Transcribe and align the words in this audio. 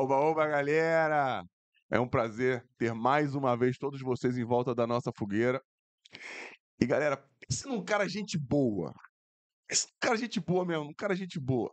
Oba, 0.00 0.16
oba, 0.16 0.46
galera! 0.46 1.44
É 1.90 2.00
um 2.00 2.08
prazer 2.08 2.66
ter 2.78 2.94
mais 2.94 3.34
uma 3.34 3.54
vez 3.54 3.76
todos 3.76 4.00
vocês 4.00 4.38
em 4.38 4.44
volta 4.46 4.74
da 4.74 4.86
nossa 4.86 5.12
fogueira. 5.14 5.60
E 6.80 6.86
galera, 6.86 7.22
pense 7.38 7.68
num 7.68 7.84
cara 7.84 8.08
gente 8.08 8.38
boa. 8.38 8.94
Esse 9.68 9.88
cara 10.00 10.16
gente 10.16 10.40
boa 10.40 10.64
mesmo, 10.64 10.84
um 10.84 10.94
cara 10.94 11.14
gente 11.14 11.38
boa. 11.38 11.70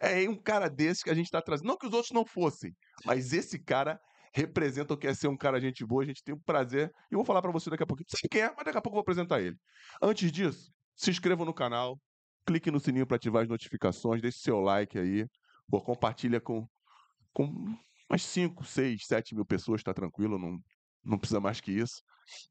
É 0.00 0.28
um 0.28 0.34
cara 0.34 0.68
desse 0.68 1.04
que 1.04 1.10
a 1.10 1.14
gente 1.14 1.26
está 1.26 1.40
trazendo. 1.40 1.68
Não 1.68 1.76
que 1.76 1.86
os 1.86 1.92
outros 1.92 2.10
não 2.10 2.26
fossem, 2.26 2.74
mas 3.04 3.32
esse 3.32 3.60
cara 3.60 4.00
representa 4.34 4.94
o 4.94 4.96
que 4.96 5.06
é 5.06 5.14
ser 5.14 5.28
um 5.28 5.36
cara 5.36 5.60
gente 5.60 5.86
boa. 5.86 6.02
A 6.02 6.06
gente 6.06 6.24
tem 6.24 6.34
o 6.34 6.40
prazer. 6.40 6.90
E 7.12 7.14
eu 7.14 7.18
vou 7.18 7.24
falar 7.24 7.40
para 7.40 7.52
você 7.52 7.70
daqui 7.70 7.84
a 7.84 7.86
pouquinho. 7.86 8.08
Você 8.10 8.26
quer, 8.26 8.52
mas 8.56 8.64
daqui 8.64 8.78
a 8.78 8.82
pouco 8.82 8.94
eu 8.94 8.96
vou 8.96 9.02
apresentar 9.02 9.40
ele. 9.40 9.56
Antes 10.02 10.32
disso, 10.32 10.72
se 10.96 11.12
inscreva 11.12 11.44
no 11.44 11.54
canal, 11.54 11.96
clique 12.44 12.72
no 12.72 12.80
sininho 12.80 13.06
para 13.06 13.18
ativar 13.18 13.44
as 13.44 13.48
notificações, 13.48 14.20
deixe 14.20 14.40
seu 14.40 14.58
like 14.58 14.98
aí, 14.98 15.24
compartilha 15.84 16.40
com, 16.40 16.66
com 17.32 17.44
umas 18.08 18.22
5, 18.22 18.64
6, 18.64 19.06
7 19.06 19.34
mil 19.34 19.44
pessoas, 19.44 19.82
tá 19.82 19.94
tranquilo, 19.94 20.38
não, 20.38 20.58
não 21.04 21.18
precisa 21.18 21.40
mais 21.40 21.60
que 21.60 21.72
isso. 21.72 22.02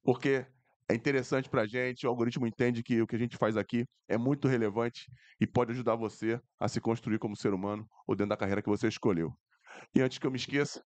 Porque 0.04 0.46
é 0.90 0.96
interessante 0.96 1.50
para 1.50 1.62
a 1.62 1.68
gente, 1.68 2.06
o 2.06 2.10
algoritmo 2.10 2.48
entende 2.48 2.82
que 2.82 3.02
o 3.02 3.08
que 3.08 3.16
a 3.16 3.20
gente 3.20 3.38
faz 3.38 3.56
aqui 3.56 3.86
é 4.08 4.18
muito 4.18 4.48
relevante 4.48 5.06
e 5.40 5.46
pode 5.46 5.72
ajudar 5.72 5.96
você 5.96 6.42
a 6.60 6.68
se 6.68 6.82
construir 6.82 7.20
como 7.20 7.36
ser 7.36 7.54
humano 7.54 7.88
ou 8.08 8.16
dentro 8.16 8.30
da 8.30 8.38
carreira 8.38 8.62
que 8.62 8.70
você 8.70 8.88
escolheu. 8.88 9.32
E 9.94 10.02
antes 10.02 10.18
que 10.18 10.26
eu 10.26 10.32
me 10.32 10.38
esqueça, 10.38 10.84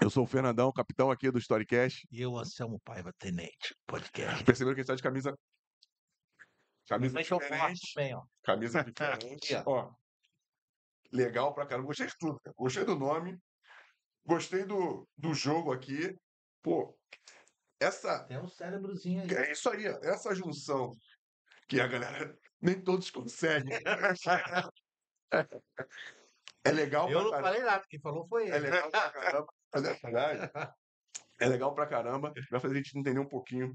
eu 0.00 0.08
sou 0.08 0.22
o 0.22 0.26
Fernandão, 0.26 0.72
capitão 0.72 1.10
aqui 1.10 1.30
do 1.30 1.38
Storycast. 1.38 2.06
E 2.12 2.20
eu, 2.20 2.36
Anselmo 2.36 2.80
Paiva, 2.84 3.12
tenente, 3.18 3.74
podcast. 3.86 4.44
Perceberam 4.44 4.74
que 4.74 4.80
a 4.80 4.82
gente 4.82 4.92
está 4.92 4.94
de 4.94 5.02
camisa. 5.02 5.36
Camisa 6.88 7.22
faço 7.24 7.38
diferente. 7.40 7.92
bem, 7.96 8.14
ó. 8.14 8.22
Camisa 8.44 8.84
diferente. 8.84 9.54
Ó. 9.66 9.90
Legal 11.12 11.54
pra 11.54 11.66
caramba. 11.66 11.86
Gostei 11.86 12.06
de 12.06 12.14
tudo. 12.18 12.38
cara. 12.40 12.54
Gostei 12.58 12.84
do 12.84 12.96
nome. 12.96 13.38
Gostei 14.24 14.64
do, 14.64 15.08
do 15.16 15.32
jogo 15.34 15.72
aqui. 15.72 16.14
Pô, 16.62 16.96
essa. 17.80 18.24
Tem 18.24 18.38
um 18.38 18.48
cérebrozinho 18.48 19.22
aí. 19.22 19.30
É 19.34 19.52
isso 19.52 19.70
aí, 19.70 19.86
essa 20.02 20.34
junção 20.34 20.92
que 21.68 21.80
a 21.80 21.86
galera 21.86 22.36
nem 22.60 22.80
todos 22.82 23.10
conseguem. 23.10 23.78
É 26.64 26.70
legal 26.70 27.08
Eu 27.10 27.22
não 27.24 27.30
caramba. 27.30 27.48
falei 27.48 27.62
nada, 27.62 27.84
quem 27.88 28.00
falou 28.00 28.26
foi 28.28 28.50
É 28.50 28.56
ele. 28.56 28.70
legal 28.70 28.90
pra 28.90 29.10
caramba. 29.10 29.46
Mas 29.72 29.84
é 29.84 29.94
verdade. 29.94 30.50
É 31.40 31.46
legal 31.46 31.74
pra 31.74 31.86
caramba. 31.86 32.32
Vai 32.50 32.60
fazer 32.60 32.74
a 32.74 32.76
gente 32.78 32.98
entender 32.98 33.18
um 33.20 33.28
pouquinho 33.28 33.74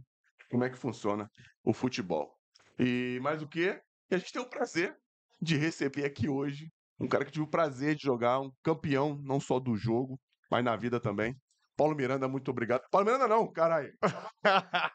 como 0.51 0.63
é 0.63 0.69
que 0.69 0.77
funciona 0.77 1.29
o 1.63 1.73
futebol. 1.73 2.37
E 2.77 3.19
mais 3.21 3.41
o 3.41 3.47
quê? 3.47 3.81
E 4.11 4.15
a 4.15 4.17
gente 4.17 4.31
tem 4.33 4.41
o 4.41 4.49
prazer 4.49 4.95
de 5.41 5.55
receber 5.57 6.05
aqui 6.05 6.27
hoje 6.29 6.71
um 6.99 7.07
cara 7.07 7.25
que 7.25 7.31
tive 7.31 7.45
o 7.45 7.49
prazer 7.49 7.95
de 7.95 8.03
jogar, 8.03 8.39
um 8.39 8.51
campeão, 8.63 9.19
não 9.23 9.39
só 9.39 9.59
do 9.59 9.75
jogo, 9.75 10.19
mas 10.49 10.63
na 10.63 10.75
vida 10.75 10.99
também. 10.99 11.35
Paulo 11.75 11.95
Miranda, 11.95 12.27
muito 12.27 12.51
obrigado. 12.51 12.83
Paulo 12.91 13.05
Miranda 13.05 13.27
não, 13.27 13.51
caralho. 13.51 13.93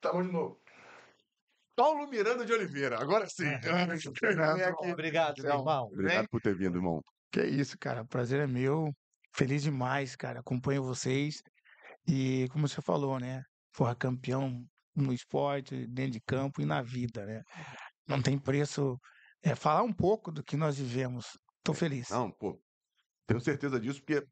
tá 0.00 0.12
bom 0.12 0.22
de 0.22 0.30
novo. 0.30 0.60
Paulo 1.74 2.06
Miranda 2.08 2.44
de 2.44 2.52
Oliveira, 2.52 3.00
agora 3.00 3.26
sim. 3.26 3.44
Vem 3.60 4.70
aqui. 4.70 4.92
Obrigado, 4.92 5.42
meu 5.42 5.50
irmão. 5.50 5.86
Obrigado 5.86 6.28
por 6.28 6.40
ter 6.40 6.54
vindo, 6.54 6.76
irmão. 6.76 7.02
Que 7.32 7.42
isso, 7.42 7.78
cara. 7.78 8.02
O 8.02 8.06
prazer 8.06 8.40
é 8.40 8.46
meu. 8.46 8.94
Feliz 9.34 9.62
demais, 9.62 10.14
cara. 10.14 10.40
Acompanho 10.40 10.82
vocês. 10.82 11.42
E 12.06 12.48
como 12.50 12.68
você 12.68 12.82
falou, 12.82 13.18
né? 13.18 13.42
Porra, 13.72 13.94
campeão 13.94 14.62
no 14.94 15.12
esporte, 15.12 15.86
dentro 15.86 16.12
de 16.12 16.20
campo 16.20 16.60
e 16.60 16.66
na 16.66 16.82
vida, 16.82 17.24
né? 17.24 17.42
Não 18.06 18.20
tem 18.20 18.38
preço. 18.38 19.00
É, 19.42 19.54
falar 19.54 19.82
um 19.82 19.92
pouco 19.92 20.30
do 20.30 20.42
que 20.42 20.56
nós 20.56 20.78
vivemos. 20.78 21.38
Tô 21.62 21.72
feliz. 21.72 22.10
Não, 22.10 22.30
pô, 22.30 22.60
tenho 23.26 23.40
certeza 23.40 23.78
disso, 23.80 24.00
porque 24.04 24.26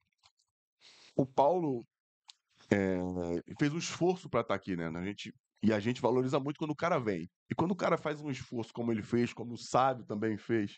o 1.17 1.27
Paulo 1.27 1.87
eh, 2.71 2.99
fez 3.59 3.73
um 3.73 3.79
esforço 3.79 4.29
para 4.29 4.41
estar 4.41 4.55
aqui, 4.55 4.77
né? 4.77 4.87
A 4.89 5.05
gente, 5.05 5.33
e 5.63 5.73
a 5.73 5.81
gente 5.81 6.01
valoriza 6.01 6.39
muito 6.39 6.59
quando 6.59 6.71
o 6.73 6.77
cara 6.77 6.99
vem. 6.99 7.29
E 7.51 7.55
quando 7.55 7.73
o 7.73 7.77
cara 7.77 7.97
faz 7.97 8.21
um 8.21 8.31
esforço 8.31 8.73
como 8.73 8.93
ele 8.93 9.03
fez, 9.03 9.33
como 9.33 9.55
o 9.55 9.59
Sábio 9.59 10.05
também 10.07 10.37
fez, 10.37 10.73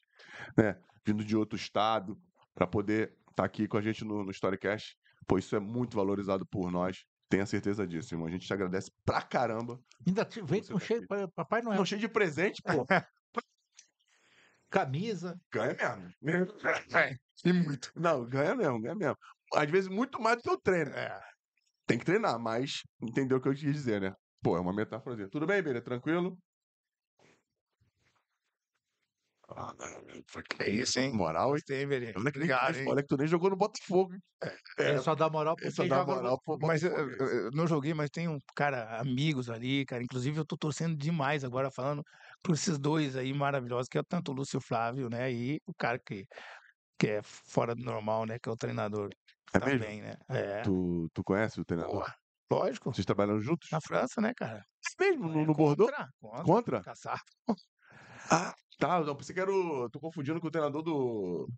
né? 0.56 0.81
Vindo 1.06 1.25
de 1.25 1.37
outro 1.37 1.56
estado, 1.56 2.16
para 2.55 2.66
poder 2.66 3.16
estar 3.31 3.44
aqui 3.44 3.66
com 3.66 3.76
a 3.76 3.82
gente 3.82 4.05
no, 4.05 4.25
no 4.25 4.31
Storycast, 4.31 4.97
pô, 5.26 5.38
isso 5.38 5.55
é 5.56 5.60
muito 5.60 5.97
valorizado 5.97 6.47
por 6.47 6.71
nós. 6.71 7.05
Tenha 7.28 7.47
certeza 7.47 7.87
disso, 7.87 8.12
irmão. 8.15 8.26
A 8.26 8.31
gente 8.31 8.47
te 8.47 8.53
agradece 8.53 8.91
pra 9.05 9.22
caramba. 9.22 9.78
Ainda 10.06 10.25
te- 10.25 10.43
veio 10.43 10.66
com 10.66 10.78
tá 10.78 10.84
cheio 10.84 11.06
Papai 11.34 11.62
Noel. 11.62 11.78
Não, 11.78 11.84
cheio 11.84 12.00
de 12.00 12.09
presente, 12.09 12.60
pô. 12.62 12.84
Camisa. 14.70 15.36
Ganha 15.53 16.14
mesmo. 16.22 16.54
E 17.44 17.53
muito. 17.54 17.91
Não, 17.97 18.28
ganha 18.28 18.54
mesmo, 18.54 18.81
ganha 18.82 18.94
mesmo. 18.94 19.16
Às 19.54 19.70
vezes 19.70 19.88
muito 19.88 20.20
mais 20.20 20.36
do 20.36 20.42
que 20.42 20.50
eu 20.50 20.60
treino. 20.60 20.91
É. 20.91 21.19
Tem 21.86 21.98
que 21.98 22.04
treinar, 22.04 22.38
mas 22.38 22.82
entendeu 23.03 23.38
o 23.38 23.41
que 23.41 23.48
eu 23.48 23.53
quis 23.54 23.62
dizer, 23.62 24.00
né? 24.00 24.14
Pô, 24.42 24.56
é 24.56 24.60
uma 24.60 24.75
metáforazinha. 24.75 25.28
Tudo 25.31 25.47
bem, 25.47 25.62
Beira? 25.62 25.82
Tranquilo? 25.82 26.38
Ah, 29.48 29.75
É 30.60 30.70
isso, 30.70 31.00
hein? 31.00 31.12
Moral, 31.12 31.56
hein? 31.56 31.62
Que, 31.66 31.84
nem, 31.87 32.10
Obrigado, 32.16 32.76
hein? 32.76 32.87
olha 32.88 33.02
que 33.02 33.08
tu 33.08 33.16
nem 33.16 33.26
jogou 33.26 33.50
no 33.50 33.56
Botafogo, 33.56 34.14
hein? 34.14 34.20
Ele 34.78 34.98
só 35.00 35.14
dá 35.14 35.28
moral 35.28 35.56
pra 35.56 35.70
só 35.70 35.84
dá 35.84 36.04
moral 36.04 36.41
pro 36.41 36.56
Mas 36.58 36.82
eu, 36.84 36.91
Botafogo. 36.91 37.25
eu- 37.25 37.44
eu 37.47 37.50
não 37.52 37.66
joguei, 37.66 37.92
mas 37.92 38.10
tem 38.10 38.28
um 38.28 38.38
cara, 38.54 39.00
amigos 39.00 39.50
ali, 39.50 39.84
cara. 39.87 40.02
Inclusive, 40.04 40.38
eu 40.38 40.44
tô 40.47 40.56
torcendo 40.56 40.97
demais 40.97 41.42
agora, 41.44 41.70
falando 41.70 42.02
por 42.43 42.55
esses 42.55 42.78
dois 42.78 43.17
aí 43.17 43.33
maravilhosos, 43.33 43.89
que 43.89 43.99
é 43.99 44.03
tanto 44.03 44.33
o 44.33 44.34
Lúcio 44.34 44.61
Flávio, 44.61 45.09
né? 45.09 45.33
E 45.33 45.61
o 45.67 45.75
cara 45.75 45.99
que, 45.99 46.27
que 46.99 47.06
é 47.09 47.23
fora 47.23 47.75
do 47.75 47.83
normal, 47.83 48.27
né? 48.27 48.39
Que 48.39 48.49
é 48.49 48.53
o 48.53 48.56
treinador 48.56 49.11
É 49.53 49.59
mesmo? 49.59 49.81
também, 49.81 50.03
né? 50.03 50.15
É. 50.28 50.62
Tu, 50.62 51.09
tu 51.12 51.23
conhece 51.25 51.61
o 51.61 51.65
treinador? 51.65 51.93
Porra, 51.93 52.15
lógico. 52.50 52.93
Vocês 52.93 53.06
trabalham 53.06 53.41
juntos? 53.41 53.69
Na 53.71 53.81
França, 53.81 54.21
né, 54.21 54.33
cara? 54.37 54.65
É 55.00 55.05
mesmo? 55.05 55.29
No, 55.29 55.45
no 55.45 55.55
Bordeaux? 55.55 55.91
Contra, 55.91 56.09
contra, 56.21 56.45
Contra? 56.45 56.83
Caçar. 56.83 57.21
Ah, 58.31 58.55
tá. 58.79 59.00
Não, 59.00 59.17
pensei 59.17 59.34
que 59.34 59.41
era 59.41 59.53
o... 59.53 59.89
Tô 59.91 60.00
confundindo 60.00 60.41
com 60.41 60.47
o 60.47 60.50
treinador 60.50 60.83
do... 60.83 61.49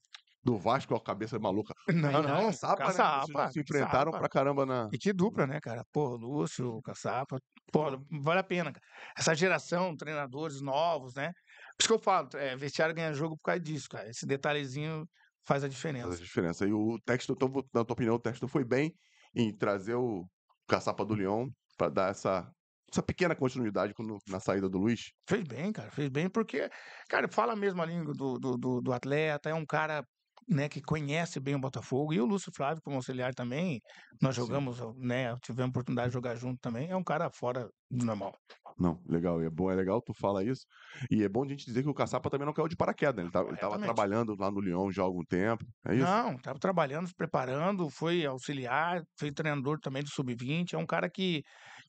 Do 0.45 0.59
Vasco, 0.59 0.95
a 0.95 1.01
cabeça 1.01 1.39
maluca. 1.39 1.73
Não, 1.89 2.23
não. 2.23 2.47
Caçapa, 2.47 2.83
né? 2.83 2.87
Caçapa, 2.89 3.27
Vocês 3.27 3.53
se 3.53 3.61
enfrentaram 3.61 4.11
Caçapa. 4.11 4.19
pra 4.19 4.29
caramba 4.29 4.67
na... 4.67 4.89
E 4.93 4.99
que 4.99 5.13
dupla, 5.13 5.47
né, 5.47 5.61
cara? 5.61 5.85
Pô, 5.93 6.17
Lúcio, 6.17 6.81
Caçapa. 6.83 7.39
Pô, 7.73 7.85
vale 8.21 8.41
a 8.41 8.45
pena, 8.45 8.73
cara. 8.73 8.85
Essa 9.17 9.35
geração, 9.35 9.97
treinadores 9.97 10.61
novos, 10.61 11.15
né? 11.15 11.29
Por 11.29 11.83
isso 11.83 11.89
que 11.89 11.95
eu 11.95 11.99
falo, 11.99 12.29
é, 12.35 12.57
vestiário 12.57 12.95
ganha 12.95 13.13
jogo 13.13 13.37
por 13.37 13.43
causa 13.45 13.61
disso, 13.61 13.87
cara. 13.89 14.09
Esse 14.11 14.27
detalhezinho 14.27 15.07
faz 15.47 15.63
a 15.63 15.65
Faz 15.65 15.65
a 15.65 15.69
diferença. 15.69 16.17
diferença. 16.17 16.67
E 16.67 16.73
o 16.73 16.99
Texto, 17.07 17.37
na 17.73 17.85
tua 17.85 17.93
opinião, 17.95 18.17
o 18.17 18.21
Texto 18.21 18.49
foi 18.49 18.65
bem 18.65 18.93
em 19.35 19.57
trazer 19.57 19.95
o 19.95 20.27
Caçapa 20.69 21.05
do 21.05 21.15
Leão 21.15 21.49
para 21.79 21.89
dar 21.89 22.11
essa, 22.11 22.51
essa 22.91 23.03
pequena 23.03 23.37
continuidade 23.37 23.95
quando- 23.95 24.19
na 24.29 24.41
saída 24.41 24.69
do 24.69 24.79
Luiz. 24.79 25.13
Fez 25.29 25.45
bem, 25.45 25.73
cara. 25.73 25.91
Fez 25.93 26.09
bem 26.09 26.29
porque, 26.29 26.69
cara, 27.09 27.29
fala 27.31 27.53
a 27.53 27.57
mesma 27.57 27.85
língua 27.85 28.13
do, 28.13 28.39
do, 28.39 28.57
do, 28.57 28.81
do 28.81 28.93
atleta, 28.93 29.49
é 29.51 29.55
um 29.55 29.65
cara. 29.65 30.05
Né, 30.49 30.69
que 30.69 30.83
conhece 30.83 31.39
bem 31.41 31.55
o 31.55 31.61
Botafogo 31.61 32.13
e 32.13 32.21
o 32.21 32.27
Lúcio 32.27 32.53
Flávio 32.55 32.83
como 32.83 32.97
auxiliar 32.97 33.33
também, 33.35 33.81
nós 34.21 34.35
Sim. 34.35 34.35
jogamos, 34.35 34.79
né, 34.97 35.37
tivemos 35.43 35.71
oportunidade 35.71 36.09
de 36.09 36.15
jogar 36.15 36.35
junto 36.37 36.59
também, 36.61 36.91
é 36.91 36.97
um 36.97 37.05
cara 37.05 37.31
fora 37.31 37.69
do 37.91 38.05
normal. 38.05 38.35
Não, 38.79 39.03
legal, 39.07 39.43
e 39.43 39.47
é 39.47 39.51
bom, 39.51 39.71
é 39.71 39.75
legal 39.75 40.01
tu 40.03 40.13
fala 40.15 40.43
isso. 40.45 40.67
E 41.11 41.23
é 41.23 41.29
bom 41.29 41.45
a 41.45 41.49
gente 41.49 41.65
dizer 41.67 41.83
que 41.83 41.89
o 41.89 41.95
Caçapa 41.95 42.31
também 42.31 42.47
não 42.47 42.55
caiu 42.55 42.69
de 42.69 42.77
paraquedas, 42.77 43.17
né? 43.25 43.31
ele 43.47 43.55
estava 43.55 43.79
Corretamente. 43.79 43.79
trabalhando 43.79 44.35
lá 44.39 44.51
no 44.51 44.61
Leão 44.61 44.91
já 44.91 45.03
há 45.03 45.05
algum 45.05 45.25
tempo. 45.25 45.65
É 45.87 45.95
isso? 45.97 46.19
Não, 46.25 46.37
estava 46.37 46.59
trabalhando, 46.59 47.07
se 47.09 47.15
preparando, 47.15 47.91
foi 47.91 48.25
auxiliar, 48.25 49.03
foi 49.19 49.31
treinador 49.31 49.79
também 49.79 50.03
do 50.03 50.09
Sub-20. 50.11 50.73
É 50.73 50.79
um 50.79 50.87
cara 50.87 51.11
que, 51.11 51.43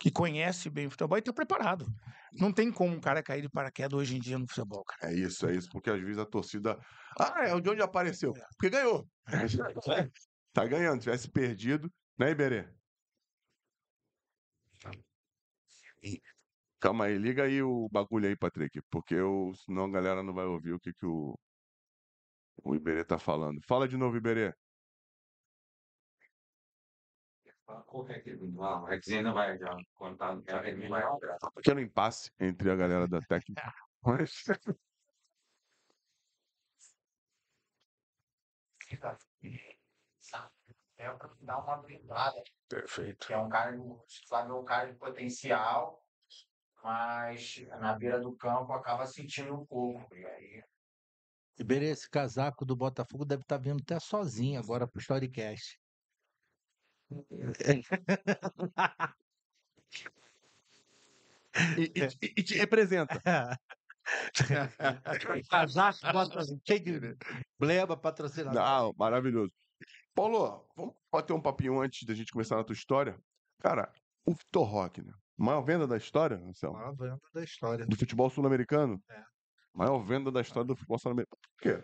que 0.03 0.11
conhece 0.11 0.69
bem 0.69 0.87
o 0.87 0.91
futebol 0.91 1.17
e 1.17 1.19
está 1.19 1.31
preparado. 1.31 1.85
Não 2.33 2.51
tem 2.51 2.69
como 2.69 2.93
um 2.93 2.99
cara 2.99 3.23
cair 3.23 3.41
de 3.41 3.47
paraquedas 3.47 3.97
hoje 3.97 4.17
em 4.17 4.19
dia 4.19 4.37
no 4.37 4.45
futebol, 4.45 4.83
cara. 4.83 5.13
É 5.13 5.15
isso, 5.15 5.47
é 5.47 5.55
isso, 5.55 5.69
porque 5.71 5.89
às 5.89 6.01
vezes 6.01 6.17
a 6.17 6.25
torcida. 6.25 6.77
Ah, 7.17 7.45
é 7.45 7.61
de 7.61 7.69
onde 7.69 7.81
apareceu? 7.81 8.33
Porque 8.57 8.69
ganhou. 8.69 9.07
tá 10.51 10.65
ganhando, 10.65 10.97
se 10.97 11.03
tivesse 11.05 11.31
perdido, 11.31 11.89
né, 12.19 12.31
Iberê? 12.31 12.67
Calma 16.81 17.05
aí, 17.05 17.17
liga 17.17 17.45
aí 17.45 17.63
o 17.63 17.87
bagulho 17.89 18.27
aí, 18.27 18.35
Patrick, 18.35 18.81
porque 18.91 19.15
eu, 19.15 19.53
senão 19.55 19.85
a 19.85 19.89
galera 19.89 20.21
não 20.21 20.33
vai 20.33 20.43
ouvir 20.43 20.73
o 20.73 20.79
que, 20.81 20.93
que 20.93 21.05
o, 21.05 21.33
o 22.61 22.75
Iberê 22.75 23.05
tá 23.05 23.17
falando. 23.17 23.61
Fala 23.65 23.87
de 23.87 23.95
novo, 23.95 24.17
Iberê. 24.17 24.53
Que 28.23 28.35
não, 28.35 28.87
é 28.89 28.99
que 28.99 29.13
ainda 29.13 29.31
vai 29.31 29.57
já 29.57 29.75
contar, 29.95 30.37
já 30.47 30.61
vai 30.61 30.73
Um 30.75 31.51
pequeno 31.55 31.79
impasse 31.79 32.31
entre 32.39 32.69
a 32.69 32.75
galera 32.75 33.07
da 33.07 33.19
técnica. 33.21 33.73
Mas... 34.03 34.43
É 40.97 41.09
para 41.11 41.29
dar 41.41 41.57
uma 41.59 41.77
blindada, 41.77 42.41
Perfeito. 42.69 43.27
que 43.27 43.33
é 43.33 43.37
um 43.37 43.49
cara, 43.49 43.77
o 43.77 44.03
Flávio 44.27 44.55
é 44.55 44.59
um 44.59 44.63
cara 44.63 44.91
de 44.91 44.97
potencial, 44.97 46.01
mas 46.81 47.65
na 47.79 47.93
beira 47.93 48.19
do 48.19 48.35
campo 48.35 48.71
acaba 48.71 49.05
sentindo 49.05 49.53
um 49.53 49.65
pouco. 49.65 50.15
E 50.15 50.25
aí 50.25 50.63
Iberê, 51.57 51.87
esse 51.87 52.09
casaco 52.09 52.65
do 52.65 52.75
Botafogo 52.75 53.25
deve 53.25 53.43
estar 53.43 53.57
vindo 53.57 53.81
até 53.81 53.99
sozinho 53.99 54.59
agora 54.59 54.87
pro 54.87 54.99
Storycast. 54.99 55.79
E, 61.77 61.83
e- 61.83 62.07
e- 62.25 62.33
e 62.37 62.43
te 62.43 62.55
representa. 62.57 63.21
casaco 65.49 65.97
cheio 66.65 66.79
de 66.83 67.17
bleba 67.59 67.95
patrocinador. 67.95 68.59
Não, 68.61 68.93
maravilhoso. 68.97 69.51
Paulo, 70.15 70.67
vamos 70.75 70.95
bater 71.11 71.33
um 71.33 71.41
papinho 71.41 71.79
antes 71.79 72.05
da 72.05 72.13
gente 72.13 72.31
começar 72.31 72.55
na 72.55 72.63
tua 72.63 72.73
história? 72.73 73.19
Cara, 73.59 73.91
o 74.25 74.33
Vitor 74.33 74.67
Roque, 74.67 75.01
né? 75.01 75.13
Maior 75.37 75.61
venda 75.61 75.87
da 75.87 75.97
história, 75.97 76.37
Marcelo? 76.37 76.73
Maior 76.73 76.95
venda 76.95 77.19
da 77.33 77.43
história. 77.43 77.85
Do 77.85 77.95
futebol 77.95 78.29
sul-americano? 78.29 79.01
É. 79.09 79.23
Maior 79.73 79.99
venda 79.99 80.31
da 80.31 80.41
história 80.41 80.65
do 80.67 80.75
futebol 80.75 80.99
sul-americano. 80.99 81.39
Por 81.57 81.61
quê? 81.61 81.83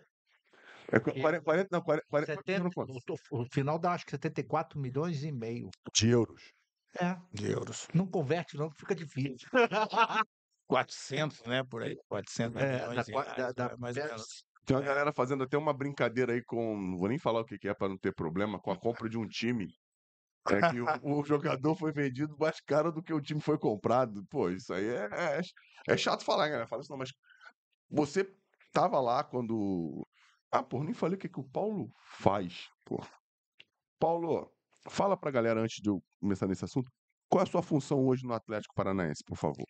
É 0.91 0.99
qu- 0.99 1.13
40, 1.21 1.43
40, 1.43 1.69
não, 1.71 1.81
40, 1.81 2.05
40 2.09 2.33
70, 2.35 2.63
não 2.63 2.71
quanto? 2.71 2.93
o, 3.31 3.41
o 3.41 3.45
final 3.51 3.77
dá 3.77 3.93
acho 3.93 4.05
que 4.05 4.11
74 4.11 4.79
milhões 4.79 5.23
e 5.23 5.31
meio. 5.31 5.69
de 5.93 6.09
euros. 6.09 6.51
É, 6.99 7.15
De 7.31 7.51
euros. 7.51 7.87
não 7.93 8.07
converte 8.07 8.57
não, 8.57 8.71
fica 8.71 8.95
difícil. 8.95 9.47
400, 10.67 11.43
né? 11.43 11.63
Por 11.63 11.83
aí. 11.83 11.97
400 12.07 12.61
É, 12.61 12.87
milhões 12.87 13.07
da 13.07 13.13
reais, 13.21 13.37
da- 13.37 13.51
da- 13.51 13.73
é, 13.73 13.77
mais 13.77 13.97
ou 13.97 14.03
menos. 14.03 14.43
Tem 14.65 14.75
uma 14.77 14.83
galera 14.83 15.11
fazendo 15.11 15.43
até 15.43 15.57
uma 15.57 15.73
brincadeira 15.73 16.33
aí 16.33 16.43
com. 16.43 16.77
Não 16.79 16.97
vou 16.97 17.09
nem 17.09 17.17
falar 17.17 17.41
o 17.41 17.45
que 17.45 17.57
que 17.57 17.67
é 17.67 17.73
para 17.73 17.89
não 17.89 17.97
ter 17.97 18.13
problema, 18.13 18.59
com 18.59 18.71
a 18.71 18.77
compra 18.77 19.09
de 19.09 19.17
um 19.17 19.27
time. 19.27 19.67
É 20.49 20.69
que 20.69 20.79
o, 20.81 21.19
o 21.19 21.25
jogador 21.25 21.75
foi 21.75 21.91
vendido 21.91 22.35
mais 22.39 22.59
caro 22.61 22.91
do 22.91 23.03
que 23.03 23.13
o 23.13 23.21
time 23.21 23.41
foi 23.41 23.57
comprado. 23.57 24.23
Pô, 24.29 24.49
isso 24.49 24.73
aí 24.73 24.85
é, 24.87 25.09
é, 25.37 25.41
é 25.89 25.97
chato 25.97 26.23
falar, 26.23 26.47
galera. 26.47 26.67
Fala 26.67 26.81
isso 26.81 26.91
não, 26.91 26.97
mas 26.97 27.11
você 27.89 28.27
tava 28.71 28.99
lá 28.99 29.23
quando. 29.23 30.07
Ah, 30.51 30.63
pô, 30.63 30.83
nem 30.83 30.93
falei 30.93 31.15
o 31.15 31.19
que, 31.19 31.29
que 31.29 31.39
o 31.39 31.43
Paulo 31.43 31.91
faz, 32.19 32.67
pô. 32.83 33.03
Paulo, 33.99 34.51
fala 34.89 35.15
pra 35.15 35.31
galera 35.31 35.61
antes 35.61 35.81
de 35.81 35.89
eu 35.89 36.01
começar 36.19 36.47
nesse 36.47 36.65
assunto. 36.65 36.89
Qual 37.29 37.41
é 37.41 37.47
a 37.47 37.51
sua 37.51 37.61
função 37.61 38.07
hoje 38.07 38.25
no 38.25 38.33
Atlético 38.33 38.73
Paranaense, 38.73 39.23
por 39.23 39.37
favor? 39.37 39.65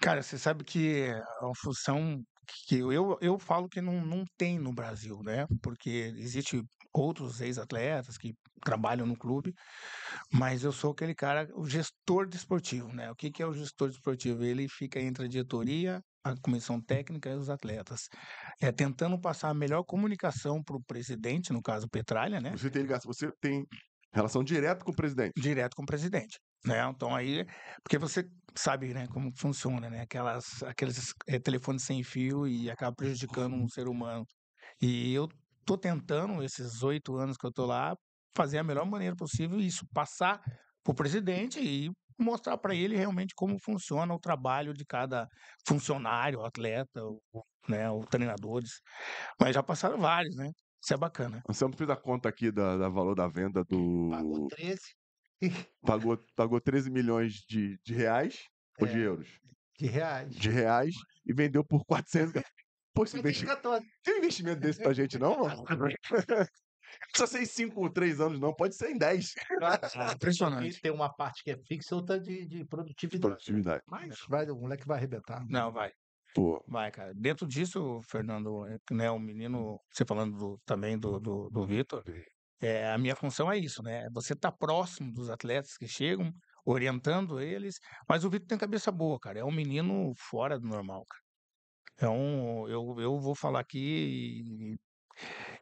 Cara, 0.00 0.22
você 0.22 0.38
sabe 0.38 0.62
que 0.62 1.02
é 1.02 1.44
uma 1.44 1.54
função 1.56 2.22
que 2.68 2.78
eu, 2.78 3.18
eu, 3.20 3.38
falo 3.38 3.68
que 3.68 3.80
não, 3.80 4.04
não 4.04 4.24
tem 4.36 4.58
no 4.58 4.72
Brasil, 4.72 5.20
né? 5.24 5.46
Porque 5.60 6.12
existe 6.16 6.62
outros 6.92 7.40
ex-atletas 7.40 8.16
que 8.16 8.34
trabalham 8.64 9.06
no 9.06 9.16
clube, 9.16 9.52
mas 10.32 10.62
eu 10.62 10.72
sou 10.72 10.92
aquele 10.92 11.14
cara, 11.14 11.48
o 11.54 11.66
gestor 11.66 12.28
desportivo, 12.28 12.88
né? 12.92 13.10
O 13.10 13.16
que, 13.16 13.30
que 13.30 13.42
é 13.42 13.46
o 13.46 13.52
gestor 13.52 13.88
desportivo? 13.88 14.44
Ele 14.44 14.68
fica 14.68 15.00
entre 15.00 15.24
a 15.24 15.28
diretoria, 15.28 16.00
a 16.24 16.34
comissão 16.40 16.80
técnica 16.80 17.28
e 17.28 17.34
os 17.34 17.50
atletas, 17.50 18.08
é 18.60 18.72
tentando 18.72 19.20
passar 19.20 19.50
a 19.50 19.54
melhor 19.54 19.84
comunicação 19.84 20.62
para 20.62 20.76
o 20.76 20.82
presidente, 20.82 21.52
no 21.52 21.60
caso 21.60 21.86
Petralha, 21.88 22.40
né? 22.40 22.50
Você 22.52 22.70
tem 22.70 22.82
ligação, 22.82 23.12
você 23.12 23.30
tem 23.40 23.64
relação 24.12 24.42
direta 24.42 24.84
com 24.84 24.92
o 24.92 24.94
presidente. 24.94 25.32
direto 25.36 25.74
com 25.76 25.82
o 25.82 25.86
presidente, 25.86 26.38
né? 26.64 26.82
Então 26.88 27.14
aí, 27.14 27.44
porque 27.82 27.98
você 27.98 28.24
sabe, 28.56 28.94
né, 28.94 29.06
como 29.08 29.30
funciona, 29.36 29.90
né? 29.90 30.00
Aquelas, 30.00 30.62
aqueles 30.62 31.12
eh, 31.26 31.38
telefones 31.38 31.82
sem 31.82 32.02
fio 32.02 32.46
e 32.46 32.70
acaba 32.70 32.94
prejudicando 32.94 33.54
um 33.54 33.68
ser 33.68 33.86
humano. 33.86 34.24
E 34.80 35.12
eu 35.12 35.28
tô 35.66 35.76
tentando 35.76 36.42
esses 36.42 36.82
oito 36.82 37.16
anos 37.16 37.36
que 37.36 37.46
eu 37.46 37.52
tô 37.52 37.66
lá 37.66 37.94
fazer 38.36 38.58
a 38.58 38.64
melhor 38.64 38.86
maneira 38.86 39.14
possível 39.14 39.60
isso, 39.60 39.86
passar 39.92 40.40
para 40.82 40.92
o 40.92 40.94
presidente 40.94 41.60
e 41.60 41.90
mostrar 42.18 42.56
para 42.58 42.74
ele 42.74 42.96
realmente 42.96 43.34
como 43.34 43.58
funciona 43.62 44.14
o 44.14 44.18
trabalho 44.20 44.72
de 44.74 44.84
cada 44.84 45.26
funcionário, 45.66 46.44
atleta, 46.44 47.02
o- 47.04 47.20
né, 47.68 47.90
os 47.90 48.06
treinadores. 48.06 48.70
Mas 49.40 49.54
já 49.54 49.62
passaram 49.62 49.98
vários, 49.98 50.36
né? 50.36 50.50
Isso 50.82 50.94
é 50.94 50.96
bacana. 50.96 51.42
Você 51.46 51.64
não 51.64 51.72
fez 51.72 51.88
a 51.90 51.96
conta 51.96 52.28
aqui 52.28 52.52
da, 52.52 52.76
da 52.76 52.88
valor 52.88 53.14
da 53.14 53.26
venda 53.28 53.64
do. 53.64 54.10
Pagou 54.10 54.48
13 54.48 54.80
Pagou, 55.82 56.18
pagou 56.36 56.60
13 56.60 56.90
milhões 56.90 57.34
de, 57.48 57.78
de 57.84 57.94
reais 57.94 58.44
ou 58.80 58.86
de 58.86 58.98
É. 58.98 59.06
euros? 59.06 59.28
de 59.78 59.86
reais. 59.86 60.34
De 60.36 60.48
reais 60.50 60.94
e 61.26 61.32
vendeu 61.34 61.64
por 61.64 61.84
400. 61.84 62.32
Pô, 62.94 63.02
esse 63.02 63.18
investimento. 63.18 63.56
14. 63.56 63.84
Tem 64.04 64.14
um 64.14 64.18
investimento 64.18 64.60
desse 64.60 64.80
pra 64.80 64.92
gente, 64.92 65.18
não, 65.18 65.36
mano? 65.40 65.64
Não 67.00 67.08
precisa 67.10 67.26
ser 67.26 67.42
em 67.42 67.46
5 67.46 67.80
ou 67.80 67.90
3 67.90 68.20
anos, 68.20 68.40
não. 68.40 68.54
Pode 68.54 68.74
ser 68.74 68.90
em 68.90 68.98
10. 68.98 69.32
Impressionante. 70.14 70.76
E 70.76 70.80
tem 70.80 70.92
uma 70.92 71.12
parte 71.14 71.42
que 71.42 71.50
é 71.50 71.56
fixa 71.56 71.94
e 71.94 71.96
outra 71.96 72.20
de, 72.20 72.46
de 72.46 72.64
produtividade. 72.66 73.20
Produtividade. 73.34 73.82
Mas 73.88 74.18
vai, 74.28 74.48
o 74.50 74.56
moleque 74.56 74.86
vai 74.86 74.98
arrebentar. 74.98 75.44
Não, 75.48 75.72
vai. 75.72 75.90
Pô, 76.34 76.62
Vai, 76.66 76.90
cara. 76.90 77.12
Dentro 77.14 77.46
disso, 77.46 78.00
Fernando, 78.10 78.66
é 78.66 78.76
né, 78.90 79.10
o 79.10 79.18
menino, 79.20 79.78
você 79.92 80.04
falando 80.04 80.36
do- 80.36 80.60
também 80.64 80.98
do, 80.98 81.20
do, 81.20 81.48
do 81.48 81.64
Vitor, 81.64 82.02
é, 82.60 82.90
a 82.90 82.98
minha 82.98 83.14
função 83.14 83.50
é 83.52 83.56
isso, 83.58 83.82
né? 83.82 84.08
Você 84.12 84.34
tá 84.34 84.50
próximo 84.50 85.12
dos 85.12 85.30
atletas 85.30 85.76
que 85.76 85.86
chegam, 85.86 86.32
orientando 86.64 87.40
eles, 87.40 87.76
mas 88.08 88.24
o 88.24 88.30
Vitor 88.30 88.48
tem 88.48 88.58
cabeça 88.58 88.90
boa, 88.90 89.18
cara. 89.20 89.38
É 89.40 89.44
um 89.44 89.52
menino 89.52 90.12
fora 90.28 90.58
do 90.58 90.66
normal, 90.66 91.04
cara. 91.06 91.22
É 92.00 92.08
um, 92.08 92.68
eu, 92.68 92.96
eu 92.98 93.20
vou 93.20 93.36
falar 93.36 93.60
aqui 93.60 94.74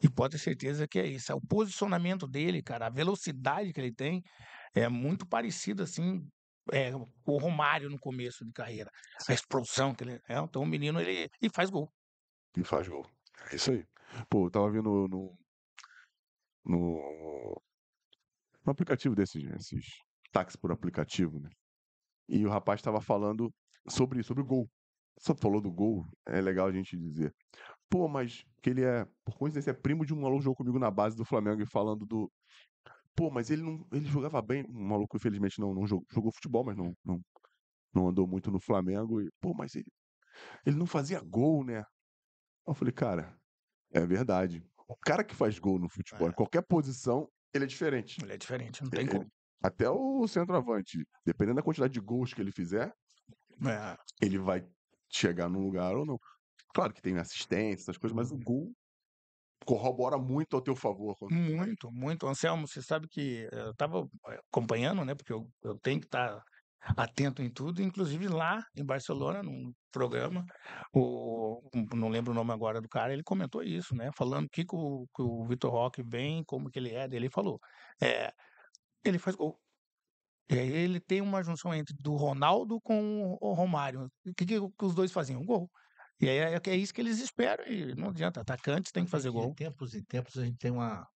e, 0.03 0.09
pode 0.09 0.33
ter 0.33 0.39
certeza 0.39 0.87
que 0.89 0.99
é 0.99 1.07
isso. 1.07 1.33
É 1.33 1.35
o 1.35 1.41
posicionamento 1.41 2.27
dele, 2.27 2.63
cara, 2.63 2.87
a 2.87 2.91
velocidade 2.91 3.73
que 3.73 3.81
ele 3.81 3.93
tem 3.93 4.23
é 4.75 4.89
muito 4.89 5.27
parecida, 5.27 5.85
assim, 5.85 6.27
é, 6.71 6.93
com 6.93 7.33
o 7.33 7.39
Romário 7.39 7.91
no 7.91 7.99
começo 7.99 8.45
de 8.45 8.53
carreira. 8.53 8.91
A 9.29 9.33
explosão 9.33 9.95
que 9.95 10.05
ele 10.05 10.21
é. 10.29 10.39
Então 10.39 10.63
o 10.63 10.67
menino, 10.67 11.01
ele 11.01 11.29
e 11.41 11.49
faz 11.51 11.71
gol. 11.71 11.93
e 12.57 12.65
faz 12.65 12.89
gol. 12.89 13.07
É 13.51 13.57
isso 13.57 13.71
aí. 13.71 13.85
Pô, 14.29 14.47
eu 14.47 14.51
tava 14.51 14.71
vendo 14.71 15.09
no. 15.09 15.39
No. 16.65 17.63
No 18.65 18.71
aplicativo 18.71 19.17
desses, 19.17 19.43
esses 19.55 19.85
táxis 20.31 20.55
por 20.55 20.71
aplicativo, 20.71 21.41
né? 21.41 21.51
E 22.29 22.47
o 22.47 22.51
rapaz 22.51 22.81
tava 22.81 23.01
falando 23.01 23.53
sobre, 23.89 24.23
sobre 24.23 24.43
o 24.43 24.47
gol. 24.47 24.71
Só 25.19 25.35
falou 25.35 25.61
do 25.61 25.71
gol, 25.71 26.07
é 26.27 26.41
legal 26.41 26.69
a 26.69 26.73
gente 26.73 26.97
dizer. 26.97 27.35
Pô, 27.93 28.09
mas 28.09 28.43
que 28.63 28.71
ele 28.71 28.83
é, 28.83 29.05
por 29.23 29.37
coincidência, 29.37 29.71
é 29.71 29.75
primo 29.75 30.07
de 30.07 30.15
um 30.15 30.21
maluco 30.23 30.39
que 30.39 30.45
jogou 30.45 30.57
comigo 30.57 30.79
na 30.79 30.91
base 30.91 31.15
do 31.15 31.27
Flamengo 31.27 31.61
e 31.61 31.67
falando 31.67 32.07
do. 32.07 32.33
Pô, 33.15 33.31
mas 33.31 33.51
ele 33.51 33.61
não. 33.63 33.87
Ele 33.93 34.07
jogava 34.07 34.41
bem. 34.41 34.65
O 34.65 34.73
maluco, 34.73 35.15
infelizmente, 35.15 35.61
não, 35.61 35.75
não 35.75 35.87
jogou, 35.87 36.07
jogou 36.11 36.33
futebol, 36.33 36.65
mas 36.65 36.75
não, 36.75 36.95
não, 37.05 37.21
não 37.95 38.09
andou 38.09 38.27
muito 38.27 38.51
no 38.51 38.59
Flamengo. 38.59 39.21
E, 39.21 39.29
pô, 39.43 39.53
mas 39.53 39.75
ele, 39.75 39.85
ele 40.65 40.77
não 40.77 40.87
fazia 40.87 41.21
gol, 41.21 41.63
né? 41.63 41.85
Eu 42.67 42.73
falei, 42.73 42.95
cara, 42.95 43.37
é 43.93 44.07
verdade. 44.07 44.65
O 44.89 44.97
cara 44.97 45.23
que 45.23 45.35
faz 45.35 45.59
gol 45.59 45.79
no 45.79 45.91
futebol, 45.91 46.29
em 46.29 46.31
É. 46.31 46.35
qualquer 46.35 46.63
posição, 46.63 47.29
ele 47.53 47.65
é 47.65 47.67
diferente. 47.67 48.25
Ele 48.25 48.33
é 48.33 48.39
diferente, 48.39 48.83
não 48.83 48.89
tem 48.89 49.01
Ele- 49.01 49.11
como. 49.11 49.27
Até 49.63 49.89
o 49.89 50.27
centroavante, 50.27 51.07
dependendo 51.27 51.57
da 51.57 51.63
quantidade 51.63 51.93
de 51.93 52.01
gols 52.01 52.33
que 52.33 52.41
ele 52.41 52.51
fizer, 52.51 52.93
É, 53.65 53.97
ele 54.21 54.39
vai 54.39 54.67
chegar 55.09 55.49
num 55.49 55.61
lugar 55.61 55.95
ou 55.95 56.07
não. 56.07 56.19
Claro 56.75 56.93
que 56.93 57.03
tem 57.03 57.19
assistência, 57.19 57.85
essas 57.85 57.99
coisas, 57.99 58.17
mas 58.17 58.31
o 58.31 58.39
gol 58.39 58.73
corrobora 59.67 60.19
muito 60.19 60.57
ao 60.57 60.63
teu 60.63 60.77
favor. 60.77 61.17
muito, 61.31 61.91
muito. 61.93 62.27
Anselmo, 62.27 62.67
você 62.69 62.83
sabe 62.83 63.09
que 63.09 63.49
eh, 63.53 63.59
eu 63.67 63.71
estava 63.73 64.07
acompanhando, 64.51 65.05
né? 65.05 65.15
Porque 65.15 65.33
eu, 65.33 65.49
eu 65.63 65.79
tenho 65.81 66.01
que 66.01 66.07
estar 66.07 66.43
atento 66.97 67.43
em 67.43 67.51
tudo, 67.51 67.81
inclusive 67.83 68.27
lá 68.29 68.65
em 68.77 68.85
Barcelona, 68.85 69.43
num 69.43 69.73
programa, 69.93 70.45
o, 70.95 71.63
um- 71.75 71.87
não 71.97 72.09
lembro 72.09 72.33
o 72.33 72.35
nome 72.35 72.53
agora 72.53 72.81
do 72.81 72.89
cara, 72.89 73.13
ele 73.13 73.23
comentou 73.23 73.63
isso, 73.63 73.95
né? 73.95 74.11
Falando 74.17 74.49
que, 74.51 74.65
que 74.65 74.75
o, 74.75 75.07
que 75.15 75.23
o 75.23 75.47
Vitor 75.47 75.71
Roque 75.73 76.03
vem, 76.03 76.43
como 76.45 76.71
que 76.71 76.79
ele 76.79 76.91
é, 76.95 77.05
ele 77.13 77.31
falou. 77.31 77.59
É, 78.03 78.33
ele 79.05 79.19
faz 79.19 79.37
gol. 79.37 79.61
E 80.51 80.59
aí 80.59 80.69
ele 80.71 81.01
tem 81.01 81.21
uma 81.21 81.43
junção 81.43 81.75
entre 81.75 81.95
do 82.01 82.15
Ronaldo 82.17 82.81
com 82.83 83.37
o 83.41 83.53
Romário. 83.55 84.07
O 84.27 84.35
que, 84.37 84.45
que 84.47 84.59
os 84.85 84.95
dois 84.95 85.13
faziam? 85.13 85.45
Gol. 85.45 85.71
E 86.23 86.29
aí 86.31 86.39
é, 86.39 86.61
é 86.67 86.77
isso 86.77 86.95
que 86.95 87.01
eles 87.03 87.19
esperam, 87.21 87.67
e 87.67 87.95
não 87.95 88.09
adianta, 88.11 88.41
atacantes 88.41 88.93
tem 88.93 89.05
que 89.05 89.11
fazer 89.11 89.31
De 89.35 89.47
gol. 89.49 89.57
tempos 89.57 89.95
em 89.95 90.03
tempos 90.05 90.39
a 90.39 90.45
gente 90.47 90.57
tem 90.57 90.71
uma, 90.71 91.07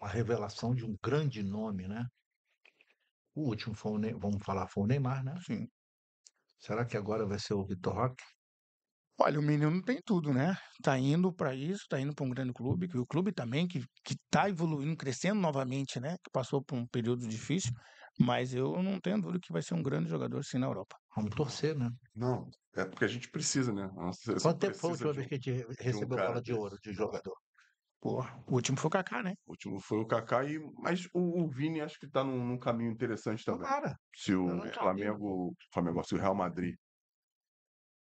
uma 0.00 0.10
revelação 0.10 0.74
de 0.74 0.84
um 0.84 0.96
grande 1.02 1.42
nome, 1.42 1.88
né? 1.88 2.06
O 3.34 3.42
último 3.52 3.74
foi 3.80 3.90
o 3.92 3.98
Ney- 3.98 4.14
vamos 4.24 4.44
falar, 4.44 4.68
foi 4.68 4.84
o 4.84 4.86
Neymar, 4.86 5.24
né? 5.24 5.34
Sim. 5.46 5.68
Será 6.64 6.86
que 6.86 6.96
agora 6.96 7.26
vai 7.26 7.40
ser 7.40 7.54
o 7.54 7.66
Vitor 7.66 7.92
Roque? 7.94 8.24
Olha, 9.18 9.38
o 9.38 9.42
menino 9.42 9.82
tem 9.82 10.00
tudo, 10.04 10.32
né? 10.32 10.56
Tá 10.82 10.98
indo 10.98 11.32
para 11.32 11.54
isso, 11.54 11.84
tá 11.88 12.00
indo 12.00 12.14
para 12.14 12.24
um 12.24 12.30
grande 12.30 12.52
clube, 12.54 12.88
que 12.88 12.96
o 12.98 13.06
clube 13.06 13.32
também 13.32 13.68
que 13.68 13.80
que 14.04 14.16
tá 14.30 14.48
evoluindo, 14.48 14.96
crescendo 14.96 15.38
novamente, 15.40 16.00
né? 16.00 16.16
Que 16.24 16.30
passou 16.32 16.62
por 16.64 16.76
um 16.78 16.86
período 16.86 17.28
difícil, 17.28 17.70
mas 18.18 18.54
eu 18.54 18.82
não 18.82 18.98
tenho 19.00 19.20
dúvida 19.20 19.38
que 19.40 19.52
vai 19.52 19.62
ser 19.62 19.74
um 19.74 19.82
grande 19.82 20.08
jogador 20.08 20.42
sim 20.44 20.58
na 20.58 20.66
Europa. 20.66 20.96
Vamos 21.14 21.34
torcer, 21.34 21.76
né? 21.76 21.90
Não, 22.14 22.48
é 22.74 22.84
porque 22.84 23.04
a 23.04 23.08
gente 23.08 23.28
precisa, 23.30 23.72
né? 23.72 23.90
Quanto 24.42 24.58
tempo 24.58 24.76
foi 24.76 24.90
a 24.90 24.92
última 24.92 25.12
vez 25.12 25.26
um- 25.26 25.28
que 25.28 25.34
a 25.34 25.38
gente 25.38 25.66
recebeu 25.80 26.16
cara 26.16 26.28
bola 26.28 26.42
de 26.42 26.52
ouro 26.52 26.78
de 26.80 26.92
jogador? 26.92 27.36
Pô, 28.00 28.22
o 28.46 28.54
último 28.54 28.78
foi 28.78 28.88
o 28.88 28.90
Kaká, 28.90 29.22
né? 29.22 29.34
O 29.46 29.50
último 29.50 29.80
foi 29.80 29.98
o 29.98 30.06
Kaká, 30.06 30.44
e... 30.44 30.58
mas 30.78 31.06
o, 31.12 31.42
o 31.42 31.48
Vini 31.48 31.80
acho 31.82 31.98
que 31.98 32.08
tá 32.08 32.24
num, 32.24 32.42
num 32.46 32.58
caminho 32.58 32.90
interessante 32.90 33.44
também. 33.44 33.62
Tomara. 33.62 33.94
Se 34.16 34.34
o 34.34 34.60
tinha 34.60 34.72
Flamengo, 34.72 35.54
Flamengo, 35.72 36.02
se 36.04 36.14
o 36.14 36.18
Real 36.18 36.34
Madrid 36.34 36.76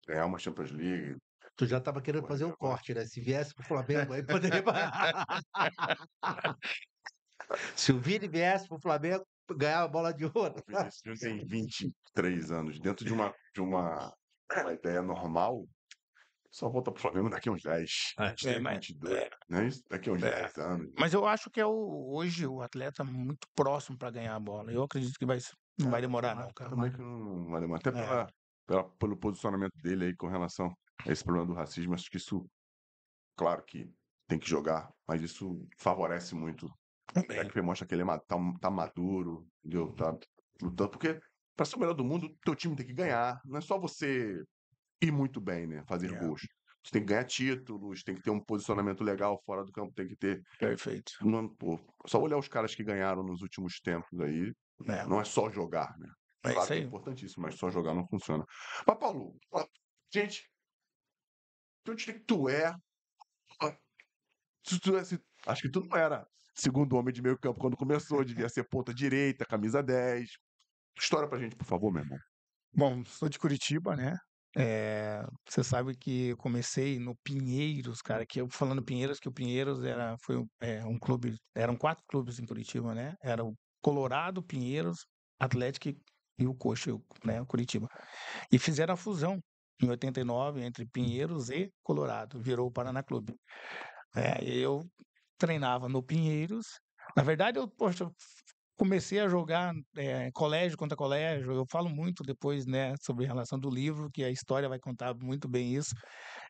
ganhar 0.06 0.26
uma 0.26 0.38
Champions 0.38 0.70
League, 0.70 1.16
Tu 1.56 1.66
já 1.66 1.78
estava 1.78 2.00
querendo 2.00 2.24
fazer 2.24 2.44
um 2.44 2.52
corte, 2.52 2.94
né? 2.94 3.04
Se 3.04 3.20
viesse 3.20 3.52
pro 3.52 3.64
Flamengo, 3.64 4.12
aí 4.12 4.24
poderia. 4.24 4.62
Se 7.74 7.92
o 7.92 7.98
Vini 7.98 8.28
viesse 8.28 8.68
pro 8.68 8.78
Flamengo, 8.78 9.26
ganhava 9.56 9.84
a 9.84 9.88
bola 9.88 10.12
de 10.12 10.24
ouro. 10.24 10.54
O 10.56 10.76
Vinícius 10.78 11.18
tem 11.20 11.44
23 11.46 12.50
anos. 12.50 12.78
Dentro 12.80 13.04
de 13.04 13.12
uma, 13.12 13.34
de 13.54 13.60
uma, 13.60 14.12
uma 14.62 14.72
ideia 14.72 15.02
normal, 15.02 15.66
só 16.50 16.68
volta 16.68 16.90
pro 16.90 17.00
Flamengo 17.00 17.28
daqui 17.30 17.48
a 17.48 17.52
uns 17.52 17.62
10. 17.62 17.90
É. 18.18 18.50
É, 18.50 18.58
mas- 18.60 18.86
22, 18.86 19.28
não 19.48 19.58
é 19.60 19.66
isso? 19.66 19.82
Daqui 19.90 20.08
a 20.10 20.12
uns 20.12 20.22
É. 20.22 20.30
10 20.42 20.58
anos. 20.58 20.92
Mas 20.98 21.12
eu 21.12 21.26
acho 21.26 21.50
que 21.50 21.60
é 21.60 21.66
o, 21.66 22.10
hoje 22.14 22.46
o 22.46 22.62
atleta 22.62 23.04
muito 23.04 23.46
próximo 23.54 23.96
para 23.98 24.10
ganhar 24.10 24.34
a 24.34 24.40
bola. 24.40 24.72
Eu 24.72 24.82
acredito 24.82 25.18
que 25.18 25.26
vai, 25.26 25.38
não 25.78 25.90
vai 25.90 26.00
demorar, 26.00 26.34
não, 26.34 26.50
cara. 26.52 26.70
Também 26.70 26.90
que 26.90 26.98
não 26.98 27.50
vai 27.50 27.60
demorar. 27.60 27.80
Até 27.80 27.90
É. 27.90 27.92
pela, 27.92 28.26
pela- 28.66 28.90
pelo 28.96 29.16
posicionamento 29.16 29.74
dele 29.82 30.06
aí 30.06 30.16
com 30.16 30.28
relação 30.28 30.72
a 31.06 31.12
esse 31.12 31.22
problema 31.22 31.46
do 31.46 31.54
racismo. 31.54 31.94
Acho 31.94 32.10
que 32.10 32.16
isso, 32.16 32.46
claro 33.36 33.62
que 33.64 33.90
tem 34.26 34.38
que 34.38 34.48
jogar, 34.48 34.90
mas 35.06 35.22
isso 35.22 35.66
favorece 35.78 36.34
muito. 36.34 36.66
É 37.14 37.44
que 37.44 37.62
mostra 37.62 37.86
que 37.86 37.94
ele 37.94 38.02
é 38.02 38.06
tá, 38.06 38.36
tá 38.60 38.70
maduro, 38.70 39.46
entendeu? 39.64 39.92
Tá 39.94 40.16
lutando. 40.62 40.90
Porque 40.90 41.20
para 41.56 41.66
ser 41.66 41.76
o 41.76 41.80
melhor 41.80 41.94
do 41.94 42.04
mundo, 42.04 42.28
teu 42.44 42.54
time 42.54 42.76
tem 42.76 42.86
que 42.86 42.92
ganhar. 42.94 43.40
Não 43.44 43.58
é 43.58 43.60
só 43.60 43.78
você 43.78 44.42
ir 45.02 45.12
muito 45.12 45.40
bem, 45.40 45.66
né? 45.66 45.82
Fazer 45.88 46.12
É. 46.12 46.18
gols. 46.18 46.42
Você 46.84 46.92
tem 46.92 47.02
que 47.02 47.08
ganhar 47.08 47.24
títulos, 47.24 48.02
tem 48.02 48.14
que 48.14 48.22
ter 48.22 48.30
um 48.30 48.40
posicionamento 48.42 49.02
legal 49.02 49.40
fora 49.44 49.64
do 49.64 49.72
campo, 49.72 49.92
tem 49.94 50.06
que 50.06 50.16
ter. 50.16 50.40
Perfeito. 50.58 51.12
Não, 51.22 51.48
pô, 51.56 51.78
só 52.06 52.20
olhar 52.20 52.38
os 52.38 52.48
caras 52.48 52.74
que 52.74 52.84
ganharam 52.84 53.22
nos 53.22 53.42
últimos 53.42 53.80
tempos 53.80 54.18
aí. 54.20 54.52
É, 54.86 55.04
Não 55.06 55.20
é 55.20 55.24
só 55.24 55.50
jogar, 55.50 55.98
né? 55.98 56.08
é 56.44 56.52
Claro 56.52 56.58
isso 56.58 56.66
que 56.68 56.72
é 56.72 56.76
aí. 56.76 56.82
importantíssimo, 56.84 57.42
mas 57.42 57.56
só 57.56 57.68
jogar 57.70 57.94
não 57.94 58.06
funciona. 58.06 58.44
Mas, 58.86 58.98
Paulo, 58.98 59.36
gente, 60.12 60.48
tu 61.84 61.96
que 61.96 62.20
tu 62.20 62.48
é. 62.48 62.72
se 64.64 64.78
tu 64.80 64.96
é- 64.96 65.04
se- 65.04 65.20
acho 65.46 65.62
que 65.62 65.70
tu 65.70 65.80
não 65.84 65.96
era 65.96 66.26
segundo 66.58 66.96
homem 66.96 67.12
de 67.12 67.22
meio 67.22 67.38
campo 67.38 67.60
quando 67.60 67.76
começou, 67.76 68.24
devia 68.24 68.48
ser 68.48 68.68
ponta 68.68 68.92
direita, 68.92 69.44
camisa 69.46 69.82
10. 69.82 70.30
História 70.98 71.28
pra 71.28 71.38
gente, 71.38 71.56
por 71.56 71.66
favor, 71.66 71.92
meu 71.92 72.02
irmão. 72.02 72.18
Bom, 72.72 73.04
sou 73.04 73.28
de 73.28 73.38
Curitiba, 73.38 73.96
né? 73.96 74.16
Eh, 74.56 75.22
você 75.48 75.62
sabe 75.62 75.96
que 75.96 76.28
eu 76.28 76.36
comecei 76.36 76.98
no 76.98 77.14
Pinheiros, 77.22 78.00
cara, 78.02 78.26
que 78.26 78.40
eu 78.40 78.48
falando 78.50 78.82
Pinheiros, 78.82 79.20
que 79.20 79.28
o 79.28 79.32
Pinheiros 79.32 79.84
era, 79.84 80.16
foi 80.24 80.38
um, 80.38 80.46
eh, 80.60 80.84
um 80.84 80.98
clube, 80.98 81.36
eram 81.54 81.76
quatro 81.76 82.04
clubes 82.08 82.38
em 82.38 82.46
Curitiba, 82.46 82.94
né? 82.94 83.14
Era 83.22 83.44
o 83.44 83.54
Colorado, 83.80 84.42
Pinheiros, 84.42 85.06
Atlético 85.38 85.88
e- 86.38 86.46
o 86.46 86.54
Coxa, 86.54 86.92
né? 87.24 87.40
O 87.40 87.46
Curitiba. 87.46 87.88
E 88.50 88.58
fizeram 88.58 88.94
a 88.94 88.96
fusão 88.96 89.38
em 89.80 89.88
89 89.88 90.62
entre 90.62 90.86
Pinheiros 90.86 91.50
e 91.50 91.72
Colorado, 91.82 92.40
virou 92.40 92.68
o 92.68 92.72
Paraná 92.72 93.02
Clube. 93.02 93.34
É, 94.14 94.42
eu 94.44 94.82
treinava 95.38 95.88
no 95.88 96.02
Pinheiros. 96.02 96.66
Na 97.16 97.22
verdade, 97.22 97.58
eu, 97.58 97.68
poxa, 97.70 98.10
comecei 98.76 99.20
a 99.20 99.28
jogar 99.28 99.74
eh, 99.96 100.30
colégio 100.34 100.78
contra 100.78 100.96
colégio. 100.96 101.52
Eu 101.52 101.64
falo 101.70 101.88
muito 101.90 102.22
depois, 102.24 102.66
né, 102.66 102.94
sobre 103.02 103.24
a 103.26 103.28
relação 103.28 103.58
do 103.58 103.70
livro, 103.70 104.10
que 104.12 104.24
a 104.24 104.30
história 104.30 104.68
vai 104.68 104.78
contar 104.80 105.14
muito 105.16 105.48
bem 105.48 105.74
isso. 105.74 105.94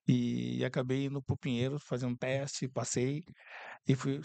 E, 0.08 0.64
acabei 0.64 1.06
indo 1.06 1.22
para 1.22 1.34
o 1.34 1.38
Pinheiros, 1.38 1.82
fazer 1.86 2.06
um 2.06 2.16
teste, 2.16 2.68
passei 2.68 3.22
e 3.88 3.94
fui 3.94 4.20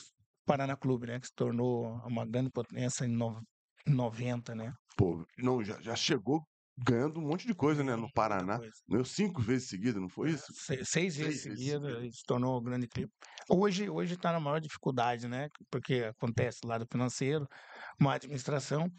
parar 0.45 0.67
na 0.67 0.77
clube, 0.77 1.07
né, 1.07 1.19
que 1.19 1.27
se 1.27 1.33
tornou 1.35 1.85
uma 2.05 2.25
grande 2.25 2.49
potência 2.51 3.05
em 3.05 3.09
no- 3.09 3.41
em 3.87 3.93
90, 3.93 4.55
né? 4.55 4.73
Pô, 4.97 5.25
não, 5.37 5.63
já, 5.63 5.81
já 5.81 5.95
chegou 5.95 6.41
ganhando 6.77 7.19
um 7.19 7.27
monte 7.27 7.47
de 7.47 7.53
coisa, 7.55 7.83
né? 7.83 7.95
No 7.95 8.11
Paraná. 8.11 8.59
Ganhou 8.87 9.05
cinco 9.05 9.41
vezes 9.41 9.69
seguida, 9.69 9.99
não 9.99 10.09
foi 10.09 10.31
isso? 10.31 10.51
Se- 10.53 10.83
Seis 10.85 11.15
vezes 11.17 11.41
seguida 11.41 12.01
se 12.11 12.23
tornou 12.25 12.59
um 12.59 12.63
grande 12.63 12.87
clube. 12.87 13.11
Hoje 13.49 13.89
hoje 13.89 14.15
está 14.15 14.31
na 14.31 14.39
maior 14.39 14.59
dificuldade, 14.59 15.27
né? 15.27 15.49
Porque 15.71 15.95
acontece 16.05 16.59
lá 16.65 16.77
do 16.77 16.85
financeiro, 16.91 17.47
uma 17.99 18.15
administração. 18.15 18.89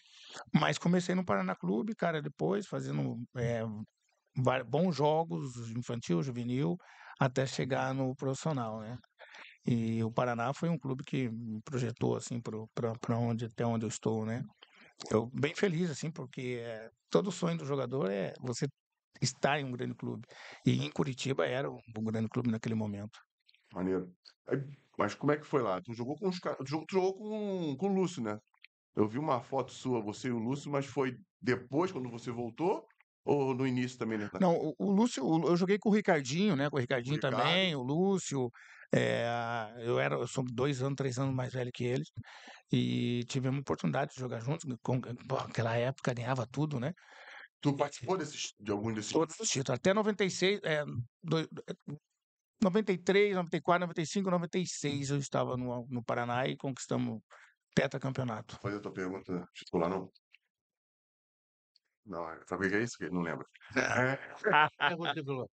Mas 0.54 0.78
comecei 0.78 1.14
no 1.14 1.24
Paraná 1.24 1.56
Clube, 1.56 1.94
cara, 1.96 2.22
depois 2.22 2.66
fazendo 2.66 3.16
va- 4.36 4.64
bons 4.64 4.94
jogos, 4.96 5.70
infantil, 5.70 6.22
juvenil, 6.22 6.76
até 7.20 7.46
chegar 7.46 7.94
no 7.94 8.14
profissional, 8.16 8.80
né? 8.80 8.98
E 9.66 10.02
o 10.04 10.12
Paraná 10.12 10.52
foi 10.54 10.70
um 10.70 10.78
clube 10.78 11.04
que 11.04 11.30
me 11.30 11.62
projetou 11.62 12.16
assim 12.16 12.40
para 12.42 13.18
onde 13.18 13.46
até 13.46 13.66
onde 13.66 13.84
eu 13.86 13.88
estou, 13.90 14.26
né? 14.26 14.42
Eu 15.10 15.26
bem 15.32 15.54
feliz 15.54 15.90
assim, 15.90 16.10
porque 16.10 16.58
eh, 16.62 16.90
todo 17.10 17.30
sonho 17.32 17.58
do 17.58 17.64
jogador 17.66 18.10
é 18.10 18.32
você 18.40 18.66
estar 19.20 19.60
em 19.60 19.64
um 19.64 19.72
grande 19.72 19.94
clube. 19.94 20.26
E 20.66 20.84
em 20.84 20.90
Curitiba 20.90 21.46
era 21.46 21.70
um, 21.70 21.78
um 21.98 22.04
grande 22.04 22.28
clube 22.28 22.50
naquele 22.50 22.74
momento. 22.74 23.18
Maneiro. 23.72 24.14
Mas 24.98 25.14
como 25.14 25.32
é 25.32 25.36
que 25.36 25.46
foi 25.46 25.62
lá? 25.62 25.80
Tu 25.82 25.92
jogou 25.94 26.16
com 26.16 26.28
os 26.28 26.38
caras. 26.38 26.58
Tu 26.60 26.70
jogou, 26.92 27.14
com, 27.14 27.76
com 27.76 27.88
o 27.88 27.94
Lúcio, 27.94 28.22
né? 28.22 28.38
Eu 28.96 29.08
vi 29.08 29.18
uma 29.18 29.42
foto 29.42 29.72
sua, 29.72 30.02
você 30.02 30.28
e 30.28 30.32
o 30.32 30.38
Lúcio, 30.38 30.70
mas 30.70 30.86
foi 30.86 31.16
depois, 31.40 31.92
quando 31.92 32.10
você 32.10 32.30
voltou? 32.30 32.86
Ou 33.24 33.54
no 33.54 33.66
início 33.66 33.98
também, 33.98 34.18
né? 34.18 34.28
Não, 34.40 34.54
o, 34.56 34.74
o 34.78 34.90
Lúcio, 34.92 35.24
o- 35.24 35.48
eu 35.48 35.56
joguei 35.56 35.78
com 35.78 35.88
o 35.90 35.92
Ricardinho, 35.92 36.56
né? 36.56 36.70
Com 36.70 36.76
o 36.76 36.80
Ricardinho 36.80 37.16
Ricardo. 37.16 37.36
também, 37.38 37.74
o 37.74 37.82
Lúcio. 37.82 38.50
Eh, 38.92 39.74
eu 39.78 39.98
era, 39.98 40.16
eu 40.16 40.26
sou 40.26 40.44
dois 40.44 40.82
anos, 40.82 40.96
três 40.96 41.18
anos 41.18 41.34
mais 41.34 41.52
velho 41.52 41.70
que 41.72 41.84
eles. 41.84 42.08
E 42.72 43.24
tivemos 43.28 43.60
oportunidade 43.60 44.12
de 44.14 44.20
jogar 44.20 44.40
juntos. 44.40 44.64
Com, 44.82 45.00
pô, 45.00 45.36
naquela 45.36 45.76
época 45.76 46.12
ganhava 46.14 46.46
tudo, 46.46 46.80
né? 46.80 46.92
Tu 47.60 47.76
participou 47.76 48.16
desses, 48.18 48.52
de 48.58 48.70
algum 48.72 48.92
desses. 48.92 49.12
Todos 49.12 49.38
os 49.40 49.48
títulos. 49.48 49.78
Até 49.78 49.94
96, 49.94 50.60
é, 50.64 50.84
do- 51.22 51.48
93, 52.62 53.34
94, 53.34 53.80
95, 53.80 54.30
96 54.30 55.10
eu 55.10 55.18
estava 55.18 55.56
no, 55.56 55.86
no 55.88 56.02
Paraná 56.02 56.46
e 56.46 56.56
conquistamos 56.56 57.20
tetracampeonato. 57.74 58.58
Fazer 58.60 58.76
a 58.78 58.80
tua 58.80 58.92
pergunta 58.92 59.46
titular, 59.54 59.88
não? 59.90 60.10
Não, 62.06 62.30
é- 62.30 62.40
sabe 62.46 62.66
o 62.66 62.70
que 62.70 62.76
é 62.76 62.82
isso? 62.82 62.98
Que 62.98 63.08
não 63.10 63.22
lembro. 63.22 63.46
É, 64.78 64.94
Lula. 65.22 65.46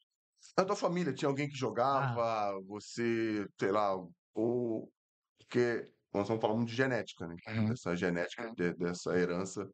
Na 0.57 0.65
tua 0.65 0.75
família 0.75 1.13
tinha 1.13 1.29
alguém 1.29 1.47
que 1.47 1.55
jogava, 1.55 2.59
você, 2.65 3.47
sei 3.59 3.71
lá, 3.71 3.95
ou. 4.33 4.91
Porque 5.39 5.91
nós 6.13 6.23
estamos 6.23 6.41
falando 6.41 6.65
de 6.65 6.75
genética, 6.75 7.27
né? 7.27 7.35
Uhum. 7.47 7.69
Dessa 7.69 7.95
genética, 7.95 8.51
de- 8.55 8.73
dessa 8.73 9.17
herança, 9.17 9.69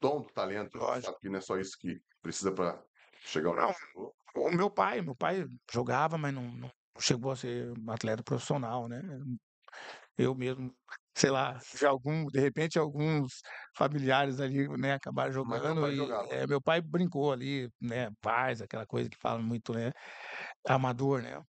dom 0.00 0.20
do 0.22 0.32
talento. 0.32 0.78
Lógico. 0.78 1.06
Sabe 1.06 1.18
que 1.20 1.28
não 1.28 1.38
é 1.38 1.40
só 1.40 1.58
isso 1.58 1.76
que 1.78 2.00
precisa 2.20 2.52
para 2.52 2.82
chegar 3.24 3.50
ao 3.50 3.56
Não. 3.56 3.74
O 4.36 4.50
meu 4.50 4.68
pai, 4.68 5.00
meu 5.00 5.14
pai 5.14 5.46
jogava, 5.70 6.18
mas 6.18 6.34
não, 6.34 6.42
não 6.42 6.70
chegou 6.98 7.30
a 7.30 7.36
ser 7.36 7.72
um 7.78 7.90
atleta 7.90 8.22
profissional, 8.22 8.88
né? 8.88 9.00
Eu 10.16 10.34
mesmo, 10.34 10.74
sei 11.16 11.30
lá, 11.30 11.58
já 11.80 11.90
algum, 11.90 12.26
de 12.26 12.40
repente 12.40 12.78
alguns 12.78 13.40
familiares 13.76 14.40
ali, 14.40 14.68
né, 14.78 14.94
acabaram 14.94 15.32
jogando 15.32 15.80
pai 15.80 15.92
e 15.94 16.14
eh, 16.30 16.46
meu 16.46 16.60
pai 16.62 16.80
brincou 16.82 17.32
ali, 17.32 17.68
né, 17.80 18.10
paz, 18.20 18.60
aquela 18.62 18.86
coisa 18.86 19.08
que 19.10 19.16
fala 19.20 19.40
muito, 19.40 19.72
né, 19.74 19.92
amador, 20.66 21.22
né? 21.22 21.40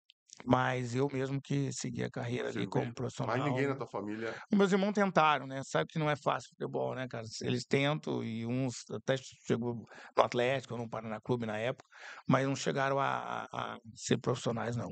Mas 0.46 0.94
eu 0.96 1.10
mesmo 1.12 1.42
que 1.42 1.72
segui 1.74 2.04
a 2.04 2.12
carreira 2.12 2.50
ali 2.50 2.64
Você 2.64 2.70
como 2.70 2.94
profissional. 2.94 3.36
Mas 3.38 3.46
ninguém 3.46 3.68
na 3.68 3.76
tua 3.76 3.88
família. 3.88 4.36
Meus 4.52 4.72
irmãos 4.72 4.94
tentaram, 4.94 5.48
né? 5.48 5.62
Sabe 5.64 5.88
que 5.92 5.98
não 6.00 6.10
é 6.10 6.16
fácil 6.16 6.50
futebol, 6.52 6.94
né, 6.96 7.08
cara? 7.08 7.26
Eles 7.42 7.66
tentam 7.66 8.24
e 8.24 8.46
uns 8.46 8.84
até 8.92 9.16
chegou 9.18 9.76
no 10.18 10.24
Atlético, 10.24 10.78
no 10.78 10.90
Paraná 10.90 11.20
Clube 11.22 11.46
na 11.46 11.58
época, 11.58 11.90
mas 12.28 12.46
não 12.48 12.56
chegaram 12.56 13.00
a, 13.00 13.46
a- 13.52 13.76
a 13.76 13.80
ser 13.96 14.18
profissionais, 14.20 14.76
não. 14.76 14.92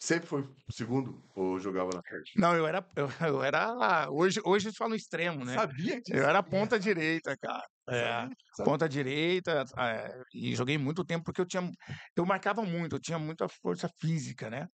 Sempre 0.00 0.28
foi 0.28 0.48
segundo 0.70 1.22
ou 1.34 1.58
jogava 1.58 1.90
na 1.92 2.02
frente? 2.02 2.32
Não, 2.36 2.54
eu 2.54 2.66
era, 2.66 2.86
eu, 2.96 3.08
eu 3.28 3.42
era, 3.42 4.08
hoje, 4.10 4.40
hoje 4.44 4.68
eles 4.68 4.76
falam 4.76 4.94
extremo, 4.94 5.44
né? 5.44 5.54
Sabia 5.54 6.00
disso. 6.00 6.16
Eu 6.16 6.24
era 6.24 6.42
ponta 6.44 6.78
direita, 6.78 7.36
cara. 7.36 7.66
É, 7.88 7.94
Sabia, 8.04 8.36
sabia. 8.54 8.72
ponta 8.72 8.88
direita, 8.88 9.64
é, 9.76 10.22
e 10.34 10.54
joguei 10.54 10.78
muito 10.78 11.04
tempo 11.04 11.24
porque 11.24 11.40
eu 11.40 11.46
tinha, 11.46 11.68
eu 12.16 12.24
marcava 12.26 12.62
muito, 12.62 12.96
eu 12.96 13.00
tinha 13.00 13.18
muita 13.18 13.48
força 13.48 13.88
física, 14.00 14.48
né? 14.50 14.68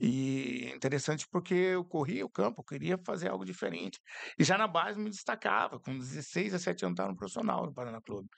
E 0.00 0.70
interessante 0.74 1.26
porque 1.30 1.54
eu 1.54 1.84
corria 1.84 2.24
o 2.26 2.30
campo, 2.30 2.60
eu 2.60 2.64
queria 2.64 2.98
fazer 3.06 3.28
algo 3.30 3.44
diferente. 3.44 3.98
E 4.38 4.44
já 4.44 4.58
na 4.58 4.68
base 4.68 4.98
me 4.98 5.10
destacava, 5.10 5.80
com 5.80 5.98
16, 5.98 6.52
17 6.52 6.84
anos 6.84 6.94
estava 6.94 7.10
no 7.10 7.16
profissional 7.16 7.66
no 7.66 7.74
Paraná 7.74 8.00
Clube. 8.02 8.28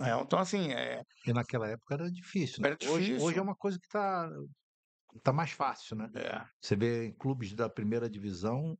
É, 0.00 0.10
então, 0.20 0.38
assim, 0.38 0.72
é, 0.72 1.02
E 1.26 1.32
naquela 1.32 1.68
época 1.68 1.94
era 1.94 2.10
difícil, 2.10 2.62
né? 2.62 2.70
Era 2.70 2.78
Hoje, 2.82 3.16
hoje 3.16 3.38
difícil. 3.38 3.38
é 3.38 3.42
uma 3.42 3.56
coisa 3.56 3.78
que 3.80 3.88
tá, 3.88 4.28
tá 5.22 5.32
mais 5.32 5.50
fácil, 5.52 5.96
né? 5.96 6.10
é, 6.16 6.44
Você 6.60 6.76
vê 6.76 7.06
em 7.06 7.12
clubes 7.12 7.54
da 7.54 7.68
primeira 7.68 8.08
divisão 8.08 8.76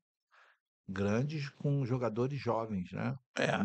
grandes 0.88 1.48
com 1.48 1.84
jogadores 1.84 2.38
jovens, 2.38 2.92
né? 2.92 3.16
é. 3.38 3.64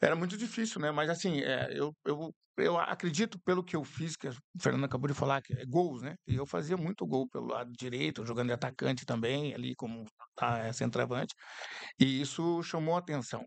Era 0.00 0.16
muito 0.16 0.36
difícil, 0.36 0.80
né? 0.80 0.90
Mas 0.90 1.08
assim, 1.10 1.40
é, 1.40 1.68
eu, 1.78 1.94
eu, 2.04 2.34
eu 2.58 2.78
acredito 2.78 3.40
pelo 3.40 3.64
que 3.64 3.76
eu 3.76 3.84
fiz, 3.84 4.16
que 4.16 4.28
a 4.28 4.32
Fernanda 4.60 4.86
acabou 4.86 5.08
de 5.08 5.14
falar, 5.14 5.42
que 5.42 5.54
é 5.54 5.64
gols, 5.66 6.02
né? 6.02 6.16
E 6.26 6.34
eu 6.36 6.46
fazia 6.46 6.76
muito 6.76 7.06
gol 7.06 7.28
pelo 7.28 7.46
lado 7.48 7.72
direito, 7.72 8.26
jogando 8.26 8.48
de 8.48 8.54
atacante 8.54 9.06
também, 9.06 9.54
ali 9.54 9.74
como 9.74 10.04
ah, 10.38 10.72
centroavante. 10.72 11.34
E 12.00 12.20
isso 12.20 12.62
chamou 12.62 12.96
a 12.96 12.98
atenção. 13.00 13.44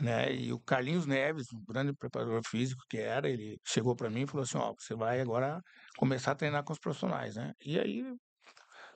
Né? 0.00 0.32
E 0.32 0.52
o 0.52 0.60
Carlinhos 0.60 1.06
Neves, 1.06 1.46
um 1.52 1.64
grande 1.64 1.92
preparador 1.94 2.40
físico 2.46 2.82
que 2.88 2.98
era, 2.98 3.28
ele 3.28 3.58
chegou 3.66 3.94
para 3.96 4.10
mim 4.10 4.22
e 4.22 4.26
falou 4.26 4.42
assim: 4.44 4.58
ó, 4.58 4.74
você 4.78 4.94
vai 4.94 5.20
agora 5.20 5.60
começar 5.96 6.32
a 6.32 6.34
treinar 6.34 6.64
com 6.64 6.72
os 6.72 6.78
profissionais, 6.78 7.36
né? 7.36 7.52
E 7.64 7.78
aí, 7.78 8.04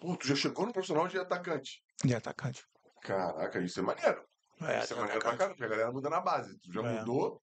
Pô, 0.01 0.17
tu 0.17 0.27
já 0.27 0.35
chegou 0.35 0.67
no 0.67 0.73
profissional 0.73 1.09
de 1.09 1.19
atacante. 1.19 1.83
de 2.05 2.15
atacante. 2.15 2.63
Caraca, 3.03 3.61
isso 3.61 3.81
é 3.81 3.83
maneiro. 3.83 4.23
É, 4.63 4.81
isso 4.85 4.93
é 4.95 4.97
maneiro 4.97 5.21
pra 5.21 5.31
atacante. 5.31 5.39
caramba, 5.39 5.49
porque 5.55 5.65
a 5.65 5.69
galera 5.69 5.93
muda 5.93 6.11
na 6.11 6.21
base. 6.21 6.59
Tu 6.61 6.73
já 6.73 6.81
É. 6.81 6.99
mudou 6.99 7.41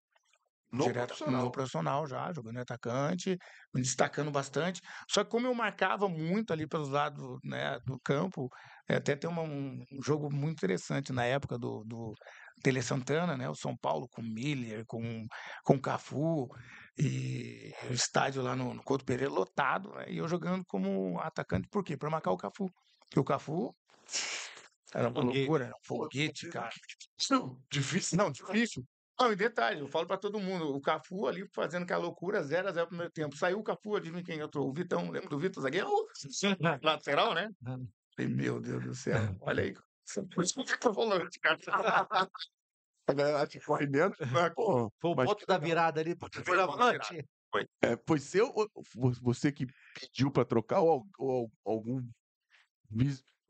no 0.71 0.85
direto 0.85 1.07
profissional. 1.07 1.43
no 1.43 1.51
profissional 1.51 2.07
já, 2.07 2.31
jogando 2.33 2.59
atacante, 2.59 3.37
me 3.73 3.81
destacando 3.81 4.31
bastante. 4.31 4.81
Só 5.09 5.23
que 5.23 5.29
como 5.29 5.47
eu 5.47 5.53
marcava 5.53 6.07
muito 6.07 6.53
ali 6.53 6.67
pelos 6.67 6.89
lados 6.89 7.39
né, 7.43 7.77
do 7.85 7.99
campo, 7.99 8.49
eh, 8.87 8.95
até 8.95 9.15
tem 9.15 9.29
uma- 9.29 9.41
um, 9.43 9.83
jogo 10.03 10.31
muito 10.33 10.53
interessante 10.53 11.11
na 11.11 11.25
época 11.25 11.57
do, 11.57 11.83
do 11.85 12.13
Tele 12.63 12.81
Santana, 12.81 13.35
né? 13.37 13.49
O 13.49 13.55
São 13.55 13.75
Paulo 13.77 14.07
com 14.09 14.21
Miller, 14.21 14.83
com, 14.87 15.25
com 15.63 15.79
Cafu, 15.79 16.47
e 16.97 17.73
o 17.89 17.93
estádio 17.93 18.41
lá 18.41 18.55
no, 18.55 18.73
no 18.73 18.83
Couto 18.83 19.05
Pereira 19.05 19.31
lotado, 19.33 19.93
né, 19.95 20.05
e 20.09 20.17
eu 20.17 20.27
jogando 20.27 20.63
como 20.67 21.19
atacante, 21.19 21.67
por 21.69 21.83
quê? 21.83 21.97
Para 21.97 22.09
marcar 22.09 22.31
o 22.31 22.37
Cafu. 22.37 22.69
Porque 23.09 23.19
o 23.19 23.23
Cafu 23.23 23.73
era 24.93 25.07
uma 25.09 25.21
Foguete. 25.21 25.37
loucura, 25.39 25.65
era 25.65 25.73
um 25.75 25.83
foguete, 25.85 26.49
cara. 26.49 26.69
Não, 27.29 27.61
difícil. 27.71 28.17
Não, 28.17 28.31
difícil. 28.31 28.83
Não, 29.21 29.31
e 29.31 29.35
detalhe, 29.35 29.81
eu 29.81 29.87
falo 29.87 30.07
pra 30.07 30.17
todo 30.17 30.39
mundo, 30.39 30.75
o 30.75 30.81
Cafu 30.81 31.27
ali 31.27 31.47
fazendo 31.53 31.83
aquela 31.83 32.01
loucura, 32.01 32.41
0 32.41 32.67
a 32.69 32.71
0 32.71 32.85
no 32.85 32.89
primeiro 32.89 33.11
tempo. 33.13 33.35
Saiu 33.37 33.59
o 33.59 33.63
Cafu, 33.63 33.95
adivinha 33.95 34.23
quem 34.23 34.39
entrou? 34.39 34.67
O 34.67 34.73
Vitão, 34.73 35.11
lembra 35.11 35.29
do 35.29 35.37
Vitor 35.37 35.61
Zagueiro? 35.61 35.89
Lateral, 36.81 37.35
né? 37.35 37.49
Falei, 38.15 38.33
meu 38.33 38.59
Deus 38.59 38.83
do 38.83 38.95
céu, 38.95 39.19
olha 39.41 39.63
aí. 39.63 39.73
Por 40.33 40.43
isso 40.43 40.55
que 40.55 40.61
o 40.61 40.65
Vitor 40.65 40.91
volante, 40.91 41.39
cara. 41.39 41.59
A 43.07 43.13
galera 43.13 43.45
te 43.45 43.59
corre 43.59 43.85
dentro. 43.85 44.17
Mas, 44.31 44.53
pô, 44.55 44.91
Foi 44.99 45.11
o 45.11 45.15
mas, 45.15 45.29
ponto 45.29 45.45
da 45.45 45.59
virada 45.59 46.01
ali 46.01 46.15
Foi 46.19 46.29
ponto 46.29 46.55
da 46.57 46.65
volante. 46.65 47.23
é, 47.83 47.95
foi 48.07 48.17
seu 48.19 48.51
você 49.21 49.51
que 49.51 49.67
pediu 49.93 50.31
pra 50.31 50.43
trocar 50.45 50.79
ou, 50.79 51.05
ou 51.19 51.31
al- 51.63 51.73
algum. 51.73 52.01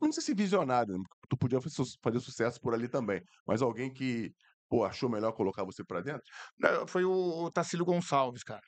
Não 0.00 0.12
sei 0.12 0.22
se 0.22 0.34
visionário, 0.34 1.00
tu 1.30 1.36
podia 1.36 1.60
fazer 1.60 2.20
sucesso 2.20 2.60
por 2.60 2.74
ali 2.74 2.88
também, 2.88 3.22
mas 3.46 3.62
alguém 3.62 3.90
que 3.92 4.34
pô, 4.72 4.84
achou 4.84 5.10
melhor 5.10 5.32
colocar 5.32 5.64
você 5.64 5.84
pra 5.84 6.00
dentro? 6.00 6.22
Foi 6.88 7.04
o, 7.04 7.12
o 7.44 7.50
Tacílio 7.50 7.84
Gonçalves, 7.84 8.42
cara. 8.42 8.62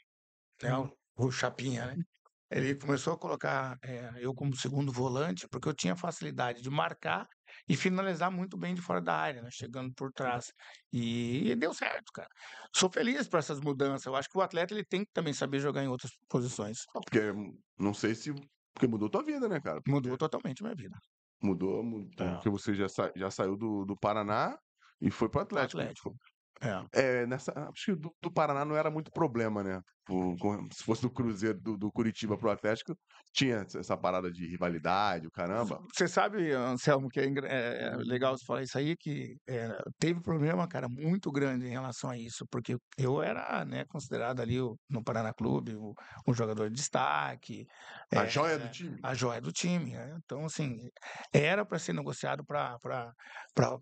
né, 0.63 0.77
Hum. 0.77 0.91
o, 1.19 1.27
o 1.29 1.33
Chapinha, 1.33 1.87
né? 1.87 1.97
Ele 2.51 2.77
começou 2.77 3.15
a 3.15 3.19
colocar 3.19 3.79
eh, 3.85 4.13
eu 4.19 4.35
como 4.35 4.55
segundo 4.57 4.93
volante, 4.93 5.49
porque 5.51 5.69
eu 5.69 5.75
tinha 5.75 5.97
facilidade 5.97 6.63
de 6.63 6.71
marcar 6.71 7.27
e 7.69 7.77
finalizar 7.77 8.31
muito 8.31 8.57
bem 8.59 8.75
de 8.75 8.83
fora 8.83 9.01
da 9.01 9.17
área, 9.17 9.43
né? 9.43 9.49
Chegando 9.53 9.93
por 9.95 10.13
trás. 10.13 10.53
E, 10.93 11.57
deu 11.57 11.75
certo, 11.75 12.13
cara. 12.13 12.29
Sou 12.77 12.91
feliz 12.91 13.29
por 13.29 13.39
essas 13.41 13.61
mudanças. 13.61 14.07
Eu 14.07 14.17
acho 14.17 14.29
que 14.31 14.39
o 14.39 14.43
atleta 14.43 14.75
ele 14.75 14.85
tem 14.85 15.05
que 15.05 15.11
também 15.13 15.33
saber 15.35 15.61
jogar 15.61 15.83
em 15.85 15.89
outras 15.89 16.13
posições. 16.29 16.81
Porque 16.93 17.31
hum, 17.33 17.59
não 17.79 17.95
sei 17.95 18.15
se. 18.15 18.33
Porque 18.75 18.87
mudou 18.89 19.11
tua 19.11 19.25
vida, 19.25 19.49
né, 19.49 19.61
cara? 19.61 19.81
Mudou 19.89 20.17
totalmente 20.19 20.63
a 20.63 20.65
minha 20.67 20.77
vida. 20.77 20.99
Mudou, 21.43 21.83
mudou 21.83 22.27
É. 22.27 22.35
porque 22.37 22.49
você 22.49 22.75
já, 22.75 22.89
sa- 22.89 23.13
já 23.15 23.31
saiu 23.31 23.57
do, 23.57 23.85
do 23.85 23.97
Paraná 23.97 24.57
e 25.01 25.11
foi 25.11 25.29
pro 25.29 25.41
Atlético. 25.41 25.81
Atlético. 25.81 26.15
É. 26.63 26.85
É, 26.93 27.27
nessa, 27.27 27.53
acho 27.53 27.85
que 27.87 27.95
do, 27.97 28.15
do 28.23 28.33
Paraná 28.33 28.65
não 28.65 28.77
era 28.77 28.91
muito 28.91 29.11
problema, 29.11 29.63
né? 29.63 29.81
Por- 30.07 30.37
se 30.73 30.85
fosse 30.85 31.03
do 31.03 31.11
Cruzeiro, 31.11 31.59
do, 31.61 31.77
do 31.77 31.91
Curitiba 31.91 32.39
pro 32.39 32.51
Atlético, 32.51 32.95
tinha 33.33 33.67
essa- 33.75 33.97
parada 33.97 34.31
de 34.31 34.47
rivalidade, 34.47 35.27
o 35.27 35.31
caramba. 35.31 35.81
Você 35.93 36.07
sabe, 36.07 36.53
Anselmo, 36.53 37.09
que 37.09 37.19
é, 37.21 37.25
é- 37.25 37.87
é 37.89 37.97
legal 37.97 38.37
você 38.37 38.45
falar 38.47 38.63
isso 38.63 38.79
aí, 38.79 38.97
que 38.97 39.37
é, 39.49 39.69
teve 39.99 40.21
problema, 40.23 40.69
cara, 40.69 40.89
muito 40.89 41.31
grande 41.33 41.67
em 41.67 41.71
relação 41.71 42.11
a 42.11 42.17
isso, 42.19 42.47
porque 42.51 42.77
eu 42.99 43.23
era, 43.23 43.65
né, 43.65 43.85
considerado 43.89 44.41
ali 44.41 44.61
o- 44.61 44.77
no 44.89 45.03
Paraná 45.03 45.33
Clube 45.35 45.75
o, 45.75 45.93
um 46.29 46.35
jogador 46.35 46.69
de 46.71 46.77
destaque. 46.77 47.67
A 48.15 48.25
é, 48.25 48.29
joia 48.29 48.59
do 48.59 48.69
time. 48.71 48.99
a 49.03 49.15
joia 49.15 49.41
do 49.41 49.53
time. 49.53 49.93
né? 49.93 50.17
Então, 50.23 50.45
assim, 50.45 50.89
era 51.33 51.65
para 51.67 51.79
ser 51.79 51.93
negociado 51.95 52.45
para 52.45 52.79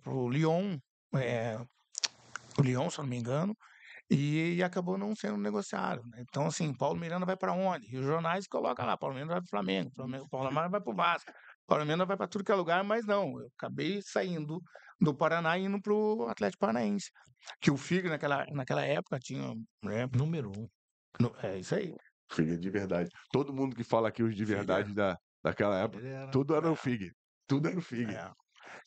o 0.07 0.29
Lyon, 0.31 0.79
é, 1.15 1.59
o 2.59 2.63
Lyon, 2.63 2.91
se 2.91 2.99
eu 2.99 3.03
não 3.03 3.11
me 3.11 3.19
engano, 3.19 3.57
e, 4.11 4.63
acabou 4.63 4.99
não 4.99 5.15
sendo 5.17 5.37
negociado. 5.39 6.03
né? 6.07 6.23
Então, 6.29 6.47
assim, 6.47 6.75
Paulo 6.75 6.99
Miranda 6.99 7.25
vai 7.25 7.37
para 7.37 7.53
onde? 7.53 7.87
E 7.95 7.99
os 7.99 8.05
jornais 8.05 8.47
colocam 8.47 8.85
lá, 8.85 8.97
Paulo 8.97 9.15
Miranda 9.15 9.35
vai 9.35 9.41
para 9.41 9.47
o 9.47 9.51
Flamengo, 9.51 9.91
Flamengo, 9.95 10.29
Paulo 10.29 10.51
Miranda 10.51 10.69
vai 10.69 10.81
para 10.81 10.93
o 10.93 10.97
Vasco, 10.97 11.33
Paulo 11.67 11.85
Miranda 11.85 12.05
vai 12.05 12.17
para 12.17 12.29
tudo 12.29 12.45
que 12.45 12.53
é 12.53 12.55
lugar, 12.55 12.85
mas 12.85 13.07
não, 13.07 13.41
eu 13.41 13.49
acabei 13.57 14.01
saindo 14.03 14.61
do 15.01 15.15
Paraná 15.15 15.59
e 15.59 15.65
indo 15.65 15.81
para 15.81 15.93
o 15.93 16.29
Atlético 16.29 16.61
Paranaense. 16.61 17.11
Que 17.61 17.71
o 17.71 17.77
Figo, 17.77 18.09
naquela, 18.09 18.45
naquela 18.53 18.85
época, 18.85 19.19
tinha. 19.19 19.55
Né, 19.83 20.07
Número 20.15 20.51
um. 20.57 20.69
no- 21.19 21.35
é 21.43 21.59
isso 21.59 21.75
aí. 21.75 21.95
Figue 22.31 22.57
de 22.57 22.71
verdade. 22.71 23.11
Todo 23.33 23.53
mundo 23.53 23.75
que 23.75 23.83
fala 23.85 24.09
aqui 24.09 24.23
os 24.23 24.35
de 24.35 24.45
Figue, 24.45 24.53
é. 24.53 24.57
verdade 24.57 24.95
da, 24.95 25.19
daquela 25.43 25.79
época, 25.81 26.07
era... 26.07 26.31
tudo 26.31 26.55
era 26.55 26.71
o 26.71 26.77
Figue. 26.77 27.11
Tudo 27.47 27.69
era 27.69 27.79
o 27.79 27.83
Figue. 27.83 28.15
É. 28.15 28.31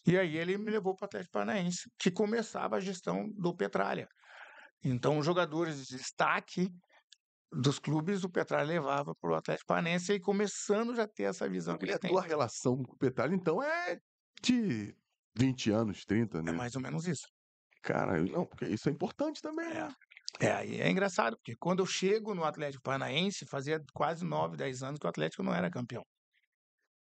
E 0.06 0.18
aí 0.18 0.38
ele 0.38 0.58
me 0.58 0.72
levou 0.72 0.96
para 0.96 1.06
o 1.06 1.08
Atlético 1.08 1.34
Paranaense, 1.34 1.90
que 2.00 2.12
começava 2.12 2.78
a 2.78 2.80
gestão 2.80 3.28
do 3.36 3.56
Petralha. 3.56 4.08
Então, 4.84 5.18
os 5.18 5.26
jogadores 5.26 5.88
de 5.88 5.98
destaque 5.98 6.70
dos 7.52 7.80
clubes, 7.80 8.24
o 8.24 8.30
Petralha 8.30 8.68
levava 8.68 9.14
para 9.20 9.32
o 9.32 9.36
Atlético 9.36 9.68
Paranaense 9.68 10.14
e 10.14 10.20
começando 10.20 10.96
já 10.96 11.04
a 11.04 11.08
ter 11.08 11.24
essa 11.24 11.50
visão 11.50 11.78
que 11.78 11.86
E 11.86 11.92
a 11.92 12.00
tua 12.00 12.22
relação 12.22 12.76
com 12.84 12.94
o 12.94 12.98
Petralha, 12.98 13.34
então, 13.34 13.62
é 13.64 13.98
de 14.44 14.96
20 15.38 15.72
anos, 15.72 16.06
30, 16.06 16.40
É 16.40 16.42
né? 16.42 16.52
mais 16.52 16.76
ou 16.76 16.82
menos 16.82 17.08
isso. 17.08 17.28
Cara, 17.82 18.22
não, 18.22 18.46
porque 18.46 18.66
isso 18.66 18.90
é 18.90 18.92
importante 18.92 19.42
também, 19.42 19.70
né? 19.70 19.90
É, 20.40 20.52
aí 20.52 20.82
é 20.82 20.90
engraçado, 20.90 21.38
porque 21.38 21.56
quando 21.58 21.80
eu 21.80 21.86
chego 21.86 22.36
no 22.36 22.44
Atlético 22.44 22.84
Paranaense, 22.84 23.46
fazia 23.46 23.80
quase 23.94 24.26
9, 24.26 24.58
10 24.58 24.84
anos 24.84 25.00
que 25.00 25.06
o 25.06 25.10
Atlético 25.10 25.44
não 25.44 25.54
era 25.54 25.70
campeão. 25.70 26.04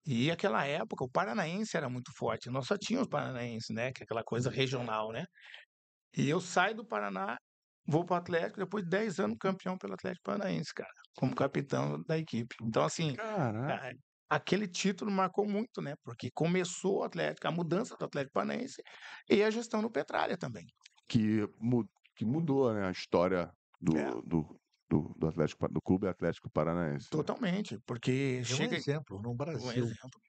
E 0.05 0.29
aquela 0.31 0.65
época, 0.65 1.03
o 1.03 1.09
Paranaense 1.09 1.75
era 1.75 1.89
muito 1.89 2.11
forte. 2.15 2.49
Nós 2.49 2.67
só 2.67 2.77
tínhamos 2.77 3.09
Paranaense, 3.09 3.73
né? 3.73 3.91
Que 3.91 4.03
é 4.03 4.05
aquela 4.05 4.23
coisa 4.23 4.49
regional, 4.51 5.11
né? 5.11 5.25
E 6.17 6.29
eu 6.29 6.39
saio 6.41 6.75
do 6.75 6.87
Paraná, 6.87 7.37
vou 7.87 8.05
para 8.05 8.15
o 8.15 8.17
Atlético, 8.19 8.59
depois 8.59 8.83
de 8.83 8.89
10 8.89 9.19
anos 9.19 9.37
campeão 9.39 9.77
pelo 9.77 9.93
Atlético 9.93 10.23
Paranaense, 10.25 10.73
cara. 10.73 10.89
Como 11.17 11.35
capitão 11.35 12.01
da 12.07 12.17
equipe. 12.17 12.55
Então, 12.63 12.83
assim, 12.83 13.15
Caraca. 13.15 13.89
a- 14.29 14.35
aquele 14.37 14.67
título 14.67 15.11
marcou 15.11 15.47
muito, 15.47 15.81
né? 15.81 15.95
Porque 16.03 16.29
começou 16.33 16.99
o 16.99 17.03
Atlético, 17.03 17.47
a 17.47 17.51
mudança 17.51 17.95
do 17.97 18.05
Atlético 18.05 18.33
Paranaense 18.33 18.81
e 19.29 19.43
a 19.43 19.49
gestão 19.49 19.81
do 19.81 19.91
Petralha 19.91 20.37
também. 20.37 20.65
Que 21.07 21.47
mudou, 22.25 22.73
né? 22.73 22.87
A 22.87 22.91
história 22.91 23.51
do, 23.81 23.97
É. 23.97 24.09
do, 24.25 24.59
do, 24.89 25.13
do 25.17 25.27
Atlético, 25.27 25.67
do 25.71 25.81
Clube 25.81 26.07
Atlético 26.07 26.49
Paranaense. 26.49 27.05
né? 27.05 27.09
Totalmente. 27.11 27.79
Porque 27.85 28.37
É 28.37 28.41
um 28.41 28.43
chega. 28.45 28.75
exemplo 28.75 29.21
no 29.21 29.31
Um 29.31 29.35
Brasil, 29.35 29.83
exemplo. 29.85 30.19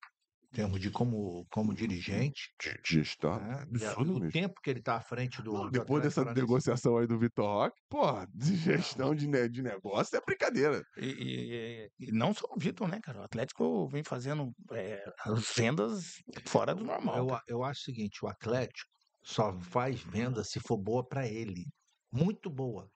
em 0.52 0.56
termos 0.56 0.80
de 0.80 0.90
como, 0.90 1.44
como 1.50 1.74
dirigente, 1.74 2.48
De 2.58 2.78
gestão. 2.84 3.38
né? 3.38 3.62
Absurdo 3.62 4.12
o 4.12 4.20
mesmo. 4.20 4.32
tempo 4.32 4.54
que 4.62 4.70
ele 4.70 4.78
está 4.78 4.96
à 4.96 5.00
frente 5.00 5.42
do. 5.42 5.52
do 5.64 5.70
Depois 5.70 6.02
dessa 6.02 6.22
Atlético 6.22 6.24
Paranaense. 6.24 6.40
negociação 6.40 6.96
aí 6.96 7.06
do 7.06 7.18
Vitor 7.18 7.44
Roque, 7.44 7.76
porra, 7.90 8.26
de 8.32 8.56
gestão 8.56 9.14
de, 9.14 9.26
ne- 9.28 9.48
de 9.48 9.62
negócio 9.62 10.16
é 10.16 10.20
brincadeira. 10.24 10.82
E, 10.96 11.90
e- 12.00 12.06
e 12.08 12.12
não 12.12 12.32
só 12.32 12.46
o 12.50 12.58
Vitor, 12.58 12.88
né, 12.88 12.98
cara? 13.02 13.20
O 13.20 13.24
Atlético 13.24 13.86
vem 13.88 14.02
fazendo 14.02 14.50
é, 14.72 15.04
as 15.26 15.52
vendas 15.54 16.14
fora 16.46 16.74
do 16.74 16.82
normal. 16.84 17.16
Eu, 17.18 17.34
a- 17.34 17.42
eu 17.48 17.62
acho 17.64 17.80
o 17.80 17.84
seguinte: 17.84 18.24
o 18.24 18.28
Atlético 18.28 18.88
só 19.22 19.52
faz 19.60 20.00
venda 20.00 20.42
se 20.44 20.58
for 20.60 20.78
boa 20.78 21.06
para 21.06 21.26
ele. 21.28 21.66
Muito 22.10 22.48
boa. 22.48 22.88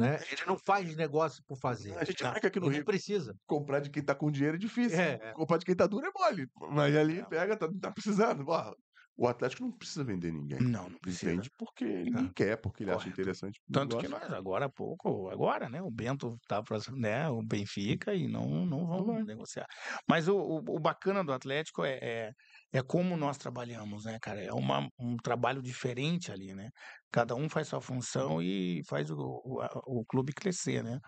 Né? 0.00 0.16
Ele 0.30 0.42
não 0.46 0.56
faz 0.58 0.94
negócio 0.96 1.42
por 1.46 1.56
fazer. 1.58 1.96
A 1.98 2.04
gente 2.04 2.22
Não, 2.22 2.30
marca 2.30 2.48
aqui 2.48 2.60
no 2.60 2.66
Ele 2.66 2.76
Rio, 2.76 2.84
precisa. 2.84 3.34
comprar 3.46 3.80
de 3.80 3.90
quem 3.90 4.02
tá 4.04 4.14
com 4.14 4.30
dinheiro 4.30 4.56
é 4.56 4.58
difícil. 4.58 4.98
É. 4.98 5.32
Comprar 5.34 5.58
de 5.58 5.64
quem 5.64 5.74
tá 5.76 5.86
duro 5.86 6.06
é 6.06 6.10
mole. 6.14 6.46
Mas 6.70 6.94
ali 6.96 7.20
É. 7.20 7.24
pega, 7.26 7.56
tá, 7.56 7.68
tá 7.80 7.90
precisando. 7.92 8.44
Porra, 8.44 8.72
o 9.16 9.26
Atlético 9.28 9.62
não 9.64 9.76
precisa 9.76 10.02
vender 10.02 10.32
ninguém. 10.32 10.58
Não, 10.60 10.88
não 10.88 10.98
precisa. 10.98 11.32
Vende 11.32 11.50
porque 11.58 11.84
ninguém 11.84 12.32
quer, 12.32 12.56
porque 12.56 12.82
ele 12.84 12.90
acha 12.90 13.00
Correto. 13.00 13.20
interessante. 13.20 13.60
o 13.68 13.72
Tanto 13.72 13.98
que 13.98 14.08
nós, 14.08 14.32
agora 14.32 14.64
há 14.66 14.70
pouco, 14.70 15.28
agora, 15.28 15.68
né? 15.68 15.82
O 15.82 15.90
Bento 15.90 16.38
tá 16.48 16.62
para 16.62 16.78
né, 16.96 17.28
o 17.28 17.42
Benfica 17.42 18.14
e 18.14 18.26
não, 18.26 18.64
não 18.64 18.86
vão 18.86 19.22
negociar. 19.24 19.66
Mas 20.08 20.26
o, 20.28 20.36
o, 20.36 20.56
o 20.76 20.80
bacana 20.80 21.22
do 21.22 21.32
Atlético 21.32 21.84
é, 21.84 21.98
é, 22.00 22.32
é 22.72 22.82
como 22.82 23.16
nós 23.16 23.36
trabalhamos, 23.38 24.04
né, 24.04 24.18
cara? 24.20 24.40
É 24.42 24.52
uma, 24.52 24.88
um 24.98 25.16
trabalho 25.16 25.62
diferente 25.62 26.30
ali, 26.30 26.54
né? 26.54 26.70
Cada 27.10 27.34
um 27.34 27.48
faz 27.48 27.68
sua 27.68 27.80
função 27.80 28.40
e 28.40 28.82
faz 28.88 29.10
o, 29.10 29.16
o, 29.16 30.00
o 30.00 30.04
clube 30.04 30.32
crescer, 30.32 30.82
né? 30.84 30.98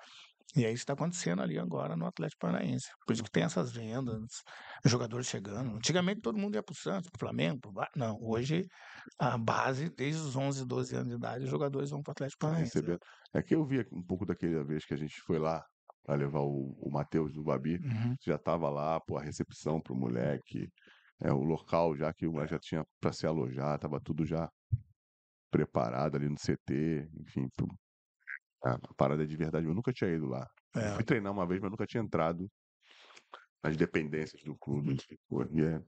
E 0.54 0.64
é 0.64 0.68
isso 0.68 0.80
que 0.80 0.92
está 0.92 0.92
acontecendo 0.92 1.40
ali 1.40 1.58
agora 1.58 1.96
no 1.96 2.06
Atlético 2.06 2.40
Paranaense. 2.40 2.88
Por 3.06 3.14
isso 3.14 3.22
que 3.22 3.30
tem 3.30 3.44
essas 3.44 3.72
vendas, 3.72 4.42
jogadores 4.84 5.26
chegando. 5.26 5.76
Antigamente 5.76 6.20
todo 6.20 6.38
mundo 6.38 6.56
ia 6.56 6.62
para 6.62 6.72
o 6.72 6.76
Santos, 6.76 7.08
para 7.10 7.16
o 7.16 7.20
Flamengo. 7.20 7.58
pro 7.60 7.72
Não, 7.96 8.18
hoje 8.20 8.66
a 9.18 9.38
base, 9.38 9.88
desde 9.88 10.20
os 10.20 10.36
11, 10.36 10.66
12 10.66 10.94
anos 10.94 11.08
de 11.08 11.14
idade, 11.14 11.44
os 11.44 11.50
jogadores 11.50 11.90
vão 11.90 12.02
para 12.02 12.10
o 12.10 12.12
Atlético 12.12 12.40
Tá 12.40 12.46
Paranaense. 12.48 12.74
recebendo. 12.74 13.00
É 13.32 13.42
que 13.42 13.54
eu 13.54 13.64
vi 13.64 13.86
um 13.90 14.02
pouco 14.02 14.26
daquela 14.26 14.62
vez 14.62 14.84
que 14.84 14.92
a 14.92 14.96
gente 14.96 15.18
foi 15.22 15.38
lá 15.38 15.64
pra 16.04 16.16
levar 16.16 16.40
o, 16.40 16.76
o 16.78 16.90
Matheus 16.90 17.32
do 17.32 17.42
Babi. 17.42 17.76
Uhum. 17.76 18.14
Já 18.22 18.36
tava 18.36 18.68
lá, 18.68 19.00
pô, 19.00 19.16
a 19.16 19.22
recepção 19.22 19.80
pro 19.80 19.94
moleque. 19.94 20.68
É, 21.24 21.32
o 21.32 21.42
local 21.42 21.96
já 21.96 22.12
que 22.12 22.26
o 22.26 22.32
moleque 22.32 22.52
já 22.52 22.58
tinha 22.58 22.86
pra 23.00 23.12
se 23.12 23.26
alojar, 23.26 23.78
tava 23.78 24.00
tudo 24.00 24.24
já 24.26 24.50
preparado 25.50 26.16
ali 26.16 26.28
no 26.28 26.36
CT, 26.36 27.08
enfim. 27.20 27.48
A 28.64 28.78
parada 28.96 29.22
é 29.22 29.26
de 29.26 29.36
verdade. 29.36 29.66
Eu 29.66 29.74
nunca 29.74 29.92
tinha 29.92 30.10
ido 30.10 30.26
lá. 30.26 30.48
É, 30.74 30.94
fui 30.94 31.04
treinar 31.04 31.32
uma 31.32 31.46
vez, 31.46 31.60
mas 31.60 31.70
nunca 31.70 31.86
tinha 31.86 32.02
entrado 32.02 32.50
nas 33.62 33.76
dependências 33.76 34.42
do 34.42 34.56
clube. 34.56 34.96
Pô, 35.28 35.44
e 35.44 35.62
é 35.62 35.80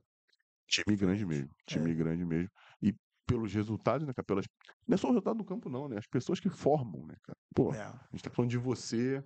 time 0.67 0.95
grande 0.95 1.25
mesmo. 1.25 1.49
Time 1.65 1.93
grande 1.93 2.25
mesmo. 2.25 2.49
E 2.81 2.95
pelos 3.25 3.53
resultados, 3.53 4.07
né, 4.07 4.13
cara? 4.13 4.25
Pelas... 4.25 4.45
Não 4.87 4.95
é 4.95 4.97
só 4.97 5.07
o 5.07 5.11
resultado 5.11 5.37
do 5.37 5.45
campo, 5.45 5.69
não, 5.69 5.89
né? 5.89 5.97
As 5.97 6.07
pessoas 6.07 6.39
que 6.39 6.49
formam, 6.49 7.05
né, 7.05 7.15
cara? 7.23 7.37
Pô, 7.53 7.73
é, 7.73 7.81
a 7.81 8.07
gente 8.11 8.23
tá 8.23 8.29
falando 8.29 8.51
de 8.51 8.57
você. 8.57 9.23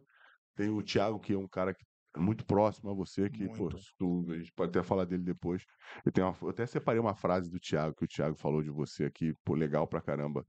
Tem 0.55 0.69
o 0.69 0.81
Thiago, 0.81 1.19
que 1.19 1.33
é 1.33 1.37
um 1.37 1.47
cara 1.47 1.73
que 1.73 1.83
é 1.83 1.87
muito 2.19 2.45
próximo 2.45 2.91
a 2.91 2.93
você, 2.93 3.29
que, 3.29 3.47
pô, 3.47 3.55
Muito. 3.63 3.79
tu- 3.97 4.25
a 4.29 4.38
gente 4.38 4.51
pode 4.53 4.69
até 4.69 4.84
falar 4.86 5.05
dele 5.05 5.23
depois. 5.23 5.65
Eu, 6.05 6.12
tenho 6.12 6.27
uma- 6.27 6.38
eu 6.41 6.49
até 6.49 6.65
separei 6.65 6.99
uma 6.99 7.15
frase 7.15 7.49
do 7.49 7.60
Thiago, 7.60 7.95
que 7.95 8.05
o 8.05 8.08
Thiago 8.08 8.36
falou 8.36 8.62
de 8.62 8.69
você 8.69 9.05
aqui, 9.05 9.34
pô, 9.43 9.55
legal 9.55 9.88
pra 9.88 10.01
caramba. 10.01 10.45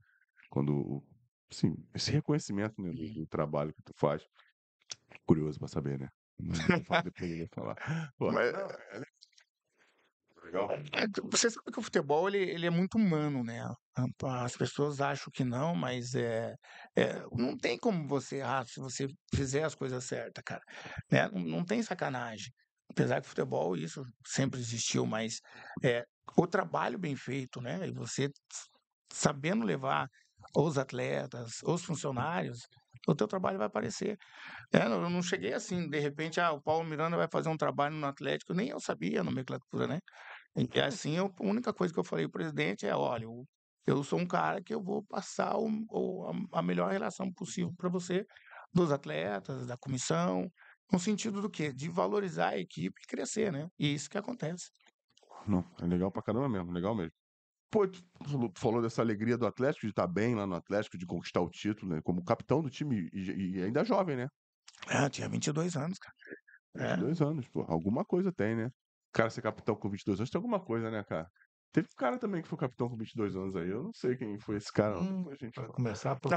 Quando, 0.49 1.03
assim, 1.51 1.75
esse 1.93 2.11
reconhecimento, 2.11 2.81
né, 2.81 2.91
do, 2.91 3.13
do 3.21 3.27
trabalho 3.27 3.73
que 3.73 3.81
tu 3.83 3.93
faz. 3.95 4.25
Curioso 5.25 5.59
pra 5.59 5.67
saber, 5.67 5.99
né? 5.99 6.09
Depois 7.03 7.31
ele 7.31 7.39
vai 7.39 7.47
falar. 7.53 7.75
Pô, 8.17 8.31
Mas- 8.31 8.51
não, 8.53 8.59
é 8.69 9.03
legal. 10.51 10.69
É, 10.93 11.05
Você 11.31 11.49
sabe 11.49 11.71
que 11.71 11.79
o 11.79 11.83
futebol 11.83 12.27
ele, 12.27 12.37
ele 12.37 12.65
é 12.65 12.69
muito 12.69 12.97
humano, 12.97 13.43
né? 13.43 13.63
As 14.43 14.55
pessoas 14.55 15.01
acham 15.01 15.31
que 15.33 15.43
não, 15.43 15.75
mas 15.75 16.13
é, 16.15 16.55
é, 16.95 17.23
não 17.31 17.57
tem 17.57 17.77
como 17.77 18.07
você, 18.07 18.41
ah, 18.41 18.63
se 18.65 18.79
você 18.79 19.07
fizer 19.33 19.63
as 19.63 19.75
coisas 19.75 20.03
certas, 20.03 20.43
cara, 20.45 20.61
né? 21.11 21.29
Não, 21.29 21.41
não 21.41 21.65
tem 21.65 21.81
sacanagem. 21.81 22.51
Apesar 22.89 23.21
que 23.21 23.27
futebol 23.27 23.75
isso 23.77 24.03
sempre 24.27 24.59
existiu, 24.59 25.05
mas 25.05 25.39
é, 25.83 26.03
o 26.37 26.45
trabalho 26.45 26.99
bem 26.99 27.15
feito, 27.15 27.61
né? 27.61 27.87
E 27.87 27.93
você 27.93 28.29
sabendo 29.11 29.65
levar 29.65 30.07
os 30.55 30.77
atletas, 30.77 31.59
os 31.63 31.83
funcionários, 31.83 32.59
o 33.07 33.15
teu 33.15 33.27
trabalho 33.27 33.57
vai 33.57 33.67
aparecer. 33.67 34.17
É, 34.73 34.85
eu 34.85 35.09
não 35.09 35.21
cheguei 35.21 35.53
assim, 35.53 35.89
de 35.89 35.99
repente, 35.99 36.39
ah, 36.39 36.51
o 36.51 36.61
Paulo 36.61 36.87
Miranda 36.87 37.17
vai 37.17 37.27
fazer 37.31 37.49
um 37.49 37.57
trabalho 37.57 37.95
no 37.95 38.07
Atlético, 38.07 38.53
nem 38.53 38.69
eu 38.69 38.79
sabia 38.79 39.21
a 39.21 39.23
nomenclatura, 39.23 39.87
né? 39.87 39.99
E 40.55 40.79
assim, 40.81 41.15
eu, 41.17 41.27
a 41.39 41.43
única 41.45 41.73
coisa 41.73 41.93
que 41.93 41.99
eu 41.99 42.03
falei 42.03 42.25
pro 42.27 42.33
presidente 42.39 42.85
é, 42.85 42.95
olha, 42.95 43.23
eu, 43.25 43.45
eu 43.87 44.03
sou 44.03 44.19
um 44.19 44.27
cara 44.27 44.61
que 44.61 44.73
eu 44.73 44.83
vou 44.83 45.03
passar 45.05 45.57
o, 45.57 45.67
o- 45.89 46.27
a, 46.53 46.59
a 46.59 46.61
melhor 46.61 46.91
relação 46.91 47.31
possível 47.33 47.73
para 47.77 47.89
você, 47.89 48.25
dos 48.73 48.91
atletas, 48.91 49.65
da 49.67 49.77
comissão, 49.77 50.49
no 50.91 50.99
sentido 50.99 51.41
do 51.41 51.49
quê? 51.49 51.71
De 51.73 51.89
valorizar 51.89 52.49
a 52.49 52.57
equipe 52.59 53.01
e 53.03 53.07
crescer, 53.07 53.51
né? 53.51 53.67
E 53.79 53.93
isso 53.93 54.09
que 54.09 54.17
acontece. 54.17 54.65
Não, 55.47 55.63
é 55.81 55.85
legal 55.85 56.11
pra 56.11 56.21
caramba 56.21 56.47
mesmo, 56.49 56.71
legal 56.71 56.95
mesmo. 56.95 57.11
Pô, 57.71 57.87
tu 57.87 58.01
falou, 58.57 58.81
dessa 58.81 59.01
alegria 59.01 59.37
do 59.37 59.47
Atlético, 59.47 59.87
de 59.87 59.91
estar 59.91 60.07
bem 60.07 60.35
lá 60.35 60.47
no 60.47 60.55
Atlético, 60.55 60.97
de 60.97 61.05
conquistar 61.07 61.41
o 61.41 61.49
título, 61.49 61.95
né? 61.95 62.01
Como 62.03 62.23
capitão 62.23 62.61
do 62.61 62.69
time 62.69 63.09
e, 63.13 63.57
e 63.59 63.63
ainda 63.63 63.83
jovem, 63.85 64.17
né? 64.17 64.27
Ah, 64.87 65.09
tinha 65.09 65.27
22 65.29 65.75
anos, 65.75 65.97
cara. 65.97 66.15
É. 66.77 66.95
22 66.95 67.21
anos, 67.21 67.47
pô. 67.49 67.61
Alguma 67.67 68.05
coisa 68.05 68.31
tem, 68.33 68.55
né? 68.55 68.69
O 69.13 69.17
cara 69.17 69.29
ser 69.29 69.41
capitão 69.41 69.75
com 69.75 69.89
22 69.89 70.19
anos 70.21 70.29
tem 70.29 70.39
alguma 70.39 70.63
coisa, 70.63 70.89
né, 70.89 71.03
cara? 71.03 71.29
Teve 71.73 71.87
um 71.91 71.95
cara 71.97 72.17
também 72.17 72.41
que 72.41 72.47
foi 72.47 72.57
capitão 72.57 72.89
com 72.89 72.95
22 72.95 73.35
anos 73.35 73.55
aí. 73.57 73.69
Eu 73.69 73.83
não 73.83 73.91
sei 73.93 74.15
quem 74.15 74.39
foi 74.39 74.55
esse 74.55 74.71
cara. 74.71 74.95
não. 74.95 75.01
Hum, 75.03 75.35
gente 75.35 75.51
Pra 75.53 75.63
fala. 75.63 75.73
começar, 75.73 76.17
por... 76.19 76.31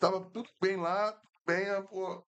Tava 0.00 0.30
tudo 0.30 0.48
bem 0.62 0.76
lá, 0.76 1.12
tudo 1.12 1.30
bem, 1.46 1.68
ah, 1.68 1.82
pô. 1.82 2.24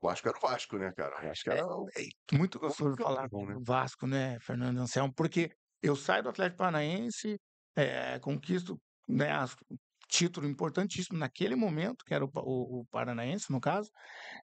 O 0.00 0.08
Vasco 0.08 0.28
era 0.28 0.36
o 0.36 0.40
Vasco, 0.40 0.76
né, 0.78 0.92
cara? 0.96 1.16
O 1.18 1.28
Vasco 1.28 1.50
era 1.50 1.66
o. 1.66 1.88
É 2.32 2.36
muito 2.36 2.58
gostoso 2.58 2.96
falar 2.96 3.22
né? 3.22 3.54
do 3.54 3.64
Vasco, 3.64 4.06
né, 4.06 4.38
Fernando 4.40 4.78
Anselmo? 4.78 5.12
Porque 5.14 5.54
eu 5.82 5.94
saio 5.94 6.22
do 6.24 6.28
Atlético 6.30 6.58
Paranaense, 6.58 7.38
eh, 7.76 8.18
conquisto 8.20 8.76
né, 9.08 9.30
as- 9.30 9.56
título 10.08 10.46
importantíssimo 10.46 11.18
naquele 11.18 11.56
momento, 11.56 12.04
que 12.04 12.14
era 12.14 12.24
o, 12.24 12.30
o- 12.34 12.80
o 12.80 12.86
Paranaense, 12.86 13.50
no 13.50 13.60
caso, 13.60 13.90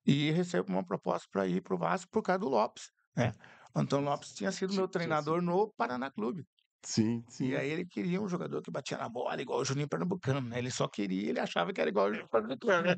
e 0.06 0.32
recebo 0.32 0.72
uma 0.72 0.86
proposta 0.86 1.28
para 1.32 1.48
ir 1.48 1.62
para 1.62 1.76
o 1.76 1.78
Vasco 1.78 2.10
por 2.12 2.22
causa 2.24 2.40
do 2.40 2.50
Lopes. 2.50 2.92
Né? 3.16 3.32
Antônio 3.76 4.06
Lopes 4.10 4.34
tinha 4.34 4.52
sido 4.52 4.74
meu 4.74 4.88
treinador 4.88 5.42
no 5.42 5.74
Paraná 5.74 6.12
Clube. 6.12 6.46
Sim, 6.86 7.24
sim. 7.30 7.48
E 7.48 7.56
aí 7.56 7.70
ele 7.70 7.86
queria 7.86 8.22
um 8.22 8.28
jogador 8.28 8.62
que 8.62 8.72
batia 8.72 8.98
na 8.98 9.08
bola 9.10 9.42
igual 9.42 9.60
o 9.60 9.66
Juninho 9.66 9.88
Pernambucano, 9.88 10.42
né? 10.42 10.60
Ele 10.60 10.70
só 10.72 10.88
queria, 10.88 11.30
ele 11.30 11.40
achava 11.40 11.72
que 11.72 11.80
era 11.80 11.90
igual 11.90 12.08
o 12.08 12.10
Juninho 12.10 12.30
Pernambucano. 12.30 12.88
né? 12.90 12.96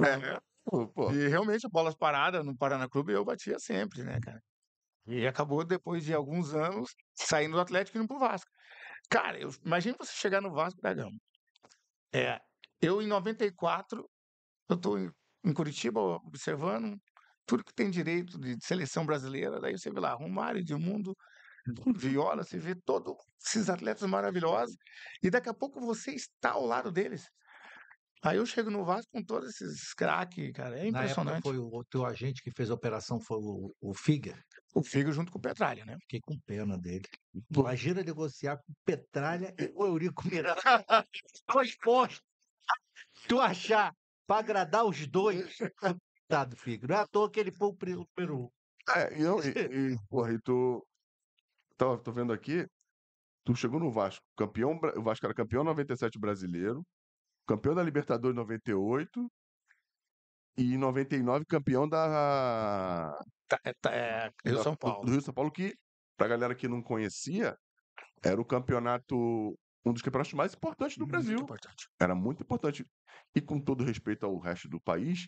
É, 0.00 0.40
Pô, 0.64 0.88
pô. 0.88 1.12
E 1.12 1.28
realmente, 1.28 1.68
bolas 1.68 1.94
paradas 1.94 2.44
no 2.44 2.56
Paraná 2.56 2.88
Clube 2.88 3.12
eu 3.12 3.24
batia 3.24 3.58
sempre, 3.58 4.02
né, 4.02 4.18
cara? 4.20 4.40
E 5.06 5.26
acabou 5.26 5.64
depois 5.64 6.04
de 6.04 6.14
alguns 6.14 6.54
anos 6.54 6.94
saindo 7.14 7.54
do 7.54 7.60
Atlético 7.60 7.98
e 7.98 8.00
indo 8.00 8.08
pro 8.08 8.18
Vasco. 8.18 8.50
Cara, 9.10 9.38
eu, 9.38 9.50
imagina 9.64 9.96
você 9.98 10.12
chegar 10.12 10.40
no 10.40 10.52
Vasco 10.52 10.80
da 10.80 10.94
Gama. 10.94 11.16
É, 12.12 12.40
eu 12.80 13.00
em 13.00 13.06
94, 13.06 14.08
eu 14.68 14.76
tô 14.76 14.98
em, 14.98 15.10
em 15.44 15.52
Curitiba 15.52 16.00
observando 16.00 16.98
tudo 17.46 17.64
que 17.64 17.74
tem 17.74 17.90
direito 17.90 18.38
de 18.38 18.56
seleção 18.64 19.04
brasileira, 19.04 19.60
daí 19.60 19.76
você 19.76 19.90
vê 19.90 20.00
lá, 20.00 20.14
Romário, 20.14 20.60
Edmundo, 20.60 21.14
Viola, 21.96 22.44
você 22.44 22.58
vê 22.58 22.74
todos 22.74 23.14
esses 23.44 23.68
atletas 23.68 24.08
maravilhosos, 24.08 24.76
e 25.22 25.30
daqui 25.30 25.48
a 25.48 25.54
pouco 25.54 25.80
você 25.80 26.12
está 26.12 26.52
ao 26.52 26.66
lado 26.66 26.90
deles. 26.90 27.28
Aí 28.24 28.36
eu 28.36 28.46
chego 28.46 28.70
no 28.70 28.84
Vasco 28.84 29.10
com 29.12 29.22
todos 29.24 29.48
esses 29.50 29.92
craques, 29.94 30.52
cara, 30.52 30.76
é 30.78 30.82
Na 30.82 30.84
época 30.84 30.98
impressionante. 31.00 31.42
foi 31.42 31.58
o, 31.58 31.66
o 31.68 31.84
teu 31.84 32.06
agente 32.06 32.40
que 32.42 32.52
fez 32.52 32.70
a 32.70 32.74
operação, 32.74 33.18
foi 33.20 33.38
o, 33.38 33.74
o 33.80 33.92
Figa. 33.94 34.40
O 34.74 34.82
Figo 34.82 35.10
junto 35.12 35.32
com 35.32 35.38
o 35.38 35.42
Petralha, 35.42 35.84
né? 35.84 35.96
Fiquei 36.02 36.20
com 36.20 36.38
pena 36.46 36.78
dele. 36.78 37.04
Pô. 37.52 37.60
Imagina 37.62 38.02
negociar 38.02 38.56
com 38.58 38.72
Petralha 38.84 39.52
e 39.58 39.72
o 39.74 39.84
Eurico 39.86 40.26
Miranda. 40.28 40.54
Dois 41.52 41.76
postos. 41.78 42.22
Tu 43.28 43.40
achar 43.40 43.92
pra 44.26 44.38
agradar 44.38 44.84
os 44.84 45.06
dois. 45.06 45.56
Coitado, 45.76 46.56
Figa. 46.56 46.86
Não 46.86 46.94
é 46.96 46.98
à 47.00 47.06
toa 47.06 47.30
que 47.30 47.40
ele 47.40 47.50
foi 47.52 47.68
o 47.68 47.74
pri- 47.74 47.94
o 47.96 48.06
número 48.16 48.44
um. 48.44 48.48
É, 48.96 49.18
e, 49.18 49.22
eu, 49.22 49.38
e, 49.40 49.42
e, 49.94 49.98
porra, 50.08 50.32
e 50.32 50.38
tu. 50.40 50.86
Tava, 51.76 51.98
tô 51.98 52.12
vendo 52.12 52.32
aqui. 52.32 52.66
Tu 53.44 53.54
chegou 53.56 53.80
no 53.80 53.90
Vasco, 53.90 54.24
campeão. 54.36 54.78
O 54.96 55.02
Vasco 55.02 55.26
era 55.26 55.34
campeão 55.34 55.64
97 55.64 56.18
brasileiro, 56.18 56.82
campeão 57.52 57.74
da 57.74 57.82
Libertadores 57.82 58.34
98 58.34 59.30
e 60.56 60.74
em 60.74 60.78
99 60.78 61.44
campeão 61.44 61.88
da. 61.88 63.14
Tá, 63.48 63.58
é, 63.64 63.72
tá, 63.80 63.90
é, 63.94 64.30
Rio 64.44 64.56
da- 64.56 64.62
São 64.62 64.74
Paulo. 64.76 65.04
Do 65.04 65.12
Rio 65.12 65.20
São 65.20 65.34
Paulo, 65.34 65.50
que, 65.50 65.74
pra 66.16 66.28
galera 66.28 66.54
que 66.54 66.66
não 66.68 66.82
conhecia, 66.82 67.56
era 68.22 68.40
o 68.40 68.44
campeonato. 68.44 69.56
Um 69.84 69.92
dos 69.92 70.00
campeonatos 70.00 70.32
mais 70.34 70.54
importantes 70.54 70.96
do 70.96 71.00
Muito 71.00 71.10
Brasil. 71.10 71.38
importante. 71.40 71.88
Era 72.00 72.14
muito 72.14 72.42
importante. 72.42 72.86
E 73.34 73.40
com 73.40 73.58
todo 73.60 73.82
respeito 73.82 74.24
ao 74.24 74.38
resto 74.38 74.68
do 74.68 74.80
país, 74.80 75.26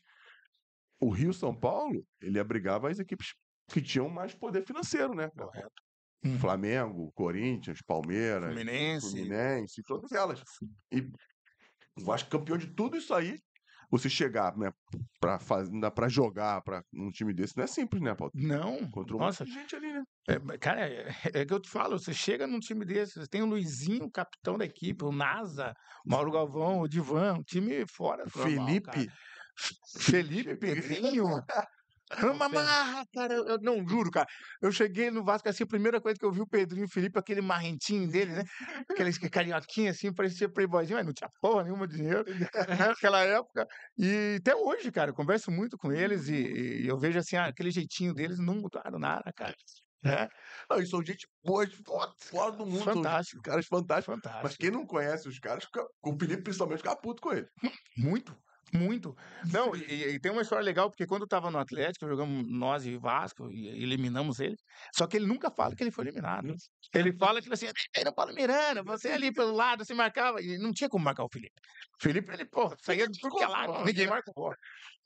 o 1.00 1.10
Rio 1.10 1.34
São 1.34 1.52
Paulo, 1.52 2.06
ele 2.22 2.38
abrigava 2.38 2.88
as 2.88 3.00
equipes 3.00 3.34
que 3.68 3.82
tinham 3.82 4.08
mais 4.08 4.32
poder 4.32 4.64
financeiro, 4.64 5.12
né? 5.12 5.28
Correto. 5.36 5.72
Uhum. 6.24 6.38
Flamengo, 6.38 7.10
Corinthians, 7.14 7.80
Palmeiras, 7.82 8.54
Fluminense. 8.54 9.10
Fluminense, 9.10 9.82
todas 9.82 10.12
elas. 10.12 10.40
E 10.92 11.10
o 11.98 12.04
Vasco 12.04 12.30
campeão 12.30 12.58
de 12.58 12.66
tudo 12.68 12.96
isso 12.96 13.14
aí. 13.14 13.38
Você 13.90 14.08
chegar, 14.08 14.56
né, 14.56 14.72
pra, 15.20 15.38
faz... 15.38 15.68
pra 15.94 16.08
jogar 16.08 16.60
pra 16.62 16.82
um 16.92 17.10
time 17.10 17.32
desse 17.32 17.56
não 17.56 17.64
é 17.64 17.66
simples, 17.66 18.02
né, 18.02 18.14
Paulo? 18.14 18.32
Não, 18.34 18.90
Contra 18.90 19.14
um 19.14 19.20
nossa, 19.20 19.44
gente 19.44 19.76
ali, 19.76 19.92
né? 19.92 20.02
é, 20.26 20.58
cara, 20.58 20.88
é, 20.88 21.14
é 21.32 21.44
que 21.44 21.52
eu 21.52 21.60
te 21.60 21.68
falo, 21.68 21.98
você 21.98 22.12
chega 22.12 22.46
num 22.46 22.58
time 22.58 22.84
desse, 22.84 23.20
você 23.20 23.28
tem 23.28 23.42
o 23.42 23.46
Luizinho, 23.46 24.10
capitão 24.10 24.58
da 24.58 24.64
equipe, 24.64 25.04
o 25.04 25.12
Nasa, 25.12 25.74
o 26.04 26.10
Mauro 26.10 26.32
Galvão, 26.32 26.80
o 26.80 26.88
Divan, 26.88 27.34
um 27.34 27.42
time 27.42 27.86
fora. 27.86 28.24
normal, 28.34 28.66
Felipe. 28.66 28.90
cara. 28.90 29.12
Felipe, 30.00 30.56
Pedrinho. 30.56 31.26
Uma 32.22 32.48
marra, 32.48 33.04
cara. 33.12 33.34
Eu, 33.34 33.46
eu 33.46 33.58
não 33.60 33.86
juro, 33.88 34.10
cara. 34.10 34.26
Eu 34.62 34.70
cheguei 34.70 35.10
no 35.10 35.24
Vasco 35.24 35.48
assim, 35.48 35.64
a 35.64 35.66
primeira 35.66 36.00
coisa 36.00 36.18
que 36.18 36.24
eu 36.24 36.30
vi 36.32 36.40
o 36.42 36.46
Pedrinho 36.46 36.84
e 36.84 36.86
o 36.86 36.90
Felipe, 36.90 37.18
aquele 37.18 37.40
marrentinho 37.40 38.08
dele, 38.10 38.32
né? 38.32 38.42
Aqueles 38.90 39.18
que 39.18 39.28
carioquinha 39.30 39.90
assim, 39.90 40.12
parecia 40.12 40.48
playboyzinho, 40.52 40.96
mas 40.98 41.06
não 41.06 41.12
tinha 41.14 41.30
porra 41.40 41.64
nenhuma 41.64 41.88
de 41.88 41.96
dinheiro 41.96 42.24
naquela 42.78 43.20
época. 43.22 43.66
E 43.96 44.36
até 44.38 44.54
hoje, 44.54 44.92
cara, 44.92 45.10
eu 45.10 45.14
converso 45.14 45.50
muito 45.50 45.76
com 45.78 45.92
eles 45.92 46.28
e, 46.28 46.82
e 46.84 46.86
eu 46.86 46.98
vejo 46.98 47.18
assim, 47.18 47.36
ah, 47.36 47.46
aquele 47.46 47.70
jeitinho 47.70 48.12
deles 48.14 48.38
não 48.38 48.54
mudaram 48.56 48.98
nada, 48.98 49.32
cara. 49.34 49.54
É, 50.06 50.28
Não, 50.70 50.78
e 50.80 50.86
são 50.86 51.02
gente 51.02 51.26
boa, 51.42 51.66
de 51.66 51.76
fora, 52.18 52.52
do 52.52 52.66
mundo. 52.66 52.84
fantástico. 52.84 53.42
Caras 53.42 53.66
fantásticos. 53.66 54.20
Mas 54.40 54.56
Fantástico. 54.56 54.58
quem 54.58 54.70
não 54.70 54.86
conhece 54.86 55.28
os 55.28 55.38
caras, 55.38 55.64
fica, 55.64 55.82
o 56.02 56.12
Felipe 56.18 56.42
principalmente 56.42 56.78
fica 56.78 56.94
puto 56.96 57.22
com 57.22 57.32
ele. 57.32 57.48
Muito. 57.96 58.36
Muito. 58.76 59.14
Não, 59.52 59.74
e, 59.76 60.14
e 60.14 60.20
tem 60.20 60.32
uma 60.32 60.42
história 60.42 60.64
legal, 60.64 60.90
porque 60.90 61.06
quando 61.06 61.22
eu 61.22 61.28
tava 61.28 61.48
no 61.48 61.58
Atlético, 61.58 62.08
jogamos 62.08 62.44
nós 62.50 62.84
e 62.84 62.96
Vasco, 62.96 63.48
e 63.52 63.68
eliminamos 63.68 64.40
ele. 64.40 64.56
Só 64.92 65.06
que 65.06 65.16
ele 65.16 65.26
nunca 65.26 65.48
fala 65.50 65.76
que 65.76 65.82
ele 65.84 65.92
foi 65.92 66.04
eliminado. 66.04 66.52
Ele 66.92 67.16
fala, 67.16 67.40
tipo 67.40 67.54
assim, 67.54 67.66
era 67.94 68.10
o 68.10 68.14
Paulo 68.14 68.34
Miranda, 68.34 68.82
você 68.82 69.12
ali 69.12 69.32
pelo 69.32 69.52
lado, 69.52 69.84
você 69.84 69.94
marcava. 69.94 70.42
E 70.42 70.58
não 70.58 70.72
tinha 70.72 70.88
como 70.88 71.04
marcar 71.04 71.24
o 71.24 71.28
Felipe. 71.32 71.54
O 72.00 72.02
Felipe, 72.02 72.32
ele, 72.32 72.44
pô, 72.46 72.74
saía 72.82 73.06
de 73.06 73.18
tudo 73.20 73.36
que 73.36 73.44
é 73.44 73.46
lado, 73.46 73.72
ninguém 73.84 74.08
bola. 74.34 74.56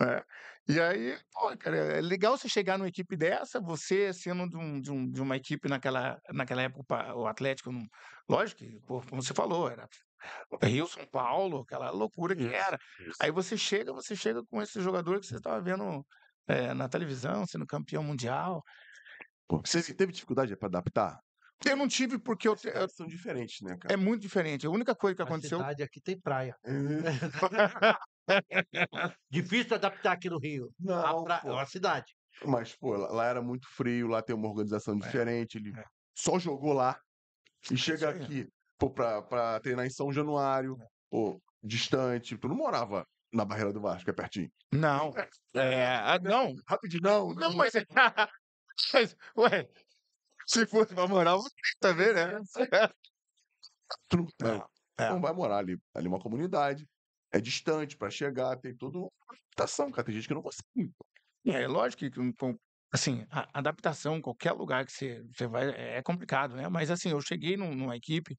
É. 0.00 0.22
E 0.68 0.80
aí, 0.80 1.18
pô, 1.32 1.56
cara, 1.58 1.76
é 1.76 2.00
legal 2.00 2.36
você 2.38 2.48
chegar 2.48 2.78
numa 2.78 2.88
equipe 2.88 3.16
dessa, 3.16 3.60
você 3.60 4.12
sendo 4.12 4.48
de, 4.48 4.56
um, 4.56 4.80
de, 4.80 4.90
um, 4.90 5.10
de 5.10 5.20
uma 5.20 5.36
equipe 5.36 5.68
naquela, 5.68 6.18
naquela 6.32 6.62
época, 6.62 7.14
o 7.14 7.26
Atlético, 7.26 7.72
não- 7.72 7.86
lógico 8.28 8.60
que, 8.60 8.80
pô, 8.86 9.00
como 9.02 9.22
você 9.22 9.34
falou, 9.34 9.68
era 9.70 9.86
Rio, 10.62 10.86
São 10.86 11.06
Paulo, 11.06 11.60
aquela 11.60 11.90
loucura 11.90 12.34
que 12.34 12.46
era. 12.46 12.78
Aí 13.20 13.30
você 13.30 13.56
chega, 13.56 13.92
você 13.92 14.16
chega 14.16 14.42
com 14.44 14.60
esse 14.60 14.80
jogador 14.80 15.20
que 15.20 15.26
você 15.26 15.36
estava 15.36 15.60
vendo 15.60 16.04
eh, 16.46 16.74
na 16.74 16.88
televisão, 16.88 17.46
sendo 17.46 17.66
campeão 17.66 18.02
mundial. 18.02 18.62
Pô, 19.46 19.60
Você 19.64 19.94
teve 19.94 20.12
dificuldade 20.12 20.54
para 20.56 20.68
adaptar? 20.68 21.18
Eu 21.64 21.76
não 21.76 21.88
tive 21.88 22.18
porque 22.18 22.46
eu, 22.46 22.54
te- 22.54 22.70
são 22.88 23.06
diferentes, 23.06 23.60
né, 23.62 23.76
cara? 23.80 23.92
é 23.92 23.96
muito 23.96 24.22
diferente. 24.22 24.66
A 24.66 24.70
única 24.70 24.94
coisa 24.94 25.16
que 25.16 25.22
A 25.22 25.24
aconteceu, 25.24 25.58
cidade 25.58 25.82
aqui 25.82 26.00
tem 26.00 26.20
praia. 26.20 26.54
Difícil 29.30 29.74
adaptar 29.74 30.12
aqui 30.12 30.30
no 30.30 30.38
Rio. 30.38 30.70
A 30.82 31.12
Não, 31.12 31.24
pra... 31.24 31.38
pô. 31.38 31.48
É 31.48 31.52
uma 31.52 31.66
cidade. 31.66 32.14
Mas, 32.44 32.76
pô, 32.76 32.96
lá, 32.96 33.26
era 33.26 33.42
muito 33.42 33.66
frio, 33.68 34.06
lá 34.06 34.22
tem 34.22 34.36
uma 34.36 34.48
organização 34.48 34.96
diferente. 34.96 35.58
Ele 35.58 35.72
é. 35.76 35.84
só 36.16 36.38
jogou 36.38 36.72
lá 36.72 36.96
e 37.70 37.76
chega 37.76 38.10
aqui, 38.10 38.46
pô, 38.78 38.90
pra, 38.90 39.22
pra 39.22 39.60
treinar 39.60 39.86
em 39.86 39.90
São 39.90 40.12
Januário, 40.12 40.78
pô, 41.10 41.40
distante. 41.62 42.38
Tu 42.38 42.48
não 42.48 42.56
morava 42.56 43.06
na 43.32 43.44
Barreira 43.44 43.72
do 43.72 43.80
Vasco, 43.80 44.08
é 44.08 44.12
pertinho. 44.12 44.50
não. 44.72 45.12
É, 45.54 45.86
ah, 45.86 46.18
não, 46.22 46.54
Rapidinho, 46.68 47.02
não, 47.02 47.34
não, 47.34 47.54
mas, 47.54 47.72
mas, 48.92 49.16
ué, 49.36 49.66
se 50.46 50.66
fosse 50.66 50.94
pra 50.94 51.08
morar, 51.08 51.36
você 51.36 51.48
também, 51.80 52.12
né? 52.12 52.38
Tu 54.08 54.18
não, 54.18 54.28
não, 54.40 54.68
é. 54.98 55.10
não 55.10 55.20
vai 55.20 55.32
morar 55.32 55.58
ali. 55.58 55.78
Ali 55.94 56.06
é 56.06 56.08
uma 56.08 56.20
comunidade, 56.20 56.86
é 57.32 57.40
distante 57.40 57.96
pra 57.96 58.10
chegar, 58.10 58.56
tem 58.58 58.76
toda 58.76 58.98
uma 58.98 59.10
adaptação, 59.30 59.90
cara. 59.90 60.04
Tem 60.04 60.14
gente 60.14 60.28
que 60.28 60.34
não 60.34 60.42
consegue. 60.42 60.92
É 61.46 61.66
lógico 61.66 62.00
que, 62.00 62.10
assim, 62.92 63.24
a 63.30 63.48
adaptação 63.58 64.20
qualquer 64.20 64.52
lugar 64.52 64.84
que 64.86 64.92
você, 64.92 65.22
você 65.34 65.46
vai 65.46 65.68
é 65.70 66.02
complicado, 66.02 66.56
né? 66.56 66.68
Mas, 66.68 66.90
assim, 66.90 67.10
eu 67.10 67.20
cheguei 67.20 67.56
num- 67.56 67.74
numa 67.74 67.96
equipe 67.96 68.36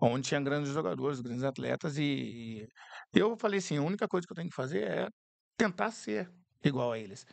onde 0.00 0.28
tinha 0.28 0.40
grandes 0.40 0.72
jogadores, 0.72 1.20
grandes 1.20 1.44
atletas, 1.44 1.98
e, 1.98 2.66
e 3.14 3.18
eu 3.18 3.36
falei 3.36 3.58
assim: 3.58 3.76
a 3.78 3.82
única 3.82 4.08
coisa 4.08 4.26
que 4.26 4.32
eu 4.32 4.36
tenho 4.36 4.48
que 4.48 4.54
fazer 4.56 4.84
é 4.84 5.08
tentar 5.56 5.90
ser 5.92 6.30
igual 6.64 6.92
a 6.92 6.98
eles. 6.98 7.24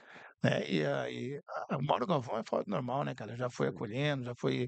Né? 0.44 0.70
E 0.70 0.86
aí, 0.86 1.40
o 1.72 1.84
Mauro 1.84 2.08
Galvão 2.08 2.38
é 2.40 2.44
fora 2.48 2.64
do 2.64 2.72
normal, 2.72 3.04
né, 3.04 3.14
cara? 3.16 3.36
Já 3.36 3.50
foi 3.50 3.68
acolhendo, 3.68 4.24
já 4.26 4.34
foi 4.40 4.68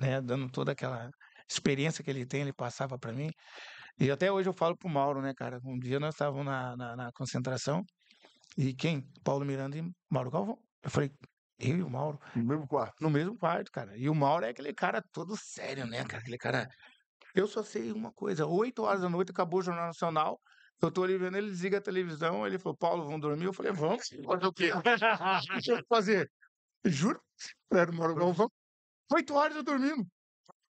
né, 0.00 0.20
dando 0.20 0.50
toda 0.50 0.72
aquela 0.72 1.10
experiência 1.50 2.02
que 2.04 2.10
ele 2.10 2.26
tem, 2.26 2.42
ele 2.42 2.52
passava 2.52 2.98
para 2.98 3.12
mim. 3.12 3.30
E 3.98 4.10
até 4.10 4.30
hoje 4.32 4.48
eu 4.48 4.54
falo 4.54 4.76
pro 4.76 4.88
Mauro, 4.88 5.22
né, 5.22 5.32
cara? 5.36 5.60
Um 5.64 5.78
dia 5.78 6.00
nós 6.00 6.14
estávamos 6.14 6.44
na, 6.46 6.76
na, 6.76 6.96
na 6.96 7.12
concentração 7.12 7.82
e 8.58 8.74
quem? 8.74 9.02
Paulo 9.24 9.44
Miranda 9.44 9.78
e 9.78 9.82
Mauro 10.10 10.30
Galvão. 10.30 10.58
Eu 10.84 10.90
falei, 10.90 11.10
eu 11.58 11.78
e 11.78 11.82
o 11.82 11.88
Mauro, 11.90 12.20
No 12.36 12.44
mesmo 12.44 12.68
quarto. 12.68 13.02
no 13.02 13.10
mesmo 13.10 13.38
quarto, 13.38 13.72
cara. 13.72 13.96
E 13.96 14.08
o 14.08 14.14
Mauro 14.14 14.44
é 14.44 14.50
aquele 14.50 14.74
cara 14.74 15.02
todo 15.12 15.36
sério, 15.36 15.86
né, 15.86 16.04
cara? 16.04 16.18
Aquele 16.20 16.38
cara. 16.38 16.68
Eu 17.34 17.46
só 17.46 17.62
sei 17.62 17.90
uma 17.90 18.12
coisa: 18.12 18.46
8 18.46 18.82
horas 18.82 19.00
da 19.00 19.08
noite 19.08 19.30
acabou 19.30 19.60
o 19.60 19.62
Jornal 19.62 19.86
Nacional. 19.86 20.40
Eu 20.82 20.90
tô 20.90 21.02
ali 21.04 21.16
vendo, 21.16 21.38
ele 21.38 21.50
desliga 21.50 21.78
a 21.78 21.80
televisão, 21.80 22.46
ele 22.46 22.58
falou, 22.58 22.76
Paulo, 22.76 23.04
vamos 23.04 23.20
dormir? 23.20 23.44
Eu 23.46 23.52
falei, 23.52 23.72
vamos, 23.72 24.06
fazer 24.08 24.46
o 24.46 24.52
quê? 24.52 24.70
O 25.56 25.62
que 25.62 25.70
eu 25.70 25.76
vou 25.76 25.84
fazer? 25.88 26.30
Juro, 26.84 27.20
era 27.72 27.90
o 27.90 27.94
Mauro 27.94 28.14
Galvão. 28.14 28.50
8 29.12 29.34
horas 29.34 29.56
eu 29.56 29.62
dormindo. 29.62 30.04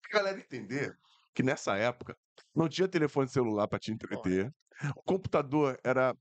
Pra 0.03 0.19
galera 0.19 0.39
entender 0.39 0.95
que 1.35 1.43
nessa 1.43 1.77
época 1.77 2.15
não 2.55 2.69
tinha 2.69 2.87
telefone 2.87 3.29
celular 3.29 3.67
pra 3.69 3.79
te 3.79 3.93
entreter. 3.93 4.53
O 4.97 5.03
computador 5.03 5.79
era 5.83 6.15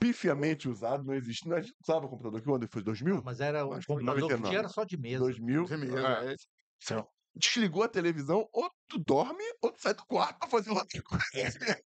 pifiamente 0.00 0.68
usado, 0.68 1.04
não 1.04 1.14
existia. 1.14 1.50
Não 1.54 1.62
usava 1.82 2.08
computador 2.08 2.38
aqui 2.38 2.46
quando 2.48 2.68
foi 2.68 2.82
2000? 2.82 3.22
Mas 3.22 3.40
era 3.40 3.60
que 3.60 3.86
computador 3.86 4.14
que 4.14 4.20
99. 4.22 4.48
tinha 4.48 4.58
era 4.58 4.68
só 4.68 4.82
de 4.84 4.96
mesa. 4.96 5.18
2000. 5.18 5.64
é, 5.98 6.34
Então, 6.82 7.06
desligou 7.34 7.82
a 7.82 7.88
televisão, 7.88 8.48
ou 8.52 8.70
tu 8.88 8.98
dorme, 8.98 9.44
ou 9.62 9.70
tu 9.70 9.80
sai 9.80 9.94
do 9.94 10.04
quarto 10.06 10.38
pra 10.38 10.48
fazer 10.48 10.70
outra 10.70 11.02
coisa. 11.04 11.80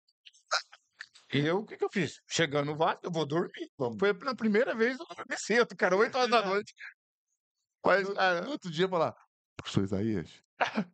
E 1.33 1.38
eu, 1.46 1.59
o 1.59 1.64
que, 1.64 1.77
que 1.77 1.85
eu 1.85 1.90
fiz? 1.90 2.20
Chegando 2.29 2.66
no 2.73 2.77
Vasco, 2.77 3.07
eu 3.07 3.11
vou 3.12 3.25
dormir. 3.25 3.70
Foi 3.99 4.12
pela 4.12 4.35
primeira 4.35 4.75
vez 4.75 4.99
eu 4.99 5.07
dormi 5.07 5.37
cedo, 5.38 5.77
cara, 5.77 5.96
8 5.96 6.18
horas 6.18 6.31
da 6.31 6.44
noite. 6.44 6.75
Mas, 7.85 8.12
cara, 8.12 8.42
No 8.42 8.51
outro 8.51 8.70
dia 8.70 8.88
falar, 8.88 9.14
professor 9.57 9.85
Isaías, 9.85 10.42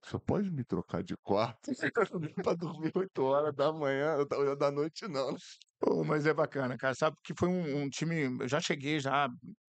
só 0.04 0.18
pode 0.18 0.50
me 0.50 0.64
trocar 0.64 1.02
de 1.02 1.16
quarto 1.16 1.70
pra 2.44 2.54
dormir 2.54 2.92
8 2.94 3.22
horas 3.22 3.54
da 3.54 3.72
manhã, 3.72 4.18
da, 4.26 4.54
da 4.54 4.70
noite 4.70 5.06
não. 5.08 5.34
Pô, 5.78 6.04
mas 6.04 6.26
é 6.26 6.32
bacana, 6.32 6.76
cara. 6.76 6.94
Sabe 6.94 7.16
que 7.22 7.34
foi 7.38 7.48
um, 7.48 7.82
um 7.82 7.88
time. 7.88 8.22
Eu 8.40 8.48
já 8.48 8.60
cheguei 8.60 8.98
já 8.98 9.28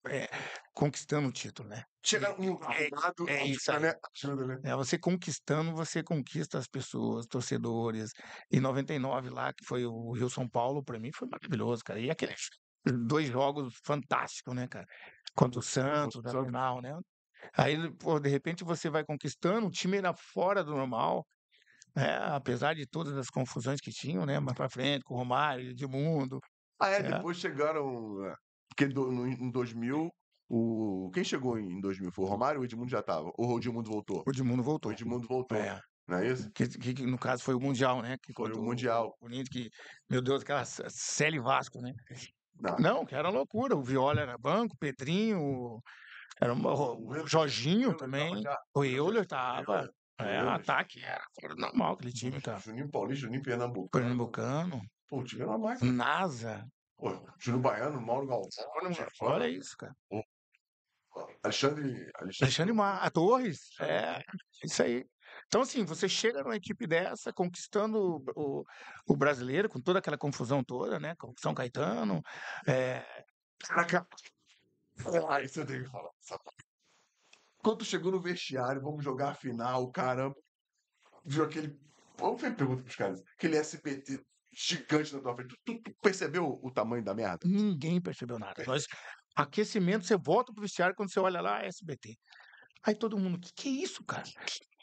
é, 0.08 0.28
conquistando 0.74 1.28
o 1.28 1.32
título, 1.32 1.70
né? 1.70 1.84
Chega 2.04 2.34
um 2.42 2.54
É- 2.72 2.86
armado, 2.86 3.30
é 3.30 3.42
ajuda, 3.42 3.52
isso 3.52 3.72
aí. 3.72 3.82
né? 3.82 3.94
Ajuda, 4.24 4.48
né? 4.48 4.60
É, 4.64 4.76
você 4.76 4.98
conquistando, 4.98 5.76
você 5.76 6.02
conquista 6.04 6.58
as 6.58 6.68
pessoas, 6.68 7.26
torcedores. 7.28 8.12
Em 8.52 8.60
99 8.60 9.30
lá, 9.30 9.54
que 9.54 9.64
foi 9.66 9.86
o 9.86 10.12
Rio 10.14 10.30
São 10.30 10.50
Paulo, 10.50 10.84
pra 10.84 11.00
mim 11.00 11.12
foi 11.14 11.28
maravilhoso, 11.28 11.84
cara. 11.84 12.00
E 12.00 12.10
aqueles 12.10 12.50
dois 13.06 13.28
jogos 13.28 13.76
fantásticos, 13.86 14.56
né, 14.56 14.68
cara? 14.68 14.88
Contra 15.36 15.60
o 15.60 15.64
Santos, 15.64 16.22
na 16.24 16.44
final, 16.44 16.82
né? 16.82 16.98
Aí, 17.56 17.92
pô, 17.96 18.20
de 18.20 18.30
repente 18.30 18.64
você 18.64 18.90
vai 18.90 19.04
conquistando, 19.04 19.68
o 19.68 19.72
time 19.72 19.98
era 19.98 20.14
fora 20.14 20.64
do 20.64 20.72
normal, 20.76 21.26
né? 21.96 22.18
Apesar 22.24 22.74
de 22.76 22.86
todas 22.86 23.18
as 23.18 23.30
confusões 23.30 23.80
que 23.82 23.92
tinham, 23.92 24.26
né? 24.26 24.40
Mais 24.40 24.56
pra 24.56 24.70
frente, 24.70 25.04
com 25.04 25.16
o 25.16 25.18
Romário, 25.18 25.70
Edmundo. 25.72 26.40
Ah, 26.80 26.90
é, 26.90 26.98
É. 26.98 27.04
depois 27.04 27.38
chegaram. 27.38 28.26
é, 28.26 28.34
Porque 28.70 28.88
do- 28.94 29.12
no- 29.12 29.28
em 29.28 29.52
2000, 29.52 30.10
o... 30.50 31.12
quem 31.14 31.24
chegou 31.24 31.60
em 31.60 31.80
2000 31.82 32.12
foi 32.12 32.26
o 32.26 32.28
Romário 32.28 32.60
ou 32.60 32.62
o 32.62 32.66
Edmundo 32.66 32.90
já 32.90 33.02
tava? 33.04 33.30
Ou 33.38 33.54
o 33.56 33.58
Edmundo 33.58 33.90
voltou? 33.92 34.24
O 34.26 34.30
Edmundo 34.32 34.62
O 34.62 34.66
voltou. 34.66 34.92
Edmundo 34.92 35.28
voltou, 35.28 35.58
É. 35.58 35.80
não 36.08 36.18
é 36.20 36.28
isso? 36.28 36.50
Que, 36.54 36.68
que- 36.68 36.94
que 36.94 37.06
no 37.06 37.18
caso 37.18 37.44
foi 37.44 37.54
o 37.54 37.60
Mundial, 37.60 38.02
né? 38.02 38.18
Que 38.24 38.34
Foi 38.34 38.46
contra 38.48 38.60
o 38.62 38.64
Mundial. 38.66 39.08
O 39.08 39.18
Corinthians, 39.20 39.50
que, 39.50 39.70
meu 40.10 40.22
Deus, 40.22 40.42
aquela 40.42 40.64
C- 40.66 40.84
Celi 40.90 41.40
Vasco, 41.40 41.80
né? 41.82 41.92
Não. 42.60 42.76
Não, 42.78 43.06
que 43.06 43.14
era 43.16 43.30
loucura. 43.30 43.76
O 43.76 43.82
Viola 43.84 44.22
era 44.22 44.38
banco, 44.38 44.74
o 44.76 44.78
Pedrinho, 44.78 45.40
o- 45.42 45.82
era 46.42 46.54
uma- 46.54 46.74
o, 46.74 47.28
Jorginho 47.28 47.96
também. 47.96 48.44
O 48.74 48.84
Euler 48.84 49.26
tava. 49.28 49.90
É, 50.20 50.38
ataque, 50.38 51.04
era 51.04 51.24
fora 51.40 51.56
normal 51.56 51.94
aquele 51.94 52.14
time, 52.14 52.40
cara. 52.42 52.60
Juninho 52.60 52.90
Paulista, 52.90 53.26
Juninho 53.26 53.42
Pernambuco. 53.42 53.90
Pernambucano, 53.90 54.82
Pô, 55.08 55.20
o 55.20 55.24
time 55.24 55.42
era 55.42 55.58
máquina. 55.58 55.92
NASA. 55.92 56.68
Pô, 56.96 57.10
Júnior 57.40 57.62
Baiano, 57.64 58.00
Mauro 58.00 58.28
Galvão. 58.28 58.50
Olha 59.22 59.48
isso, 59.48 59.76
cara. 59.76 59.96
Alexandre. 61.44 62.12
Alexandre 62.16 62.74
Mar, 62.74 63.04
a 63.04 63.10
Torres. 63.10 63.60
É, 63.80 64.22
isso 64.64 64.84
aí. 64.84 65.06
Então, 65.48 65.62
assim, 65.62 65.84
você 65.84 66.08
chega 66.08 66.44
numa 66.44 66.56
equipe 66.56 66.86
dessa, 66.86 67.34
conquistando 67.34 67.98
o, 67.98 68.24
o, 68.36 68.64
o 69.08 69.18
brasileiro, 69.18 69.68
com 69.68 69.82
toda 69.82 70.00
aquela 70.00 70.18
confusão 70.18 70.64
toda, 70.64 71.00
né? 71.00 71.16
Com 71.18 71.34
São 71.40 71.54
Caetano. 71.54 72.22
É, 72.68 73.04
Ah, 75.30 75.42
isso 75.42 75.60
eu 75.62 75.66
tenho 75.66 75.84
que 75.84 75.90
falar. 75.90 76.10
sabe? 76.20 76.42
Quando 77.64 77.86
chegou 77.86 78.12
no 78.12 78.22
vestiário, 78.22 78.82
vamos 78.82 79.04
jogar 79.04 79.30
a 79.30 79.34
final, 79.36 79.90
caramba. 79.92 80.36
Viu 81.24 81.44
aquele. 81.44 81.78
Vamos 82.18 82.42
fazer 82.42 82.56
pergunta 82.56 82.84
pros 82.84 82.96
caras. 82.96 83.22
Aquele 83.38 83.58
SPT 83.58 84.20
gigante 84.52 85.14
na 85.16 85.22
tua 85.22 85.36
frente. 85.36 85.56
Tu, 85.64 85.74
tu- 85.76 85.82
tu 85.84 85.96
percebeu 86.02 86.60
o 86.62 86.72
tamanho 86.72 87.04
da 87.04 87.14
merda? 87.14 87.40
ninguém 87.48 88.02
percebeu 88.02 88.38
nada. 88.40 88.64
Nós, 88.66 88.86
aquecimento, 89.36 90.06
você 90.06 90.18
volta 90.18 90.52
pro 90.54 90.62
vestiário 90.62 90.96
quando 90.96 91.12
você 91.12 91.20
olha 91.20 91.40
lá, 91.42 91.64
SBT. 91.64 92.16
Aí 92.84 92.96
todo 92.96 93.18
mundo, 93.18 93.40
que 93.40 93.54
que 93.54 93.70
é 93.70 93.84
isso, 93.84 94.04
cara? 94.04 94.24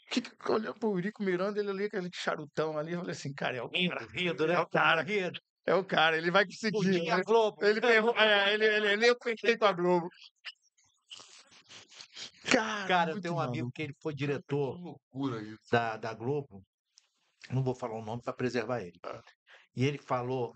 Que, 0.09 0.21
que, 0.21 0.51
olhando 0.51 0.79
pro 0.79 0.89
Eurico 0.91 1.21
Miranda, 1.21 1.59
ele 1.59 1.69
ali, 1.69 1.83
aquele 1.85 2.09
charutão 2.13 2.77
ali, 2.77 2.93
eu 2.93 2.99
falei 2.99 3.11
assim, 3.11 3.33
cara, 3.33 3.57
é 3.57 3.61
o, 3.61 3.67
Rindo, 3.67 4.47
né? 4.47 4.53
É 4.53 4.59
o 4.59 4.67
cara. 4.67 5.01
Rindo. 5.03 5.39
É 5.69 5.75
o 5.75 5.83
cara, 5.83 6.17
ele 6.17 6.31
vai 6.31 6.45
conseguir. 6.45 7.03
Né? 7.03 7.23
Globo. 7.23 7.63
Ele 7.63 7.79
ferrou, 7.79 8.17
é, 8.17 8.53
ele, 8.53 8.65
ele, 8.65 8.87
ele, 8.87 9.09
eu 9.09 9.17
pensei 9.19 9.57
com 9.57 9.65
a 9.65 9.71
Globo. 9.71 10.09
Cara, 12.51 12.87
Cara, 12.87 13.11
eu 13.11 13.21
tenho 13.21 13.35
um 13.35 13.39
amigo 13.39 13.71
que 13.71 13.83
ele 13.83 13.93
foi 14.01 14.13
diretor 14.13 14.75
Que 14.75 14.81
loucura 14.81 15.41
isso. 15.43 15.59
da, 15.71 15.97
da 15.97 16.13
Globo. 16.13 16.63
Não 17.51 17.63
vou 17.63 17.75
falar 17.75 17.99
o 17.99 18.03
nome 18.03 18.21
para 18.23 18.33
preservar 18.33 18.81
ele. 18.81 18.99
Ah. 19.03 19.21
E 19.75 19.85
ele 19.85 19.99
falou 19.99 20.55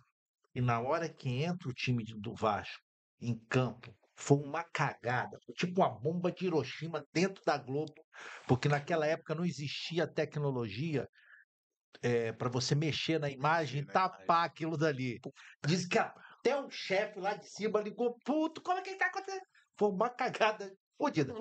que 0.52 0.62
na 0.62 0.80
hora 0.80 1.08
que 1.08 1.44
entra 1.44 1.70
o 1.70 1.74
time 1.74 2.04
de- 2.04 2.20
do 2.20 2.34
Vasco 2.34 2.82
em 3.22 3.38
campo, 3.48 3.96
foi 4.16 4.38
uma 4.38 4.64
cagada, 4.64 5.38
tipo 5.56 5.82
uma 5.82 5.90
bomba 5.90 6.32
de 6.32 6.46
Hiroshima 6.46 7.04
dentro 7.14 7.44
da 7.46 7.58
Globo, 7.58 7.94
porque 8.48 8.68
naquela 8.70 9.06
época 9.08 9.34
não 9.36 9.46
existia 9.46 10.08
tecnologia 10.08 11.08
para 12.38 12.50
você 12.50 12.76
mexer 12.76 13.20
na 13.20 13.30
imagem 13.30 13.82
e 13.82 13.86
tapar 13.86 14.46
aquilo 14.46 14.78
dali. 14.78 15.20
Diz 15.66 15.86
que 15.88 15.98
Até 15.98 16.60
o 16.60 16.70
chefe 16.70 17.20
lá 17.20 17.36
de 17.36 17.48
cima 17.50 17.80
ligou, 17.82 18.18
puto, 18.26 18.62
como 18.62 18.80
é 18.80 18.82
que 18.82 18.96
tá 18.96 19.08
acontecendo? 19.08 19.44
Foi 19.78 19.90
uma 19.90 20.10
cagada 20.10 20.72
fodida. 20.98 21.34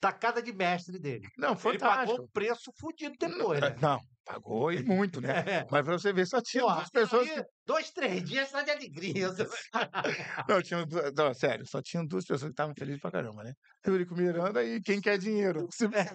Tacada 0.00 0.40
de 0.40 0.52
mestre 0.52 0.96
dele. 1.00 1.26
Não, 1.36 1.54
Ele 1.54 1.56
pagou 1.56 1.72
fantástico. 1.80 2.22
um 2.22 2.28
preço 2.28 2.70
fudido 2.78 3.16
depois, 3.18 3.60
né? 3.60 3.74
Não, 3.82 3.98
pagou 4.24 4.72
e 4.72 4.80
muito, 4.84 5.20
né? 5.20 5.28
É. 5.64 5.66
Mas 5.68 5.84
pra 5.84 5.98
você 5.98 6.12
ver, 6.12 6.24
só 6.24 6.40
tinha 6.40 6.62
Porra, 6.62 6.76
duas 6.76 6.90
pessoas. 6.90 7.28
aí, 7.28 7.44
Dois, 7.66 7.90
três 7.90 8.22
dias 8.22 8.48
só 8.48 8.62
de 8.62 8.70
alegria. 8.70 9.28
Não, 10.48 10.62
tinha 10.62 10.86
não, 11.16 11.34
sério, 11.34 11.66
só 11.66 11.82
tinham 11.82 12.06
duas 12.06 12.24
pessoas 12.24 12.44
que 12.44 12.52
estavam 12.52 12.74
felizes 12.78 13.00
pra 13.00 13.10
caramba, 13.10 13.42
né? 13.42 13.52
Eurico 13.84 14.14
Miranda 14.14 14.62
e 14.64 14.80
quem 14.80 15.00
quer 15.00 15.18
dinheiro. 15.18 15.66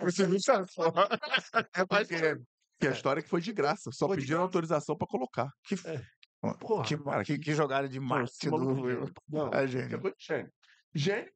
O 0.01 0.09
Silvio 0.11 0.39
Santos. 0.41 0.73
É 1.75 1.85
porque, 1.85 2.15
que 2.83 2.87
a 2.87 2.91
história 2.91 3.19
é 3.19 3.23
que 3.23 3.29
foi 3.29 3.41
de 3.41 3.53
graça. 3.53 3.89
Só 3.91 4.07
Foi 4.07 4.17
pediram 4.17 4.41
autorização 4.41 4.95
pra 4.97 5.07
colocar. 5.07 5.49
Que, 5.65 5.75
Porra, 6.59 6.83
que, 6.85 6.97
que, 7.25 7.39
que 7.39 7.53
jogada 7.53 7.87
de 7.87 7.99
marketing 7.99 8.49
do... 8.49 8.89
é 8.89 8.91
gênio. 8.91 9.13
Não, 9.29 9.53
É 9.53 9.67
gênio. 9.67 10.13
gênio. 10.19 10.51
Gênio 10.93 11.31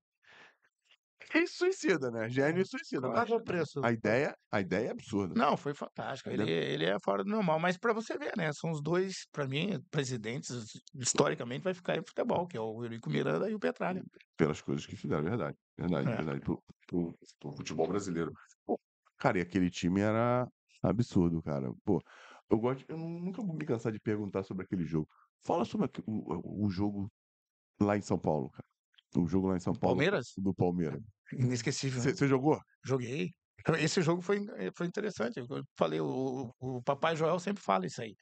e 1.36 1.48
suicida, 1.48 2.10
né? 2.12 2.30
Gênio 2.30 2.62
e 2.62 2.66
suicida. 2.66 3.08
mas 3.10 3.30
o 3.30 3.42
preço. 3.42 3.82
a 3.84 3.92
ideia, 3.92 4.36
a 4.52 4.62
ideia 4.62 4.88
é 4.88 4.92
absurda. 4.92 5.34
Não, 5.36 5.58
foi 5.58 5.74
fantástico. 5.74 6.30
Ele, 6.30 6.50
ele 6.50 6.86
é 6.86 6.98
fora 7.04 7.24
do 7.24 7.30
normal. 7.30 7.60
Mas 7.60 7.78
pra 7.78 7.94
você 7.94 8.18
ver, 8.18 8.34
né? 8.38 8.52
São 8.54 8.72
os 8.72 8.82
dois, 8.82 9.26
pra 9.32 9.46
mim, 9.48 9.78
presidentes, 9.92 10.50
historicamente, 10.96 11.64
vai 11.64 11.74
ficar 11.74 11.98
em 11.98 12.04
futebol, 12.06 12.48
que 12.48 12.56
é 12.58 12.62
o 12.62 12.84
Eurico 12.84 13.10
Miranda 13.10 13.50
e 13.50 13.54
o 13.56 13.60
Petralha. 13.60 14.02
Pelas 14.38 14.62
coisas 14.62 14.86
que 14.86 14.96
fizeram, 14.96 15.24
verdade. 15.24 15.58
Verdade, 15.78 16.10
É. 16.10 16.16
verdade. 16.16 16.40
Pro, 16.42 16.64
pro- 16.88 17.18
pro 17.40 17.52
futebol 17.58 17.88
brasileiro. 17.88 18.32
Pô, 18.66 18.80
cara, 19.18 19.38
e 19.40 19.42
aquele 19.42 19.70
time 19.70 20.00
era 20.02 20.48
absurdo, 20.90 21.42
cara. 21.42 21.72
Pô, 21.84 22.02
eu 22.50 22.58
gosto. 22.60 22.86
Eu 22.88 22.98
nu- 22.98 23.20
nunca 23.20 23.42
vou 23.42 23.56
me 23.56 23.66
cansar 23.66 23.92
de 23.92 24.00
perguntar 24.00 24.44
sobre 24.44 24.64
aquele 24.66 24.86
jogo. 24.86 25.08
Fala 25.46 25.66
sobre 25.66 25.90
o, 26.06 26.66
o- 26.66 26.70
jogo 26.70 27.10
lá 27.80 27.98
em 27.98 28.02
São 28.02 28.18
Paulo, 28.20 28.50
cara. 28.52 28.66
O 29.16 29.28
jogo 29.28 29.48
lá 29.48 29.56
em 29.58 29.60
São 29.60 29.74
Paulo. 29.74 29.96
Palmeiras? 29.96 30.28
Do 30.38 30.54
Palmeiras. 30.54 31.02
Inesquecível. 31.32 32.04
né? 32.04 32.14
Você 32.14 32.28
jogou? 32.28 32.60
Joguei. 32.84 33.32
Esse 33.80 34.02
jogo 34.02 34.22
foi, 34.22 34.46
foi 34.76 34.86
interessante. 34.88 35.40
Eu 35.40 35.46
falei, 35.78 36.00
o, 36.00 36.52
o, 36.60 36.82
Papai 36.84 37.16
Joel 37.16 37.40
sempre 37.40 37.64
fala 37.64 37.86
isso 37.86 38.02
aí. 38.02 38.14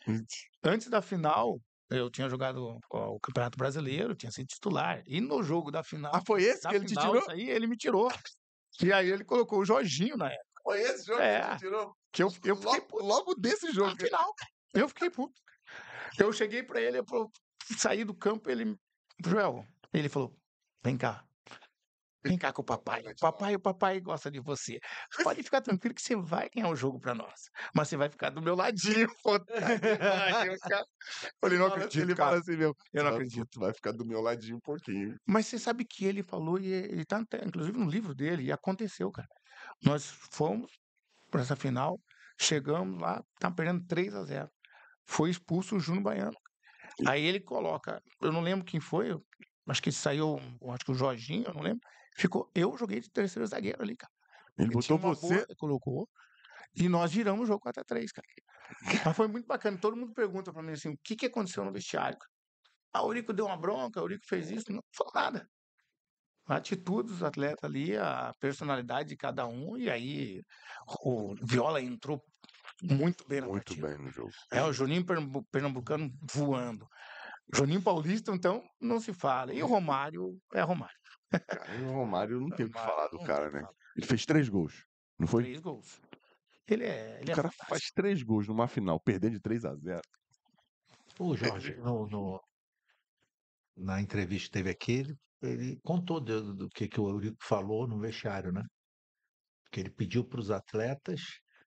Antes 0.64 0.88
da 0.90 1.02
final, 1.02 1.60
eu 1.90 2.10
tinha 2.10 2.30
jogado 2.30 2.80
o 2.90 3.20
Campeonato 3.20 3.58
Brasileiro, 3.58 4.16
tinha 4.16 4.32
sido 4.32 4.48
titular. 4.48 5.04
E 5.06 5.20
no 5.22 5.44
jogo 5.44 5.72
da 5.72 5.84
final, 5.84 6.12
Ah, 6.16 6.22
foi 6.26 6.44
esse 6.44 6.68
que 6.68 6.76
ele 6.76 6.86
te 6.86 6.90
final, 6.90 7.06
tirou? 7.08 7.22
isso 7.22 7.32
aí, 7.32 7.50
ele 7.50 7.68
me 7.68 7.76
tirou. 7.78 8.10
E 8.82 8.92
aí 8.92 9.10
ele 9.10 9.24
colocou 9.24 9.60
o 9.60 9.66
Jorginho 9.66 10.18
na 10.18 10.28
época. 10.32 10.45
Foi 10.66 10.82
esse 10.82 11.06
jogo 11.06 11.22
É. 11.22 11.40
que 11.42 11.46
ele 11.48 11.56
te 11.56 11.60
tirou? 11.60 11.94
Que 12.12 12.24
eu, 12.24 12.28
eu 12.28 12.32
fiquei 12.32 12.52
Logo, 12.82 13.02
logo 13.06 13.36
desse 13.36 13.72
jogo. 13.72 13.92
na 13.92 13.96
final, 13.96 14.34
cara. 14.34 14.52
Eu 14.74 14.90
fiquei 14.90 15.10
puto. 15.10 15.40
Eu 16.20 16.34
cheguei 16.34 16.64
pra 16.64 16.82
ele, 16.82 16.98
eu 16.98 17.06
saí 17.78 18.04
do 18.04 18.14
campo, 18.16 18.50
ele. 18.50 18.76
Joel, 19.26 19.64
ele 19.94 20.10
falou: 20.10 20.36
vem 20.84 20.98
cá. 20.98 21.24
Vem 22.28 22.40
cá 22.40 22.52
com 22.52 22.64
o 22.64 22.66
papai. 22.66 23.04
O 23.04 23.16
papai, 23.22 23.56
o 23.56 23.60
papai 23.60 24.00
gosta 24.02 24.32
de 24.32 24.40
você. 24.40 24.80
Pode 25.24 25.44
ficar 25.44 25.62
tranquilo 25.62 25.94
que 25.94 26.02
você 26.02 26.16
vai 26.16 26.50
ganhar 26.50 26.70
o 26.70 26.76
jogo 26.76 27.00
pra 27.00 27.14
nós. 27.14 27.40
Mas 27.76 27.88
você 27.88 27.96
vai 27.98 28.10
ficar 28.10 28.32
do 28.32 28.42
meu 28.42 28.56
ladinho. 28.56 29.08
Cara. 30.68 30.86
Falei, 31.40 31.60
não 31.60 31.66
Fala- 31.70 31.76
acredito, 31.78 32.02
ele 32.02 32.16
cara. 32.16 32.30
fala 32.32 32.42
assim 32.42 32.58
mesmo. 32.58 32.74
Eu 32.92 33.04
não 33.04 33.12
"Ah, 33.12 33.14
acredito. 33.14 33.48
Tu 33.52 33.60
vai 33.60 33.74
ficar 33.74 33.92
do 33.92 34.04
meu 34.06 34.22
ladinho 34.22 34.58
um 34.58 34.60
pouquinho. 34.60 35.16
Mas 35.28 35.46
você 35.46 35.60
sabe 35.60 35.86
que 35.86 36.04
ele 36.06 36.24
falou, 36.24 36.60
e 36.60 36.66
ele 36.74 37.06
tá 37.06 37.20
até, 37.20 37.46
inclusive 37.46 37.78
no 37.78 37.88
livro 37.90 38.16
dele, 38.16 38.44
e 38.46 38.52
aconteceu, 38.52 39.12
cara. 39.12 39.28
Nós 39.84 40.06
fomos 40.32 40.72
para 41.32 41.42
essa 41.42 41.56
final, 41.56 42.00
chegamos 42.40 43.02
lá, 43.02 43.24
tá 43.40 43.52
perdendo 43.52 43.86
3 43.88 44.14
a 44.16 44.24
0 44.24 44.50
Foi 45.08 45.30
expulso 45.30 45.76
o 45.76 45.80
Júnior 45.80 46.04
Baiano. 46.04 46.38
Aí 47.08 47.24
ele 47.26 47.40
coloca, 47.40 48.02
eu 48.22 48.32
não 48.32 48.42
lembro 48.42 48.66
quem 48.66 48.80
foi, 48.80 49.16
acho 49.68 49.82
que 49.82 49.92
saiu, 49.92 50.38
acho 50.72 50.86
que 50.86 50.92
o 50.92 50.96
Jorginho, 50.96 51.46
eu 51.48 51.54
não 51.54 51.62
lembro. 51.62 51.82
Ficou, 52.18 52.50
eu 52.56 52.78
joguei 52.78 53.02
de 53.02 53.10
terceiro 53.12 53.46
zagueiro 53.48 53.82
ali, 53.82 53.96
cara. 53.98 54.12
Ele 54.58 54.70
botou 54.72 54.98
você. 54.98 55.36
boa- 55.36 55.48
colocou. 55.58 56.08
E 56.76 56.88
nós 56.90 57.12
viramos 57.12 57.44
o 57.44 57.46
jogo 57.48 57.62
4x3, 57.62 58.12
cara. 58.12 58.28
Mas 59.06 59.16
foi 59.16 59.28
muito 59.28 59.46
bacana. 59.48 59.78
Todo 59.80 59.98
mundo 59.98 60.14
pergunta 60.14 60.52
pra 60.54 60.62
mim 60.64 60.72
assim: 60.74 60.90
o 60.90 60.98
que, 61.04 61.16
que 61.16 61.26
aconteceu 61.26 61.64
no 61.66 61.72
vestiário? 61.74 62.18
Ah, 62.94 63.04
o 63.04 63.10
Eurico 63.10 63.34
deu 63.34 63.46
uma 63.46 63.58
bronca, 63.58 64.00
o 64.00 64.04
Eurico 64.04 64.26
fez 64.28 64.50
isso. 64.52 64.72
Não 64.72 64.82
falou 64.96 65.12
nada. 65.14 65.50
A 66.48 66.58
atitude 66.58 67.10
dos 67.10 67.24
atletas 67.24 67.64
ali, 67.64 67.98
a 67.98 68.34
personalidade 68.40 69.10
de 69.10 69.18
cada 69.18 69.48
um, 69.48 69.76
e 69.78 69.90
aí 69.90 70.44
o 71.04 71.34
Viola 71.44 71.82
entrou 71.82 72.22
muito 72.84 73.28
bem 73.28 73.42
na 73.42 73.48
Muito 73.48 73.66
partida. 73.66 73.88
bem 73.88 73.98
no 74.06 74.12
jogo. 74.12 74.30
É, 74.52 74.62
o 74.64 74.72
Juninho 74.72 75.04
Pernambu- 75.06 75.44
Pernambucano 75.52 76.12
voando. 76.22 76.88
Juninho 77.54 77.82
Paulista, 77.82 78.32
então, 78.32 78.64
não 78.80 79.00
se 79.00 79.12
fala. 79.14 79.54
E 79.54 79.64
o 79.64 79.68
Romário 79.68 80.38
é 80.54 80.62
Romário. 80.62 80.96
Cara, 81.32 81.82
o 81.84 81.94
Romário 81.94 82.40
não 82.40 82.50
tem 82.56 82.66
o 82.68 82.70
que 82.72 82.78
falar 82.80 83.08
do 83.08 83.20
cara, 83.24 83.50
né? 83.50 83.68
Ele 83.96 84.06
fez 84.06 84.26
três 84.26 84.48
gols. 84.50 84.86
Não 85.18 85.26
foi? 85.28 85.44
Três 85.44 85.62
gols. 85.62 86.00
Ele 86.68 86.84
é. 86.84 87.20
Ele 87.22 87.30
O 87.30 87.32
é 87.32 87.36
cara 87.36 87.50
fantástico. 87.50 87.70
faz 87.70 87.92
três 87.92 88.22
gols 88.24 88.48
numa 88.48 88.68
final, 88.68 89.00
perdendo 89.00 89.34
de 89.34 89.40
3 89.40 89.66
a 89.66 89.76
0 89.76 90.02
O 91.20 91.36
Jorge, 91.36 91.76
no, 91.82 92.08
no- 92.08 92.42
na 93.78 94.00
entrevista 94.02 94.48
que 94.48 94.52
teve 94.54 94.70
aqui, 94.70 94.92
ele, 94.94 95.18
ele 95.46 95.80
contou 95.84 96.20
do, 96.20 96.54
do 96.54 96.70
que, 96.70 96.88
que 96.88 97.00
o 97.00 97.10
Eurico 97.10 97.38
falou 97.42 97.88
no 97.88 98.00
vestiário, 98.00 98.52
né? 98.52 98.64
Que 99.72 99.80
ele 99.80 99.90
pediu 99.90 100.24
para 100.28 100.40
os 100.40 100.52
atletas 100.52 101.22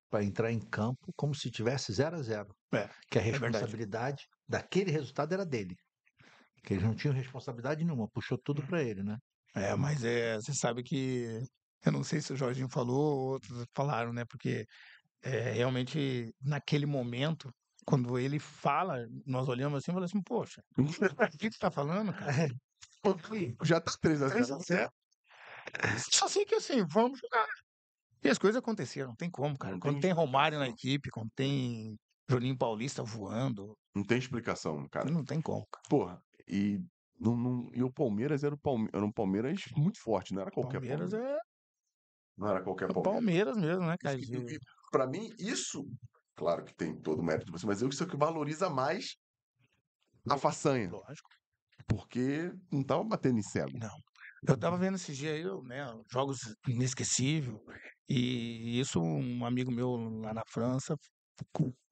para 0.09 0.23
entrar 0.23 0.51
em 0.51 0.59
campo 0.59 1.11
como 1.15 1.35
se 1.35 1.51
tivesse 1.51 1.93
0 1.93 2.17
a 2.17 2.21
0 2.21 2.55
É, 2.73 2.89
Que 3.09 3.19
a 3.19 3.21
verdade. 3.21 3.31
responsabilidade 3.31 4.23
daquele 4.47 4.91
resultado 4.91 5.33
era 5.33 5.45
dele. 5.45 5.75
Que 6.63 6.73
eles 6.73 6.83
não 6.83 6.95
tinham 6.95 7.13
responsabilidade 7.13 7.83
nenhuma, 7.83 8.09
puxou 8.09 8.37
tudo 8.37 8.65
para 8.65 8.83
ele, 8.83 9.03
né? 9.03 9.17
É, 9.55 9.75
mas 9.75 10.03
é, 10.03 10.35
você 10.35 10.53
sabe 10.53 10.83
que 10.83 11.41
eu 11.85 11.91
não 11.91 12.03
sei 12.03 12.21
se 12.21 12.33
o 12.33 12.37
Jorginho 12.37 12.69
falou 12.69 13.17
ou 13.19 13.29
outros 13.33 13.65
falaram, 13.75 14.11
né? 14.11 14.25
Porque 14.25 14.65
é, 15.21 15.51
realmente 15.51 16.33
naquele 16.41 16.85
momento, 16.85 17.51
quando 17.85 18.17
ele 18.19 18.39
fala, 18.39 19.05
nós 19.25 19.47
olhamos 19.47 19.77
assim 19.77 19.91
e 19.91 19.93
falamos 19.93 20.11
assim, 20.11 20.23
poxa, 20.23 20.61
o 20.77 21.37
que 21.37 21.51
você 21.51 21.59
tá 21.59 21.71
falando, 21.71 22.13
cara? 22.13 22.33
Já 23.63 23.79
tá 23.81 23.91
3 24.01 24.21
a 24.21 24.29
3 24.29 24.47
0 24.47 24.59
a 24.59 24.63
0. 24.63 24.91
Só 26.11 26.27
sei 26.27 26.45
que 26.45 26.55
assim, 26.55 26.85
vamos 26.85 27.19
jogar. 27.19 27.47
E 28.23 28.29
as 28.29 28.37
coisas 28.37 28.59
aconteceram, 28.59 29.09
não 29.09 29.15
tem 29.15 29.29
como, 29.29 29.57
cara. 29.57 29.73
Não 29.73 29.79
Quando 29.79 29.93
tem 29.95 30.01
tem 30.01 30.11
Romário 30.11 30.59
na 30.59 30.67
equipe, 30.67 31.09
quando 31.09 31.29
tem 31.35 31.97
Juninho 32.29 32.57
Paulista 32.57 33.01
voando, 33.03 33.77
Não 33.95 34.03
tem 34.03 34.17
explicação, 34.17 34.87
cara. 34.89 35.09
não 35.09 35.23
tem 35.23 35.41
como, 35.41 35.65
cara. 35.71 35.83
Porra, 35.89 36.21
e, 36.47 36.79
não, 37.19 37.35
não- 37.37 37.69
e 37.73 37.81
o 37.83 37.91
Palmeiras 37.91 38.43
era, 38.43 38.53
o 38.53 38.59
Palme- 38.59 38.89
era 38.93 39.05
um 39.05 39.11
Palmeiras 39.11 39.61
muito 39.75 40.01
forte, 40.01 40.33
não 40.33 40.41
era 40.41 40.51
qualquer 40.51 40.79
Palmeiras 40.79 41.11
Palmeiras. 41.11 41.37
é 41.37 41.39
Não 42.37 42.47
era 42.47 42.61
qualquer 42.61 42.89
o 42.91 42.93
Palmeiras. 42.93 43.13
Palmeiras 43.13 43.57
mesmo, 43.57 43.85
né, 43.85 43.95
cara? 43.97 44.17
Que- 44.17 44.55
e 44.55 44.59
Pra 44.91 45.05
mim, 45.07 45.29
isso, 45.39 45.85
claro 46.35 46.65
que 46.65 46.73
tem 46.75 46.99
todo 46.99 47.19
o 47.19 47.23
mérito 47.23 47.45
de 47.45 47.51
você, 47.51 47.65
mas 47.65 47.81
isso 47.81 48.03
é 48.03 48.05
o 48.05 48.09
que 48.09 48.17
valoriza 48.17 48.69
mais 48.69 49.15
a 50.29 50.37
façanha. 50.37 50.89
Lógico. 50.89 51.29
Porque 51.89 52.53
não 52.71 52.83
tava 52.83 53.03
batendo 53.03 53.39
em 53.39 53.43
cego. 53.43 53.77
Não. 53.77 53.97
Eu 54.47 54.57
tava 54.57 54.77
vendo 54.77 54.95
esses 54.95 55.17
dias 55.17 55.33
aí, 55.35 55.63
né, 55.67 55.85
jogos 56.09 56.39
inesquecíveis, 56.65 57.59
e 58.07 58.79
isso 58.79 59.01
um 59.01 59.43
amigo 59.45 59.69
meu 59.69 59.95
lá 60.21 60.33
na 60.33 60.43
França, 60.47 60.95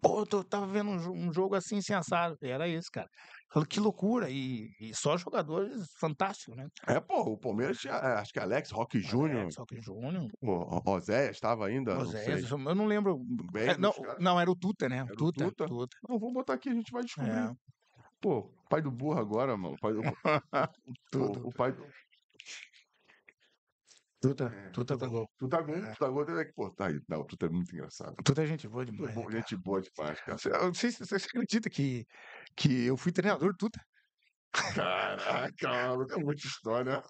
pô, 0.01 0.19
eu 0.31 0.43
tava 0.45 0.65
vendo 0.67 0.91
um, 0.91 0.97
jo- 0.97 1.33
jogo 1.33 1.55
assim 1.55 1.81
sensado, 1.81 2.38
era 2.41 2.67
esse, 2.67 2.89
cara. 2.89 3.10
Falei, 3.51 3.67
que 3.67 3.79
loucura, 3.79 4.29
e, 4.29 4.69
e 4.79 4.93
só 4.95 5.17
jogadores 5.17 5.88
fantásticos, 5.99 6.55
né? 6.55 6.67
É, 6.88 6.99
pô, 7.01 7.33
o 7.33 7.38
Palmeiras 7.38 7.77
tinha, 7.79 7.93
é, 7.93 8.13
acho 8.19 8.31
que 8.31 8.39
Alex, 8.39 8.71
Roque 8.71 8.99
Júnior, 9.01 9.51
Só 9.51 9.65
que 9.65 9.81
Júnior, 9.81 10.29
o 10.41 10.89
Oséias 10.89 11.36
estava 11.36 11.67
ainda, 11.67 12.05
sei. 12.05 12.36
eu 12.45 12.75
não 12.75 12.86
lembro. 12.86 13.17
Bem, 13.51 13.69
é, 13.69 13.77
não, 13.77 13.93
não, 14.19 14.39
era 14.39 14.49
o 14.49 14.55
Tuta, 14.55 14.88
né? 14.88 14.97
Era 14.99 15.13
o 15.13 15.15
Tuta, 15.17 15.45
Tuta? 15.45 15.65
Tuta. 15.65 15.97
Não, 16.07 16.17
vamos 16.17 16.33
botar 16.33 16.53
aqui, 16.53 16.69
a 16.69 16.73
gente 16.73 16.91
vai 16.91 17.03
descobrir. 17.03 17.31
É, 17.31 17.51
Pô, 18.19 18.51
pai 18.69 18.82
do 18.82 18.91
burro 18.91 19.19
agora, 19.19 19.56
mano. 19.58 19.75
O 19.75 19.80
pai 19.80 19.93
do, 19.93 20.01
Tuta, 21.12 21.39
o, 21.39 21.51
pai 21.51 21.71
do. 21.71 21.86
Tuta, 24.19 24.45
É, 24.45 24.69
Tuta 24.71 24.97
tá 24.97 25.08
gol. 25.08 25.30
Tu 25.38 25.47
tá 25.47 25.62
gol, 25.62 25.75
tu 25.75 25.99
tá 25.99 26.10
gol, 26.10 26.25
tem 26.25 26.45
que 26.45 26.53
pô, 26.53 26.69
tá 26.71 26.88
aí. 26.88 26.99
Não, 27.08 27.23
tu 27.25 27.45
é 27.45 27.49
muito 27.49 27.73
engraçado. 27.73 28.15
Tuta 28.23 28.43
é 28.43 28.47
gente 28.47 28.67
boa 28.67 28.86
Tu 28.86 28.89
é 28.89 28.91
demais. 28.95 29.15
bom, 29.15 29.30
né, 29.30 29.38
gente 29.39 29.56
boa 29.58 29.82
demais, 29.82 30.19
cara. 30.21 30.38
sei 30.73 30.91
se 30.91 30.99
você 30.99 31.15
acredita 31.15 31.69
que, 31.69 32.06
que 32.56 32.86
eu 32.86 32.97
fui 32.97 33.12
treinador 33.12 33.51
do 33.51 33.58
Tuta. 33.58 33.80
Caraca, 34.51 35.67
mano, 35.67 36.06
tem 36.08 36.23
muita 36.23 36.47
história. 36.47 37.01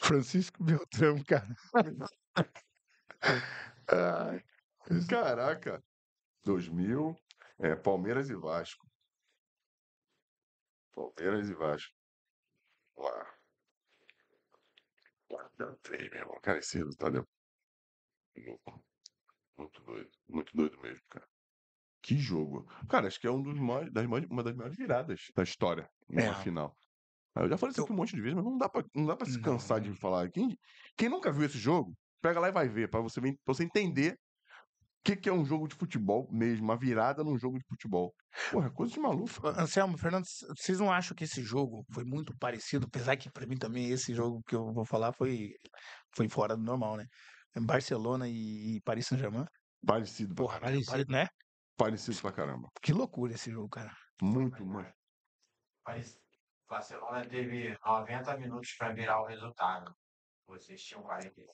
Francisco 0.00 0.64
Beltrão, 0.64 1.22
cara. 1.24 1.46
Ai, 3.88 4.42
Caraca. 5.08 5.82
2000, 6.44 7.14
é, 7.58 7.76
Palmeiras 7.76 8.30
e 8.30 8.34
Vasco. 8.34 8.89
Palmeiras 10.94 11.48
e 11.48 11.54
Vasco. 11.54 11.92
Lá. 12.96 13.34
4x3, 15.30 16.10
meu 16.10 16.20
irmão. 16.20 16.40
Cara, 16.42 16.58
esse 16.58 16.76
resultado 16.78 17.18
é 18.36 18.40
louco. 18.40 18.84
Muito 19.56 19.82
doido. 19.82 20.10
Muito 20.28 20.56
doido 20.56 20.80
mesmo, 20.80 21.04
cara. 21.08 21.26
Que 22.02 22.16
jogo. 22.16 22.64
Cara, 22.88 23.06
acho 23.08 23.20
que 23.20 23.26
é 23.26 23.30
um 23.30 23.42
dos 23.42 23.58
maiores, 23.58 23.92
das 23.92 24.06
maiores- 24.06 24.30
uma 24.30 24.42
das 24.42 24.54
maiores 24.56 24.76
viradas 24.76 25.20
da 25.34 25.42
história 25.42 25.88
numa 26.08 26.22
É. 26.22 26.34
final. 26.42 26.74
Ah, 27.34 27.42
Eu 27.42 27.48
já 27.48 27.56
falei 27.58 27.72
isso 27.72 27.82
aqui 27.82 27.92
um 27.92 27.96
monte 27.96 28.14
de 28.16 28.20
vezes, 28.22 28.34
mas 28.34 28.44
não 28.44 28.56
dá 28.58 28.68
pra, 28.68 28.82
não 28.94 29.06
dá 29.06 29.16
pra 29.16 29.26
se 29.26 29.36
Não, 29.36 29.42
cansar 29.42 29.80
de 29.80 29.92
falar. 29.94 30.30
Quem, 30.30 30.56
quem 30.96 31.08
nunca 31.08 31.30
viu 31.30 31.44
esse 31.44 31.58
jogo, 31.58 31.94
pega 32.20 32.40
lá 32.40 32.48
e 32.48 32.52
vai 32.52 32.68
ver, 32.68 32.88
pra 32.90 33.00
você, 33.00 33.20
pra 33.20 33.32
você 33.46 33.62
entender 33.64 34.18
que, 35.02 35.16
que 35.16 35.28
é 35.28 35.32
um 35.32 35.44
jogo 35.44 35.66
de 35.66 35.74
futebol 35.74 36.28
mesmo, 36.30 36.64
uma 36.64 36.76
virada 36.76 37.24
num 37.24 37.38
jogo 37.38 37.58
de 37.58 37.64
futebol. 37.66 38.14
Porra, 38.50 38.68
é 38.68 38.70
coisa 38.70 38.92
de 38.92 39.00
maluco. 39.00 39.46
Anselmo, 39.48 39.96
Fernando, 39.98 40.24
vocês 40.56 40.78
não 40.78 40.92
acham 40.92 41.16
que 41.16 41.24
esse 41.24 41.42
jogo 41.42 41.84
foi 41.92 42.04
muito 42.04 42.36
parecido? 42.38 42.86
Apesar 42.86 43.16
que 43.16 43.30
pra 43.30 43.46
mim 43.46 43.56
também 43.56 43.90
esse 43.90 44.14
jogo 44.14 44.42
que 44.46 44.54
eu 44.54 44.72
vou 44.72 44.84
falar 44.84 45.12
foi, 45.12 45.50
foi 46.14 46.28
fora 46.28 46.56
do 46.56 46.62
normal, 46.62 46.96
né? 46.96 47.06
Barcelona 47.62 48.28
e, 48.28 48.80
Paris 48.84 49.06
Saint-Germain. 49.06 49.44
Parecido, 49.84 50.34
pra, 50.34 50.44
Porra, 50.44 50.60
Parecido. 50.60 50.90
pare- 50.90 51.06
né? 51.08 51.26
parecido 51.76 52.20
pra 52.20 52.32
caramba. 52.32 52.68
Que 52.82 52.92
loucura 52.92 53.32
esse 53.32 53.50
jogo, 53.50 53.68
cara. 53.70 53.92
Muito, 54.22 54.64
muito. 54.64 54.92
Mas 55.86 56.16
Barcelona 56.68 57.24
teve 57.26 57.76
90 57.84 58.36
minutos 58.36 58.74
para 58.78 58.92
virar 58.92 59.22
o 59.22 59.26
resultado. 59.26 59.92
Vocês 60.46 60.80
tinham 60.82 61.02
45. 61.02 61.52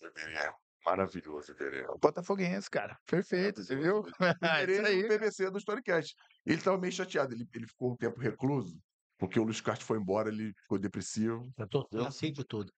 É 0.86 0.90
maravilhoso, 0.90 1.52
Iberê. 1.52 1.84
Botafoguense, 2.00 2.70
cara. 2.70 2.96
Perfeito, 3.06 3.62
você 3.62 3.76
viu? 3.76 4.04
É 4.42 4.70
isso 4.70 4.82
no 4.82 4.88
aí. 4.88 5.08
PVC 5.08 5.50
do 5.50 5.58
Storycast. 5.58 6.14
Ele 6.44 6.62
tava 6.62 6.78
meio 6.78 6.92
chateado, 6.92 7.34
ele, 7.34 7.46
ele 7.54 7.66
ficou 7.66 7.92
um 7.92 7.96
tempo 7.96 8.20
recluso, 8.20 8.78
porque 9.18 9.38
o 9.38 9.44
Luiz 9.44 9.60
Castro 9.60 9.86
foi 9.86 9.98
embora, 9.98 10.28
ele 10.28 10.52
ficou 10.62 10.78
depressivo. 10.78 11.50
Eu 11.58 11.68
tô 11.68 11.88
assim 12.06 12.32
de 12.32 12.44
tudo. 12.44 12.72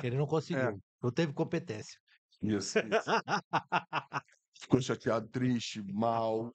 que 0.00 0.06
Ele 0.06 0.16
não 0.16 0.26
conseguiu. 0.26 0.80
Não 1.02 1.10
teve 1.10 1.32
competência. 1.32 1.98
Isso, 2.42 2.78
isso. 2.78 3.10
Ficou 4.60 4.82
chateado, 4.82 5.28
triste, 5.28 5.82
mal, 5.82 6.54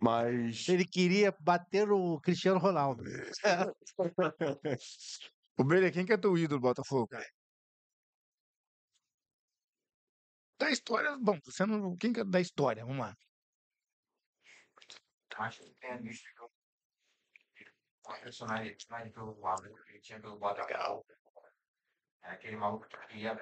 mas. 0.00 0.68
Ele 0.68 0.84
queria 0.84 1.34
bater 1.40 1.86
no 1.86 2.20
Cristiano 2.20 2.58
Ronaldo. 2.58 3.04
O 5.58 5.64
Brilha, 5.64 5.92
quem 5.92 6.06
que 6.06 6.12
é 6.14 6.16
teu 6.16 6.38
ídolo 6.38 6.58
do 6.58 6.62
Botafogo, 6.62 7.06
cara? 7.08 7.26
Da 10.60 10.68
história, 10.70 11.16
bom, 11.18 11.38
você 11.44 11.64
não. 11.66 11.96
Quem 11.96 12.12
que 12.12 12.20
é 12.20 12.24
da 12.24 12.40
história? 12.40 12.84
Vamos 12.84 13.00
lá. 13.00 13.14
Acho 15.38 15.62
que 15.64 15.74
tenha 15.80 15.96
visto 15.98 16.28
que 16.34 16.42
eu- 16.42 16.50
personalidade 18.22 19.10
pelo 19.10 19.38
lado 19.40 19.62
que 19.62 19.90
ele 19.92 20.00
tinha 20.00 20.20
pelo 20.20 20.38
Botafogo. 20.38 21.06
É 22.22 22.30
aquele 22.32 22.56
maluco 22.56 22.86
que 22.86 22.98
queria 23.06 23.34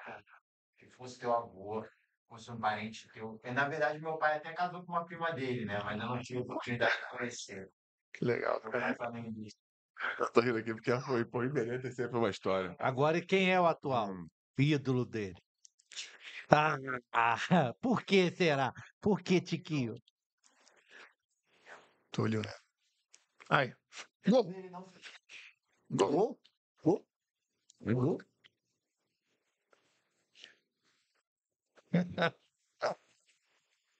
que 0.78 0.88
fosse 0.90 1.18
teu 1.18 1.32
avô, 1.34 1.84
fosse 2.28 2.50
um 2.52 2.60
parente 2.60 3.08
teu. 3.12 3.40
E, 3.42 3.50
na 3.50 3.68
verdade, 3.68 3.98
meu 4.00 4.16
pai 4.16 4.36
até 4.36 4.52
casou 4.52 4.84
com 4.84 4.92
uma 4.92 5.04
prima 5.04 5.32
dele, 5.32 5.64
né? 5.64 5.78
Mas 5.84 6.00
eu 6.00 6.06
não 6.06 6.20
tive 6.20 6.40
oportunidade 6.40 6.96
de 6.96 7.08
conhecer. 7.10 7.68
Que 8.12 8.24
legal, 8.24 8.60
também 8.60 9.32
disse. 9.32 9.56
Eu 10.20 10.32
tô 10.32 10.40
rindo 10.40 10.58
aqui 10.58 10.72
porque 10.72 11.00
foi, 11.00 11.24
pô, 11.24 11.42
Iberê 11.42 11.80
tem 11.80 11.90
sempre 11.90 12.16
uma 12.16 12.30
história. 12.30 12.76
Agora, 12.78 13.18
e 13.18 13.26
quem 13.26 13.52
é 13.52 13.60
o 13.60 13.66
atual 13.66 14.10
Hum, 14.12 14.28
ídolo 14.58 15.04
dele? 15.04 15.36
Ah, 16.50 16.78
ah, 17.12 17.74
por 17.80 18.02
que 18.04 18.30
será? 18.30 18.72
Por 19.00 19.20
que, 19.22 19.40
Tiquinho? 19.40 19.94
Túlio, 22.10 22.40
né? 22.40 22.52
Aí. 23.50 23.74
Gol. 24.26 24.44
Gol. 25.90 26.40
Gol. 26.82 27.06
Gol. 27.80 28.18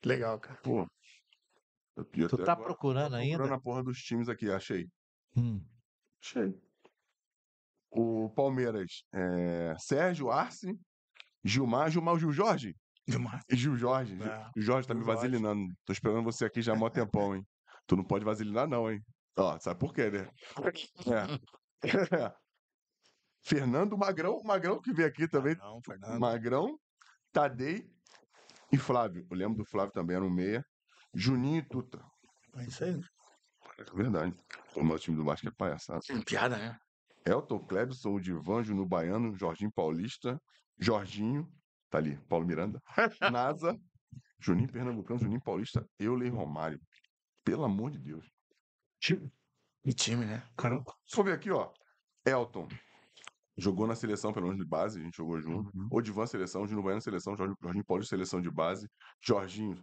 Legal, 0.04 0.40
cara. 0.40 0.60
Pô. 0.62 0.86
Tu 1.96 2.28
tá 2.44 2.52
agora 2.52 2.56
tô 2.56 2.64
procurando 2.64 2.64
procurando 2.64 3.14
ainda? 3.16 3.54
a 3.54 3.60
porra 3.60 3.82
dos 3.82 3.98
times 3.98 4.28
aqui, 4.28 4.50
achei. 4.50 4.86
Hum. 5.36 5.60
Achei. 6.22 6.54
O 7.90 8.30
Palmeiras, 8.30 9.04
é, 9.12 9.74
Sérgio, 9.78 10.30
Arce, 10.30 10.78
Gilmar, 11.44 11.90
Gilmar, 11.90 12.18
Gil 12.18 12.32
Jorge? 12.32 12.74
Gilmar. 13.06 13.40
Gil 13.50 13.76
Jorge. 13.76 14.18
É, 14.22 14.50
Gil 14.56 14.62
Jorge 14.62 14.88
tá 14.88 14.94
me 14.94 15.00
Gil 15.00 15.06
Jorge. 15.06 15.22
vaselinando. 15.22 15.74
Tô 15.84 15.92
esperando 15.92 16.24
você 16.24 16.44
aqui 16.44 16.60
já 16.60 16.72
há 16.72 16.76
mó 16.76 16.90
tempão, 16.90 17.34
hein? 17.34 17.46
Tu 17.86 17.96
não 17.96 18.04
pode 18.04 18.24
vaselinar, 18.24 18.68
não, 18.68 18.90
hein? 18.90 19.00
Ó, 19.36 19.58
sabe 19.58 19.78
por 19.78 19.94
quê, 19.94 20.10
né? 20.10 20.28
É. 21.06 21.82
Fernando 23.40 23.96
Magrão, 23.96 24.42
Magrão 24.44 24.80
que 24.80 24.92
veio 24.92 25.08
aqui 25.08 25.28
também. 25.28 25.54
Não, 25.56 25.80
Fernando. 25.82 26.20
Magrão, 26.20 26.78
Tadei 27.32 27.88
e 28.72 28.76
Flávio. 28.76 29.26
Eu 29.30 29.36
lembro 29.36 29.58
do 29.58 29.64
Flávio 29.64 29.92
também, 29.92 30.16
era 30.16 30.24
um 30.24 30.30
meia. 30.30 30.64
Juninho 31.14 31.58
e 31.58 31.68
Tuta. 31.68 32.04
É 32.56 32.64
isso 32.64 32.84
aí. 32.84 33.00
É 33.78 33.84
verdade. 33.94 34.34
O 34.74 34.82
meu 34.82 34.98
time 34.98 35.16
do 35.16 35.24
Vasco 35.24 35.48
é 35.48 35.52
palhaçada. 35.52 36.00
Piada, 36.26 36.56
né? 36.58 36.76
Elton, 37.24 37.58
Clebson, 37.60 38.14
o 38.14 38.20
Divan, 38.20 38.62
Juno 38.62 38.86
Baiano, 38.86 39.36
Jorginho 39.38 39.72
Paulista, 39.72 40.40
Jorginho, 40.78 41.50
tá 41.90 41.98
ali, 41.98 42.16
Paulo 42.28 42.46
Miranda, 42.46 42.80
Nasa, 43.32 43.78
Juninho 44.40 44.70
Pernambucano, 44.70 45.20
Juninho 45.20 45.42
Paulista, 45.42 45.86
Euler 45.98 46.28
e 46.28 46.30
Romário. 46.30 46.80
Pelo 47.44 47.64
amor 47.64 47.90
de 47.90 47.98
Deus. 47.98 48.30
E 49.84 49.92
time, 49.92 50.24
né? 50.24 50.46
Caramba. 50.56 50.94
For 51.10 51.24
ver 51.24 51.32
aqui, 51.32 51.50
ó, 51.50 51.72
Elton 52.24 52.68
jogou 53.58 53.86
na 53.86 53.96
seleção, 53.96 54.32
pelo 54.32 54.46
menos 54.46 54.62
de 54.62 54.68
base, 54.68 55.00
a 55.00 55.02
gente 55.02 55.16
jogou 55.16 55.40
junto. 55.40 55.76
Uhum. 55.76 55.88
Odivan, 55.90 56.26
seleção, 56.26 56.66
Juno 56.66 56.82
Baiano, 56.82 57.02
seleção, 57.02 57.36
Jorginho, 57.36 57.56
Jorginho 57.60 57.84
Paulista, 57.84 58.10
seleção 58.16 58.40
de 58.40 58.50
base, 58.50 58.88
Jorginho, 59.20 59.82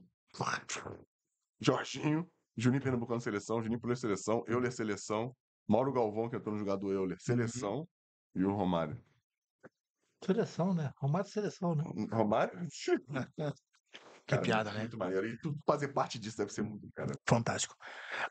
Jorginho, 1.59 2.27
Juninho 2.55 2.81
Pernambucano, 2.81 3.19
seleção, 3.19 3.61
Juninho 3.61 3.81
Paulista, 3.81 4.07
seleção, 4.07 4.43
Euler, 4.47 4.71
seleção, 4.71 5.35
Mauro 5.67 5.91
Galvão, 5.91 6.29
que 6.29 6.37
entrou 6.37 6.53
no 6.53 6.59
jogador 6.59 6.93
Euler, 6.93 7.17
seleção, 7.19 7.87
e 8.33 8.43
o 8.43 8.53
Romário. 8.53 8.97
Seleção, 10.25 10.73
né? 10.73 10.91
Romário 10.97 11.29
seleção, 11.29 11.75
né? 11.75 11.83
Romário? 12.11 12.67
Que 14.27 14.31
Cara, 14.33 14.41
piada, 14.41 14.71
né? 14.71 14.79
Muito 14.79 14.97
maneiro. 14.97 15.27
E 15.27 15.37
fazer 15.67 15.89
parte 15.93 16.17
disso 16.17 16.37
deve 16.37 16.51
ser 16.51 16.63
muito, 16.63 16.89
cara. 16.95 17.13
Fantástico. 17.27 17.75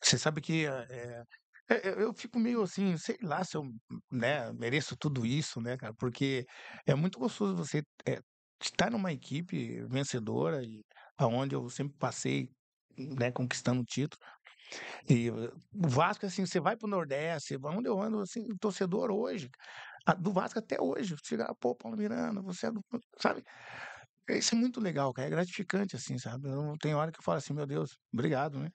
Você 0.03 0.18
sabe 0.18 0.40
que 0.40 0.66
é, 0.66 1.22
é, 1.70 2.03
eu- 2.03 2.12
fico 2.14 2.38
meio 2.38 2.62
assim, 2.62 2.97
sei 2.97 3.16
lá 3.22 3.45
se 3.45 3.57
eu 3.57 3.62
né, 4.11 4.53
mereço 4.53 4.97
tudo 4.97 5.24
isso, 5.24 5.61
né, 5.61 5.76
cara? 5.76 5.95
Porque 5.95 6.45
é 6.86 6.95
muito 6.97 7.18
gostoso 7.18 7.57
você 7.57 7.82
é, 8.09 8.18
estar 8.61 8.90
numa 8.90 9.12
equipe 9.12 9.84
vencedora 9.86 10.64
e 10.64 10.82
aonde 11.16 11.55
eu 11.55 11.68
sempre 11.70 11.97
passei, 11.97 12.49
né, 12.99 13.30
conquistando 13.30 13.80
o 13.82 13.84
título. 13.84 14.20
E 15.09 15.30
o 15.30 15.53
Vasco, 15.72 16.26
assim, 16.26 16.47
você 16.47 16.61
vai 16.61 16.76
pro 16.76 16.88
Nordeste, 16.88 17.57
onde 17.64 17.88
eu 17.88 18.01
ando, 18.01 18.20
assim, 18.20 18.47
torcedor 18.61 19.11
hoje, 19.11 19.49
ah, 20.07 20.14
do 20.14 20.32
Vasco 20.32 20.59
até 20.59 20.80
hoje. 20.80 21.16
Chegar, 21.22 21.55
pô, 21.55 21.74
Paulo 21.74 21.96
Miranda, 21.96 22.42
você 22.42 22.66
é 22.66 22.70
do. 22.70 22.84
Sabe? 23.18 23.42
Isso 24.28 24.55
é 24.55 24.59
muito 24.59 24.80
legal, 24.80 25.12
cara. 25.12 25.28
É 25.28 25.30
gratificante, 25.30 25.96
assim, 25.96 26.18
sabe? 26.18 26.48
Eu, 26.48 26.74
tem 26.80 26.94
hora 26.94 27.12
que 27.12 27.18
eu 27.18 27.22
falo 27.22 27.38
assim, 27.38 27.52
meu 27.52 27.66
Deus, 27.66 27.98
obrigado, 28.12 28.59
né? 28.59 28.70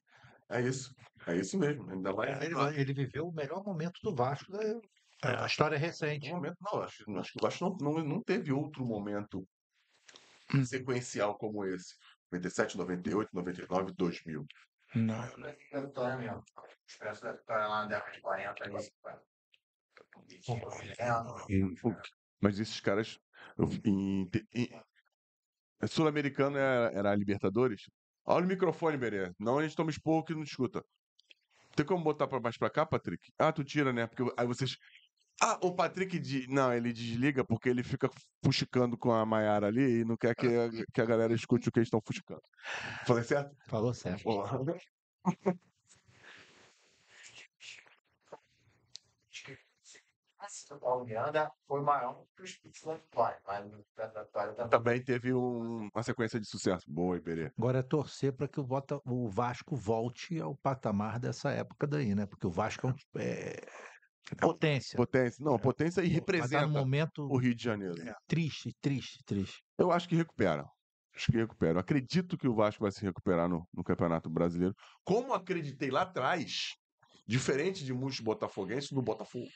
É 0.50 0.62
isso. 0.62 0.94
É 1.28 1.36
isso 1.36 1.58
mesmo. 1.58 1.90
Ainda 1.92 2.12
vai. 2.12 2.30
É 2.30 2.44
é, 2.44 2.46
ele, 2.46 2.82
ele 2.82 2.94
viveu 2.94 3.28
o 3.28 3.34
melhor 3.34 3.64
momento 3.64 4.00
do 4.04 4.16
Vasco 4.16 4.52
da, 4.52 4.64
é. 4.64 4.76
da 5.22 5.46
história 5.46 5.78
recente. 5.78 6.30
Momento, 6.32 6.58
não, 6.62 6.82
acho, 6.82 7.04
acho 7.18 7.32
que 7.32 7.40
o 7.40 7.42
Vasco 7.42 7.78
não, 7.82 7.94
não, 7.94 8.04
não 8.04 8.24
teve 8.24 8.52
outro 8.52 8.86
momento 8.86 9.48
hum. 10.54 10.66
sequencial 10.66 11.38
como 11.38 11.66
esse. 11.66 11.96
97, 12.32 12.78
98, 12.78 13.30
99, 13.34 13.94
2000. 13.94 14.46
Não. 14.96 15.20
O 15.20 16.66
Expresso 16.88 17.22
deve 17.24 17.38
estar 17.40 17.68
lá 17.68 17.84
na 17.84 17.88
década 17.88 18.12
de 18.12 18.22
40, 18.22 18.64
50. 18.82 19.24
Mas 22.42 22.60
esses 22.60 22.80
caras. 22.80 23.20
Em, 23.86 24.30
em- 24.54 24.70
Sul-americano 25.88 26.58
era, 26.58 26.92
era 26.94 27.12
a 27.12 27.16
Libertadores. 27.16 27.90
Olha 28.26 28.46
o 28.46 28.48
microfone, 28.48 28.98
Berê. 28.98 29.34
Não 29.40 29.60
a 29.60 29.64
gente 29.64 29.76
toma 29.76 29.90
esporro 29.90 30.24
que 30.24 30.36
não 30.36 30.44
escuta. 30.44 30.84
Tem 31.76 31.86
como 31.86 32.04
botar 32.04 32.28
pra 32.28 32.40
mais 32.40 32.58
pra 32.58 32.70
cá, 32.70 32.86
Patrick? 32.86 33.32
Ah, 33.38 33.52
tu 33.52 33.64
tira, 33.64 33.94
né? 33.94 34.06
Porque 34.08 34.32
aí 34.38 34.46
vocês. 34.46 34.78
Ah, 35.42 35.58
o 35.62 35.74
Patrick. 35.74 36.20
De... 36.20 36.48
Não, 36.48 36.74
ele 36.74 36.92
desliga 36.92 37.46
porque 37.46 37.70
ele 37.70 37.84
fica 37.84 38.10
fuxicando 38.44 38.98
com 38.98 39.12
a 39.12 39.26
Maiara 39.26 39.68
ali 39.68 40.02
e 40.02 40.06
não 40.06 40.18
quer 40.18 40.36
que 40.36 40.48
a, 40.48 40.70
que 40.94 41.02
a 41.02 41.06
galera 41.06 41.34
escute 41.34 41.70
o 41.70 41.72
que 41.72 41.80
eles 41.80 41.88
estão 41.88 42.02
fuxicando. 42.06 42.42
Falei 43.06 43.24
certo? 43.24 43.56
Falou 43.68 43.94
certo. 43.94 44.24
Porra. 44.24 44.60
acho 49.30 49.44
que 49.46 49.58
se 50.70 50.74
o 50.76 50.80
Paulo 50.80 51.04
Miranda 51.04 51.52
foi 51.68 51.82
maior 51.82 52.24
que 52.38 52.44
os. 52.44 52.60
Mas 53.46 53.74
o 53.74 53.80
Expresso 53.80 54.14
da 54.14 54.24
vitória 54.24 54.54
também. 54.54 54.70
Também 54.70 55.04
teve 55.04 55.34
um- 55.34 55.90
uma 55.94 56.04
sequência 56.04 56.40
de 56.40 56.48
sucesso. 56.48 56.86
Boa, 56.88 57.18
Iberê. 57.18 57.52
Agora 57.58 57.80
é 57.80 57.84
torcer 57.84 58.34
para 58.34 58.48
que 58.48 58.60
o, 58.60 58.64
Bota, 58.64 59.02
o 59.04 59.28
Vasco 59.28 59.76
volte 59.76 60.40
ao 60.40 60.56
patamar 60.56 61.20
dessa 61.20 61.50
época 61.50 61.88
daí, 61.88 62.14
né? 62.14 62.28
Porque 62.28 62.46
o 62.46 62.52
Vasco 62.52 62.88
é, 62.88 62.90
um, 62.92 62.94
é 63.20 64.36
potência. 64.40 64.96
Potência. 64.96 65.44
Não, 65.44 65.58
potência 65.58 66.02
e 66.02 66.04
Mas 66.04 66.12
tá 66.12 66.16
representa 66.16 66.68
momento 66.68 67.24
o 67.24 67.38
Rio 67.38 67.56
de 67.56 67.64
Janeiro. 67.64 67.96
triste, 68.28 68.72
triste, 68.80 69.24
triste. 69.26 69.64
Eu 69.78 69.92
acho 69.92 70.08
que 70.08 70.16
recupera. 70.16 70.66
Acho 71.16 71.32
que 71.32 71.38
recupera. 71.38 71.74
Eu 71.74 71.80
acredito 71.80 72.38
que 72.38 72.48
o 72.48 72.54
Vasco 72.54 72.84
vai 72.84 72.92
se 72.92 73.02
recuperar 73.02 73.50
no, 73.50 73.68
no 73.74 73.84
Campeonato 73.84 74.30
Brasileiro. 74.30 74.76
Como 75.04 75.34
acreditei 75.34 75.90
lá 75.90 76.04
atrás, 76.04 76.76
diferente 77.28 77.84
de 77.84 77.92
muitos 77.92 78.20
botafoguenses, 78.20 78.92
no 78.92 79.02
Botafogo. 79.02 79.48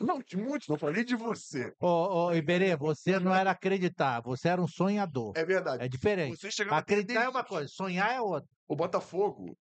Não, 0.00 0.20
de 0.20 0.36
muitos, 0.36 0.68
não 0.68 0.78
falei 0.78 1.04
de 1.04 1.14
você. 1.14 1.72
Ô, 1.80 2.26
ô 2.26 2.34
Iberê, 2.34 2.76
você 2.76 3.18
não 3.20 3.34
era 3.34 3.50
acreditar, 3.50 4.20
você 4.20 4.48
era 4.48 4.60
um 4.60 4.66
sonhador. 4.66 5.32
É 5.36 5.44
verdade. 5.44 5.84
É 5.84 5.88
diferente. 5.88 6.40
Você 6.40 6.50
chegava 6.50 6.78
a 6.78 6.82
ter 6.82 6.94
Acreditar 6.94 7.24
é 7.24 7.28
uma 7.28 7.44
coisa, 7.44 7.68
sonhar 7.68 8.10
é 8.10 8.20
outra. 8.20 8.48
O 8.66 8.74
Botafogo, 8.74 9.56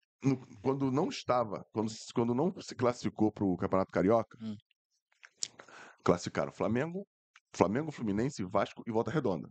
quando 0.61 0.91
não 0.91 1.09
estava, 1.09 1.65
quando, 1.71 1.91
quando 2.13 2.33
não 2.33 2.53
se 2.61 2.75
classificou 2.75 3.31
para 3.31 3.43
o 3.43 3.57
Campeonato 3.57 3.91
Carioca, 3.91 4.37
Hum. 4.41 4.55
classificaram 6.03 6.51
Flamengo, 6.51 7.05
Flamengo, 7.53 7.91
Fluminense, 7.91 8.43
Vasco 8.43 8.83
e 8.87 8.91
Volta 8.91 9.11
Redonda. 9.11 9.47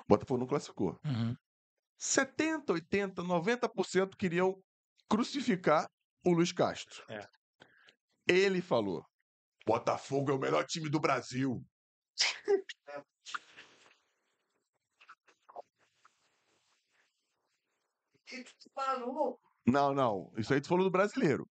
O 0.00 0.04
Botafogo 0.08 0.40
não 0.40 0.46
classificou. 0.46 0.98
Uhum. 1.04 1.34
70, 1.96 2.72
80, 2.74 3.22
90% 3.22 4.16
queriam 4.16 4.54
crucificar 5.08 5.88
o 6.24 6.32
Luiz 6.32 6.52
Castro. 6.52 7.02
É. 7.08 7.26
Ele 8.28 8.60
falou: 8.60 9.04
Botafogo 9.66 10.30
é 10.30 10.34
o 10.34 10.38
melhor 10.38 10.64
time 10.66 10.88
do 10.90 11.00
Brasil. 11.00 11.64
Não, 19.66 19.94
não. 19.94 20.32
Isso 20.36 20.52
aí 20.52 20.60
tu 20.60 20.68
falou 20.68 20.84
do 20.84 20.90
brasileiro. 20.90 21.48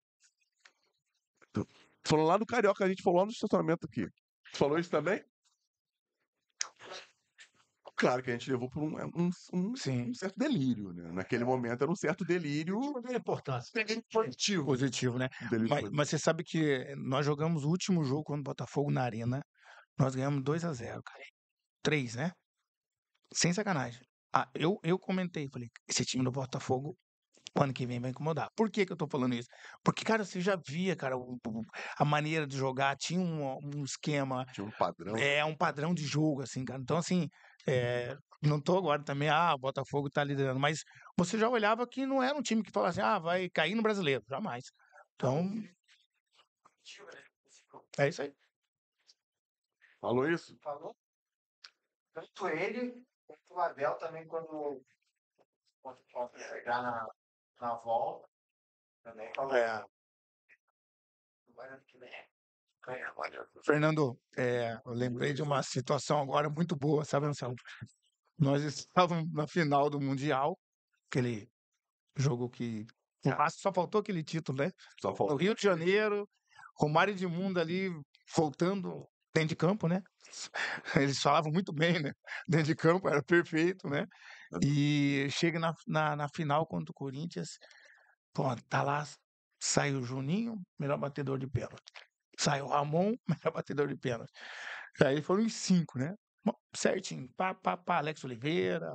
Tu 1.53 1.67
falou 2.05 2.25
lá 2.25 2.37
do 2.37 2.45
Carioca, 2.45 2.85
a 2.85 2.89
gente 2.89 3.01
falou 3.01 3.19
lá 3.19 3.25
no 3.25 3.31
estacionamento 3.31 3.85
aqui. 3.85 4.07
Tu 4.51 4.57
falou 4.57 4.77
isso 4.77 4.89
também? 4.89 5.23
Claro 7.97 8.21
que 8.23 8.29
a 8.29 8.33
gente 8.33 8.51
levou 8.51 8.69
por 8.69 8.83
um, 8.83 8.95
um- 9.15 9.29
um- 9.53 9.75
Sim. 9.75 10.09
um 10.09 10.13
certo 10.13 10.37
delírio, 10.37 10.93
né? 10.93 11.11
Naquele 11.11 11.43
momento 11.43 11.81
era 11.81 11.91
um 11.91 11.95
certo 11.95 12.23
delírio 12.23 12.79
tem 13.03 13.15
importância. 13.17 13.71
positivo. 14.11 14.65
Positivo, 14.65 15.17
né? 15.17 15.29
Delírio 15.39 15.69
Mas, 15.69 15.79
positivo. 15.81 15.95
mas 15.97 16.09
você 16.09 16.19
sabe 16.19 16.43
que 16.43 16.93
nós 16.95 17.25
jogamos 17.25 17.63
o 17.65 17.69
último 17.69 18.03
jogo 18.03 18.23
contra 18.23 18.41
o 18.41 18.43
Botafogo 18.43 18.91
na 18.91 19.03
Arena. 19.03 19.41
Nós 19.99 20.15
ganhamos 20.15 20.43
2 20.43 20.63
a 20.65 20.73
0 20.73 21.01
cara. 21.03 21.23
3, 21.83 22.15
né? 22.15 22.31
Sem 23.33 23.53
sacanagem. 23.53 24.01
Ah, 24.33 24.49
eu, 24.53 24.77
eu 24.83 24.97
comentei, 24.99 25.47
falei, 25.51 25.69
esse 25.87 26.05
time 26.05 26.23
do 26.23 26.31
Botafogo, 26.31 26.97
o 27.57 27.61
ano 27.63 27.73
que 27.73 27.87
vem 27.87 27.99
vai 27.99 28.11
incomodar. 28.11 28.49
Por 28.55 28.71
que, 28.71 28.85
que 28.85 28.93
eu 28.93 28.97
tô 28.97 29.07
falando 29.09 29.35
isso? 29.35 29.49
Porque, 29.83 30.05
cara, 30.05 30.25
você 30.25 30.41
já 30.41 30.57
via, 30.67 30.95
cara, 30.95 31.17
o- 31.17 31.39
a 31.99 32.05
maneira 32.05 32.47
de 32.47 32.57
jogar, 32.57 32.95
tinha 32.97 33.19
um, 33.21 33.57
um 33.75 33.83
esquema, 33.85 34.45
Tinha 34.53 34.65
um 34.67 34.71
padrão. 34.71 35.15
é 35.17 35.43
um 35.45 35.55
padrão 35.57 35.93
de 35.93 36.05
jogo, 36.05 36.41
assim, 36.43 36.65
cara. 36.65 36.81
Então, 36.81 36.97
assim, 36.97 37.29
é, 37.67 38.17
não 38.41 38.61
tô 38.61 38.77
agora 38.77 39.03
também, 39.03 39.29
ah, 39.29 39.53
o 39.55 39.59
Botafogo 39.59 40.09
tá 40.09 40.23
liderando, 40.23 40.59
mas 40.59 40.83
você 41.17 41.37
já 41.37 41.49
olhava 41.49 41.87
que 41.87 42.05
não 42.05 42.21
era 42.23 42.37
um 42.37 42.41
time 42.41 42.63
que 42.63 42.71
falasse, 42.71 43.01
ah, 43.01 43.19
vai 43.19 43.49
cair 43.49 43.75
no 43.75 43.81
brasileiro, 43.81 44.23
jamais. 44.29 44.71
Então, 45.15 45.51
é 47.97 48.07
isso 48.07 48.21
aí. 48.21 48.33
Falou 49.99 50.29
isso? 50.29 50.57
falou. 50.61 50.95
Tanto 52.13 52.47
ele 52.47 53.03
quanto 53.25 53.41
o 53.49 53.59
Abel 53.59 53.95
também, 53.97 54.25
quando, 54.27 54.83
quando 55.81 55.99
quando 56.11 56.37
chegar 56.37 56.81
na, 56.81 57.07
na 57.59 57.75
volta, 57.75 58.29
também 59.03 59.31
falou. 59.33 59.55
É. 59.55 59.85
Ano 61.57 61.81
que 61.87 61.97
vem. 61.97 62.36
Olha. 62.87 63.45
Fernando, 63.65 64.17
é, 64.37 64.79
eu 64.85 64.93
lembrei 64.93 65.33
de 65.33 65.41
uma 65.41 65.61
situação 65.61 66.21
agora 66.21 66.49
muito 66.49 66.75
boa, 66.75 67.03
sabe, 67.03 67.25
Anselmo? 67.25 67.55
Nós 68.39 68.63
estávamos 68.63 69.31
na 69.33 69.47
final 69.47 69.89
do 69.89 69.99
Mundial, 69.99 70.57
aquele 71.09 71.49
jogo 72.15 72.49
que. 72.49 72.85
Vasco 73.25 73.59
Só 73.59 73.73
faltou 73.73 73.99
aquele 73.99 74.23
título, 74.23 74.59
né? 74.59 74.71
Só 75.01 75.09
No 75.09 75.15
faltou. 75.15 75.37
Rio 75.37 75.53
de 75.53 75.61
Janeiro, 75.61 76.29
Romário 76.77 77.13
de 77.13 77.27
Mundo 77.27 77.59
ali 77.59 77.89
voltando 78.33 79.05
dentro 79.33 79.49
de 79.49 79.55
campo, 79.55 79.87
né? 79.87 80.01
Eles 80.95 81.19
falavam 81.19 81.51
muito 81.51 81.73
bem, 81.73 82.01
né? 82.01 82.11
Dentro 82.47 82.67
de 82.67 82.75
campo, 82.75 83.09
era 83.09 83.21
perfeito, 83.21 83.89
né? 83.89 84.05
E 84.63 85.27
chega 85.29 85.59
na, 85.59 85.73
na, 85.85 86.15
na 86.15 86.29
final 86.29 86.65
contra 86.65 86.91
o 86.91 86.95
Corinthians, 86.95 87.57
pô, 88.33 88.43
tá 88.69 88.81
lá, 88.81 89.05
sai 89.61 89.93
o 89.93 90.03
Juninho, 90.03 90.55
melhor 90.79 90.97
batedor 90.97 91.37
de 91.37 91.47
pênalti. 91.47 92.06
Sai 92.37 92.61
o 92.61 92.67
Ramon, 92.67 93.13
melhor 93.27 93.53
batedor 93.53 93.87
de 93.87 93.97
pênalti. 93.97 94.31
Aí 95.03 95.21
foram 95.21 95.45
os 95.45 95.53
cinco, 95.53 95.97
né? 95.97 96.13
Bom, 96.43 96.53
certinho, 96.75 97.29
pá, 97.35 97.53
pá, 97.53 97.75
pá, 97.75 97.97
Alex 97.97 98.23
Oliveira, 98.23 98.91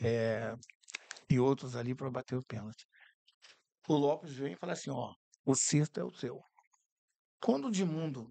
é, 0.00 0.54
e 1.30 1.38
outros 1.38 1.76
ali 1.76 1.94
para 1.94 2.10
bater 2.10 2.36
o 2.36 2.44
pênalti. 2.44 2.84
O 3.88 3.96
Lopes 3.96 4.34
vem 4.34 4.52
e 4.52 4.56
fala 4.56 4.72
assim, 4.72 4.90
ó, 4.90 5.14
o 5.44 5.54
sexto 5.54 6.00
é 6.00 6.04
o 6.04 6.12
seu. 6.12 6.40
Quando 7.40 7.68
o 7.68 7.70
Dimundo 7.70 8.28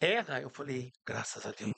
erra, 0.00 0.40
eu 0.40 0.50
falei, 0.50 0.92
graças 1.06 1.46
a 1.46 1.52
Deus. 1.52 1.72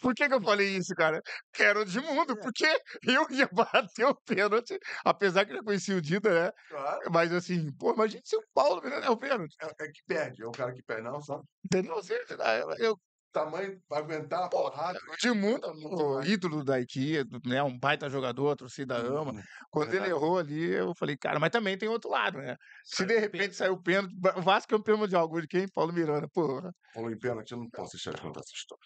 Por 0.00 0.14
que, 0.14 0.28
que 0.28 0.34
eu 0.34 0.40
falei 0.40 0.76
isso, 0.76 0.94
cara? 0.94 1.20
Que 1.52 1.62
era 1.62 1.80
o 1.80 1.84
Dimundo, 1.84 2.36
porque 2.38 2.64
eu 3.02 3.26
ia 3.30 3.48
bater 3.52 4.06
o 4.06 4.14
pênalti, 4.14 4.78
apesar 5.04 5.44
que 5.44 5.54
já 5.54 5.62
conhecia 5.62 5.96
o 5.96 6.00
Dida, 6.00 6.44
né? 6.46 6.52
Claro. 6.68 7.10
Mas 7.12 7.32
assim, 7.32 7.70
pô, 7.78 7.92
imagina 7.92 8.22
se 8.24 8.36
o 8.36 8.42
Paulo 8.54 8.86
é 8.86 9.10
o 9.10 9.16
pênalti. 9.16 9.54
É, 9.60 9.66
é 9.66 9.88
que 9.88 10.02
perde. 10.06 10.42
É 10.42 10.46
o 10.46 10.52
cara 10.52 10.72
que 10.72 10.82
perde. 10.82 11.02
Não, 11.02 11.20
só 11.20 11.42
Entendeu? 11.64 11.94
Você, 11.94 12.14
eu, 12.14 12.70
eu, 12.78 12.96
tamanho 13.32 13.80
pra 13.88 13.98
aguentar 13.98 14.44
a 14.44 14.48
porrada. 14.48 14.98
o 15.08 15.16
Dimundo, 15.16 15.66
o 15.68 16.22
ídolo 16.22 16.64
da 16.64 16.80
IKEA, 16.80 17.24
né? 17.44 17.62
Um 17.62 17.78
baita 17.78 18.08
jogador, 18.08 18.50
a 18.50 18.56
torcida 18.56 18.96
ama. 18.96 19.32
Quando 19.70 19.94
ele 19.94 20.08
errou 20.08 20.38
ali, 20.38 20.72
eu 20.72 20.94
falei, 20.94 21.16
cara, 21.16 21.38
mas 21.38 21.50
também 21.50 21.78
tem 21.78 21.88
outro 21.88 22.10
lado, 22.10 22.38
né? 22.38 22.56
Se 22.84 23.04
de 23.04 23.18
repente 23.18 23.54
saiu 23.54 23.74
o 23.74 23.82
pênalti, 23.82 24.14
o 24.36 24.42
Vasco 24.42 24.70
campeão 24.70 24.98
mundial, 24.98 25.28
gol 25.28 25.40
de 25.40 25.48
quem? 25.48 25.68
Paulo 25.68 25.92
Miranda, 25.92 26.28
porra. 26.32 26.72
Falou 26.92 27.10
em 27.10 27.18
pênalti, 27.18 27.52
eu 27.52 27.58
não 27.58 27.70
posso 27.70 27.92
deixar 27.92 28.14
de 28.14 28.20
contar 28.20 28.40
essa 28.40 28.54
história. 28.54 28.84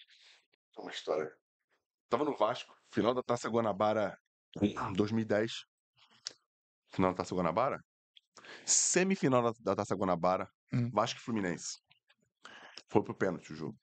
É 0.77 0.81
uma 0.81 0.91
história. 0.91 1.31
Tava 2.09 2.23
no 2.23 2.35
Vasco, 2.37 2.75
final 2.93 3.13
da 3.13 3.23
Taça 3.23 3.49
Guanabara 3.49 4.17
em 4.61 4.93
2010. 4.93 5.65
Final 6.93 7.11
da 7.11 7.17
Taça 7.17 7.35
Guanabara? 7.35 7.83
Semifinal 8.65 9.41
da, 9.43 9.51
da 9.59 9.75
Taça 9.75 9.95
Guanabara, 9.95 10.49
Hum. 10.73 10.89
Vasco 10.91 11.19
e 11.19 11.23
Fluminense. 11.23 11.79
Foi 12.89 13.03
pro 13.03 13.15
pênalti 13.15 13.53
o 13.53 13.55
jogo. 13.55 13.77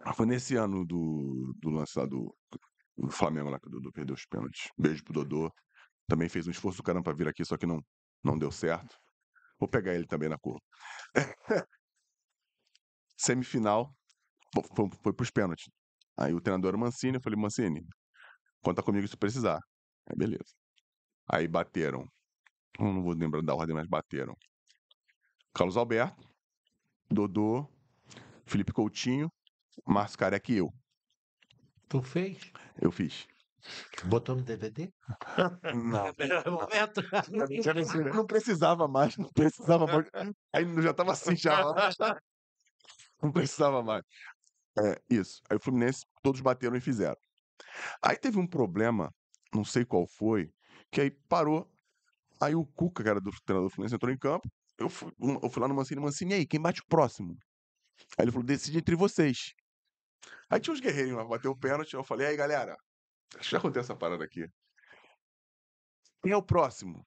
Ah, 0.00 0.12
Foi 0.12 0.26
nesse 0.26 0.54
ano 0.56 0.84
do, 0.84 1.54
do 1.58 1.70
lance 1.70 1.98
lá 1.98 2.06
do, 2.06 2.36
do 2.96 3.10
Flamengo 3.10 3.50
lá 3.50 3.58
que 3.58 3.66
o 3.66 3.70
Dodô 3.70 3.90
perdeu 3.90 4.14
os 4.14 4.26
pênaltis. 4.26 4.68
Beijo 4.78 5.02
pro 5.02 5.12
Dodô. 5.14 5.52
Também 6.06 6.28
fez 6.28 6.46
um 6.46 6.50
esforço 6.50 6.76
do 6.78 6.82
caramba 6.82 7.04
pra 7.04 7.14
vir 7.14 7.26
aqui, 7.28 7.44
só 7.44 7.56
que 7.56 7.66
não, 7.66 7.80
não 8.22 8.38
deu 8.38 8.50
certo. 8.52 8.96
Vou 9.58 9.68
pegar 9.68 9.94
ele 9.94 10.06
também 10.06 10.28
na 10.28 10.38
curva. 10.38 10.60
Semifinal, 13.16 13.94
Bom, 14.54 14.62
foi, 14.74 14.90
foi 15.02 15.12
pros 15.12 15.30
pênaltis. 15.30 15.68
Aí 16.16 16.32
o 16.32 16.40
treinador 16.40 16.68
era 16.68 16.76
o 16.76 16.80
Mancini, 16.80 17.16
eu 17.16 17.20
falei, 17.20 17.38
Mancini, 17.38 17.84
conta 18.62 18.82
comigo 18.82 19.06
se 19.08 19.16
precisar. 19.16 19.60
Aí 20.06 20.16
beleza. 20.16 20.54
Aí 21.28 21.48
bateram. 21.48 22.06
Eu 22.78 22.86
não 22.86 23.02
vou 23.02 23.14
lembrar 23.14 23.42
da 23.42 23.54
ordem, 23.54 23.74
mas 23.74 23.86
bateram. 23.88 24.34
Carlos 25.54 25.76
Alberto, 25.76 26.22
Dodô, 27.10 27.68
Felipe 28.46 28.72
Coutinho, 28.72 29.30
Márcio 29.86 30.18
Careca 30.18 30.52
e 30.52 30.56
eu. 30.56 30.72
Tu 31.88 32.02
fez? 32.02 32.52
Eu 32.80 32.90
fiz. 32.90 33.26
Botou 34.04 34.36
no 34.36 34.42
DVD? 34.42 34.92
Não. 35.74 36.12
Primeiro 36.14 36.52
momento. 36.52 37.00
Não 38.14 38.26
precisava 38.26 38.86
mais, 38.86 39.16
não 39.16 39.30
precisava 39.32 39.86
mais. 39.86 40.06
Aí 40.52 40.82
já 40.82 40.92
tava 40.92 41.12
assim 41.12 41.36
já. 41.36 41.62
Não 43.22 43.32
precisava 43.32 43.82
mais. 43.82 44.04
É, 44.78 45.00
isso. 45.08 45.40
Aí 45.48 45.56
o 45.56 45.60
Fluminense, 45.60 46.04
todos 46.22 46.40
bateram 46.40 46.76
e 46.76 46.80
fizeram. 46.80 47.16
Aí 48.02 48.16
teve 48.16 48.38
um 48.38 48.46
problema, 48.46 49.12
não 49.54 49.64
sei 49.64 49.84
qual 49.84 50.06
foi, 50.06 50.50
que 50.90 51.00
aí 51.00 51.10
parou. 51.28 51.70
Aí 52.40 52.54
o 52.54 52.66
Cuca, 52.66 53.02
que 53.02 53.08
era 53.08 53.20
do 53.20 53.30
treinador 53.44 53.68
do 53.70 53.74
Fluminense, 53.74 53.94
entrou 53.94 54.12
em 54.12 54.18
campo. 54.18 54.48
Eu 54.76 54.88
fui, 54.88 55.12
eu 55.42 55.48
fui 55.48 55.62
lá 55.62 55.68
no 55.68 55.74
Mancini, 55.74 56.00
Mancini, 56.00 56.32
e 56.32 56.34
aí, 56.34 56.46
quem 56.46 56.60
bate 56.60 56.80
o 56.80 56.86
próximo? 56.86 57.36
Aí 58.18 58.24
ele 58.24 58.32
falou, 58.32 58.44
decide 58.44 58.78
entre 58.78 58.96
vocês. 58.96 59.52
Aí 60.50 60.58
tinha 60.58 60.74
uns 60.74 60.80
guerreirinhos 60.80 61.18
lá, 61.18 61.24
bateu 61.24 61.52
o 61.52 61.58
pênalti, 61.58 61.94
eu 61.94 62.02
falei, 62.02 62.26
aí 62.26 62.36
galera, 62.36 62.76
acho 63.36 63.44
que 63.44 63.50
já 63.52 63.58
aconteceu 63.58 63.82
essa 63.82 63.96
parada 63.96 64.24
aqui. 64.24 64.46
Quem 66.22 66.32
é 66.32 66.36
o 66.36 66.42
próximo? 66.42 67.06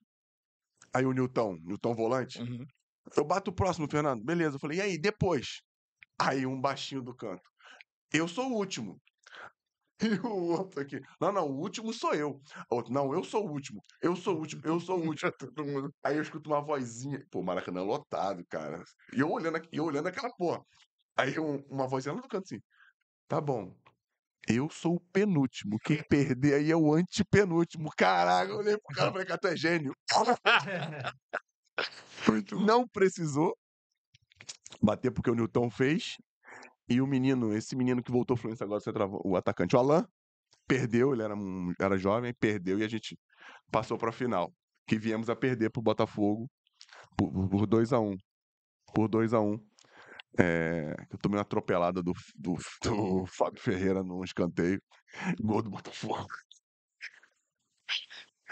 Aí 0.93 1.05
o 1.05 1.11
Newton, 1.11 1.57
Newton 1.61 1.93
volante, 1.93 2.41
Uhum. 2.41 2.65
eu 3.15 3.25
bato 3.25 3.51
o 3.51 3.53
próximo, 3.53 3.87
Fernando. 3.89 4.23
Beleza. 4.23 4.55
Eu 4.55 4.59
falei, 4.59 4.77
e 4.77 4.81
aí, 4.81 4.97
depois? 4.97 5.61
Aí 6.19 6.45
um 6.45 6.59
baixinho 6.59 7.01
do 7.01 7.15
canto. 7.15 7.43
Eu 8.13 8.27
sou 8.27 8.51
o 8.51 8.55
último. 8.55 8.99
E 9.99 10.13
o 10.19 10.29
outro 10.51 10.79
aqui. 10.79 11.01
Não, 11.19 11.31
não, 11.31 11.47
o 11.47 11.59
último 11.59 11.91
sou 11.91 12.13
eu. 12.13 12.39
O 12.69 12.75
Outro, 12.75 12.93
não, 12.93 13.11
eu 13.15 13.23
sou 13.23 13.47
o 13.47 13.51
último. 13.51 13.81
Eu 13.99 14.15
sou 14.15 14.35
o 14.35 14.39
último, 14.41 14.61
eu 14.63 14.79
sou 14.79 14.99
o 14.99 15.07
último. 15.07 15.31
Todo 15.39 15.65
mundo. 15.65 15.91
Aí 16.03 16.17
eu 16.17 16.21
escuto 16.21 16.51
uma 16.51 16.61
vozinha. 16.61 17.25
Pô, 17.31 17.41
Maracanã 17.41 17.81
lotado, 17.81 18.45
cara. 18.47 18.83
E 19.11 19.19
eu 19.19 19.31
olhando, 19.31 19.59
eu 19.71 19.85
olhando 19.85 20.05
aquela 20.05 20.29
porra. 20.37 20.61
Aí 21.17 21.39
um- 21.39 21.63
uma 21.67 21.87
vozinha 21.87 22.13
lá 22.13 22.21
no 22.21 22.27
canto 22.27 22.43
assim. 22.45 22.61
Tá 23.27 23.41
bom. 23.41 23.75
Eu 24.47 24.69
sou 24.69 24.97
o 24.97 24.99
penúltimo. 25.11 25.79
Quem 25.79 25.97
perder 26.07 26.53
aí 26.53 26.69
é 26.71 26.75
o 26.75 26.93
antepenúltimo. 26.93 27.89
Caraca, 27.97 28.51
eu 28.51 28.57
olhei 28.59 28.77
pro 28.77 28.95
cara 28.95 29.09
e 29.09 29.11
falei, 29.13 29.25
cara, 29.25 29.39
tu 29.39 29.47
é 29.47 29.57
gênio. 29.57 29.93
Não 32.63 32.87
precisou 32.87 33.57
bater 34.79 35.11
porque 35.11 35.31
o 35.31 35.35
Newton 35.35 35.71
fez. 35.71 36.17
E 36.89 37.01
o 37.01 37.07
menino, 37.07 37.53
esse 37.53 37.75
menino 37.75 38.01
que 38.01 38.11
voltou 38.11 38.37
Fluminense 38.37 38.63
agora, 38.63 38.81
o 39.23 39.35
atacante, 39.35 39.75
o 39.75 39.79
Alain, 39.79 40.03
perdeu, 40.67 41.13
ele 41.13 41.23
era, 41.23 41.35
um- 41.35 41.73
era 41.79 41.97
jovem, 41.97 42.33
perdeu 42.33 42.79
e 42.79 42.83
a 42.83 42.87
gente 42.87 43.17
passou 43.71 43.97
pra 43.97 44.11
final. 44.11 44.53
Que 44.87 44.97
viemos 44.97 45.29
a 45.29 45.35
perder 45.35 45.69
pro 45.71 45.81
Botafogo 45.81 46.49
por, 47.17 47.31
por 47.49 47.67
2x1. 47.67 48.17
Por 48.93 49.09
2x1. 49.09 49.59
É, 50.39 50.93
eu 51.11 51.17
tomei 51.19 51.37
uma 51.37 51.41
atropelada 51.41 52.01
do, 52.03 52.13
do, 52.35 52.55
do 52.83 53.25
Fábio 53.25 53.61
Ferreira 53.61 54.03
num 54.03 54.23
escanteio. 54.23 54.81
Gol 55.41 55.61
do 55.61 55.69
Botafogo. 55.69 56.27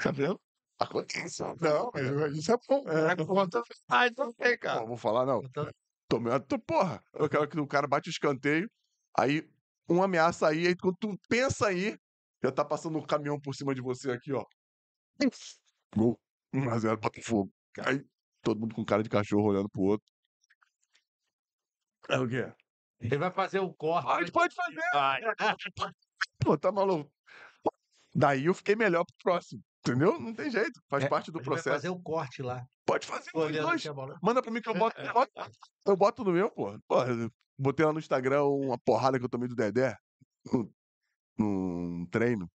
Tá 0.01 0.11
vendo? 0.11 0.39
Acontece. 0.79 1.41
Não, 1.61 1.89
mas 1.93 2.36
isso 2.36 2.51
é 2.51 2.57
bom. 2.67 2.83
É, 2.89 3.15
conta 3.15 3.61
ah, 3.89 4.07
então 4.07 4.33
tem, 4.33 4.57
cara. 4.57 4.81
Não, 4.81 4.88
vou 4.88 4.97
falar 4.97 5.25
não. 5.25 5.41
Tomei 6.18 6.32
uma. 6.32 6.39
Porra, 6.39 7.03
eu 7.13 7.30
quero 7.30 7.47
que 7.47 7.59
o 7.59 7.68
cara 7.68 7.88
bate 7.88 8.09
o 8.09 8.11
escanteio, 8.11 8.70
aí 9.18 9.47
um 9.89 10.01
ameaça 10.01 10.47
aí, 10.47 10.68
aí 10.68 10.76
quando 10.76 10.95
tu 10.97 11.16
pensa 11.28 11.68
aí, 11.68 11.97
já 12.43 12.51
tá 12.51 12.63
passando 12.63 12.97
um 12.97 13.05
caminhão 13.05 13.39
por 13.39 13.53
cima 13.53 13.76
de 13.76 13.82
você 13.82 14.11
aqui, 14.11 14.32
ó. 14.32 14.43
Gol. 15.95 16.20
1x0 16.53 16.97
Botafogo. 16.97 17.51
Aí 17.80 18.01
todo 18.41 18.59
mundo 18.59 18.74
com 18.76 18.86
cara 18.86 19.03
de 19.03 19.09
cachorro 19.09 19.49
olhando 19.49 19.70
pro 19.70 19.82
outro. 19.82 20.07
É 22.07 22.18
o 22.20 22.28
quê? 22.28 22.53
Ele 22.99 23.18
vai 23.18 23.32
fazer 23.32 23.59
o 23.59 23.74
corte. 23.74 24.05
Pode, 24.05 24.32
pode 24.32 24.55
fazer. 24.55 24.82
Pô, 26.39 26.57
tá 26.57 26.72
maluco. 26.72 27.11
Daí 28.13 28.45
eu 28.45 28.53
fiquei 28.53 28.76
melhor 28.76 29.03
pro 29.03 29.16
próximo. 29.22 29.61
Entendeu? 29.80 30.20
Não 30.20 30.34
tem 30.34 30.49
jeito. 30.49 30.80
Faz 30.89 31.03
É, 31.03 31.09
parte 31.09 31.32
do 31.32 31.39
Ele 31.39 31.45
vai 31.45 31.55
processo. 31.55 31.76
fazer 31.76 31.89
o 31.89 32.01
corte 32.01 32.41
lá. 32.41 32.66
Pode 32.86 33.07
fazer 33.07 33.31
os 33.33 33.41
Olhando 33.43 33.67
dois. 33.67 33.86
aqui. 33.86 33.95
Manda 34.23 34.41
pra 34.41 34.51
mim 34.51 34.61
que 34.61 34.69
eu 34.69 34.73
boto. 34.75 34.99
eu 35.01 35.13
boto- 35.13 35.31
Eu 35.88 35.97
boto 35.97 36.23
no 36.23 36.31
meu, 36.31 36.51
pô. 36.51 36.79
Porra, 36.88 37.07
botei 37.57 37.86
lá 37.86 37.91
no 37.93 37.99
Instagram 37.99 38.43
uma 38.43 38.77
porrada 38.77 39.17
que 39.17 39.25
eu 39.25 39.29
tomei 39.29 39.47
do 39.47 39.55
Dedé. 39.55 39.97
Num 41.38 42.05
treino. 42.11 42.49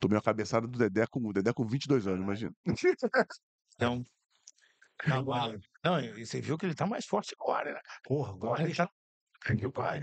Tomei 0.00 0.16
uma 0.16 0.22
cabeçada 0.22 0.66
do 0.66 0.78
Dedé 0.78 1.06
com 1.10 1.20
o 1.20 1.32
Dedé 1.32 1.52
com 1.52 1.66
22 1.66 2.06
anos, 2.06 2.22
imagina. 2.24 2.52
Então, 3.74 4.04
agora, 5.06 5.58
não, 5.84 6.00
e 6.00 6.24
você 6.24 6.40
viu 6.40 6.56
que 6.56 6.66
ele 6.66 6.74
tá 6.74 6.86
mais 6.86 7.04
forte 7.04 7.34
agora, 7.38 7.72
né? 7.74 7.80
Porra, 8.04 8.32
agora 8.32 8.62
ele 8.62 8.74
tá. 8.74 8.88
Que 9.44 9.66
o 9.66 9.72
pai. 9.72 10.02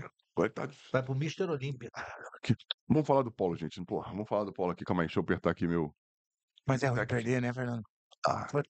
Tá- 0.54 0.68
vai 0.92 1.02
pro 1.02 1.14
Mr. 1.14 1.44
Olímpia. 1.44 1.90
Vamos 2.86 3.06
falar 3.06 3.22
do 3.22 3.32
Polo, 3.32 3.56
gente. 3.56 3.82
Porra, 3.84 4.10
vamos 4.10 4.28
falar 4.28 4.44
do 4.44 4.52
Polo 4.52 4.72
aqui. 4.72 4.84
Calma 4.84 5.02
aí, 5.02 5.06
deixa 5.08 5.18
eu 5.18 5.22
apertar 5.22 5.50
aqui 5.50 5.66
meu. 5.66 5.94
Mas 6.66 6.82
é 6.82 6.90
que- 6.92 7.06
perder, 7.06 7.40
né, 7.40 7.52
Fernando? 7.54 7.82
Ah, 8.26 8.46
Puta 8.50 8.68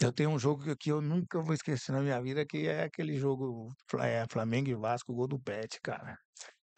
Eu 0.00 0.12
tenho 0.12 0.30
um 0.30 0.38
jogo 0.38 0.76
que- 0.76 0.90
eu 0.90 1.00
nunca 1.00 1.40
vou 1.40 1.54
esquecer 1.54 1.92
na 1.92 2.00
minha 2.00 2.20
vida, 2.20 2.44
que 2.44 2.66
é 2.66 2.84
aquele 2.84 3.16
jogo 3.16 3.68
é, 4.00 4.26
Flamengo 4.30 4.68
e 4.68 4.74
Vasco, 4.74 5.14
gol 5.14 5.26
do 5.26 5.40
Pet, 5.40 5.80
cara. 5.82 6.18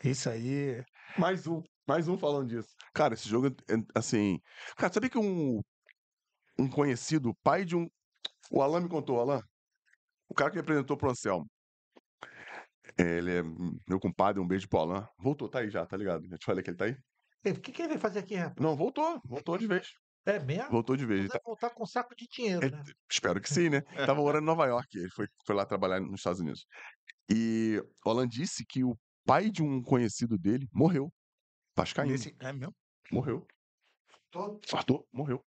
Isso 0.05 0.31
aí. 0.31 0.83
mais 1.19 1.47
um. 1.47 1.61
Mais 1.87 2.07
um 2.07 2.17
falando 2.19 2.49
disso. 2.49 2.69
Cara, 2.95 3.15
esse 3.15 3.29
jogo, 3.29 3.49
assim. 3.95 4.39
Cara, 4.77 4.93
sabia 4.93 5.11
que 5.11 5.19
um. 5.19 5.61
Um 6.59 6.69
conhecido, 6.69 7.35
pai 7.43 7.65
de 7.65 7.77
um. 7.77 7.87
O 8.51 8.63
Alan 8.63 8.81
me 8.81 8.89
contou, 8.89 9.21
Alan. 9.21 9.41
O 10.29 10.35
cara 10.35 10.51
que 10.51 10.59
apresentou 10.59 10.97
pro 10.97 11.11
Anselmo. 11.11 11.47
Ele 12.99 13.39
é 13.39 13.43
meu 13.89 13.99
compadre, 14.01 14.41
um 14.41 14.47
beijo 14.47 14.69
pro 14.69 14.81
Alan. 14.81 15.09
Voltou, 15.19 15.49
tá 15.49 15.61
aí 15.61 15.71
já, 15.71 15.87
tá 15.87 15.97
ligado? 15.97 16.27
Já 16.29 16.37
te 16.37 16.45
falei 16.45 16.63
que 16.63 16.71
ele 16.71 16.77
tá 16.77 16.85
aí? 16.87 16.97
O 17.47 17.61
que, 17.61 17.73
que 17.73 17.83
ele 17.83 17.91
vai 17.91 17.99
fazer 17.99 18.21
aqui, 18.21 18.35
rapaz? 18.35 18.57
Não, 18.61 18.77
voltou, 18.77 19.21
voltou 19.25 19.57
de 19.57 19.67
vez. 19.67 19.89
É 20.29 20.39
mesmo? 20.39 20.71
Voltou 20.71 20.97
de 20.97 21.07
vez. 21.07 21.21
Ele 21.21 21.29
Vai 21.29 21.39
tá- 21.39 21.45
voltar 21.45 21.71
com 21.71 21.83
um 21.83 21.87
saco 21.87 22.15
de 22.15 22.27
dinheiro, 22.29 22.65
ele- 22.67 22.77
né? 22.77 22.85
espero 23.11 23.41
que 23.41 23.49
sim, 23.49 23.71
né? 23.71 23.81
Tava 24.15 24.21
morando 24.21 24.43
em 24.43 24.47
Nova 24.47 24.67
York, 24.67 24.99
ele 24.99 25.09
foi, 25.11 25.27
foi 25.47 25.55
lá 25.55 25.65
trabalhar 25.65 26.01
nos 26.01 26.21
Estados 26.21 26.41
Unidos. 26.41 26.67
E 27.31 27.83
o 28.05 28.11
Alan 28.11 28.29
disse 28.29 28.65
que 28.67 28.85
o 28.85 28.95
pai 29.25 29.51
de 29.51 29.63
um 29.63 29.83
conhecido 29.83 30.37
dele 30.39 30.69
morreu. 30.73 31.11
Vascaíno. 31.77 32.13
Nesse... 32.13 32.35
É 32.41 32.53
mesmo? 32.53 32.75
Morreu. 33.11 33.47
Todo- 34.31 34.61
Fartou, 34.69 35.07
morreu. 35.13 35.43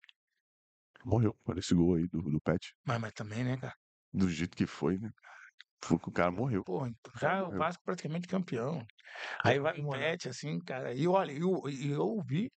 Morreu. 1.05 1.37
Olha 1.47 1.61
esse 1.61 1.75
gol 1.75 1.95
aí 1.95 2.07
do, 2.09 2.21
do 2.23 2.41
Pet. 2.41 2.75
Mas, 2.85 3.01
mas 3.01 3.13
também, 3.13 3.45
né, 3.45 3.57
cara? 3.57 3.75
Do 4.13 4.29
jeito 4.29 4.57
que 4.57 4.67
foi, 4.67 4.99
né? 4.99 5.11
Foi 5.85 5.99
que 5.99 6.09
o 6.09 6.13
cara 6.13 6.31
morreu. 6.31 6.65
Pô, 6.65 6.87
então 6.87 7.13
já 7.21 7.43
o 7.43 7.45
morreu. 7.47 7.59
Vasco 7.59 7.83
praticamente 7.85 8.27
campeão. 8.27 8.85
Aí 9.45 9.59
vai 9.59 9.79
o 9.81 9.89
lá. 9.89 9.99
Pet, 9.99 10.29
assim, 10.29 10.59
cara. 10.59 10.93
E 10.95 11.07
olha, 11.07 11.33
eu, 11.33 11.63
e 11.69 11.91
eu 11.91 12.03
ouvi 12.03 12.51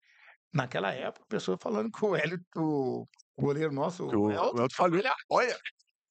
naquela 0.54 0.92
época 0.94 1.26
pessoa 1.28 1.58
falando 1.62 1.92
que 1.92 2.04
o 2.06 2.16
Hélio, 2.16 2.40
o 2.56 3.06
goleiro 3.38 3.72
nosso, 3.74 4.06
o, 4.06 4.26
o 4.28 4.32
Elton, 4.32 4.62
Elton 4.62 4.76
falhou. 4.76 5.02
Olha, 5.30 5.60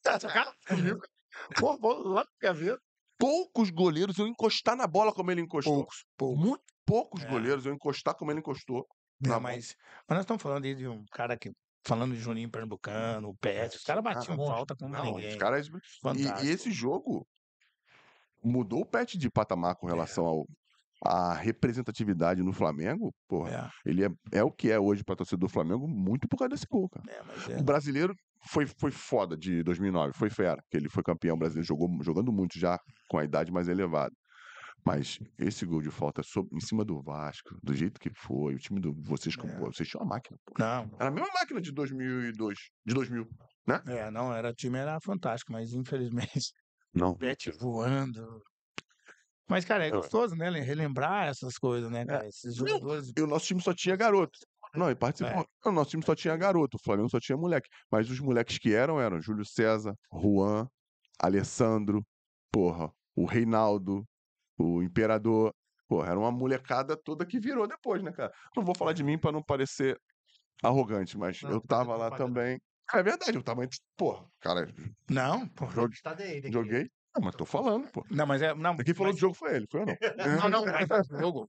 tá 0.03 0.19
sacado 0.21 0.55
comigo. 0.69 1.01
Pô, 1.59 1.77
vou 1.79 2.09
lá 2.09 2.27
pra 2.39 2.53
ver. 2.53 2.79
poucos 3.19 3.71
goleiros 3.71 4.19
eu 4.19 4.27
encostar 4.27 4.77
na 4.77 4.87
bola 4.87 5.13
como 5.13 5.31
ele 5.31 5.41
encostou. 5.41 5.75
Poucos, 5.75 6.05
poucos. 6.17 6.39
Muito 6.45 6.65
poucos 6.85 7.23
É. 7.25 7.29
goleiros 7.29 7.67
eu 7.67 7.75
encostar 7.75 8.15
como 8.15 8.31
ele 8.31 8.41
encostou. 8.41 8.87
É, 9.25 9.29
bola. 9.29 9.41
mas, 9.41 9.75
mas 10.09 10.17
nós 10.17 10.21
estamos 10.21 10.43
falando 10.43 10.65
aí 10.65 10.75
de 10.75 10.87
um 10.87 11.05
cara 11.11 11.37
que. 11.37 11.51
Falando 11.85 12.15
de 12.15 12.21
Juninho 12.21 12.51
Pernambucano, 12.51 13.29
o 13.29 13.37
Pet, 13.37 13.77
os 13.77 13.85
caras 13.85 14.03
batiam 14.03 14.37
monstro. 14.37 14.57
falta 14.57 14.75
como 14.77 14.91
Não, 14.93 15.05
ninguém. 15.05 15.29
os 15.29 15.37
caras. 15.37 15.69
E, 15.69 16.47
e 16.47 16.51
esse 16.51 16.73
jogo 16.73 17.25
mudou 18.43 18.81
o 18.81 18.87
Pet 18.87 19.17
de 19.17 19.31
patamar 19.31 19.77
com 19.77 19.87
relação 19.87 20.27
ao 20.27 20.47
à 21.05 21.35
representatividade 21.35 22.43
no 22.43 22.53
Flamengo. 22.53 23.13
Porra, 23.29 23.71
É, 23.85 23.91
ele 23.91 24.05
é, 24.05 24.09
é 24.33 24.43
o 24.43 24.51
que 24.51 24.71
é 24.71 24.79
hoje 24.79 25.05
para 25.05 25.17
torcedor 25.17 25.49
do 25.49 25.53
Flamengo, 25.53 25.87
muito 25.89 26.27
por 26.29 26.37
causa 26.39 26.51
desse 26.51 26.67
gol, 26.67 26.89
cara. 26.89 27.05
é, 27.11 27.23
mas 27.23 27.49
é. 27.51 27.59
O 27.59 27.63
brasileiro 27.63 28.15
foi, 28.49 28.67
foi 28.67 28.91
foda 28.91 29.37
de 29.37 29.63
2009, 29.63 30.13
foi 30.15 30.31
fera, 30.31 30.63
que 30.71 30.77
ele 30.77 30.89
foi 30.89 31.03
campeão 31.03 31.37
brasileiro, 31.37 31.67
jogou, 31.67 31.89
jogando 32.03 32.33
muito 32.33 32.59
já 32.59 32.79
com 33.09 33.19
a 33.19 33.25
idade 33.25 33.53
mais 33.53 33.69
elevada. 33.69 34.15
Mas 34.85 35.19
esse 35.37 35.67
gol 35.67 35.83
de 35.83 35.91
falta 35.91 36.23
sob- 36.23 36.49
em 36.53 36.61
cima 36.61 36.85
do 36.85 37.03
Vasco, 37.03 37.59
do 37.61 37.75
jeito 37.75 37.99
que 37.99 38.09
foi, 38.15 38.55
o 38.55 38.59
time 38.59 38.79
do 38.79 38.95
vocês, 39.03 39.35
É. 39.37 39.59
pô, 39.59 39.67
vocês 39.73 39.89
tinham 39.89 40.03
uma 40.05 40.15
máquina, 40.15 40.39
pô. 40.47 40.55
Não, 40.59 40.89
Era 41.01 41.09
a 41.09 41.11
mesma 41.11 41.29
máquina 41.35 41.61
de 41.61 41.73
2002, 41.73 42.57
de 42.87 42.95
2000. 42.95 43.27
é, 43.89 44.11
não, 44.13 44.33
era, 44.33 44.51
o 44.51 44.55
time 44.55 44.79
era 44.79 44.97
fantástico, 45.01 45.51
mas 45.53 45.73
infelizmente 45.73 46.53
Não. 46.95 47.11
o 47.11 47.17
Pet 47.17 47.51
voando. 47.59 48.41
Mas, 49.49 49.65
cara, 49.65 49.85
é 49.85 49.89
É. 49.89 49.91
gostoso, 49.91 50.35
né? 50.35 50.51
Relembrar 50.51 51.29
essas 51.29 51.57
coisas, 51.59 51.91
né, 51.91 52.05
cara? 52.05 52.27
Esses 52.27 52.55
jogadores. 52.57 53.13
E 53.17 53.21
o 53.21 53.27
nosso 53.27 53.47
time 53.47 53.63
só 53.63 53.73
tinha 53.73 53.95
garoto. 53.97 54.39
Não, 54.75 54.91
e 54.91 54.95
participou. 54.95 55.43
É. 55.65 55.69
O 55.69 55.73
nosso 55.73 55.91
time 55.91 56.05
só 56.05 56.15
tinha 56.15 56.37
garoto, 56.37 56.77
o 56.77 56.81
Flamengo 56.83 57.09
só 57.09 57.21
tinha 57.21 57.37
moleque. 57.39 57.69
Mas 57.91 58.11
os 58.11 58.19
moleques 58.21 58.59
que 58.59 58.75
eram, 58.75 59.01
eram 59.01 59.21
Júlio 59.23 59.45
César, 59.45 59.95
Juan, 60.13 60.67
Alessandro, 61.19 62.05
porra, 62.53 62.91
o 63.15 63.25
Reinaldo, 63.25 64.05
o 64.59 64.83
Imperador. 64.83 65.53
Porra, 65.89 66.11
era 66.11 66.19
uma 66.19 66.33
molecada 66.33 66.97
toda 66.97 67.25
que 67.25 67.39
virou 67.39 67.67
depois, 67.69 68.03
né, 68.03 68.11
cara? 68.11 68.33
Não 68.57 68.65
vou 68.65 68.75
falar 68.77 68.93
de 68.93 69.05
mim 69.05 69.17
pra 69.17 69.31
não 69.31 69.41
parecer 69.43 69.97
arrogante, 70.63 71.17
mas 71.17 71.41
Não, 71.43 71.53
eu 71.53 71.61
tá 71.61 71.79
tava 71.79 71.97
lá 71.97 72.11
também. 72.11 72.59
É 72.93 73.03
verdade, 73.03 73.37
eu 73.37 73.43
tava. 73.43 73.65
entre- 73.65 73.79
Porra, 73.97 74.27
cara, 74.41 74.69
Não, 75.09 75.47
dele 76.17 76.39
aqui. 76.39 76.53
joguei. 76.53 76.91
Não, 77.17 77.25
mas 77.25 77.35
tô 77.35 77.47
falando, 77.47 77.91
pô. 77.91 78.05
Não, 78.11 78.27
mas 78.27 78.43
é. 78.43 78.55
Não, 78.55 78.77
Quem 78.77 78.95
falou 78.95 79.11
mas- 79.13 79.17
do 79.17 79.21
jogo 79.21 79.35
foi 79.35 79.57
ele, 79.57 79.67
foi 79.71 79.81
eu 79.83 79.87
não. 79.87 79.97
Não, 80.51 80.51
não, 80.51 80.65
mas 80.89 81.09
jogo. 81.09 81.49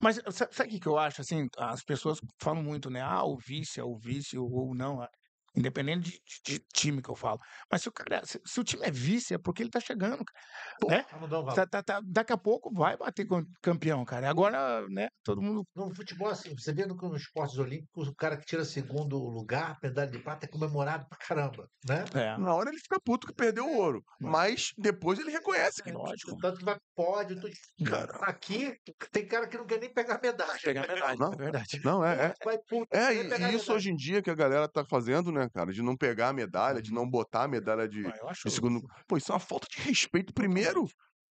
Mas 0.00 0.16
sa- 0.30 0.48
sabe 0.52 0.76
o 0.76 0.80
que, 0.80 0.86
eu 0.88 0.98
acho? 0.98 1.20
Assim, 1.22 1.48
as 1.58 1.82
pessoas 1.82 2.20
falam 2.40 2.62
muito, 2.62 2.90
né? 2.90 3.00
Ah, 3.00 3.24
o 3.24 3.36
vice 3.38 3.80
é 3.80 3.84
o 3.84 3.96
vice 3.98 4.38
ou 4.38 4.74
não. 4.74 5.06
Independente 5.54 6.10
de, 6.10 6.20
de- 6.20 6.58
de 6.58 6.64
time 6.72 7.02
que 7.02 7.10
eu 7.10 7.16
falo. 7.16 7.38
Mas 7.70 7.82
se 7.82 7.88
o 7.88 7.92
cara, 7.92 8.24
se, 8.24 8.40
se 8.44 8.60
o 8.60 8.64
time 8.64 8.86
é 8.86 8.90
vice, 8.90 9.34
é 9.34 9.38
porque 9.38 9.62
ele 9.62 9.70
tá 9.70 9.80
chegando, 9.80 10.24
cara. 10.24 10.40
né? 10.88 11.04
Valor. 11.28 11.54
Tá- 11.54 11.66
tá- 11.66 11.82
tá- 11.82 12.00
daqui 12.04 12.32
a 12.32 12.36
pouco 12.38 12.72
vai 12.72 12.96
bater 12.96 13.26
com 13.26 13.44
campeão, 13.62 14.04
cara. 14.04 14.28
Agora, 14.30 14.86
né? 14.88 15.08
Todo 15.24 15.42
mundo. 15.42 15.64
No 15.74 15.94
futebol, 15.94 16.28
assim, 16.28 16.54
você 16.56 16.72
vê 16.72 16.86
no, 16.86 16.94
nos 16.94 17.22
esportes 17.22 17.58
olímpicos, 17.58 18.08
o 18.08 18.14
cara 18.14 18.36
que 18.36 18.44
tira 18.46 18.64
segundo 18.64 19.16
lugar, 19.18 19.76
medalha 19.82 20.10
de 20.10 20.18
prata, 20.20 20.46
é 20.46 20.48
comemorado 20.48 21.06
pra 21.08 21.18
caramba, 21.18 21.68
né? 21.86 22.04
É, 22.14 22.38
Na 22.38 22.54
hora 22.54 22.70
ele 22.70 22.78
fica 22.78 23.00
puto 23.04 23.26
que 23.26 23.34
perdeu 23.34 23.66
o 23.66 23.76
ouro. 23.76 24.02
Mas 24.20 24.72
depois 24.78 25.18
ele 25.18 25.30
reconhece 25.30 25.82
que 25.82 25.90
lógico. 25.90 26.36
Tanto 26.38 26.58
que 26.58 26.64
vai 26.64 26.76
pódio. 26.94 27.40
tudo. 27.40 27.52
Cara. 27.90 28.12
Aqui 28.22 28.76
tem 29.10 29.26
cara 29.26 29.48
que 29.48 29.58
não 29.58 29.66
quer 29.66 29.80
nem 29.80 29.92
pegar 29.92 30.20
medalha. 30.22 30.58
Pegar 30.62 30.86
medalha, 30.86 31.16
Não. 31.16 31.32
é 31.32 31.36
verdade. 31.36 31.80
Não, 31.84 32.04
é, 32.04 32.26
é. 32.26 32.34
Vai 32.44 32.58
puto. 32.58 32.86
É, 32.96 33.12
e, 33.14 33.24
pegar 33.28 33.48
isso 33.48 33.58
medalha. 33.64 33.76
hoje 33.76 33.90
em 33.90 33.96
dia 33.96 34.22
que 34.22 34.30
a 34.30 34.34
galera 34.34 34.68
tá 34.68 34.84
fazendo, 34.84 35.32
né, 35.32 35.39
cara? 35.48 35.72
De 35.72 35.82
não 35.82 35.96
pegar 35.96 36.28
a 36.28 36.32
medalha, 36.32 36.82
de 36.82 36.92
não 36.92 37.08
botar 37.08 37.44
a 37.44 37.48
medalha 37.48 37.88
de, 37.88 38.06
Ah, 38.06 38.32
de 38.32 38.50
segundo. 38.50 38.80
Pô, 39.06 39.16
isso 39.16 39.30
é 39.30 39.34
uma 39.34 39.40
falta 39.40 39.66
de 39.70 39.80
respeito, 39.80 40.32
primeiro, 40.34 40.86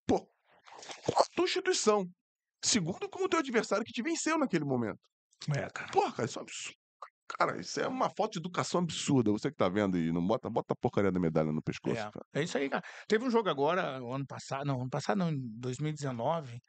pô, 0.08 0.20
com 1.06 1.20
a 1.20 1.26
tua 1.36 1.46
instituição. 1.46 2.10
Segundo, 2.64 3.10
com 3.10 3.24
o 3.24 3.30
teu 3.30 3.40
adversário 3.40 3.86
que 3.86 3.94
te 3.94 4.02
venceu 4.02 4.38
naquele 4.38 4.66
momento. 4.66 5.00
É, 5.56 5.70
cara. 5.70 5.92
Porra, 5.92 6.12
cara, 6.14 6.26
isso 6.26 6.40
é 6.40 6.42
um 6.42 6.44
absurdo. 6.44 6.80
Cara, 7.38 7.62
isso 7.62 7.80
é 7.80 7.88
uma 7.88 8.10
falta 8.10 8.32
de 8.34 8.40
educação 8.40 8.82
absurda. 8.82 9.32
Você 9.32 9.52
que 9.52 9.56
tá 9.56 9.70
vendo 9.70 9.98
e 9.98 10.12
não 10.12 10.26
bota, 10.26 10.50
bota 10.50 10.74
a 10.74 10.76
porcaria 10.76 11.12
da 11.12 11.20
medalha 11.20 11.52
no 11.52 11.62
pescoço, 11.62 11.96
É. 12.34 12.40
É 12.40 12.44
isso 12.44 12.58
aí, 12.58 12.68
cara. 12.70 12.84
Teve 13.08 13.24
um 13.24 13.30
jogo 13.30 13.50
agora, 13.50 13.98
ano 13.98 14.26
passado, 14.26 14.66
não, 14.66 14.82
ano 14.82 14.90
passado 14.90 15.20
não, 15.20 15.30
em 15.32 15.38
2019, 15.60 16.60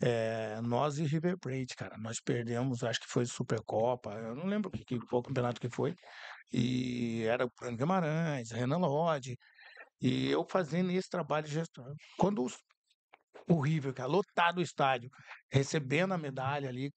É, 0.00 0.60
nós 0.62 0.98
e 0.98 1.04
River 1.04 1.36
Plate, 1.40 1.74
cara, 1.76 1.96
nós 1.98 2.20
perdemos, 2.20 2.84
acho 2.84 3.00
que 3.00 3.08
foi 3.08 3.26
Supercopa, 3.26 4.12
eu 4.12 4.34
não 4.36 4.46
lembro 4.46 4.70
que, 4.70 4.84
que, 4.84 4.96
qual 5.00 5.22
campeonato 5.22 5.60
que 5.60 5.68
foi, 5.68 5.92
e 6.52 7.24
era 7.24 7.44
o 7.46 7.50
Bruno 7.58 7.76
Guimarães, 7.76 8.50
Renan 8.50 8.78
Lodge, 8.78 9.36
e 10.00 10.30
eu 10.30 10.44
fazendo 10.44 10.90
esse 10.90 11.08
trabalho 11.08 11.46
de 11.46 11.52
gestão. 11.52 11.84
Quando 12.16 12.42
os, 12.42 12.56
o 13.48 13.60
River, 13.60 13.92
cara, 13.92 14.08
lotado 14.08 14.58
o 14.58 14.62
estádio, 14.62 15.10
recebendo 15.50 16.14
a 16.14 16.18
medalha 16.18 16.68
ali, 16.68 16.90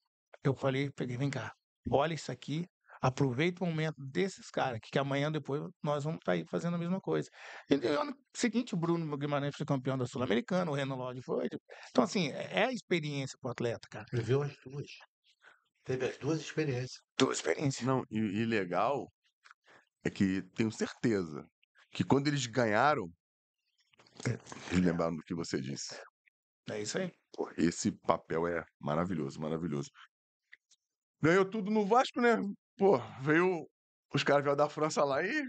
eu 0.44 0.54
falei, 0.54 0.90
peguei, 0.90 1.16
vem 1.16 1.30
cá, 1.30 1.52
olha 1.90 2.14
isso 2.14 2.30
aqui, 2.30 2.66
aproveita 3.00 3.64
o 3.64 3.66
momento 3.66 3.96
desses 3.98 4.48
caras, 4.48 4.78
que, 4.80 4.90
que 4.90 4.98
amanhã 4.98 5.30
depois 5.30 5.62
nós 5.82 6.04
vamos 6.04 6.20
estar 6.20 6.32
aí 6.32 6.44
fazendo 6.46 6.74
a 6.74 6.78
mesma 6.78 7.00
coisa. 7.00 7.28
E 7.68 7.76
no 7.76 8.00
ano 8.00 8.16
seguinte, 8.32 8.74
o 8.74 8.76
Bruno 8.76 9.16
Guimarães 9.18 9.56
foi 9.56 9.66
campeão 9.66 9.98
da 9.98 10.06
Sul-Americana, 10.06 10.70
o 10.70 10.74
Renan 10.74 10.94
Lodge 10.94 11.20
foi. 11.22 11.48
Então, 11.90 12.04
assim, 12.04 12.30
é 12.30 12.64
a 12.64 12.72
experiência 12.72 13.36
pro 13.40 13.50
atleta, 13.50 13.88
cara. 13.90 14.06
Viveu 14.12 14.42
as 14.42 14.56
duas. 14.64 14.90
Teve 15.84 16.06
as 16.06 16.16
duas 16.16 16.40
experiências. 16.40 17.02
Tua 17.16 17.32
experiência. 17.32 17.84
Não, 17.84 18.04
e, 18.08 18.18
e 18.18 18.44
legal 18.44 19.10
é 20.04 20.10
que 20.10 20.42
tenho 20.54 20.70
certeza 20.72 21.46
que 21.90 22.04
quando 22.04 22.28
eles 22.28 22.46
ganharam, 22.46 23.10
eles 24.70 24.84
lembraram 24.84 25.16
do 25.16 25.22
que 25.22 25.34
você 25.34 25.60
disse. 25.60 26.00
É 26.70 26.80
isso 26.80 26.98
aí. 26.98 27.12
Esse 27.56 27.90
papel 27.92 28.46
é 28.46 28.64
maravilhoso, 28.80 29.40
maravilhoso. 29.40 29.90
Ganhou 31.20 31.44
tudo 31.48 31.70
no 31.70 31.86
Vasco, 31.86 32.20
né? 32.20 32.36
Pô, 32.76 32.98
veio. 33.20 33.68
Os 34.14 34.22
caras 34.22 34.42
vieram 34.44 34.56
da 34.56 34.68
França 34.68 35.04
lá 35.04 35.22
e 35.24 35.42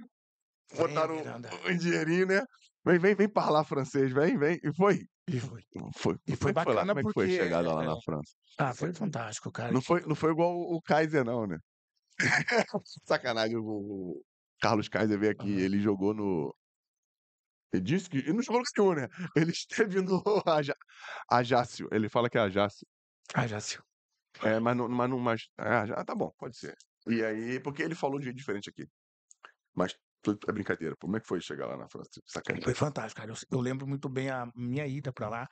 botaram 0.75 1.15
Miranda. 1.15 1.49
um 1.65 1.77
dinheirinho, 1.77 2.27
né? 2.27 2.41
Vem, 2.85 2.99
vem, 2.99 3.15
vem 3.15 3.29
falar 3.29 3.63
francês, 3.63 4.11
vem, 4.11 4.37
vem. 4.37 4.59
E 4.63 4.73
foi. 4.73 5.05
E 5.27 5.39
foi. 5.39 5.61
Foi. 5.95 6.17
E 6.27 6.37
Como 6.37 6.37
foi 6.37 6.51
é 6.51 6.53
que 6.53 6.61
foi 6.61 6.73
lá? 6.73 6.85
bacana 6.85 6.85
Como 6.85 6.99
é 6.99 7.03
que 7.03 7.11
foi 7.11 7.25
a 7.25 7.29
porque, 7.29 7.37
chegada 7.37 7.73
lá 7.73 7.83
é, 7.83 7.87
na 7.87 7.95
França? 8.01 8.33
Ah, 8.57 8.73
foi 8.73 8.93
fantástico, 8.93 9.51
cara. 9.51 9.71
Não 9.71 9.81
foi, 9.81 10.01
não 10.05 10.15
foi 10.15 10.31
igual 10.31 10.53
o 10.55 10.81
Kaiser, 10.81 11.23
não, 11.25 11.47
né? 11.47 11.57
Sacanagem, 13.05 13.57
o 13.57 14.21
Carlos 14.63 14.87
Kaiser 14.87 15.19
veio 15.19 15.33
aqui, 15.33 15.51
ele 15.51 15.81
jogou 15.81 16.13
no. 16.13 16.55
Ele 17.73 17.83
disse 17.83 18.09
que. 18.09 18.19
Ele 18.19 18.31
não 18.31 18.41
jogou 18.41 18.61
no 18.61 18.65
nenhum, 18.77 18.95
né? 18.95 19.09
Ele 19.35 19.51
esteve 19.51 20.01
no 20.01 20.23
Aja- 20.45 20.77
Ajácio. 21.29 21.89
Ele 21.91 22.07
fala 22.07 22.29
que 22.29 22.37
é 22.37 22.41
Ajácio. 22.41 22.87
Ah, 23.33 23.45
já 23.45 23.59
se. 23.59 23.77
É, 24.41 24.59
mas 24.61 24.77
não. 24.77 24.87
Mas, 24.87 25.09
não, 25.09 25.19
mas 25.19 25.49
ah, 25.57 25.85
já, 25.85 26.05
tá 26.05 26.15
bom, 26.15 26.31
pode 26.37 26.55
ser. 26.57 26.77
E 27.07 27.21
aí, 27.21 27.59
porque 27.59 27.83
ele 27.83 27.93
falou 27.93 28.19
de 28.19 28.23
um 28.23 28.25
jeito 28.25 28.37
diferente 28.37 28.69
aqui. 28.69 28.87
Mas 29.75 29.93
é 30.47 30.51
brincadeira. 30.53 30.95
Como 30.97 31.17
é 31.17 31.19
que 31.19 31.27
foi 31.27 31.41
chegar 31.41 31.65
lá 31.65 31.75
na 31.75 31.89
França? 31.89 32.21
Sacanagem. 32.25 32.63
Foi 32.63 32.73
fantástico, 32.73 33.19
cara. 33.19 33.31
Eu, 33.31 33.35
eu 33.51 33.59
lembro 33.59 33.85
muito 33.85 34.07
bem 34.07 34.29
a 34.29 34.49
minha 34.55 34.87
ida 34.87 35.11
pra 35.11 35.27
lá. 35.27 35.47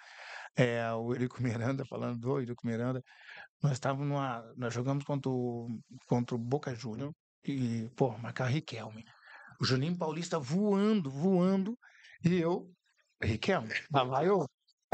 É, 0.55 0.89
o 0.93 1.12
Eurico 1.12 1.41
Miranda, 1.43 1.84
falando 1.86 2.18
do 2.18 2.39
Eurico 2.39 2.66
Miranda, 2.66 3.03
nós 3.62 3.74
estávamos 3.74 4.07
numa. 4.07 4.41
Nós 4.55 4.74
jogamos 4.74 5.03
contra 5.03 5.30
o, 5.30 5.68
contra 6.07 6.36
o 6.36 6.39
Boca 6.39 6.74
Júnior 6.74 7.14
e, 7.44 7.89
pô, 7.96 8.18
marcar 8.18 8.46
Riquelme. 8.46 9.06
O 9.60 9.66
Juninho 9.66 9.98
Paulista 9.98 10.39
voando, 10.39 11.10
voando, 11.10 11.78
e 12.24 12.39
eu, 12.39 12.72
Riquelme, 13.22 13.74
lá 13.94 14.04
vai 14.04 14.28
eu. 14.28 14.46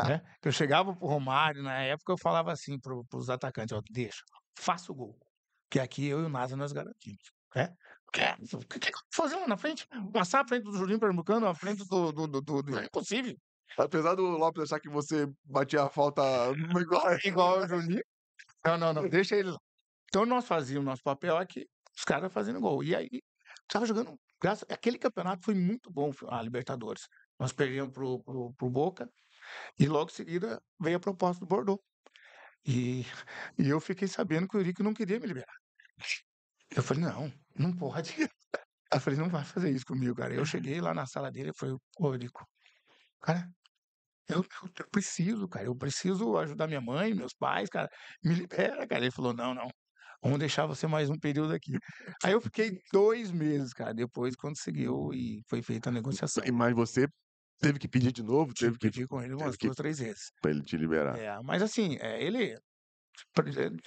Né? 0.06 0.22
Eu 0.44 0.52
chegava 0.52 0.96
pro 0.96 1.08
Romário, 1.08 1.64
na 1.64 1.82
época 1.82 2.14
eu 2.14 2.18
falava 2.18 2.52
assim 2.52 2.80
pro, 2.80 3.04
pros 3.06 3.30
atacantes, 3.30 3.76
ó, 3.76 3.82
deixa, 3.90 4.24
faça 4.58 4.92
o 4.92 4.96
gol. 4.96 5.18
Que 5.70 5.80
aqui 5.80 6.06
eu 6.06 6.22
e 6.22 6.26
o 6.26 6.30
Nasa 6.30 6.56
nós 6.56 6.72
garantimos. 6.72 7.32
Né? 7.56 7.74
Quer, 8.14 8.38
o 8.54 8.60
que, 8.60 8.92
fazer 9.14 9.36
lá 9.36 9.48
na 9.48 9.58
frente? 9.58 9.88
Passar 10.14 10.42
à 10.42 10.48
frente 10.48 10.64
do 10.64 10.74
Juninho 10.74 11.00
Pernambucano, 11.00 11.48
à 11.48 11.54
frente 11.54 11.86
do. 11.86 12.12
do, 12.12 12.28
do, 12.28 12.42
do, 12.42 12.64
do... 12.64 12.80
É 12.80 12.86
impossível. 12.86 13.36
Apesar 13.78 14.16
do 14.16 14.24
Lopes 14.24 14.64
achar 14.64 14.80
que 14.80 14.90
você 14.90 15.28
batia 15.44 15.84
a 15.84 15.90
falta 15.90 16.22
igual. 16.80 17.04
Igual 17.24 17.60
o 17.60 17.68
Juninho. 17.68 18.04
Não, 18.66 18.78
não, 18.78 18.94
não. 18.94 19.10
Deixa 19.10 19.36
ele 19.36 19.52
lá. 19.52 19.60
Então 20.06 20.26
nós 20.26 20.46
fazíamos 20.46 20.86
nosso 20.86 21.04
papel 21.04 21.38
aqui, 21.38 21.68
os 21.98 22.04
caras 22.04 22.32
fazendo 22.32 22.62
gol. 22.62 22.84
E 22.84 22.96
aí, 22.96 23.22
tava 23.68 23.86
jogando. 23.86 24.20
Graças, 24.42 24.66
aquele 24.70 25.00
campeonato 25.00 25.44
foi 25.44 25.56
muito 25.56 25.92
bom, 25.92 26.12
a 26.30 26.42
Libertadores. 26.42 27.08
Nós 27.40 27.52
perdemos 27.52 27.92
pro, 27.92 28.22
pro, 28.24 28.54
pro 28.54 28.70
Boca 28.70 29.10
e 29.80 29.88
logo 29.88 30.12
em 30.12 30.14
seguida 30.14 30.62
veio 30.80 30.98
a 30.98 31.00
proposta 31.00 31.40
do 31.40 31.48
Bordeaux. 31.48 31.82
E, 32.66 33.06
e 33.58 33.70
eu 33.70 33.80
fiquei 33.80 34.08
sabendo 34.08 34.48
que 34.48 34.58
o 34.58 34.60
Eurico 34.60 34.84
não 34.84 34.94
queria 34.94 35.20
me 35.20 35.28
liberar. 35.28 35.54
Eu 36.76 36.84
falei, 36.84 37.04
não, 37.04 37.34
não 37.56 37.76
pode. 37.76 38.14
Eu 38.90 39.02
falei, 39.02 39.20
não 39.20 39.28
vai 39.28 39.44
fazer 39.44 39.70
isso 39.70 39.86
comigo, 39.86 40.16
cara. 40.16 40.34
Eu 40.34 40.46
cheguei 40.46 40.80
lá 40.80 40.94
na 40.94 41.06
sala 41.06 41.30
dele 41.30 41.50
e 41.50 41.54
falei, 41.54 41.76
ô 42.00 42.08
Eurico, 42.08 42.48
cara, 43.22 43.46
eu, 44.30 44.38
eu, 44.38 44.70
eu 44.80 44.90
preciso, 44.90 45.46
cara, 45.46 45.66
eu 45.66 45.76
preciso 45.76 46.38
ajudar 46.38 46.68
minha 46.68 46.80
mãe, 46.80 47.14
meus 47.14 47.34
pais, 47.34 47.70
cara, 47.70 47.90
me 48.24 48.34
libera, 48.34 48.88
cara. 48.88 49.02
Ele 49.04 49.12
falou, 49.12 49.34
não, 49.34 49.54
não, 49.54 49.70
vamos 50.22 50.40
deixar 50.40 50.66
você 50.66 50.88
mais 50.88 51.10
um 51.10 51.18
período 51.18 51.54
aqui. 51.54 51.78
Aí 52.24 52.32
eu 52.34 52.42
fiquei 52.42 52.80
dois 52.92 53.32
meses, 53.32 53.74
cara, 53.74 53.94
depois 53.94 54.36
conseguiu 54.36 55.14
e 55.14 55.42
foi 55.48 55.62
feita 55.62 55.90
a 55.90 55.92
negociação. 55.92 56.44
Mas 56.54 56.74
você 56.76 57.08
teve 57.60 57.80
que 57.80 57.88
pedir 57.88 58.12
de 58.12 58.24
novo, 58.24 58.54
Tive 58.54 58.72
teve 58.72 58.80
que 58.80 58.88
que 58.88 58.92
pedir 58.94 59.08
com 59.08 59.20
ele 59.22 59.30
teve 59.32 59.44
umas 59.44 59.56
que- 59.58 59.68
duas, 59.68 59.76
três 59.78 60.00
vezes. 60.00 60.32
pra 60.42 60.52
ele 60.52 60.62
te 60.64 60.78
liberar. 60.78 61.18
É, 61.18 61.40
mas 61.44 61.62
assim, 61.62 61.98
é, 62.00 62.22
ele. 62.24 62.58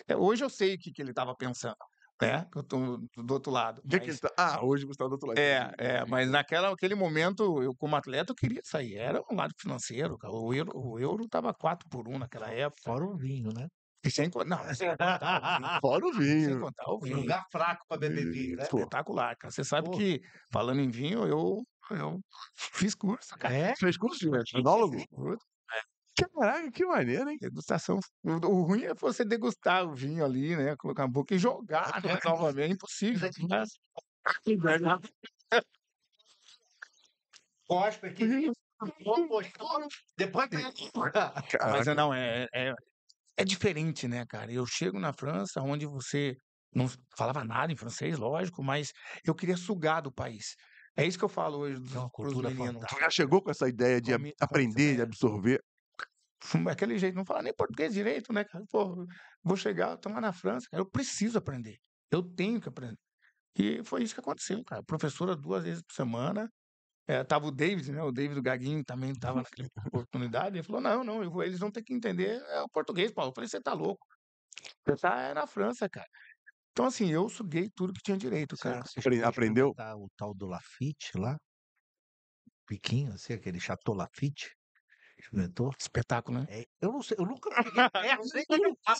é, 0.08 0.16
Hoje 0.16 0.44
eu 0.44 0.50
sei 0.50 0.74
o 0.74 0.78
que, 0.78 0.92
que 0.92 1.00
ele 1.02 1.10
estava 1.10 1.34
pensando, 1.36 1.76
né? 2.20 2.46
Que 2.52 2.58
eu 2.58 2.62
tô 2.64 2.96
do 3.16 3.32
outro 3.34 3.52
lado. 3.52 3.78
O 3.84 3.88
que 3.88 4.00
que 4.00 4.06
mas- 4.08 4.08
ele 4.08 4.18
tá- 4.18 4.34
Ah, 4.36 4.64
hoje 4.64 4.84
você 4.84 4.98
tá 4.98 5.06
do 5.06 5.12
outro 5.12 5.28
lado. 5.28 5.38
É, 5.38 5.72
é, 5.78 6.04
mas 6.06 6.28
naquela, 6.30 6.70
naquele 6.70 6.94
momento, 6.94 7.62
eu 7.62 7.72
como 7.76 7.94
atleta, 7.96 8.32
eu 8.32 8.36
queria 8.36 8.60
sair. 8.64 8.96
Era 8.96 9.22
um 9.30 9.36
lado 9.36 9.54
financeiro, 9.60 10.18
cara. 10.18 10.34
O 10.34 10.52
euro, 10.52 10.72
o 10.74 10.98
euro 10.98 11.28
tava 11.28 11.54
4 11.54 11.88
por 11.88 12.08
1 12.08 12.18
naquela 12.18 12.48
época. 12.50 12.82
Fora 12.84 13.04
o 13.04 13.16
vinho, 13.16 13.50
né? 13.54 13.68
E 14.02 14.10
sem 14.10 14.30
contar. 14.30 14.64
Não, 14.64 14.74
sem 14.74 14.88
contar 14.88 15.20
Fora 15.82 16.06
o 16.06 16.12
vinho. 16.12 16.50
Sem 16.50 16.60
contar 16.60 16.90
o 16.90 16.96
Um 16.96 17.00
vinho. 17.00 17.16
lugar 17.18 17.44
fraco 17.50 17.84
pra 17.86 17.98
beber 17.98 18.30
vinho, 18.30 18.56
né? 18.56 18.62
Espetacular, 18.62 19.36
cara. 19.36 19.52
Você 19.52 19.62
sabe 19.62 19.90
Pô. 19.90 19.96
que, 19.96 20.20
falando 20.50 20.80
em 20.80 20.90
vinho, 20.90 21.26
eu, 21.26 21.62
eu 21.90 22.20
fiz 22.56 22.94
curso, 22.94 23.36
cara. 23.38 23.54
É? 23.54 23.76
Fez 23.76 23.96
curso 23.96 24.18
de 24.18 24.58
enólogo? 24.58 24.96
Curso, 25.10 25.44
Caraca, 26.34 26.70
que 26.70 26.84
maneiro, 26.84 27.30
hein? 27.30 27.38
Degustação. 27.40 27.98
O, 28.24 28.62
ruim 28.62 28.84
é 28.84 28.94
você 28.94 29.24
degustar 29.24 29.84
o 29.86 29.94
vinho 29.94 30.24
ali, 30.24 30.56
né? 30.56 30.76
Colocar 30.76 31.02
na 31.02 31.08
boca 31.08 31.34
e 31.34 31.38
jogar 31.38 32.02
né, 32.02 32.18
novamente. 32.24 32.70
É 32.70 32.72
impossível. 32.74 33.30
Mas... 33.48 33.70
Cospe 37.66 38.06
aqui. 38.08 38.50
Depois 40.16 40.48
Mas 40.96 41.12
Caraca. 41.12 41.90
é, 41.90 41.94
não, 41.94 42.12
é, 42.12 42.46
é, 42.54 42.74
é 43.40 43.44
diferente, 43.44 44.06
né, 44.06 44.24
cara? 44.26 44.52
Eu 44.52 44.66
chego 44.66 44.98
na 44.98 45.12
França, 45.12 45.60
onde 45.62 45.86
você 45.86 46.36
não 46.74 46.86
falava 47.16 47.44
nada 47.44 47.72
em 47.72 47.76
francês, 47.76 48.18
lógico, 48.18 48.62
mas 48.62 48.92
eu 49.24 49.34
queria 49.34 49.56
sugar 49.56 50.02
do 50.02 50.12
país. 50.12 50.54
É 50.96 51.06
isso 51.06 51.18
que 51.18 51.24
eu 51.24 51.28
falo 51.28 51.58
hoje 51.58 51.80
dos, 51.80 51.92
É 51.92 51.98
pros 51.98 52.10
cultura 52.12 52.50
meninos. 52.50 52.84
Tu 52.88 52.98
já 52.98 53.10
chegou 53.10 53.42
com 53.42 53.50
essa 53.50 53.68
ideia 53.68 54.00
de 54.00 54.12
aprender, 54.40 54.94
de 54.96 55.00
é. 55.00 55.04
absorver? 55.04 55.60
Aquele 56.76 56.98
jeito, 56.98 57.14
não 57.14 57.24
fala 57.24 57.42
nem 57.42 57.54
português 57.54 57.94
direito, 57.94 58.32
né, 58.32 58.44
cara? 58.44 58.64
Pô, 58.70 59.06
vou 59.42 59.56
chegar, 59.56 59.96
tô 59.96 60.08
lá 60.08 60.20
na 60.20 60.32
França, 60.32 60.66
cara, 60.70 60.82
eu 60.82 60.86
preciso 60.86 61.38
aprender. 61.38 61.76
Eu 62.10 62.22
tenho 62.22 62.60
que 62.60 62.68
aprender. 62.68 62.98
E 63.58 63.82
foi 63.84 64.02
isso 64.02 64.14
que 64.14 64.20
aconteceu, 64.20 64.62
cara. 64.64 64.82
Professora 64.82 65.36
duas 65.36 65.64
vezes 65.64 65.82
por 65.82 65.94
semana. 65.94 66.48
É, 67.10 67.24
tava 67.24 67.48
o 67.48 67.50
David, 67.50 67.90
né? 67.90 68.00
O 68.04 68.12
David 68.12 68.40
Gaguinho 68.40 68.84
também 68.84 69.12
tava 69.12 69.42
naquela 69.42 69.68
oportunidade. 69.88 70.56
Ele 70.56 70.62
falou: 70.62 70.80
não, 70.80 71.02
não, 71.02 71.24
eu 71.24 71.30
vou- 71.30 71.42
eles 71.42 71.58
vão 71.58 71.68
ter 71.68 71.82
que 71.82 71.92
entender 71.92 72.40
é, 72.40 72.62
o 72.62 72.68
português, 72.68 73.10
Paulo. 73.12 73.30
Eu 73.30 73.34
falei, 73.34 73.48
você 73.48 73.60
tá 73.60 73.72
louco. 73.72 74.06
Você 74.86 74.94
tá 74.94 75.20
é 75.22 75.34
na 75.34 75.44
França, 75.44 75.88
cara. 75.88 76.06
Então, 76.70 76.86
assim, 76.86 77.10
eu 77.10 77.28
suguei 77.28 77.68
tudo 77.74 77.92
que 77.92 78.00
tinha 78.00 78.16
direito, 78.16 78.56
cara. 78.56 78.84
Você 78.86 79.00
Apre- 79.00 79.24
aprendeu? 79.24 79.70
experimentar 79.70 79.96
O 79.96 80.08
tal 80.16 80.32
do 80.32 80.46
Lafite 80.46 81.18
lá? 81.18 81.36
Piquinho, 82.64 83.12
assim, 83.12 83.32
aquele 83.32 83.58
Chateau 83.58 83.92
Lafite? 83.92 84.54
Experimentou? 85.18 85.72
Espetáculo, 85.76 86.38
né? 86.38 86.46
É, 86.48 86.64
eu 86.80 86.92
não 86.92 87.02
sei, 87.02 87.16
eu 87.18 87.26
nunca 87.26 87.50
perto, 87.50 87.90
nem 88.32 88.42
experimentar. 88.42 88.96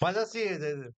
Mas 0.00 0.16
assim, 0.16 0.38
eh, 0.38 0.90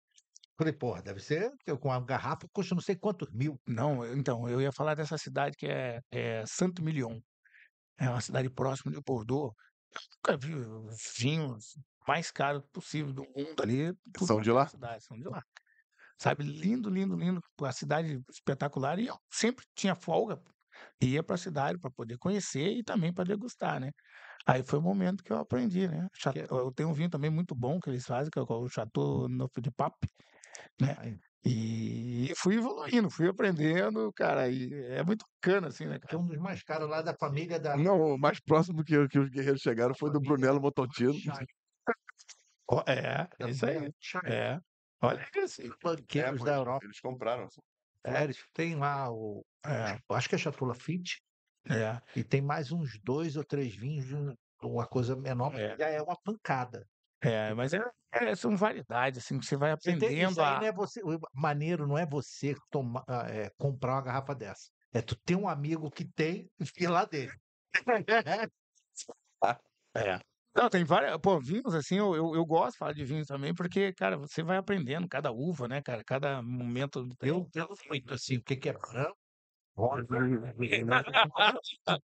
falei, 0.58 0.72
porra, 0.72 1.00
deve 1.00 1.20
ser 1.20 1.52
com 1.80 1.88
uma 1.88 2.04
garrafa 2.04 2.48
custa 2.52 2.74
não 2.74 2.82
sei 2.82 2.96
quantos 2.96 3.30
mil. 3.32 3.60
Não, 3.66 4.04
então, 4.12 4.48
eu 4.48 4.60
ia 4.60 4.72
falar 4.72 4.94
dessa 4.94 5.16
cidade 5.16 5.56
que 5.56 5.66
é, 5.66 6.00
é 6.10 6.44
Santo 6.46 6.82
Milion. 6.82 7.20
É 7.96 8.10
uma 8.10 8.20
cidade 8.20 8.50
próxima 8.50 8.92
de 8.92 9.00
Bordeaux. 9.00 9.54
Eu 9.94 10.00
nunca 10.16 10.36
vi 10.36 10.54
os 10.54 10.96
vinhos 11.16 11.64
mais 12.06 12.30
caros 12.30 12.62
possível 12.72 13.12
do 13.12 13.22
mundo 13.36 13.62
ali. 13.62 13.94
São 14.26 14.40
de 14.40 14.50
lá? 14.50 14.66
Cidade, 14.66 15.04
são 15.04 15.16
de 15.16 15.28
lá. 15.28 15.42
Sabe, 16.20 16.42
lindo, 16.42 16.90
lindo, 16.90 17.16
lindo. 17.16 17.40
A 17.62 17.72
cidade 17.72 18.20
espetacular. 18.28 18.98
E 18.98 19.06
eu 19.06 19.16
sempre 19.32 19.64
tinha 19.74 19.94
folga. 19.94 20.40
Ia 21.00 21.22
para 21.22 21.34
a 21.34 21.38
cidade 21.38 21.78
para 21.78 21.90
poder 21.90 22.18
conhecer 22.18 22.68
e 22.68 22.82
também 22.82 23.12
para 23.12 23.24
degustar, 23.24 23.80
né? 23.80 23.90
Aí 24.46 24.62
foi 24.62 24.78
o 24.78 24.82
momento 24.82 25.22
que 25.22 25.32
eu 25.32 25.38
aprendi, 25.38 25.88
né? 25.88 26.08
Eu 26.50 26.72
tenho 26.72 26.88
um 26.88 26.92
vinho 26.92 27.10
também 27.10 27.30
muito 27.30 27.54
bom 27.54 27.80
que 27.80 27.90
eles 27.90 28.04
fazem, 28.04 28.30
que 28.30 28.38
é 28.38 28.42
o 28.42 28.68
Chateau 28.68 29.28
Neuf 29.28 29.60
de 29.60 29.70
Pape. 29.70 30.08
Né? 30.80 31.18
E 31.44 32.32
fui 32.36 32.56
evoluindo, 32.56 33.10
fui 33.10 33.28
aprendendo, 33.28 34.12
cara, 34.12 34.48
e 34.48 34.72
é 34.92 35.02
muito 35.04 35.24
bacana, 35.36 35.68
assim, 35.68 35.86
né, 35.86 35.98
Que 35.98 36.06
é 36.06 36.08
cara? 36.10 36.18
um 36.22 36.26
dos 36.26 36.36
mais 36.38 36.62
caros 36.62 36.88
lá 36.90 37.00
da 37.00 37.14
família 37.14 37.58
da. 37.58 37.76
Não, 37.76 38.14
o 38.14 38.18
mais 38.18 38.40
próximo 38.40 38.84
que, 38.84 39.06
que 39.08 39.18
os 39.18 39.30
guerreiros 39.30 39.62
chegaram 39.62 39.94
foi 39.94 40.10
do 40.10 40.20
Brunello 40.20 40.60
Montotino. 40.60 41.14
Chay, 41.14 41.46
Ó, 42.70 42.82
É, 42.86 43.28
é 43.40 43.50
isso 43.50 43.66
aí. 43.66 43.90
É. 44.26 44.58
Olha 45.00 45.26
assim. 45.42 45.70
Banqueiros 45.82 46.40
É, 46.40 46.44
da 46.44 46.56
Europa. 46.56 46.84
Eles 46.84 47.00
compraram. 47.00 47.46
É, 48.04 48.24
eles 48.24 48.38
têm 48.52 48.76
lá 48.76 49.10
o. 49.10 49.44
É, 49.64 49.98
acho 50.14 50.28
que 50.28 50.34
é 50.34 50.38
Chateau 50.38 50.68
Lafitte. 50.68 51.20
é, 51.70 52.00
E 52.18 52.24
tem 52.24 52.42
mais 52.42 52.72
uns 52.72 52.98
dois 53.02 53.36
ou 53.36 53.44
três 53.44 53.74
vinhos 53.74 54.06
de 54.06 54.16
um- 54.16 54.34
uma 54.62 54.86
coisa 54.86 55.14
menor, 55.16 55.54
É. 55.54 55.76
já 55.78 55.88
é 55.88 56.02
uma 56.02 56.16
pancada. 56.22 56.84
É, 57.22 57.52
mas 57.54 57.72
é, 57.74 57.80
é, 58.12 58.34
são 58.36 58.56
variedades, 58.56 59.18
assim, 59.24 59.38
que 59.38 59.46
você 59.46 59.56
vai 59.56 59.72
aprendendo 59.72 60.30
isso 60.30 60.40
aí 60.40 60.54
a. 60.54 60.60
não 60.60 60.66
é 60.66 60.72
você, 60.72 61.02
o 61.02 61.18
maneiro 61.34 61.86
não 61.86 61.98
é 61.98 62.06
você 62.06 62.54
tomar, 62.70 63.04
ah, 63.08 63.26
é, 63.28 63.50
comprar 63.58 63.94
uma 63.94 64.02
garrafa 64.02 64.34
dessa. 64.34 64.68
É 64.92 65.02
tu 65.02 65.16
ter 65.24 65.36
um 65.36 65.48
amigo 65.48 65.90
que 65.90 66.04
tem 66.04 66.50
e 66.60 66.84
ir 66.84 66.88
lá 66.88 67.04
dele. 67.04 67.32
É. 69.96 70.18
Não, 70.56 70.68
tem 70.68 70.84
várias. 70.84 71.16
Pô, 71.18 71.38
vinhos, 71.40 71.74
assim, 71.74 71.98
eu, 71.98 72.14
eu, 72.14 72.34
eu 72.34 72.44
gosto 72.44 72.72
de 72.72 72.78
falar 72.78 72.92
de 72.92 73.04
vinhos 73.04 73.26
também, 73.26 73.54
porque, 73.54 73.92
cara, 73.92 74.16
você 74.16 74.42
vai 74.42 74.56
aprendendo 74.56 75.08
cada 75.08 75.30
uva, 75.30 75.68
né, 75.68 75.80
cara? 75.82 76.02
Cada 76.04 76.42
momento. 76.42 77.06
tem- 77.16 77.28
Eu 77.30 77.48
pelo 77.50 77.74
muito 77.88 78.14
assim, 78.14 78.36
o 78.36 78.42
que, 78.42 78.56
que 78.56 78.68
é 78.68 78.72
branco? 78.72 79.16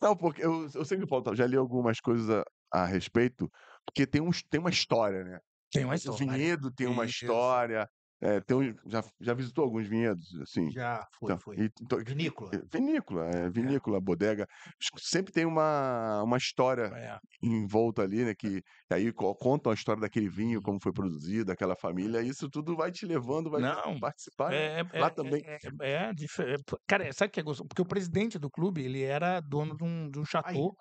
Não, 0.00 0.16
porque 0.16 0.42
eu, 0.44 0.68
eu 0.74 0.84
sei 0.84 0.98
que 0.98 1.04
o 1.04 1.06
Paulo 1.06 1.24
tá- 1.24 1.34
já 1.34 1.46
li 1.46 1.56
algumas 1.56 2.00
coisas 2.00 2.28
a, 2.30 2.44
a 2.82 2.86
respeito, 2.86 3.50
porque 3.90 4.06
tem, 4.06 4.20
uns, 4.20 4.42
tem 4.42 4.60
uma 4.60 4.70
história, 4.70 5.24
né? 5.24 5.38
Tem 5.72 5.84
uma 5.84 5.92
O 5.94 5.96
história. 5.96 6.18
vinhedo 6.26 6.72
tem 6.72 6.86
uma 6.86 7.04
história. 7.04 7.86
é, 8.22 8.38
tem 8.38 8.54
um- 8.54 8.74
já, 8.90 9.02
já 9.18 9.32
visitou 9.32 9.64
alguns 9.64 9.86
vinhedos, 9.88 10.26
assim? 10.42 10.70
Já 10.70 11.06
foi, 11.18 11.26
Então, 11.32 11.40
foi. 11.40 11.56
e- 11.56 11.70
então, 11.80 11.98
Vinícola. 12.04 12.50
é, 12.54 12.58
Vinícola, 12.78 13.30
é, 13.30 13.48
vinícola, 13.48 13.98
bodega. 13.98 14.46
Sempre 14.98 15.32
tem 15.32 15.46
uma, 15.46 16.22
uma 16.22 16.36
história 16.36 16.82
É. 16.94 17.18
em 17.42 17.66
volta 17.66 18.02
ali, 18.02 18.22
né? 18.22 18.34
Que 18.34 18.62
aí 18.90 19.10
co- 19.10 19.34
contam 19.34 19.72
a 19.72 19.74
história 19.74 20.02
daquele 20.02 20.28
vinho, 20.28 20.60
como 20.60 20.78
foi 20.82 20.92
produzido, 20.92 21.46
daquela 21.46 21.74
família. 21.74 22.20
Isso 22.20 22.46
tudo 22.50 22.76
vai 22.76 22.92
te 22.92 23.06
levando, 23.06 23.48
vai 23.50 23.62
Não, 23.62 23.98
participar. 23.98 24.50
né? 24.50 24.80
É, 24.80 25.00
Lá 25.00 25.06
é, 25.06 25.10
também. 25.10 25.42
É, 25.46 25.56
é, 25.80 25.88
é 25.88 26.10
é, 26.10 26.56
cara, 26.86 27.10
sabe 27.14 27.30
o 27.30 27.32
que 27.32 27.40
é 27.40 27.42
gostoso? 27.42 27.68
Porque 27.68 27.80
o 27.80 27.86
presidente 27.86 28.38
do 28.38 28.50
clube, 28.50 28.82
ele 28.84 29.02
era 29.02 29.40
dono 29.40 29.74
de 29.74 29.82
um, 29.82 30.10
de 30.10 30.18
um 30.18 30.26
chateau, 30.26 30.76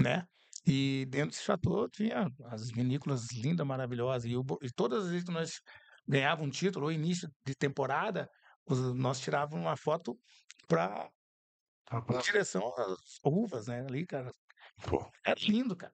né? 0.00 0.24
E 0.66 1.06
dentro 1.10 1.30
desse 1.30 1.42
chateau 1.44 1.88
tinha 1.88 2.26
as 2.46 2.70
vinícolas 2.70 3.26
lindas, 3.32 3.66
maravilhosas. 3.66 4.24
E, 4.30 4.36
o 4.36 4.44
e 4.62 4.70
todas 4.74 5.04
as 5.04 5.10
vezes 5.10 5.24
que 5.24 5.32
nós 5.32 5.60
ganhávamos 6.06 6.48
um 6.48 6.50
título, 6.50 6.86
ou 6.86 6.92
início 6.92 7.28
de 7.46 7.54
temporada, 7.54 8.28
os- 8.66 8.94
nós 8.94 9.20
tirávamos 9.20 9.64
uma 9.66 9.76
foto 9.76 10.16
para 10.68 11.10
em 12.10 12.18
direção 12.18 12.72
às 12.78 13.18
uvas, 13.24 13.66
né? 13.66 13.80
Ali, 13.86 14.06
cara. 14.06 14.30
Pô, 14.88 15.10
É 15.26 15.34
lindo, 15.34 15.76
cara. 15.76 15.92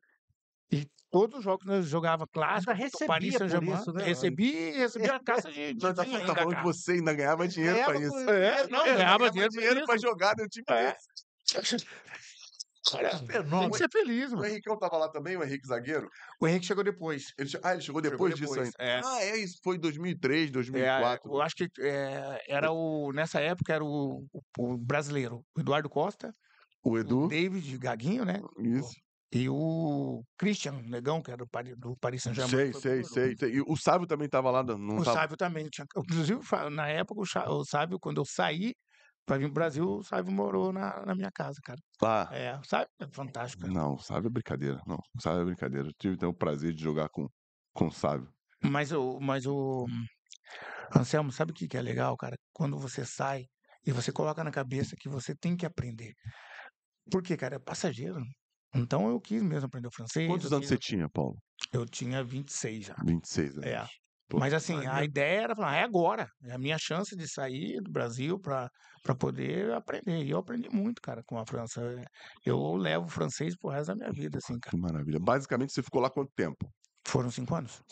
E 0.72 0.86
todos 1.10 1.38
os 1.38 1.44
jogos 1.44 1.64
que 1.64 1.70
nós 1.70 1.86
jogava 1.86 2.26
clássico, 2.32 2.72
Paris 3.06 3.34
recebia 3.34 3.38
por 3.38 3.38
Saint-Germain, 3.38 3.80
isso, 3.82 3.92
né? 3.92 4.04
recebi, 4.04 4.70
recebi 4.70 5.10
a 5.10 5.20
caça 5.20 5.50
de, 5.50 5.74
de 5.74 5.80
tá, 5.94 6.02
vinho 6.04 6.20
tá 6.26 6.34
falando 6.34 6.56
que 6.56 6.62
você 6.62 6.92
ainda 6.92 7.12
ganhava 7.14 7.48
dinheiro 7.48 7.84
pra 7.84 7.94
Ganhava 7.94 8.20
isso. 8.22 8.30
É, 8.30 8.68
não, 8.68 8.84
ganhava 8.96 9.30
dinheiro 9.30 9.52
por 9.52 9.58
dinheiro 9.58 9.84
pra 9.86 9.94
isso. 9.96 10.06
jogar 10.06 10.34
no 10.38 10.46
time 10.48 10.64
É. 10.68 10.96
Cara, 12.90 13.10
tem 13.18 13.26
Fenômeno. 13.26 13.70
que 13.72 13.78
ser 13.78 13.88
feliz, 13.90 14.32
O 14.32 14.36
mano. 14.36 14.48
Henricão 14.48 14.78
tava 14.78 14.96
lá 14.96 15.08
também, 15.10 15.36
o 15.36 15.44
Henrique 15.44 15.66
Zagueiro? 15.66 16.08
O 16.40 16.46
Henrique 16.48 16.64
chegou 16.66 16.82
depois. 16.82 17.32
Ele 17.38 17.48
che- 17.48 17.60
Ah, 17.62 17.72
ele 17.72 17.82
chegou 17.82 18.00
depois 18.00 18.34
disso 18.34 18.52
depois, 18.54 18.72
ainda. 18.78 18.92
é. 18.92 19.00
Ah, 19.04 19.22
é 19.22 19.36
isso. 19.36 19.58
Foi 19.62 19.76
2003, 19.78 20.48
É, 20.48 20.52
2004. 20.52 21.30
eu 21.30 21.42
acho 21.42 21.54
que 21.56 21.68
é, 21.80 22.42
era 22.48 22.72
o. 22.72 23.12
Nessa 23.12 23.40
época 23.40 23.72
era 23.74 23.84
o, 23.84 24.24
o- 24.32 24.42
o 24.58 24.76
brasileiro, 24.78 25.44
o 25.56 25.60
Eduardo 25.60 25.90
Costa, 25.90 26.32
o 26.82 26.92
o 26.92 26.98
Edu. 26.98 27.28
David 27.28 27.76
Gaguinho, 27.78 28.24
né? 28.24 28.40
Isso. 28.58 28.94
E 29.32 29.48
o 29.48 30.24
Christian 30.36 30.72
Negão, 30.86 31.22
que 31.22 31.30
era 31.30 31.38
do 31.38 31.46
Paris, 31.48 31.76
do 31.78 31.96
Paris 31.98 32.22
Saint-Germain. 32.22 32.50
Sei, 32.50 32.72
sei, 32.72 33.04
sei, 33.04 33.36
sei. 33.36 33.50
E 33.56 33.60
o 33.60 33.76
Sábio 33.76 34.04
também 34.06 34.28
tava 34.28 34.50
lá, 34.50 34.60
não 34.64 34.96
O 34.96 35.04
tava? 35.04 35.18
Sábio 35.18 35.36
também 35.36 35.68
tinha. 35.68 35.86
Inclusive, 35.96 36.40
na 36.72 36.88
época, 36.88 37.20
o, 37.20 37.52
o 37.54 37.64
Sábio, 37.64 37.98
quando 38.00 38.20
eu 38.20 38.24
saí 38.24 38.74
pra 39.30 39.38
vir 39.38 39.44
pro 39.46 39.54
Brasil, 39.54 39.84
o 39.88 40.02
Sábio 40.02 40.32
morou 40.32 40.72
na, 40.72 41.04
na 41.06 41.14
minha 41.14 41.30
casa, 41.30 41.60
cara. 41.64 41.78
Lá. 42.02 42.28
É, 42.32 42.56
o 42.58 42.64
Sábio 42.64 42.88
é 43.00 43.06
fantástico. 43.12 43.62
cara. 43.62 43.72
Não, 43.72 43.94
o 43.94 43.98
Sábio 43.98 44.26
é 44.26 44.30
brincadeira. 44.30 44.80
Não, 44.86 44.96
o 44.96 45.20
Sábio 45.20 45.42
é 45.42 45.44
brincadeira. 45.44 45.88
Eu 45.88 45.92
tive 46.00 46.14
então, 46.14 46.30
o 46.30 46.34
prazer 46.34 46.72
de 46.74 46.82
jogar 46.82 47.08
com, 47.10 47.28
com 47.72 47.86
o 47.86 47.92
Sábio. 47.92 48.28
Mas 48.62 48.90
o, 48.92 49.20
mas 49.20 49.46
o 49.46 49.86
Anselmo, 50.96 51.30
sabe 51.32 51.52
o 51.52 51.54
que 51.54 51.68
que 51.68 51.76
é 51.76 51.82
legal, 51.82 52.16
cara? 52.16 52.36
Quando 52.52 52.78
você 52.78 53.04
sai 53.04 53.44
e 53.86 53.92
você 53.92 54.12
coloca 54.12 54.42
na 54.44 54.50
cabeça 54.50 54.96
que 54.98 55.08
você 55.08 55.34
tem 55.34 55.56
que 55.56 55.64
aprender. 55.64 56.12
Por 57.10 57.22
quê, 57.22 57.36
cara? 57.36 57.56
É 57.56 57.58
passageiro. 57.58 58.20
Então 58.74 59.08
eu 59.08 59.20
quis 59.20 59.42
mesmo 59.42 59.66
aprender 59.66 59.88
o 59.88 59.92
francês. 59.94 60.28
Quantos 60.28 60.52
anos 60.52 60.68
quis- 60.68 60.68
você 60.70 60.78
tinha, 60.78 61.08
Paulo? 61.08 61.36
Eu 61.72 61.86
tinha 61.86 62.22
26 62.22 62.86
já. 62.86 62.96
26 63.04 63.52
anos. 63.58 63.66
É. 63.66 63.86
Mas 64.38 64.54
assim, 64.54 64.86
a 64.86 65.02
ideia 65.04 65.42
era 65.42 65.56
falar, 65.56 65.76
é 65.76 65.82
agora. 65.82 66.28
É 66.44 66.52
a 66.52 66.58
minha 66.58 66.78
chance 66.78 67.16
de 67.16 67.28
sair 67.28 67.80
do 67.80 67.90
Brasil 67.90 68.38
para 68.38 68.70
poder 69.18 69.72
aprender. 69.72 70.24
E 70.24 70.30
eu 70.30 70.38
aprendi 70.38 70.68
muito, 70.68 71.00
cara, 71.02 71.22
com 71.26 71.38
a 71.38 71.46
França. 71.46 71.80
Eu 72.44 72.74
levo 72.74 73.06
o 73.06 73.10
francês 73.10 73.56
pro 73.56 73.70
resto 73.70 73.88
da 73.88 73.96
minha 73.96 74.12
vida, 74.12 74.38
assim, 74.38 74.58
cara. 74.58 74.76
Que 74.76 74.80
maravilha. 74.80 75.18
Basicamente, 75.18 75.72
você 75.72 75.82
ficou 75.82 76.00
lá 76.00 76.10
quanto 76.10 76.30
tempo? 76.34 76.70
Foram 77.06 77.30
cinco 77.30 77.54
anos? 77.54 77.82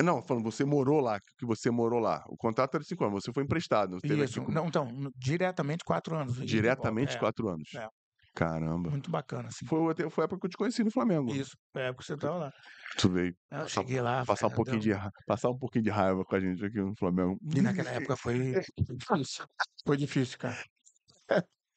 Não, 0.00 0.22
falando, 0.22 0.44
você 0.44 0.64
morou 0.64 1.00
lá, 1.00 1.20
que 1.38 1.44
você 1.44 1.70
morou 1.70 2.00
lá. 2.00 2.24
O 2.28 2.36
contrato 2.36 2.74
era 2.74 2.82
de 2.82 2.88
cinco 2.88 3.04
anos, 3.04 3.22
você 3.22 3.32
foi 3.32 3.44
emprestado. 3.44 4.00
Você 4.00 4.06
aqui 4.06 4.22
Isso. 4.22 4.42
com- 4.42 4.50
Não, 4.50 4.66
então, 4.66 4.88
diretamente 5.16 5.84
quatro 5.84 6.16
anos. 6.16 6.36
diretamente 6.36 7.16
É, 7.16 7.18
quatro 7.18 7.48
anos. 7.48 7.68
É. 7.74 7.88
Caramba. 8.34 8.88
Muito 8.90 9.10
bacana, 9.10 9.48
assim. 9.48 9.66
Foi, 9.66 9.94
foi 10.10 10.22
a 10.22 10.24
época 10.24 10.40
que 10.40 10.46
eu 10.46 10.50
te 10.50 10.56
conheci 10.56 10.82
no 10.82 10.90
Flamengo. 10.90 11.34
Isso, 11.34 11.56
é 11.74 11.92
porque 11.92 12.06
você 12.06 12.16
tava 12.16 12.36
lá. 12.36 12.52
Tu 12.98 13.08
veio 13.10 13.36
Eu 13.50 13.68
cheguei 13.68 14.00
lá. 14.00 14.24
passar 14.24 14.46
um 14.46 14.48
cara, 14.50 14.56
pouquinho 14.56 14.80
deu- 14.80 14.98
de 14.98 15.10
passar 15.26 15.50
um 15.50 15.58
pouquinho 15.58 15.84
de 15.84 15.90
raiva 15.90 16.24
com 16.24 16.34
a 16.34 16.40
gente 16.40 16.64
aqui 16.64 16.80
no 16.80 16.94
Flamengo. 16.96 17.38
E 17.54 17.60
naquela 17.60 17.90
época 17.90 18.16
foi 18.16 18.54
difícil. 18.88 19.44
Foi 19.86 19.96
difícil, 19.96 20.38
cara. 20.38 20.56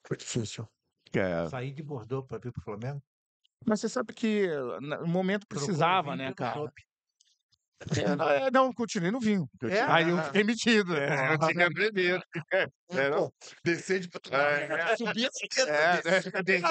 Foi 0.08 0.18
difícil. 0.18 0.68
Que 1.12 1.20
é, 1.20 1.48
Saí 1.50 1.72
de 1.72 1.84
Bordeaux 1.84 2.26
para 2.28 2.38
vir 2.38 2.52
pro 2.52 2.62
Flamengo. 2.64 3.02
Mas 3.66 3.80
você 3.82 3.90
sabe 3.90 4.14
que 4.14 4.48
na- 4.82 5.00
no 5.00 5.08
momento 5.08 5.48
precisava, 5.48 6.16
né, 6.16 6.34
cara? 6.34 6.72
É, 7.98 8.16
não, 8.16 8.30
é, 8.30 8.52
não, 8.52 8.74
continuei 8.74 9.12
no 9.12 9.20
vinho. 9.20 9.50
É? 9.64 9.82
Aí 9.82 10.10
eu 10.10 10.18
fiquei 10.24 10.44
metido. 10.44 10.96
É, 10.96 11.34
eu 11.34 11.40
tinha 11.40 11.70
bebido. 11.70 12.24
É, 12.92 13.10
não, 13.10 13.34
descer 13.64 14.00
de. 14.00 14.10
É, 14.32 14.96
Subia 14.96 15.30
É, 15.68 15.96
é, 15.98 16.62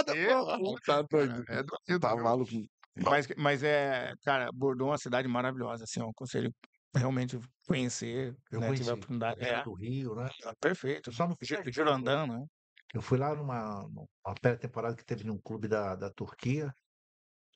Tá 0.86 1.02
doido. 1.02 1.44
É 1.48 1.62
doido, 1.62 2.00
Tá 2.00 2.16
maluco. 2.16 2.52
Mas, 2.96 3.26
mas 3.36 3.62
é, 3.62 4.12
cara, 4.24 4.50
Bordeaux 4.52 4.88
é 4.88 4.92
uma 4.92 4.98
cidade 4.98 5.26
maravilhosa, 5.26 5.82
assim, 5.84 6.00
eu 6.00 6.08
aconselho 6.08 6.54
realmente 6.94 7.38
conhecer, 7.66 8.36
Eu 8.52 8.60
né, 8.60 8.66
conheci. 8.68 8.84
tiver 8.84 8.92
a 8.92 8.94
oportunidade. 8.94 9.44
É, 9.44 9.62
do 9.64 9.74
Rio, 9.74 10.14
né? 10.14 10.30
perfeito. 10.60 11.10
Eu 11.10 11.12
só 11.12 11.26
não 11.26 11.34
fui 11.36 11.46
Gi- 11.46 11.54
a 11.54 11.58
jogo. 11.58 11.72
Girondin, 11.72 12.04
né? 12.04 12.46
Eu 12.94 13.02
fui 13.02 13.18
lá 13.18 13.34
numa, 13.34 13.82
numa 13.88 14.34
pré-temporada 14.40 14.94
que 14.94 15.04
teve 15.04 15.24
num 15.24 15.38
clube 15.38 15.66
da, 15.66 15.96
da 15.96 16.08
Turquia. 16.10 16.72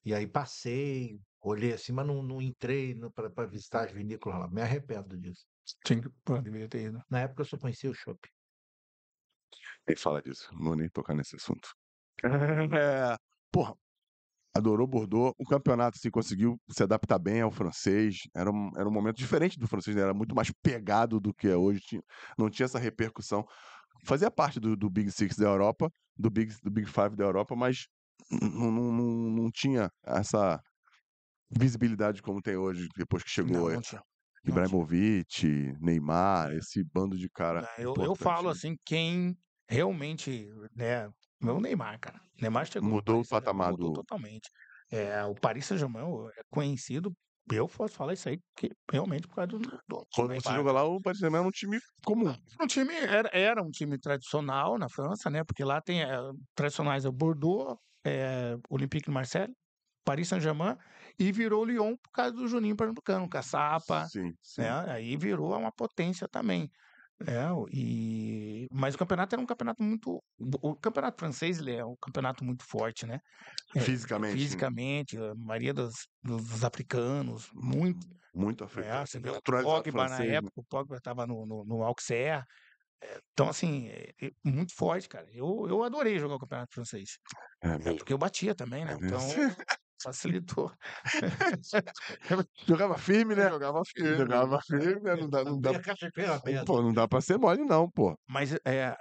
E 0.04 0.12
aí 0.12 0.26
passei, 0.26 1.20
olhei 1.40 1.72
assim, 1.72 1.92
mas 1.92 2.06
não, 2.06 2.22
não 2.22 2.42
entrei 2.42 2.94
para 3.34 3.46
visitar 3.46 3.84
as 3.86 3.92
vinícolas 3.92 4.40
lá. 4.40 4.48
Me 4.48 4.60
arrependo 4.62 5.16
disso. 5.16 5.46
Tinha 5.84 6.00
que, 6.02 6.08
pô, 6.24 6.38
deveria 6.40 6.68
ter 6.68 6.86
ido. 6.86 7.02
Na 7.10 7.20
época 7.20 7.42
eu 7.42 7.46
só 7.46 7.58
conhecia 7.58 7.90
o 7.90 7.94
chopp. 7.94 8.28
Nem 9.86 9.96
fala 9.96 10.22
disso. 10.22 10.48
Não 10.54 10.64
vou 10.64 10.76
nem 10.76 10.88
tocar 10.88 11.14
nesse 11.14 11.36
assunto. 11.36 11.68
É, 12.76 13.16
porra, 13.52 13.74
adorou 14.54 14.86
Bordeaux. 14.86 15.34
O 15.38 15.44
campeonato 15.44 15.98
assim, 15.98 16.10
conseguiu 16.10 16.60
se 16.68 16.82
adaptar 16.82 17.18
bem 17.18 17.40
ao 17.40 17.50
francês. 17.50 18.22
Era 18.34 18.50
um, 18.50 18.70
era 18.76 18.88
um 18.88 18.92
momento 18.92 19.16
diferente 19.16 19.58
do 19.58 19.68
francês, 19.68 19.96
né? 19.96 20.02
Era 20.02 20.14
muito 20.14 20.34
mais 20.34 20.50
pegado 20.62 21.20
do 21.20 21.32
que 21.32 21.48
é 21.48 21.56
hoje. 21.56 21.80
Tinha- 21.80 22.02
não 22.36 22.50
tinha 22.50 22.66
essa 22.66 22.78
repercussão. 22.78 23.46
Fazia 24.04 24.30
parte 24.30 24.60
do, 24.60 24.76
do 24.76 24.90
Big 24.90 25.10
Six 25.10 25.36
da 25.36 25.46
Europa, 25.46 25.90
do 26.16 26.30
Big, 26.30 26.54
do 26.62 26.70
Big 26.70 26.88
Five 26.88 27.16
da 27.16 27.24
Europa, 27.24 27.54
mas 27.56 27.86
não, 28.30 28.70
não, 28.70 28.92
não, 28.92 29.04
não 29.30 29.50
tinha 29.50 29.90
essa 30.04 30.60
visibilidade 31.50 32.22
como 32.22 32.40
tem 32.42 32.56
hoje, 32.56 32.88
depois 32.96 33.22
que 33.22 33.30
chegou 33.30 33.68
Não, 33.68 33.70
é, 33.70 33.74
não 33.74 33.80
tinha. 33.82 34.02
Ibrahimovic, 34.44 35.74
Neymar, 35.80 36.52
esse 36.52 36.82
bando 36.84 37.16
de 37.16 37.28
cara. 37.30 37.68
É, 37.76 37.84
eu, 37.84 37.94
eu 37.96 38.14
falo 38.14 38.46
né? 38.46 38.52
assim, 38.52 38.76
quem 38.84 39.36
realmente, 39.68 40.48
né, 40.74 41.08
meu 41.40 41.60
Neymar, 41.60 41.98
cara. 42.00 42.20
Neymar 42.40 42.66
chegou 42.66 42.88
Mudou 42.88 43.20
o 43.20 43.26
Paris 43.26 43.28
Saint-Germain, 43.28 43.40
patamar 43.44 43.70
mudou 43.72 43.90
do- 43.90 43.92
totalmente. 43.92 44.50
É, 44.90 45.24
o 45.24 45.34
Paris 45.34 45.66
Saint-Germain 45.66 46.04
é 46.36 46.42
conhecido, 46.50 47.12
eu 47.50 47.66
posso 47.68 47.94
falar 47.94 48.12
isso 48.14 48.28
aí, 48.28 48.38
que 48.56 48.70
realmente 48.90 49.26
por 49.26 49.34
causa 49.36 49.48
do, 49.48 49.58
do 49.58 50.06
Quando 50.14 50.28
você 50.34 50.50
Neymar. 50.50 50.54
joga 50.54 50.72
lá, 50.72 50.84
o 50.84 51.00
Paris 51.00 51.18
Saint-Germain 51.18 51.40
era 51.40 51.48
um 51.48 51.50
time 51.50 51.78
comum. 52.04 52.34
Um 52.60 52.66
time 52.66 52.94
era, 52.94 53.28
era 53.32 53.62
um 53.62 53.70
time 53.70 53.98
tradicional 53.98 54.78
na 54.78 54.88
França, 54.88 55.28
né? 55.30 55.42
Porque 55.44 55.64
lá 55.64 55.80
tem 55.80 56.02
eh, 56.02 56.08
tradicionais 56.54 57.04
é 57.04 57.08
o 57.08 57.12
Bordeaux, 57.12 57.76
é, 58.04 58.56
Olympique 58.70 59.06
de 59.06 59.10
Marseille, 59.10 59.52
Paris 60.04 60.28
Saint-Germain 60.28 60.76
e 61.18 61.32
virou 61.32 61.64
Lyon 61.64 61.96
por 61.96 62.10
causa 62.12 62.32
do 62.32 62.48
Juninho 62.48 62.76
Pernambucano, 62.76 63.28
Caçapa, 63.28 64.06
Sim, 64.08 64.32
sim. 64.42 64.62
né? 64.62 64.70
Aí 64.92 65.16
virou 65.16 65.56
uma 65.58 65.72
potência 65.72 66.28
também. 66.28 66.70
É, 67.26 67.50
o- 67.52 67.66
e... 67.72 68.68
Mas 68.72 68.94
o 68.94 68.98
campeonato 68.98 69.34
era 69.34 69.42
um 69.42 69.46
campeonato 69.46 69.82
muito. 69.82 70.22
O 70.62 70.76
campeonato 70.76 71.18
francês 71.20 71.58
ele 71.58 71.74
é 71.74 71.84
um 71.84 71.96
campeonato 72.00 72.44
muito 72.44 72.64
forte, 72.64 73.06
né? 73.06 73.20
É, 73.76 73.80
Fisicamente. 73.80 74.32
né? 74.34 74.38
Fisicamente, 74.38 75.18
a 75.18 75.34
maioria 75.36 75.74
dos, 75.74 75.94
dos 76.22 76.64
africanos, 76.64 77.50
muito. 77.54 78.06
Muito 78.34 78.64
É, 78.64 78.64
africano. 78.64 79.06
você 79.06 79.18
vê 79.20 79.30
o 79.30 79.42
Pogba 79.60 80.08
na 80.08 80.16
francês, 80.16 80.30
né? 80.30 80.36
época, 80.38 80.60
o 80.60 80.64
Pogba 80.64 80.96
estava 80.96 81.26
no, 81.26 81.46
no, 81.46 81.64
no 81.64 81.82
Auxerre. 81.84 82.44
É, 83.02 83.20
então, 83.32 83.48
assim, 83.48 83.88
é, 83.88 84.10
é 84.22 84.30
muito 84.44 84.74
forte, 84.76 85.08
cara. 85.08 85.28
Eu, 85.32 85.66
eu 85.68 85.82
adorei 85.84 86.18
jogar 86.18 86.36
o 86.36 86.38
campeonato 86.40 86.74
francês. 86.74 87.18
É 87.62 87.68
É, 87.90 87.94
porque 87.94 88.12
eu 88.12 88.18
batia 88.18 88.54
também, 88.54 88.84
né? 88.84 88.92
É 88.92 88.94
Então. 88.96 89.20
facilitou. 90.02 90.72
Jogava 92.66 92.98
firme, 92.98 93.34
né? 93.34 93.48
Jogava 93.48 93.82
firme. 93.84 94.16
Jogava 94.16 94.60
firme, 94.62 95.00
né? 95.02 95.14
Não 95.16 95.28
dá, 95.28 95.44
não 95.44 95.60
dá, 95.60 95.72
pô, 96.64 96.82
não 96.82 96.92
dá 96.92 97.08
pra 97.08 97.20
ser 97.20 97.38
mole, 97.38 97.64
não, 97.64 97.90
pô. 97.90 98.18
Mas 98.28 98.52
é, 98.64 98.96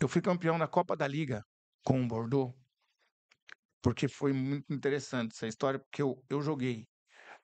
eu 0.00 0.08
fui 0.08 0.20
campeão 0.20 0.58
da 0.58 0.66
Copa 0.68 0.96
da 0.96 1.06
Liga 1.06 1.42
com 1.84 2.02
o 2.02 2.06
Bordeaux, 2.06 2.54
porque 3.82 4.08
foi 4.08 4.32
muito 4.32 4.72
interessante 4.72 5.32
essa 5.34 5.46
história, 5.46 5.78
porque 5.78 6.02
eu, 6.02 6.22
eu 6.28 6.40
joguei. 6.42 6.86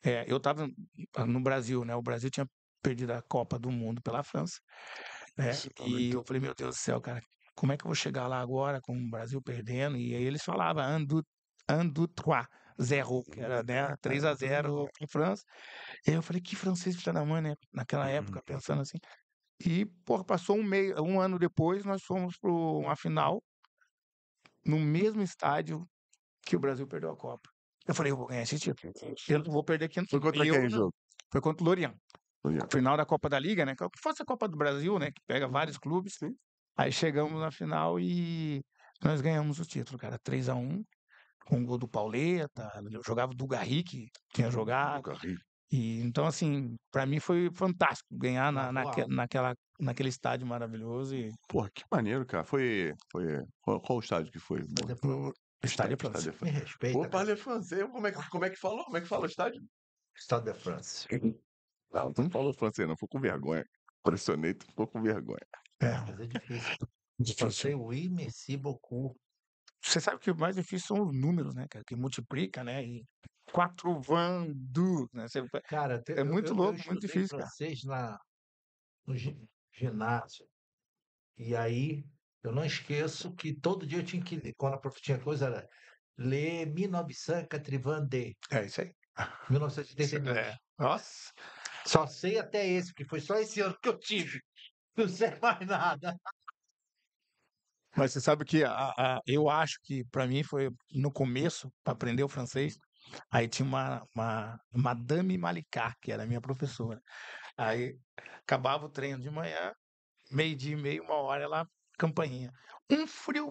É, 0.05 0.25
eu 0.31 0.39
estava 0.39 0.69
no 1.27 1.41
Brasil, 1.41 1.85
né? 1.85 1.95
O 1.95 2.03
Brasil 2.03 2.31
tinha 2.31 2.47
perdido 2.83 3.13
a 3.13 3.23
Copa 3.23 3.59
do 3.59 3.71
Mundo 3.71 4.03
pela 4.03 4.23
França. 4.25 4.57
né? 5.37 5.53
E 5.87 6.11
eu 6.11 6.25
falei, 6.27 6.41
meu 6.43 6.55
Deus 6.55 6.77
do 6.77 6.79
céu, 6.79 7.01
cara, 7.01 7.21
como 7.55 7.73
é 7.73 7.77
que 7.77 7.85
eu 7.85 7.89
vou 7.89 7.95
chegar 7.95 8.27
lá 8.27 8.41
agora 8.41 8.81
com 8.81 8.97
o 8.97 9.11
Brasil 9.11 9.41
perdendo? 9.43 9.97
E 9.97 10.15
aí 10.15 10.23
eles 10.25 10.43
falavam, 10.43 10.83
Andu, 10.83 11.23
Andu 11.69 12.09
3, 12.09 12.47
0, 12.83 13.23
que 13.31 13.41
era 13.41 13.63
né, 13.63 13.95
3 14.01 14.25
a 14.25 14.35
0 14.35 14.89
para 14.99 15.09
França. 15.09 15.43
E 16.07 16.11
aí 16.11 16.17
eu 16.17 16.23
falei, 16.23 16.43
que 16.43 16.57
francês 16.57 16.97
filha 16.97 17.13
da 17.13 17.25
mãe, 17.25 17.43
né? 17.43 17.55
Naquela 17.73 18.09
época, 18.09 18.43
pensando 18.45 18.83
assim. 18.83 18.99
E, 19.65 19.87
porra, 20.05 20.25
passou 20.25 20.57
um, 20.57 20.63
meio, 20.63 21.01
um 21.03 21.21
ano 21.21 21.39
depois, 21.39 21.85
nós 21.85 22.03
fomos 22.03 22.37
para 22.37 22.51
uma 22.51 22.97
final 22.97 23.43
no 24.65 24.79
mesmo 24.79 25.23
estádio 25.23 25.87
que 26.45 26.57
o 26.57 26.61
Brasil 26.61 26.87
perdeu 26.87 27.11
a 27.11 27.17
Copa. 27.17 27.49
Eu 27.87 27.95
falei, 27.95 28.13
eu 28.13 28.17
vou 28.17 28.27
ganhar 28.27 28.43
esse 28.43 28.59
título. 28.59 28.93
Eu 29.29 29.39
não 29.41 29.53
vou 29.53 29.65
perder 29.65 29.87
aqui. 29.87 30.05
Foi 30.09 30.21
contra 30.21 30.43
quem 30.45 30.69
jogo? 30.69 30.95
Foi 31.31 31.41
contra 31.41 31.63
o 31.63 31.67
Lorient. 31.67 31.95
Lorient. 32.45 32.73
Final 32.73 32.97
da 32.97 33.05
Copa 33.05 33.29
da 33.29 33.39
Liga, 33.39 33.65
né? 33.65 33.75
Que 33.75 33.87
fosse 34.01 34.23
a 34.23 34.25
Copa 34.25 34.49
do 34.49 34.57
Brasil, 34.57 34.99
né? 34.99 35.11
Que 35.11 35.21
pega 35.27 35.49
vários 35.49 35.79
clubes. 35.79 36.15
Sim. 36.19 36.35
Aí 36.77 36.93
chegamos 36.93 37.41
na 37.41 37.51
final 37.51 37.99
e 37.99 38.63
nós 39.03 39.21
ganhamos 39.21 39.59
o 39.59 39.65
título, 39.65 39.99
cara. 39.99 40.19
3 40.23 40.49
a 40.49 40.55
1 40.55 40.83
com 41.47 41.61
o 41.61 41.65
gol 41.67 41.79
do 41.79 41.89
Pauleta. 41.89 42.71
Eu 42.91 43.03
jogava 43.05 43.33
do 43.35 43.47
Garri, 43.47 43.83
que 43.83 44.09
tinha 44.35 44.51
jogado. 44.51 45.03
Garri. 45.03 45.37
E, 45.71 46.01
então, 46.03 46.27
assim, 46.27 46.77
pra 46.91 47.07
mim 47.07 47.19
foi 47.19 47.51
fantástico 47.55 48.09
ganhar 48.13 48.53
na, 48.53 48.71
naque- 48.71 49.07
naquela, 49.07 49.55
naquele 49.81 50.11
estádio 50.11 50.47
maravilhoso. 50.47 51.17
E 51.17 51.31
Porra, 51.49 51.71
que 51.75 51.83
maneiro, 51.91 52.27
cara. 52.27 52.45
Foi. 52.45 52.93
foi 53.11 53.25
qual, 53.63 53.81
qual 53.81 53.99
o 53.99 54.03
estádio 54.03 54.31
que 54.31 54.39
foi? 54.39 54.61
Estádio 54.61 54.97
o 55.63 55.67
estádio 55.67 55.95
é 55.95 55.95
Estádio 55.95 55.99
France. 55.99 56.31
de 56.31 56.45
Me 56.45 56.51
respeita. 56.51 57.09
Cara. 57.09 57.37
francês. 57.37 57.83
Como 57.91 58.07
é, 58.07 58.13
que, 58.13 58.31
como 58.31 58.45
é 58.45 58.51
que 58.51 58.57
falou? 58.57 58.85
Como 58.85 58.97
é 58.97 59.01
que 59.01 59.07
fala 59.09 59.23
o 59.23 59.27
estádio? 59.27 59.63
Estado 60.15 60.45
da 60.45 60.55
França. 60.55 61.09
Não, 61.93 62.11
tu 62.13 62.23
não 62.23 62.31
falou 62.31 62.55
francês, 62.55 62.89
não. 62.89 62.95
Ficou 62.97 63.09
com 63.11 63.21
vergonha. 63.21 63.67
Pressionei, 64.03 64.55
tu 64.55 64.65
ficou 64.65 64.87
com 64.87 65.03
vergonha. 65.03 65.47
É, 65.81 65.93
Mas 66.09 66.21
é 66.21 66.27
difícil. 66.27 66.77
difícil. 67.19 67.83
Oui, 67.83 68.09
merci 68.09 68.57
beaucoup. 68.57 69.15
Você 69.85 70.01
sabe 70.01 70.21
que 70.21 70.31
o 70.31 70.37
mais 70.39 70.57
difícil 70.57 70.87
são 70.97 71.07
os 71.07 71.15
números, 71.15 71.55
né, 71.55 71.67
cara? 71.69 71.85
Que 71.85 71.97
multiplica, 71.97 72.63
né? 72.63 72.85
E 72.85 73.05
quatro 73.51 74.01
van 74.01 74.47
du, 74.55 75.09
né? 75.13 75.27
Você 75.29 75.43
Cara, 75.65 76.01
te- 76.03 76.13
É 76.13 76.21
eu- 76.21 76.27
muito 76.27 76.49
eu- 76.49 76.53
eu 76.53 76.57
louco, 76.57 76.73
muito 76.87 77.05
estudei 77.05 77.09
difícil, 77.09 77.39
cara. 77.39 77.43
francês 77.51 77.85
na, 77.85 78.19
no 79.07 79.17
gi- 79.17 79.45
ginásio. 79.73 80.47
E 81.37 81.57
aí, 81.57 82.05
eu 82.43 82.53
não 82.53 82.65
esqueço 82.65 83.35
que 83.35 83.55
todo 83.59 83.87
dia 83.87 83.99
eu 83.99 84.05
tinha 84.05 84.23
que 84.23 84.37
ler. 84.37 84.55
Quando 84.57 84.75
a 84.75 84.79
prof 84.79 85.01
tinha 85.01 85.19
coisa, 85.21 85.47
era 85.47 85.69
ler 86.17 86.67
1982. 86.67 88.35
É 88.51 88.65
isso 88.67 88.81
aí. 88.83 88.93
1982. 89.51 90.37
É. 90.37 90.57
Nossa. 90.79 91.33
Só 91.87 92.07
sei 92.07 92.39
até 92.39 92.67
esse, 92.67 92.89
porque 92.93 93.05
foi 93.05 93.21
só 93.21 93.37
esse 93.37 93.61
ano 93.61 93.77
que 93.83 93.89
eu 93.89 93.99
tive. 93.99 94.41
Não 94.97 95.09
sei 95.09 95.39
mais 95.41 95.67
nada. 95.67 96.17
Mas 97.97 98.13
você 98.13 98.21
sabe 98.21 98.45
que 98.45 98.65
a, 98.65 98.73
a- 98.97 99.21
eu 99.27 99.49
acho 99.49 99.79
que 99.83 100.05
para 100.07 100.27
mim 100.27 100.43
foi 100.43 100.71
no 100.93 101.13
começo, 101.13 101.73
para 101.85 101.93
aprender 101.93 102.23
o 102.25 102.29
francês, 102.29 102.77
aí 103.31 103.49
tinha 103.49 103.67
uma, 103.67 104.03
uma 104.15 104.59
Madame 104.75 105.37
Malicá, 105.39 105.95
que 106.01 106.13
era 106.13 106.27
minha 106.27 106.41
professora. 106.41 107.01
Aí 107.57 107.99
acabava 108.43 108.87
o 108.87 108.91
treino 108.91 109.21
de 109.23 109.31
manhã, 109.31 109.73
meio-dia 110.31 110.73
e 110.75 110.77
meio, 110.77 111.05
uma 111.05 111.17
hora 111.17 111.45
ela 111.45 111.67
campainha. 111.99 112.53
Um 112.91 113.07
frio. 113.07 113.49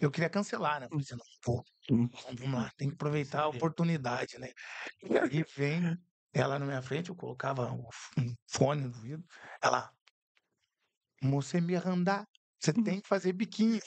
Eu 0.00 0.10
queria 0.10 0.30
cancelar, 0.30 0.80
né? 0.80 0.86
Eu 0.86 0.90
Falei 0.90 1.04
assim, 1.04 1.16
não, 1.16 1.24
pô, 1.42 1.64
Hum. 1.90 2.08
vamos 2.38 2.54
lá, 2.60 2.70
tem 2.76 2.88
que 2.88 2.94
aproveitar 2.94 3.42
a 3.42 3.48
oportunidade, 3.48 4.38
né? 4.38 4.48
E 5.02 5.18
aí 5.18 5.44
vem 5.56 5.96
ela 6.32 6.58
na 6.58 6.66
minha 6.66 6.82
frente, 6.82 7.10
eu 7.10 7.16
colocava 7.16 7.70
um 7.72 7.84
fone 8.50 8.82
no 8.82 8.88
ouvido, 8.88 9.24
ela, 9.62 9.90
você 11.22 11.60
me 11.60 11.74
andar, 11.76 12.24
você 12.64 12.72
tem 12.72 13.00
que 13.00 13.08
fazer 13.08 13.32
biquinho. 13.32 13.80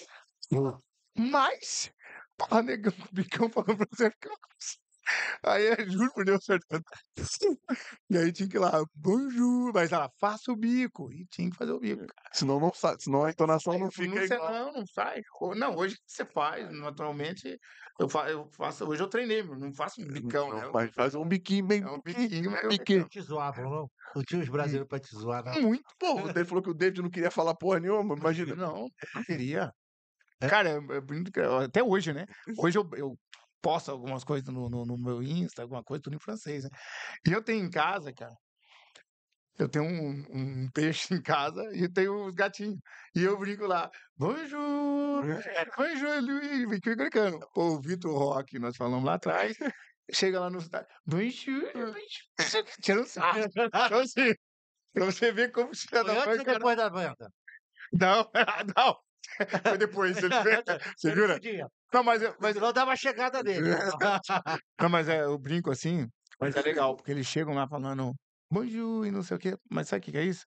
Mas, 1.16 1.92
pá, 2.38 2.62
negão, 2.62 2.94
com 2.94 3.16
bicão 3.16 3.50
falando 3.50 3.78
pra 3.78 3.88
você 3.92 4.12
ficar. 4.12 4.36
Aí, 5.44 5.66
eu 5.68 5.76
juro 5.90 6.12
por 6.14 6.26
Deus, 6.26 6.40
acertando. 6.42 6.84
E 8.10 8.18
aí 8.18 8.32
tinha 8.32 8.48
que 8.50 8.58
ir 8.58 8.60
lá, 8.60 8.84
bonjour, 8.96 9.72
mas 9.74 9.92
ela, 9.92 10.10
faça 10.20 10.52
o 10.52 10.56
bico. 10.56 11.12
E 11.12 11.26
tinha 11.28 11.50
que 11.50 11.58
fazer 11.58 11.72
o 11.72 11.80
bico. 11.80 12.06
Senão, 12.34 12.60
não 12.60 12.74
sai, 12.74 12.96
senão 13.00 13.24
a 13.26 13.30
entonação 13.32 13.78
não 13.78 13.92
fica 13.92 14.16
não, 14.16 14.28
sei- 14.28 14.38
igual. 14.38 14.52
não, 14.52 14.74
não 14.74 14.86
sai. 14.88 15.22
Não, 15.56 15.76
hoje 15.76 15.98
você 16.06 16.26
faz, 16.26 16.70
naturalmente. 16.72 17.58
Eu, 18.00 18.08
fa 18.08 18.30
eu 18.30 18.48
faço, 18.52 18.86
hoje 18.88 19.02
eu 19.02 19.08
treinei, 19.08 19.42
mas 19.42 19.60
não 19.60 19.74
faço 19.74 20.02
um 20.02 20.08
bicão, 20.08 20.54
né? 20.54 20.62
Não, 20.62 20.72
Mas 20.72 20.92
faz 20.94 21.16
um 21.16 21.28
biquinho 21.28 21.66
bem 21.66 21.82
É 21.82 21.90
um 21.90 22.00
biquinho. 22.00 22.56
eu- 22.56 22.70
biquinho. 22.70 23.00
Não 23.02 23.08
te 23.10 23.22
zoavam, 23.22 23.64
não? 23.70 23.92
Não 24.16 24.24
tinha 24.24 24.42
os 24.42 24.50
brasileiros 24.50 24.88
pra 24.88 25.00
te 25.00 25.16
zoar, 25.16 25.44
não? 25.44 25.62
Muito. 25.62 25.84
Pô, 26.00 26.20
ele 26.30 26.46
falou 26.46 26.64
que 26.64 26.70
o 26.70 26.74
David 26.76 27.02
não 27.02 27.10
queria 27.10 27.32
falar 27.32 27.56
porra 27.56 27.80
nenhuma, 27.80 28.16
imagina. 28.16 28.56
Não, 28.56 28.88
não 29.16 29.24
queria. 29.24 29.72
Cara, 30.48 30.70
é- 30.70 30.98
é 30.98 31.02
bonito 31.02 31.32
que- 31.32 31.40
até 31.40 31.84
hoje, 31.84 32.14
né? 32.14 32.26
Hoje 32.58 32.78
eu, 32.78 32.88
eu 32.96 33.18
posto 33.62 33.92
algumas 33.92 34.24
coisas 34.24 34.54
no, 34.54 34.70
no, 34.70 34.86
no 34.86 34.98
meu 34.98 35.22
Insta, 35.22 35.62
alguma 35.62 35.84
coisa, 35.84 36.04
tudo 36.04 36.16
em 36.16 36.20
francês, 36.20 36.64
né? 36.64 36.70
E 37.28 37.32
eu 37.32 37.44
tenho 37.44 37.66
em 37.66 37.70
casa, 37.70 38.14
cara, 38.14 38.36
eu 39.58 39.68
tenho 39.68 39.86
um, 39.86 40.26
um 40.30 40.72
peixe 40.72 41.14
em 41.16 41.22
casa 41.22 41.64
e 41.74 41.92
tenho 41.92 42.26
os 42.26 42.36
gatinhos. 42.36 42.80
E 43.16 43.24
eu 43.24 43.38
brinco 43.38 43.66
lá, 43.66 43.90
bonjour, 44.16 45.24
bonjour, 45.78 46.22
Luiz, 46.22 46.70
fico 46.70 46.96
brincando. 46.96 47.40
Pô, 47.54 47.76
o 47.76 47.82
Vitor 47.82 48.16
Roque, 48.16 48.60
nós 48.60 48.78
falamos 48.78 49.04
lá 49.04 49.16
atrás, 49.16 49.58
chega 50.12 50.40
lá 50.40 50.50
no 50.50 50.60
estádio, 50.60 50.88
bonjour, 51.06 51.72
bonjour, 51.74 52.66
tirando 52.82 53.08
sarro. 53.08 53.40
Então, 53.56 54.00
assim, 54.00 54.34
pra 54.94 55.06
você 55.06 55.32
ver 55.32 55.52
como 55.52 55.74
você 55.74 55.88
Foi 55.88 56.00
antes 56.12 56.38
ou 56.40 56.46
depois 56.46 56.78
da 56.78 56.90
venda? 56.90 57.32
Não, 57.94 58.30
não. 58.78 59.07
Foi 59.68 59.78
depois. 59.78 60.16
Você, 60.16 60.28
você 60.98 61.14
viu, 61.14 61.28
né? 61.28 61.38
Não, 61.94 62.04
mas, 62.04 62.22
eu- 62.22 62.36
mas, 62.40 62.56
Mas 62.56 62.62
não 62.64 62.74
dava 62.74 62.92
a 62.92 62.96
chegada 62.96 63.44
dele. 63.44 63.70
não, 64.82 64.90
mas 64.90 65.08
é, 65.10 65.24
eu 65.24 65.38
brinco 65.38 65.72
assim, 65.72 66.08
mas 66.40 66.56
é 66.56 66.62
legal, 66.62 66.96
porque 66.96 67.12
eles 67.12 67.26
chegam 67.28 67.54
lá 67.54 67.68
falando 67.68 68.14
bonjour 68.52 69.06
e 69.06 69.12
não 69.12 69.24
sei 69.24 69.38
o 69.38 69.40
quê. 69.40 69.56
Mas 69.70 69.88
sabe 69.88 70.08
o 70.08 70.12
que 70.12 70.18
é 70.18 70.24
isso? 70.24 70.46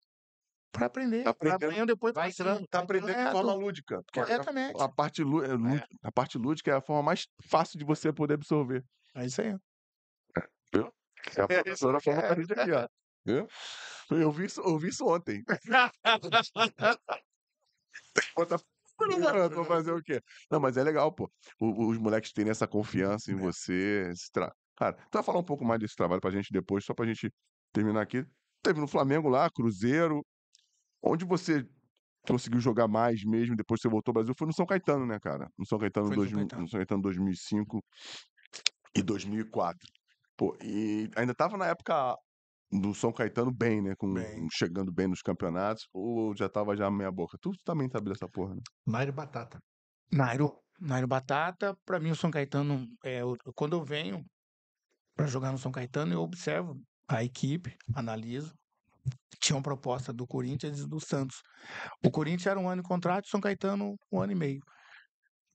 Pra 0.72 0.86
aprender. 0.86 1.24
Tá 1.24 1.30
aprendendo. 1.30 1.64
amanhã 1.64 1.84
depois 1.84 2.14
Vai 2.14 2.30
entrando, 2.30 2.64
Tá 2.68 2.78
aprendendo 2.80 3.14
de 3.16 3.20
É, 3.20 3.32
forma 3.32 3.54
lúdica. 3.54 4.02
porque 4.04 4.20
a- 4.20 4.24
Corretamente. 4.24 4.80
A 4.80 4.88
parte, 4.88 5.22
lú- 5.22 5.42
é 5.44 5.52
lú- 5.54 5.80
a 6.02 6.12
parte 6.12 6.38
lúdica 6.38 6.70
é 6.70 6.74
a 6.74 6.80
forma 6.80 7.02
mais 7.02 7.26
fácil 7.48 7.78
de 7.78 7.84
você 7.84 8.12
poder 8.12 8.34
absorver. 8.34 8.84
É 9.14 9.26
isso 9.26 9.40
aí. 9.42 9.56
É 10.36 11.40
a 11.42 11.46
professora 11.48 12.00
falou 12.00 12.20
pra 12.22 12.34
gente 12.36 12.52
aqui, 12.52 12.70
ó. 12.72 12.86
Viu? 13.26 13.46
Eu 14.10 14.30
vi 14.30 14.46
isso, 14.46 14.60
eu 14.60 14.78
vi 14.78 14.88
isso 14.88 15.04
ontem. 15.06 15.42
Bota 18.36 18.56
garoto, 19.20 19.54
pra 19.56 19.64
fazer 19.64 19.92
o 19.92 20.02
quê? 20.02 20.20
Não, 20.50 20.60
mas 20.60 20.76
é 20.76 20.82
legal, 20.82 21.12
pô. 21.12 21.30
O- 21.60 21.88
os 21.88 21.98
moleques 21.98 22.32
terem 22.32 22.50
essa 22.50 22.66
confiança 22.66 23.30
em 23.30 23.34
É. 23.34 23.38
você. 23.38 24.08
esse 24.12 24.30
tra- 24.32 24.52
Cara, 24.76 24.94
tu 24.94 25.14
vai 25.14 25.22
falar 25.22 25.38
um 25.40 25.44
pouco 25.44 25.64
mais 25.64 25.78
desse 25.80 25.94
trabalho 25.94 26.20
pra 26.22 26.30
gente 26.30 26.52
depois, 26.52 26.84
só 26.84 26.94
pra 26.94 27.04
gente 27.06 27.30
terminar 27.72 28.00
aqui. 28.02 28.24
Teve 28.62 28.80
no 28.80 28.88
Flamengo 28.88 29.28
lá, 29.28 29.48
Cruzeiro. 29.50 30.24
Onde 31.02 31.24
você 31.24 31.66
conseguiu 32.26 32.60
jogar 32.60 32.88
mais 32.88 33.22
mesmo 33.24 33.56
depois 33.56 33.80
que 33.80 33.88
você 33.88 33.90
voltou 33.92 34.10
ao 34.12 34.14
Brasil 34.14 34.34
foi 34.38 34.46
no 34.46 34.52
São 34.54 34.64
Caetano, 34.66 35.04
né, 35.06 35.18
cara? 35.20 35.50
No 35.58 35.66
São 35.66 35.78
Caetano, 35.78 36.06
Foi 36.08 36.16
no 36.16 36.22
São 36.22 36.24
2000 36.30 36.46
Caetano. 36.46 36.62
no 36.62 36.68
São 36.68 36.78
Caetano 36.78 37.02
2005 37.02 37.82
e 38.96 39.02
2004. 39.02 39.86
Pô, 40.36 40.56
e 40.62 41.10
ainda 41.16 41.34
tava 41.34 41.56
na 41.58 41.66
época 41.66 42.16
do 42.72 42.94
São 42.94 43.12
Caetano 43.12 43.52
bem, 43.52 43.82
né? 43.82 43.94
Com, 43.98 44.12
Bem. 44.14 44.46
Chegando 44.52 44.92
bem 44.92 45.08
nos 45.08 45.22
campeonatos, 45.22 45.84
ou 45.92 46.34
já 46.36 46.48
tava 46.48 46.76
já 46.76 46.90
meia 46.90 47.10
boca? 47.10 47.36
Tu 47.40 47.50
também 47.64 47.88
sabe 47.90 48.10
dessa 48.10 48.28
porra, 48.28 48.54
né? 48.54 48.60
Mário 48.86 49.12
Batata. 49.12 49.58
Nairo. 50.12 50.58
Nairo 50.80 51.06
Batata, 51.06 51.76
pra 51.84 52.00
mim 52.00 52.10
o 52.10 52.16
São 52.16 52.30
Caetano, 52.30 52.86
é, 53.04 53.24
o- 53.24 53.36
quando 53.54 53.76
eu 53.76 53.84
venho, 53.84 54.24
para 55.16 55.26
jogar 55.26 55.52
no 55.52 55.58
São 55.58 55.72
Caetano, 55.72 56.12
eu 56.14 56.20
observo 56.22 56.80
a 57.08 57.22
equipe, 57.24 57.76
analiso. 57.94 58.54
Tinha 59.40 59.56
uma 59.56 59.62
proposta 59.62 60.12
do 60.12 60.26
Corinthians 60.26 60.80
e 60.80 60.88
do 60.88 61.00
Santos. 61.00 61.38
O 62.04 62.10
Corinthians 62.10 62.46
era 62.46 62.60
um 62.60 62.68
ano 62.68 62.82
de 62.82 62.88
contrato, 62.88 63.26
o 63.26 63.28
São 63.28 63.40
Caetano 63.40 63.96
um 64.12 64.20
ano 64.20 64.32
e 64.32 64.36
meio. 64.36 64.60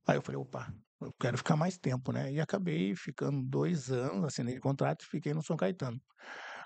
Aí 0.07 0.17
eu 0.17 0.21
falei, 0.21 0.39
opa, 0.39 0.71
eu 1.01 1.11
quero 1.19 1.37
ficar 1.37 1.55
mais 1.55 1.77
tempo, 1.77 2.11
né? 2.11 2.31
E 2.31 2.39
acabei 2.39 2.95
ficando 2.95 3.41
dois 3.43 3.91
anos, 3.91 4.25
assinei 4.25 4.59
contrato 4.59 5.03
e 5.03 5.09
fiquei 5.09 5.33
no 5.33 5.43
São 5.43 5.57
Caetano. 5.57 5.99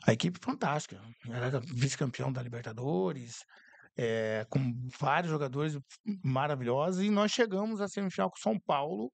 A 0.06 0.14
equipe 0.14 0.39
fantástica, 0.41 1.02
era 1.30 1.60
vice-campeão 1.60 2.32
da 2.32 2.41
Libertadores, 2.41 3.43
eh, 3.97 4.45
com 4.50 4.60
vários 5.00 5.30
jogadores 5.30 5.78
maravilhosos, 6.24 7.04
e 7.04 7.10
nós 7.10 7.32
chegamos 7.32 7.82
à 7.82 7.88
semifinal 7.88 8.30
com 8.30 8.38
o 8.38 8.41
São 8.41 8.60
Paulo, 8.60 9.12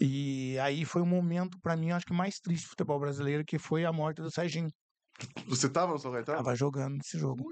e 0.00 0.58
aí 0.58 0.84
foi 0.84 1.02
um 1.02 1.06
momento, 1.06 1.58
para 1.60 1.76
mim, 1.76 1.90
acho 1.90 2.06
que 2.06 2.12
mais 2.12 2.38
triste 2.38 2.64
do 2.64 2.70
futebol 2.70 2.98
brasileiro, 2.98 3.44
que 3.44 3.58
foi 3.58 3.84
a 3.84 3.92
morte 3.92 4.20
do 4.20 4.30
Serginho. 4.30 4.68
Você 5.46 5.68
tava 5.68 5.92
no 5.92 5.98
São 5.98 6.12
Caetano? 6.12 6.38
Tava 6.38 6.56
jogando 6.56 6.96
nesse 6.96 7.18
jogo. 7.18 7.44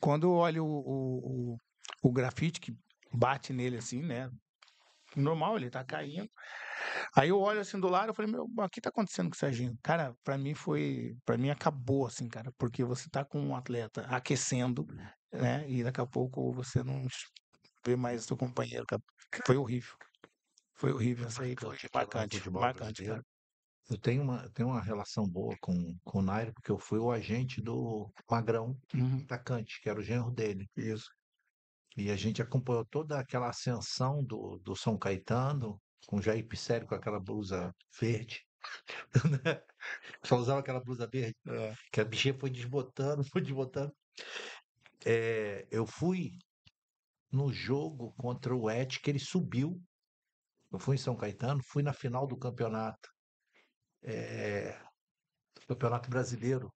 Quando 0.00 0.26
eu 0.26 0.32
olho 0.32 0.64
o, 0.64 0.78
o, 0.78 1.52
o, 1.52 1.56
o 2.02 2.12
grafite 2.12 2.60
que 2.60 2.72
bate 3.12 3.52
nele 3.52 3.76
assim, 3.76 4.02
né? 4.02 4.30
Normal, 5.16 5.56
ele 5.56 5.70
tá 5.70 5.84
caindo. 5.84 6.28
Aí 7.16 7.30
eu 7.30 7.40
olho 7.40 7.60
assim 7.60 7.80
do 7.80 7.88
lado, 7.88 8.10
eu 8.10 8.14
falei, 8.14 8.30
meu, 8.30 8.44
o 8.44 8.68
que 8.70 8.80
tá 8.80 8.90
acontecendo 8.90 9.30
com 9.30 9.36
o 9.36 9.38
Serginho? 9.38 9.76
Cara, 9.82 10.14
pra 10.24 10.38
mim 10.38 10.54
foi, 10.54 11.16
Pra 11.24 11.38
mim 11.38 11.50
acabou 11.50 12.06
assim, 12.06 12.28
cara, 12.28 12.52
porque 12.58 12.84
você 12.84 13.08
tá 13.10 13.24
com 13.24 13.40
um 13.40 13.56
atleta 13.56 14.02
aquecendo, 14.06 14.86
né? 15.32 15.68
E 15.68 15.82
daqui 15.84 16.00
a 16.00 16.06
pouco 16.06 16.52
você 16.52 16.82
não 16.82 17.06
vê 17.86 17.96
mais 17.96 18.24
seu 18.24 18.36
companheiro, 18.36 18.86
cara. 18.86 19.02
Foi 19.46 19.56
horrível. 19.56 19.94
Foi 20.74 20.92
horrível 20.92 21.26
essa 21.26 21.42
aí, 21.44 21.56
foi 21.56 21.78
marcante, 21.94 22.48
marcante, 22.58 23.02
cara. 23.04 23.22
Eu 23.90 23.98
tenho 23.98 24.22
uma, 24.22 24.48
tenho 24.50 24.68
uma 24.68 24.80
relação 24.82 25.26
boa 25.28 25.56
com, 25.60 25.74
com 26.04 26.18
o 26.18 26.22
Nairo, 26.22 26.52
porque 26.54 26.70
eu 26.70 26.78
fui 26.78 26.98
o 26.98 27.10
agente 27.10 27.60
do 27.62 28.10
Magrão, 28.30 28.78
Uhum, 28.94 29.28
atacante, 29.28 29.80
que 29.82 29.88
era 29.88 29.98
o 29.98 30.02
genro 30.02 30.30
dele. 30.30 30.68
isso. 30.76 31.10
E 31.98 32.10
a 32.10 32.16
gente 32.16 32.40
acompanhou 32.40 32.84
toda 32.86 33.18
aquela 33.18 33.48
ascensão 33.48 34.22
do, 34.24 34.58
do 34.58 34.76
São 34.76 34.96
Caetano, 34.96 35.80
com 36.06 36.16
o 36.18 36.22
Jair 36.22 36.46
Pissério 36.46 36.86
com 36.86 36.94
aquela 36.94 37.18
blusa 37.20 37.74
verde. 38.00 38.46
né? 39.44 39.60
Só 40.24 40.36
usava 40.36 40.60
aquela 40.60 40.80
blusa 40.80 41.08
verde, 41.08 41.36
É. 41.48 41.74
que 41.92 42.00
a 42.00 42.04
bichinha 42.04 42.38
foi 42.38 42.50
desbotando, 42.50 43.22
foi 43.30 43.42
desbotando. 43.42 43.92
É, 45.04 45.66
eu 45.70 45.86
fui 45.86 46.32
no 47.32 47.52
jogo 47.52 48.12
contra 48.16 48.54
o 48.54 48.70
Et, 48.70 49.00
que 49.00 49.10
ele 49.10 49.18
subiu. 49.18 49.82
Eu 50.70 50.78
fui 50.78 50.96
em 50.96 50.98
São 50.98 51.16
Caetano, 51.16 51.60
fui 51.64 51.82
na 51.82 51.92
final 51.92 52.26
do 52.26 52.36
campeonato. 52.38 53.08
é, 54.02 54.78
campeonato 55.66 56.08
brasileiro, 56.08 56.72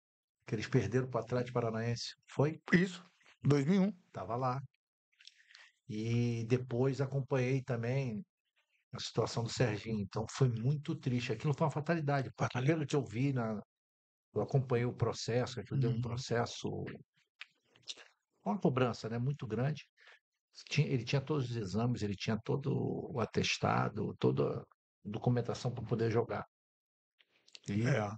que 0.46 0.54
eles 0.54 0.66
perderam 0.66 1.08
para 1.08 1.20
o 1.20 1.24
Atlético 1.24 1.54
Paranaense. 1.54 2.14
Foi? 2.28 2.60
Isso, 2.72 3.04
2001. 3.42 3.92
Tava 4.12 4.36
lá. 4.36 4.60
E 5.89 6.45
depois 6.47 7.01
acompanhei 7.01 7.62
também 7.62 8.24
a 8.93 8.99
situação 9.01 9.43
do 9.43 9.51
Serginho. 9.51 10.01
Então 10.01 10.26
foi 10.30 10.49
muito 10.49 10.95
triste. 10.95 11.33
Aquilo 11.33 11.55
foi 11.55 11.66
uma 11.66 11.70
fatalidade. 11.72 12.30
Pelo 12.64 12.87
que 12.87 12.97
eu 12.97 13.05
vi, 13.05 13.33
na... 13.33 13.61
eu 14.35 14.43
acompanhei 14.43 14.87
o 14.87 14.95
processo, 14.97 15.61
aquilo 15.61 15.80
deu 15.80 15.91
um 15.91 15.95
Uhum. 15.95 16.01
processo, 16.03 16.68
uma 18.45 18.59
cobrança 18.59 19.09
né, 19.09 19.18
muito 19.18 19.47
grande. 19.47 19.87
Ele 20.76 21.05
tinha 21.05 21.20
todos 21.20 21.51
os 21.51 21.57
exames, 21.57 22.03
ele 22.03 22.14
tinha 22.14 22.39
todo 22.45 22.70
o 23.12 23.20
atestado, 23.20 24.14
toda 24.18 24.61
a 24.61 24.64
documentação 25.05 25.72
para 25.72 25.85
poder 25.85 26.11
jogar. 26.11 26.45
E 27.68 27.83
É, 27.87 28.11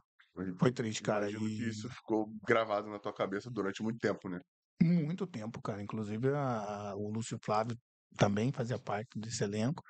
foi 0.59 0.73
triste, 0.73 1.03
cara. 1.03 1.31
E 1.31 1.69
isso 1.69 1.89
ficou 1.89 2.29
gravado 2.47 2.89
na 2.89 2.99
tua 2.99 3.13
cabeça 3.15 3.51
durante 3.51 3.83
muito 3.83 3.99
tempo, 3.99 4.29
né? 4.29 4.41
Muito 4.83 5.27
tempo, 5.27 5.61
cara. 5.63 5.83
Inclusive, 5.83 6.29
a- 6.35 6.91
a- 6.93 6.97
o 6.97 7.11
Lúcio 7.11 7.39
Flávio 7.45 7.77
também 8.17 8.53
fazia 8.53 8.79
parte 8.79 9.19
desse 9.19 9.43
elenco. 9.45 9.83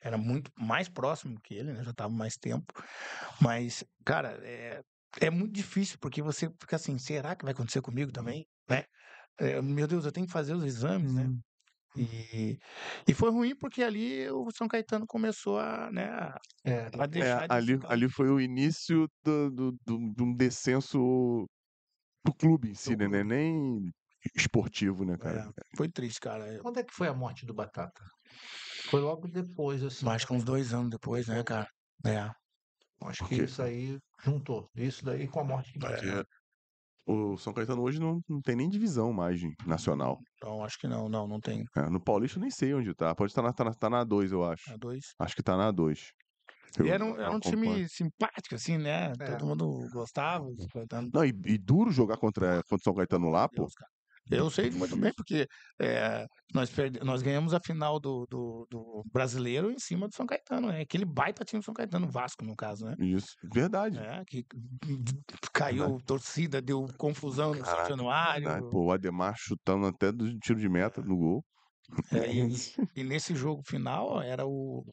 Era 0.00 0.18
muito 0.18 0.50
mais 0.58 0.88
próximo 0.88 1.40
que 1.42 1.54
ele, 1.54 1.72
né? 1.72 1.84
Já 1.84 1.90
estava 1.92 2.12
mais 2.12 2.36
tempo. 2.36 2.66
Mas, 3.40 3.84
cara, 4.04 4.38
é, 4.46 4.82
é 5.20 5.30
muito 5.30 5.52
difícil, 5.54 5.98
porque 6.00 6.22
você 6.22 6.48
fica 6.60 6.76
assim, 6.76 6.98
será 6.98 7.36
que 7.36 7.44
vai 7.44 7.52
acontecer 7.52 7.82
comigo 7.82 8.12
também? 8.12 8.46
Né? 8.68 8.84
É, 9.38 9.60
meu 9.62 9.86
Deus, 9.88 10.04
eu 10.06 10.12
tenho 10.12 10.26
que 10.26 10.32
fazer 10.32 10.54
os 10.54 10.64
exames, 10.64 11.14
né? 11.14 11.28
E, 11.96 12.58
e 13.08 13.14
foi 13.14 13.30
ruim 13.30 13.56
porque 13.56 13.82
ali 13.82 14.30
o 14.30 14.50
São 14.52 14.68
Caetano 14.68 15.06
começou 15.06 15.58
a, 15.60 15.90
né, 15.92 16.06
a 16.10 16.38
é, 16.64 16.90
a 16.98 17.06
deixar 17.06 17.36
É, 17.36 17.44
de 17.48 17.58
ali, 17.58 17.78
ficar- 17.78 17.88
ali 17.88 18.08
foi 18.08 18.28
o 18.30 18.40
início 18.40 19.06
do, 19.24 19.50
do, 19.50 19.72
do- 19.86 20.14
de 20.14 20.22
um 20.22 20.34
descenso 20.34 21.46
do 22.24 22.34
clube 22.34 22.70
em 22.70 22.74
si, 22.74 22.96
né? 22.96 23.08
Não 23.08 23.18
é 23.18 23.24
nem 23.24 23.90
esportivo, 24.34 25.04
né, 25.04 25.16
cara? 25.16 25.50
É, 25.56 25.76
foi 25.76 25.88
triste, 25.88 26.20
cara. 26.20 26.58
Quando 26.60 26.78
é 26.78 26.84
que 26.84 26.94
foi 26.94 27.08
a 27.08 27.14
morte 27.14 27.46
do 27.46 27.54
Batata? 27.54 28.02
Foi 28.90 29.00
logo 29.00 29.28
depois, 29.28 29.82
assim. 29.82 30.08
acho 30.08 30.26
que 30.26 30.32
uns 30.32 30.44
dois 30.44 30.72
anos 30.72 30.90
depois, 30.90 31.28
né, 31.28 31.42
cara? 31.42 31.68
É. 32.04 32.30
Acho 33.02 33.26
que 33.26 33.36
isso 33.36 33.62
aí 33.62 33.98
juntou. 34.22 34.68
Isso 34.74 35.04
daí 35.04 35.26
com 35.26 35.40
a 35.40 35.44
morte 35.44 35.72
do 35.72 35.80
Batata. 35.80 36.26
O 37.06 37.36
São 37.38 37.52
Caetano 37.52 37.82
hoje 37.82 37.98
não, 37.98 38.20
não 38.28 38.40
tem 38.40 38.54
nem 38.54 38.68
divisão 38.68 39.12
mais 39.12 39.40
nacional. 39.66 40.18
Então, 40.36 40.62
acho 40.62 40.78
que 40.78 40.86
não, 40.86 41.08
não, 41.08 41.26
não 41.26 41.40
tem. 41.40 41.64
É, 41.76 41.88
no 41.88 42.00
Paulista 42.00 42.38
eu 42.38 42.42
nem 42.42 42.50
sei 42.50 42.72
onde 42.74 42.94
tá. 42.94 43.14
Pode 43.14 43.32
estar 43.32 43.42
na, 43.42 43.52
tá 43.52 43.64
na, 43.64 43.74
tá 43.74 43.90
na 43.90 44.04
A2, 44.04 44.30
eu 44.30 44.44
acho. 44.44 44.72
A 44.72 44.76
dois. 44.76 45.06
Acho 45.18 45.34
que 45.34 45.42
tá 45.42 45.56
na 45.56 45.72
A2. 45.72 45.98
E 46.78 46.82
Eu 46.82 46.86
era 46.86 47.04
um, 47.04 47.14
era 47.18 47.32
um 47.32 47.36
acompanho. 47.36 47.74
time 47.74 47.88
simpático, 47.88 48.54
assim, 48.54 48.78
né? 48.78 49.12
É. 49.18 49.32
Todo 49.32 49.46
mundo 49.46 49.88
gostava. 49.92 50.46
Não, 51.12 51.24
e, 51.24 51.30
e 51.46 51.58
duro 51.58 51.90
jogar 51.90 52.16
contra, 52.16 52.62
contra 52.62 52.76
o 52.76 52.80
São 52.80 52.94
Caetano 52.94 53.28
lá, 53.28 53.48
pô. 53.48 53.66
Cara. 53.66 53.90
Eu 54.30 54.50
sei 54.50 54.70
muito 54.70 54.96
bem, 54.96 55.12
porque 55.14 55.46
é, 55.80 56.26
nós, 56.54 56.70
perde... 56.70 57.00
nós 57.00 57.22
ganhamos 57.22 57.52
a 57.52 57.60
final 57.60 57.98
do, 57.98 58.26
do, 58.26 58.66
do 58.70 59.04
brasileiro 59.12 59.70
em 59.70 59.78
cima 59.78 60.08
do 60.08 60.14
São 60.14 60.26
Caetano, 60.26 60.68
né? 60.68 60.82
Aquele 60.82 61.04
baita 61.04 61.44
time 61.44 61.60
do 61.60 61.64
São 61.64 61.74
Caetano, 61.74 62.08
Vasco, 62.08 62.44
no 62.44 62.54
caso, 62.54 62.84
né? 62.84 62.94
Isso, 62.98 63.36
verdade. 63.52 63.98
É, 63.98 64.22
que 64.26 64.44
caiu 65.52 66.00
torcida, 66.06 66.60
deu 66.60 66.86
confusão 66.96 67.54
no 67.54 67.64
São 67.64 67.88
Januário. 67.88 68.44
verdade. 68.44 68.70
Pô, 68.70 68.84
o 68.84 68.92
Ademar 68.92 69.34
chutando 69.36 69.86
até 69.86 70.12
do 70.12 70.38
tiro 70.38 70.60
de 70.60 70.68
meta 70.68 71.02
no 71.02 71.16
gol. 71.16 71.44
É, 72.12 72.32
e, 72.32 72.48
e 72.96 73.04
nesse 73.04 73.34
jogo 73.34 73.62
final 73.66 74.22
era 74.22 74.46
o 74.46 74.84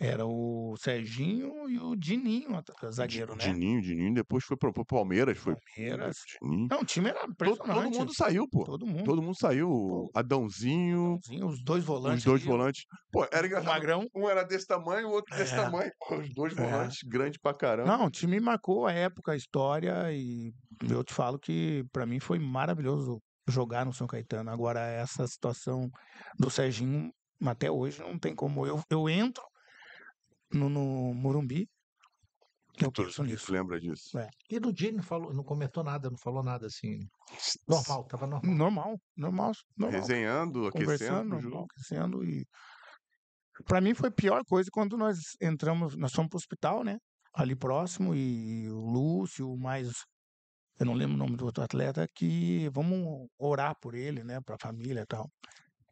era 0.00 0.24
o 0.24 0.74
Serginho 0.78 1.68
e 1.68 1.78
o 1.78 1.96
Dininho, 1.96 2.50
zagueiro, 2.90 3.34
né? 3.34 3.44
Dininho, 3.44 3.82
Dininho, 3.82 4.14
depois 4.14 4.44
foi 4.44 4.56
pro, 4.56 4.72
pro 4.72 4.84
Palmeiras, 4.84 5.36
foi. 5.38 5.54
Palmeiras. 5.56 6.16
Dininho. 6.40 6.68
Não, 6.70 6.80
o 6.80 6.84
time 6.84 7.08
era 7.10 7.20
Todo, 7.20 7.30
impressionante. 7.32 7.82
todo 7.90 7.98
mundo 7.98 8.14
saiu, 8.14 8.48
pô. 8.48 8.64
Todo 8.64 8.86
mundo. 8.86 9.04
Todo 9.04 9.22
mundo 9.22 9.36
saiu. 9.36 9.68
Pô. 9.68 10.10
Adãozinho, 10.14 11.18
Os 11.44 11.62
dois 11.62 11.84
volantes. 11.84 12.18
os 12.20 12.24
dois 12.24 12.42
ali, 12.42 12.48
o- 12.48 12.52
volantes. 12.52 12.82
Pô, 13.10 13.24
era 13.32 13.42
O 13.42 13.46
engraçado. 13.46 13.72
Magrão. 13.72 14.06
Um 14.14 14.28
era 14.28 14.44
desse 14.44 14.66
tamanho, 14.66 15.08
o 15.08 15.12
outro 15.12 15.36
desse 15.36 15.52
É. 15.54 15.56
tamanho. 15.56 15.90
Pô, 15.98 16.16
os 16.16 16.32
dois 16.34 16.56
É. 16.56 16.62
volantes, 16.62 16.98
grande 17.04 17.38
pra 17.38 17.52
caramba. 17.54 17.96
Não, 17.96 18.06
o 18.06 18.10
time 18.10 18.38
marcou 18.40 18.86
a 18.86 18.92
época, 18.92 19.32
a 19.32 19.36
história 19.36 20.12
e 20.12 20.52
eu 20.88 21.02
te 21.02 21.12
falo 21.12 21.38
que 21.38 21.84
pra 21.92 22.06
mim 22.06 22.20
foi 22.20 22.38
maravilhoso 22.38 23.20
jogar 23.48 23.84
no 23.84 23.92
São 23.92 24.06
Caetano. 24.06 24.50
Agora 24.50 24.80
essa 24.80 25.26
situação 25.26 25.88
do 26.38 26.50
Serginho 26.50 27.10
até 27.44 27.70
hoje 27.70 28.00
não 28.00 28.18
tem 28.18 28.34
como 28.34 28.66
eu 28.66 28.80
eu 28.90 29.08
entro 29.08 29.42
no, 30.52 30.68
no 30.68 31.14
Morumbi 31.14 31.68
eu 32.80 32.92
Tu, 32.92 33.02
penso 33.02 33.16
tu 33.16 33.24
nisso. 33.24 33.52
lembra 33.52 33.80
disso? 33.80 34.18
É. 34.18 34.28
E 34.50 34.60
no 34.60 34.72
dia 34.72 34.88
ele 34.88 34.98
não, 34.98 35.04
falou, 35.04 35.34
não 35.34 35.42
comentou 35.42 35.82
nada, 35.82 36.08
não 36.10 36.18
falou 36.18 36.42
nada 36.42 36.66
assim. 36.66 36.98
Normal, 37.66 38.04
tava 38.04 38.26
normal. 38.26 38.54
Normal, 38.54 39.00
normal, 39.16 39.52
normal. 39.76 40.00
Resenhando, 40.00 40.70
conversando, 40.70 41.34
aquecendo. 41.34 41.50
normal, 41.50 41.66
aquecendo 41.70 42.24
e 42.24 42.46
para 43.66 43.80
mim 43.80 43.94
foi 43.94 44.08
a 44.08 44.12
pior 44.12 44.44
coisa 44.44 44.70
quando 44.72 44.96
nós 44.96 45.18
entramos, 45.40 45.96
nós 45.96 46.12
fomos 46.12 46.28
pro 46.30 46.36
hospital, 46.36 46.84
né? 46.84 46.98
Ali 47.34 47.56
próximo 47.56 48.14
e 48.14 48.70
o 48.70 48.78
Lúcio, 48.78 49.56
mais 49.56 49.92
eu 50.78 50.86
não 50.86 50.94
lembro 50.94 51.16
o 51.16 51.18
nome 51.18 51.36
do 51.36 51.44
outro 51.44 51.64
atleta 51.64 52.06
que 52.14 52.68
vamos 52.68 53.26
orar 53.36 53.74
por 53.80 53.96
ele, 53.96 54.22
né, 54.22 54.40
para 54.40 54.54
a 54.54 54.58
família 54.60 55.00
e 55.00 55.06
tal. 55.06 55.28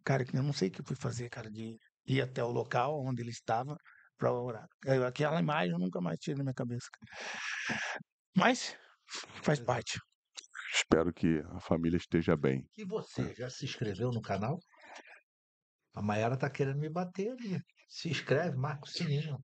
Cara, 0.05 0.25
eu 0.33 0.43
não 0.45 0.53
sei 0.53 0.69
o 0.69 0.71
que 0.71 0.81
eu 0.81 0.85
fui 0.87 0.95
fazer, 0.95 1.29
cara, 1.29 1.51
de 1.51 1.77
ir 2.07 2.23
até 2.23 2.43
o 2.45 2.53
local 2.53 3.05
onde 3.05 3.21
ele 3.21 3.31
estava 3.33 3.77
para 4.17 4.33
orar. 4.33 4.67
Aquela 5.07 5.41
imagem 5.41 5.73
eu 5.73 5.79
nunca 5.79 6.01
mais 6.01 6.19
tirei 6.19 6.39
na 6.39 6.45
minha 6.45 6.55
cabeça. 6.55 6.89
Mas 8.37 8.77
faz 9.43 9.61
parte. 9.61 9.99
Espero 10.75 11.13
que 11.13 11.43
a 11.55 11.61
família 11.61 11.97
esteja 11.97 12.37
bem. 12.37 12.69
E 12.77 12.85
você, 12.85 13.35
já 13.35 13.49
se 13.49 13.65
inscreveu 13.65 14.11
no 14.11 14.21
canal? 14.21 14.59
A 15.95 16.03
Mayara 16.03 16.37
tá 16.37 16.51
querendo 16.51 16.79
me 16.79 16.91
bater 16.91 17.31
ali. 17.31 17.61
Se 17.89 18.11
inscreve, 18.11 18.57
marca 18.57 18.85
o 18.85 18.89
sininho. 18.89 19.39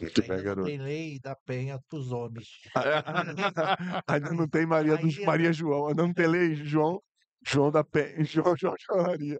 Muito 0.00 0.22
bem, 0.22 0.30
Ainda 0.30 0.36
não 0.36 0.44
garoto. 0.44 0.66
tem 0.68 0.78
lei 0.78 1.18
da 1.20 1.36
penha 1.36 1.78
pros 1.88 2.12
homens. 2.12 2.48
Ainda 4.08 4.32
não 4.32 4.48
tem 4.48 4.66
Maria 4.66 4.96
dos. 4.96 5.18
Maria 5.18 5.52
João, 5.52 5.88
ainda 5.88 6.02
não 6.02 6.14
tem 6.14 6.26
lei 6.26 6.54
João, 6.54 7.02
João 7.46 7.70
da 7.70 7.84
Penha, 7.84 8.16
João, 8.24 8.56
João, 8.56 8.74
João 8.78 9.02
Maria. 9.02 9.38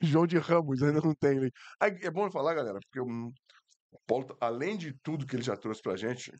João 0.00 0.26
de 0.26 0.38
Ramos, 0.38 0.82
ainda 0.82 1.00
não 1.00 1.14
tem. 1.14 1.50
Aí, 1.80 1.98
é 2.02 2.10
bom 2.10 2.30
falar, 2.30 2.54
galera, 2.54 2.78
porque 2.80 3.00
hum, 3.00 3.32
O 3.92 3.98
Paulo, 4.06 4.36
além 4.40 4.76
de 4.76 4.92
tudo 5.02 5.26
que 5.26 5.36
ele 5.36 5.42
já 5.42 5.56
trouxe 5.56 5.82
pra 5.82 5.96
gente, 5.96 6.32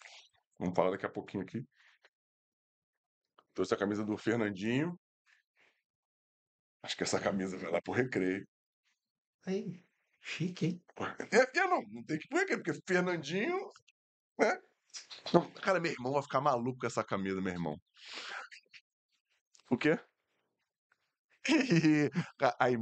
vamos 0.58 0.74
falar 0.76 0.92
daqui 0.92 1.06
a 1.06 1.10
pouquinho 1.10 1.42
aqui. 1.44 1.64
Trouxe 3.54 3.74
a 3.74 3.78
camisa 3.78 4.04
do 4.04 4.16
Fernandinho. 4.16 4.98
Acho 6.82 6.96
que 6.96 7.02
essa 7.02 7.20
camisa 7.20 7.56
vai 7.56 7.70
lá 7.70 7.80
pro 7.82 7.92
recreio. 7.94 8.46
Aí, 9.46 9.84
chique, 10.20 10.66
hein? 10.66 10.84
É, 11.32 11.58
é, 11.60 11.66
não, 11.66 11.82
não 11.90 12.04
tem 12.04 12.18
que 12.18 12.28
pro 12.28 12.38
recreio, 12.38 12.62
porque 12.62 12.80
Fernandinho, 12.86 13.58
né? 14.38 14.58
Não, 15.32 15.50
cara, 15.52 15.80
meu 15.80 15.92
irmão 15.92 16.12
vai 16.12 16.22
ficar 16.22 16.40
maluco 16.40 16.78
com 16.80 16.86
essa 16.86 17.04
camisa, 17.04 17.40
meu 17.40 17.52
irmão. 17.52 17.76
O 19.70 19.76
quê? 19.76 19.98
Ca- 22.38 22.56
Aí, 22.60 22.76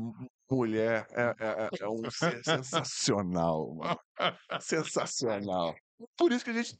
mulher 0.50 1.06
é, 1.10 1.22
é, 1.22 1.34
é- 1.64 1.70
é 1.80 1.88
um 1.88 2.10
ser 2.10 2.42
sensacional, 2.44 3.74
mano. 3.74 3.98
Sensacional. 4.60 5.74
Por 6.16 6.32
isso 6.32 6.44
que 6.44 6.50
a 6.50 6.54
gente 6.54 6.78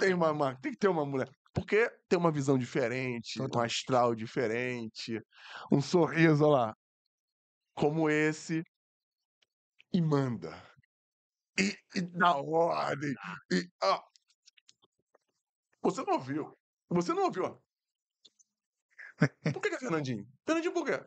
tem 0.00 0.14
uma, 0.14 0.32
uma- 0.32 0.56
tem 0.60 0.72
que 0.72 0.78
ter 0.78 0.88
uma 0.88 1.06
mulher. 1.06 1.28
Porque 1.54 1.88
tem 2.08 2.18
uma 2.18 2.32
visão 2.32 2.58
diferente, 2.58 3.40
um 3.40 3.60
astral 3.60 4.14
diferente, 4.14 5.20
um 5.72 5.80
sorriso, 5.80 6.44
olha 6.44 6.52
lá, 6.66 6.74
como 7.74 8.10
esse, 8.10 8.62
e 9.92 10.00
manda. 10.02 10.52
E, 11.58 11.76
e 11.96 12.00
dá 12.02 12.36
ordem. 12.36 13.14
E, 13.52 13.68
ó, 13.82 14.02
você 15.82 16.02
não 16.04 16.14
ouviu. 16.14 16.58
Você 16.90 17.12
não 17.14 17.24
ouviu, 17.24 17.44
ó. 17.44 17.58
Por 19.52 19.62
que, 19.62 19.70
que 19.70 19.76
é 19.76 19.78
Fernandinho? 19.78 20.26
Fernandinho 20.44 20.74
por 20.74 20.84
quê? 20.84 21.04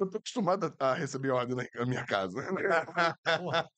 Eu 0.00 0.10
tô 0.10 0.18
acostumado 0.18 0.74
a 0.78 0.94
receber 0.94 1.30
ordem 1.30 1.68
na 1.74 1.86
minha 1.86 2.06
casa. 2.06 2.40
Porra, 3.38 3.68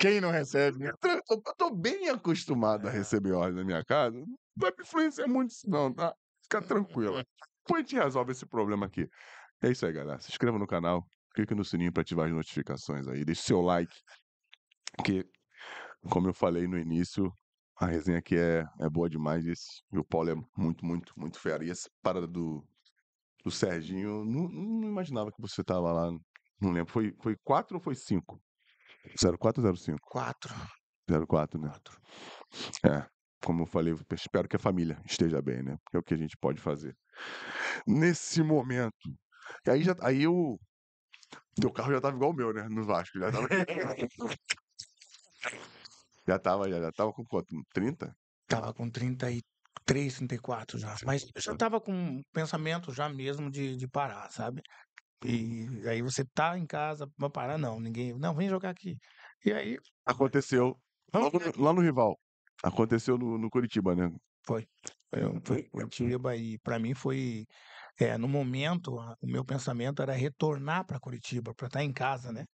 Quem 0.00 0.20
não 0.20 0.30
recebe, 0.30 0.78
né? 0.78 0.90
Eu 0.90 0.98
tô, 0.98 1.34
eu 1.34 1.54
tô 1.56 1.70
bem 1.70 2.08
acostumado 2.08 2.88
a 2.88 2.90
receber 2.90 3.32
ordem 3.32 3.56
na 3.56 3.64
minha 3.64 3.84
casa. 3.84 4.16
Não 4.18 4.36
vai 4.56 4.72
me 4.76 4.82
influenciar 4.82 5.28
muito 5.28 5.50
isso 5.50 5.68
não, 5.70 5.92
tá? 5.92 6.14
Fica 6.42 6.62
tranquilo. 6.62 7.22
Depois 7.64 7.84
a 7.84 7.88
gente 7.88 7.96
resolve 7.96 8.32
esse 8.32 8.46
problema 8.46 8.86
aqui. 8.86 9.08
É 9.62 9.70
isso 9.70 9.86
aí, 9.86 9.92
galera. 9.92 10.20
Se 10.20 10.30
inscreva 10.30 10.58
no 10.58 10.66
canal, 10.66 11.06
clique 11.34 11.54
no 11.54 11.64
sininho 11.64 11.92
para 11.92 12.02
ativar 12.02 12.26
as 12.26 12.32
notificações 12.32 13.06
aí. 13.08 13.24
Deixe 13.24 13.42
seu 13.42 13.60
like, 13.60 13.94
que, 15.04 15.24
como 16.10 16.28
eu 16.28 16.34
falei 16.34 16.66
no 16.66 16.78
início, 16.78 17.32
a 17.78 17.86
resenha 17.86 18.18
aqui 18.18 18.36
é, 18.36 18.64
é 18.80 18.88
boa 18.88 19.08
demais. 19.08 19.44
E, 19.44 19.50
esse- 19.50 19.82
e 19.92 19.98
o 19.98 20.04
Paulo 20.04 20.30
é 20.30 20.34
muito, 20.56 20.84
muito, 20.84 21.12
muito 21.16 21.38
fera. 21.38 21.64
E 21.64 21.70
essa 21.70 21.88
parada 22.02 22.26
do, 22.26 22.66
do 23.44 23.50
Serginho, 23.50 24.24
não, 24.24 24.48
não 24.48 24.88
imaginava 24.88 25.30
que 25.30 25.40
você 25.40 25.62
tava 25.62 25.92
lá. 25.92 26.10
Não 26.60 26.72
lembro. 26.72 26.92
Foi, 26.92 27.14
foi 27.22 27.36
4 27.44 27.76
ou 27.76 27.82
foi 27.82 27.94
5? 27.94 28.40
04 29.38 29.66
ou 29.66 29.76
05? 29.76 29.98
Quatro. 30.02 30.54
04, 31.28 31.60
né? 31.60 31.70
É, 32.84 33.06
como 33.44 33.62
eu 33.62 33.66
falei, 33.66 33.94
espero 34.12 34.48
que 34.48 34.56
a 34.56 34.60
família 34.60 35.00
esteja 35.06 35.40
bem, 35.40 35.62
né? 35.62 35.76
Porque 35.84 35.96
é 35.96 36.00
o 36.00 36.02
que 36.02 36.14
a 36.14 36.16
gente 36.16 36.36
pode 36.36 36.60
fazer. 36.60 36.96
Nesse 37.86 38.42
momento. 38.42 39.08
E 39.66 39.70
aí, 39.70 39.82
já, 39.82 39.94
aí 40.00 40.26
o 40.26 40.58
teu 41.60 41.72
carro 41.72 41.92
já 41.92 42.00
tava 42.00 42.16
igual 42.16 42.32
o 42.32 42.34
meu, 42.34 42.52
né? 42.52 42.66
No 42.68 42.84
Vasco. 42.84 43.18
Já 43.18 43.30
tava. 43.30 43.46
já 46.26 46.38
tava, 46.38 46.68
já, 46.70 46.80
já 46.80 46.92
tava 46.92 47.12
com 47.12 47.24
quanto? 47.24 47.54
30? 47.72 48.14
Tava 48.46 48.72
com 48.74 48.90
33, 48.90 50.16
34 50.16 50.78
já. 50.78 50.96
Mas 51.04 51.24
eu 51.34 51.40
já 51.42 51.56
tava 51.56 51.80
com 51.80 51.92
um 51.92 52.22
pensamento 52.32 52.92
já 52.92 53.08
mesmo 53.08 53.50
de, 53.50 53.76
de 53.76 53.88
parar, 53.88 54.30
sabe? 54.30 54.62
E 55.24 55.66
aí 55.88 56.02
você 56.02 56.24
tá 56.34 56.58
em 56.58 56.66
casa, 56.66 57.08
vai 57.18 57.30
parar? 57.30 57.58
Não, 57.58 57.80
ninguém. 57.80 58.14
Não, 58.18 58.34
vem 58.34 58.48
jogar 58.48 58.70
aqui. 58.70 58.96
E 59.44 59.52
aí, 59.52 59.78
Aconteceu. 60.04 60.78
vamos 61.12 61.32
Lá 61.32 61.40
no, 61.40 61.64
lá 61.64 61.72
no 61.72 61.80
rival. 61.80 62.18
Aconteceu 62.62 63.18
no, 63.18 63.38
no 63.38 63.50
Curitiba, 63.50 63.94
né? 63.94 64.10
Eu 65.12 65.40
fui 65.44 65.68
Curitiba 65.70 66.36
e 66.36 66.58
para 66.58 66.78
mim 66.78 66.94
foi 66.94 67.44
é, 67.98 68.18
no 68.18 68.28
momento 68.28 68.96
o 68.96 69.26
meu 69.26 69.44
pensamento 69.44 70.02
era 70.02 70.12
retornar 70.12 70.84
para 70.86 71.00
Curitiba 71.00 71.54
para 71.54 71.66
estar 71.68 71.82
em 71.82 71.92
casa, 71.92 72.32
né? 72.32 72.44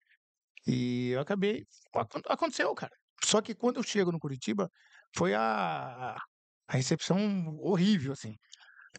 E 0.66 1.10
eu 1.10 1.20
acabei 1.20 1.64
acon- 1.94 2.22
aconteceu, 2.28 2.74
cara. 2.74 2.94
Só 3.24 3.40
que 3.40 3.54
quando 3.54 3.76
eu 3.78 3.82
chego 3.82 4.12
no 4.12 4.18
Curitiba 4.18 4.70
foi 5.16 5.34
a, 5.34 6.16
a 6.68 6.76
recepção 6.76 7.18
horrível 7.60 8.12
assim. 8.12 8.36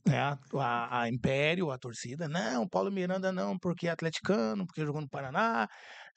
Né? 0.06 0.20
A, 0.20 1.02
a 1.02 1.10
Império, 1.10 1.72
a 1.72 1.78
torcida, 1.78 2.28
não, 2.28 2.68
Paulo 2.68 2.92
Miranda 2.92 3.32
não, 3.32 3.58
porque 3.60 3.88
é 3.88 3.92
atleticano, 3.92 4.66
porque 4.66 4.86
jogou 4.86 5.02
no 5.02 5.10
Paraná. 5.10 5.68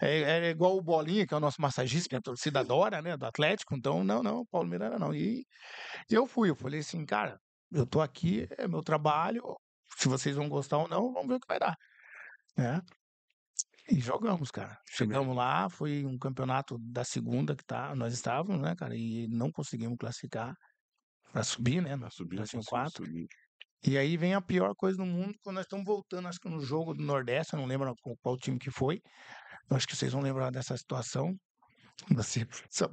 É, 0.00 0.46
é 0.48 0.50
igual 0.50 0.76
o 0.76 0.82
Bolinha, 0.82 1.26
que 1.26 1.34
é 1.34 1.36
o 1.36 1.40
nosso 1.40 1.60
massagista, 1.60 2.08
que 2.08 2.16
a 2.16 2.20
torcida 2.20 2.60
adora, 2.60 3.00
né? 3.02 3.16
Do 3.16 3.26
Atlético. 3.26 3.74
Então, 3.76 4.04
não, 4.04 4.22
não, 4.22 4.44
Paulo 4.46 4.68
Miranda 4.68 4.98
não. 4.98 5.14
E 5.14 5.44
eu 6.10 6.26
fui, 6.26 6.50
eu 6.50 6.56
falei 6.56 6.80
assim, 6.80 7.04
cara, 7.06 7.38
eu 7.72 7.86
tô 7.86 8.00
aqui, 8.00 8.48
é 8.58 8.68
meu 8.68 8.82
trabalho, 8.82 9.42
se 9.98 10.08
vocês 10.08 10.36
vão 10.36 10.48
gostar 10.48 10.78
ou 10.78 10.88
não, 10.88 11.12
vamos 11.12 11.28
ver 11.28 11.34
o 11.36 11.40
que 11.40 11.48
vai 11.48 11.58
dar, 11.58 11.76
né? 12.56 12.80
E 13.88 14.00
jogamos, 14.00 14.50
cara. 14.50 14.76
Chegamos 14.90 15.36
lá, 15.36 15.68
foi 15.70 16.04
um 16.04 16.18
campeonato 16.18 16.76
da 16.80 17.04
segunda 17.04 17.54
que 17.54 17.64
tá, 17.64 17.94
nós 17.94 18.12
estávamos, 18.12 18.60
né, 18.60 18.74
cara, 18.76 18.96
e 18.96 19.28
não 19.28 19.50
conseguimos 19.50 19.96
classificar 19.98 20.54
para 21.32 21.42
subir, 21.44 21.80
né? 21.80 21.94
Nós 21.94 22.14
conseguiu 22.16 22.62
quatro. 22.68 23.04
subir. 23.06 23.26
E 23.84 23.96
aí 23.96 24.16
vem 24.16 24.34
a 24.34 24.40
pior 24.40 24.74
coisa 24.74 24.96
do 24.96 25.06
mundo, 25.06 25.34
quando 25.42 25.56
nós 25.56 25.64
estamos 25.66 25.84
voltando, 25.84 26.26
acho 26.26 26.40
que 26.40 26.48
no 26.48 26.60
jogo 26.60 26.94
do 26.94 27.02
Nordeste, 27.04 27.52
eu 27.54 27.60
não 27.60 27.66
lembro 27.66 27.94
qual, 28.20 28.36
time 28.36 28.58
que 28.58 28.70
foi. 28.70 29.00
Eu 29.70 29.76
acho 29.76 29.86
que 29.86 29.94
vocês 29.94 30.12
vão 30.12 30.22
lembrar 30.22 30.50
dessa 30.50 30.76
situação, 30.78 31.36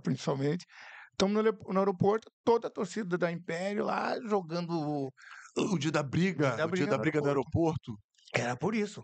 principalmente. 0.03 0.65
Estamos 1.11 1.33
no, 1.33 1.39
aeropo- 1.39 1.73
no 1.73 1.79
aeroporto, 1.79 2.31
toda 2.43 2.67
a 2.67 2.71
torcida 2.71 3.17
da 3.17 3.31
Império 3.31 3.85
lá 3.85 4.19
jogando. 4.27 5.09
O 5.55 5.77
dia 5.77 5.91
da 5.91 6.03
briga, 6.03 6.49
Dia 6.49 6.57
da 6.57 6.65
o 6.65 6.67
dia 6.67 6.67
briga 6.67 6.91
da 6.91 6.97
briga 6.97 7.21
do 7.21 7.27
aeroporto. 7.27 7.97
Era 8.33 8.55
por 8.55 8.75
isso. 8.75 9.03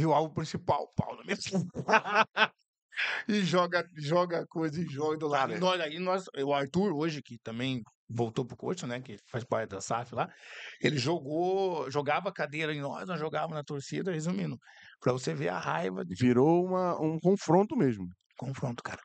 E 0.00 0.06
o 0.06 0.14
alvo 0.14 0.32
principal, 0.32 0.84
o 0.84 0.94
Paulo 0.96 1.22
mesmo. 1.26 1.68
e 3.28 3.42
joga, 3.42 3.86
joga 3.98 4.46
coisa 4.48 4.80
e 4.80 4.86
joga 4.86 5.18
do 5.18 5.28
lado. 5.28 5.58
Nós, 5.58 5.78
aí 5.78 5.98
nós, 5.98 6.24
o 6.42 6.54
Arthur, 6.54 6.94
hoje, 6.94 7.20
que 7.22 7.38
também 7.42 7.82
voltou 8.08 8.46
pro 8.46 8.56
coach, 8.56 8.86
né? 8.86 8.98
Que 9.02 9.18
faz 9.30 9.44
parte 9.44 9.68
da 9.68 9.80
SAF 9.82 10.14
lá, 10.14 10.26
ele 10.80 10.96
jogou, 10.96 11.90
jogava 11.90 12.32
cadeira 12.32 12.72
em 12.72 12.80
nós, 12.80 13.06
nós 13.06 13.20
jogávamos 13.20 13.56
na 13.56 13.62
torcida, 13.62 14.10
resumindo. 14.10 14.56
Pra 15.00 15.12
você 15.12 15.34
ver 15.34 15.48
a 15.48 15.58
raiva 15.58 16.02
de 16.02 16.14
Virou 16.14 16.64
uma, 16.64 16.98
um 16.98 17.18
confronto 17.20 17.76
mesmo. 17.76 18.06
confronto, 18.38 18.82
cara. 18.82 19.00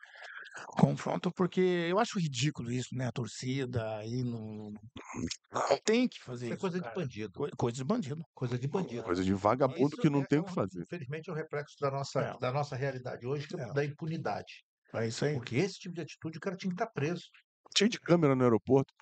Confronto 0.67 1.31
porque 1.31 1.59
eu 1.59 1.99
acho 1.99 2.17
ridículo 2.19 2.71
isso, 2.71 2.95
né? 2.95 3.07
A 3.07 3.11
torcida 3.11 3.97
aí 3.97 4.23
não. 4.23 4.73
Tem 5.83 6.07
que 6.07 6.19
fazer 6.21 6.45
Isso 6.45 6.53
é 6.53 6.55
isso. 6.55 6.61
coisa 6.61 6.77
de 6.77 6.83
cara. 6.83 6.95
bandido. 6.95 7.33
Co- 7.33 7.49
Coisa 7.57 7.77
de 7.77 7.83
bandido. 7.83 8.23
Coisa 8.33 8.57
de 8.59 8.67
bandido. 8.67 9.03
Coisa 9.03 9.23
de 9.23 9.33
vagabundo 9.33 9.87
Isso 9.93 9.97
que 10.01 10.09
não 10.09 10.21
é- 10.21 10.25
tem 10.25 10.39
é 10.39 10.41
o 10.41 10.45
que 10.45 10.53
fazer. 10.53 10.81
Infelizmente 10.81 11.29
é 11.29 11.33
um 11.33 11.35
reflexo 11.35 11.75
da 11.79 11.91
nossa, 11.91 12.21
É. 12.21 12.37
da 12.39 12.51
nossa 12.51 12.75
realidade 12.75 13.25
hoje, 13.27 13.47
que 13.47 13.55
é 13.59 13.73
da 13.73 13.83
impunidade. 13.83 14.63
É 14.93 15.07
isso 15.07 15.25
aí. 15.25 15.33
Porque 15.33 15.57
esse 15.57 15.79
tipo 15.79 15.93
de 15.95 16.01
atitude 16.01 16.37
o 16.37 16.41
cara 16.41 16.55
tinha 16.55 16.69
que 16.69 16.75
estar 16.81 16.87
preso. 16.91 17.23
Cheio 17.77 17.89
de 17.89 17.99
câmera 17.99 18.33
no 18.35 18.43
aeroporto. 18.43 18.93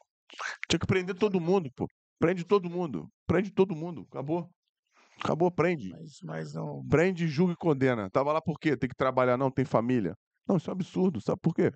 Tinha 0.68 0.80
que 0.80 0.88
prender 0.88 1.16
todo 1.16 1.40
mundo, 1.40 1.70
pô. 1.76 1.88
Prende 2.20 2.44
todo 2.44 2.70
mundo. 2.70 3.08
Prende 3.28 3.52
todo 3.52 3.76
mundo. 3.76 4.08
Acabou. 4.12 4.50
Acabou, 5.24 5.52
prende. 5.52 5.90
Mas, 5.90 6.18
mas 6.24 6.54
não. 6.54 6.84
Prende, 6.88 7.28
julga 7.28 7.54
e 7.54 7.58
condena. 7.58 8.10
Tava 8.10 8.34
lá 8.34 8.42
por 8.42 8.58
quê? 8.60 8.76
Tem 8.76 8.90
que 8.90 8.96
trabalhar, 8.96 9.38
não, 9.38 9.52
tem 9.52 9.64
família. 9.64 10.16
Não, 10.48 10.58
isso 10.58 10.70
é 10.70 10.74
um 10.74 10.76
absurdo. 10.76 11.22
Sabe 11.22 11.40
por 11.42 11.54
quê? 11.54 11.72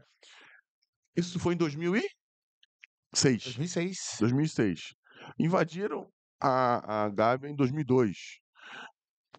Isso 1.16 1.40
foi 1.40 1.54
em 1.54 1.58
2006. 1.58 3.44
2006. 3.44 4.18
2006. 4.20 4.94
Invadiram 5.40 6.12
a, 6.40 7.06
a 7.06 7.10
Gávea 7.10 7.50
em 7.50 7.56
2002. 7.56 8.40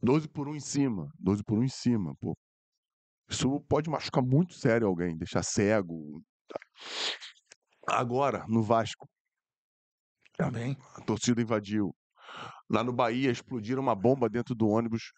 12 0.03 0.29
por 0.29 0.49
1 0.49 0.57
em 0.57 0.61
cima. 0.61 1.09
12 1.19 1.43
por 1.45 1.59
1 1.59 1.65
em 1.65 1.69
cima, 1.69 2.15
pô. 2.21 2.37
Isso 3.29 3.61
pode 3.69 3.91
machucar 3.91 4.25
muito 4.25 4.55
sério 4.55 4.87
alguém, 4.87 5.17
deixar 5.17 5.43
cego. 5.43 6.23
Agora, 7.87 8.45
no 8.49 8.63
Vasco, 8.63 9.09
Também. 10.37 10.77
a 10.95 11.03
torcida 11.03 11.43
invadiu. 11.43 11.95
Lá 12.71 12.83
no 12.83 12.93
Bahia, 12.93 13.31
explodiram 13.31 13.83
uma 13.83 13.95
bomba 13.95 14.29
dentro 14.29 14.55
do 14.55 14.67
ônibus. 14.69 15.13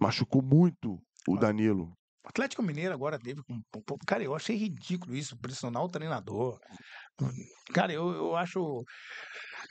Machucou 0.00 0.42
muito 0.42 1.00
o 1.28 1.36
Danilo. 1.36 1.96
O 2.24 2.28
Atlético 2.28 2.62
Mineiro 2.62 2.94
agora 2.94 3.18
teve 3.18 3.42
com. 3.42 3.60
Cara, 4.06 4.22
eu 4.24 4.34
achei 4.34 4.56
ridículo 4.56 5.14
isso, 5.14 5.36
pressionar 5.36 5.82
o 5.84 5.88
treinador. 5.88 6.58
Cara, 7.74 7.92
eu, 7.92 8.10
eu 8.12 8.36
acho. 8.36 8.82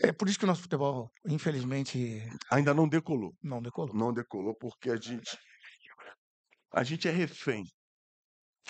É 0.04 0.12
por 0.12 0.30
isso 0.30 0.38
que 0.38 0.46
o 0.46 0.48
nosso 0.48 0.62
futebol, 0.62 1.10
infelizmente, 1.28 2.24
Ainda 2.52 2.74
não 2.74 2.88
decolou. 2.88 3.34
não 3.42 3.62
decolou. 3.62 3.96
Não 3.96 4.14
decolou 4.14 4.56
porque 4.56 4.90
a 4.92 4.96
gente. 4.96 5.36
A 6.72 6.84
gente 6.84 7.08
é 7.08 7.12
refém. 7.12 7.64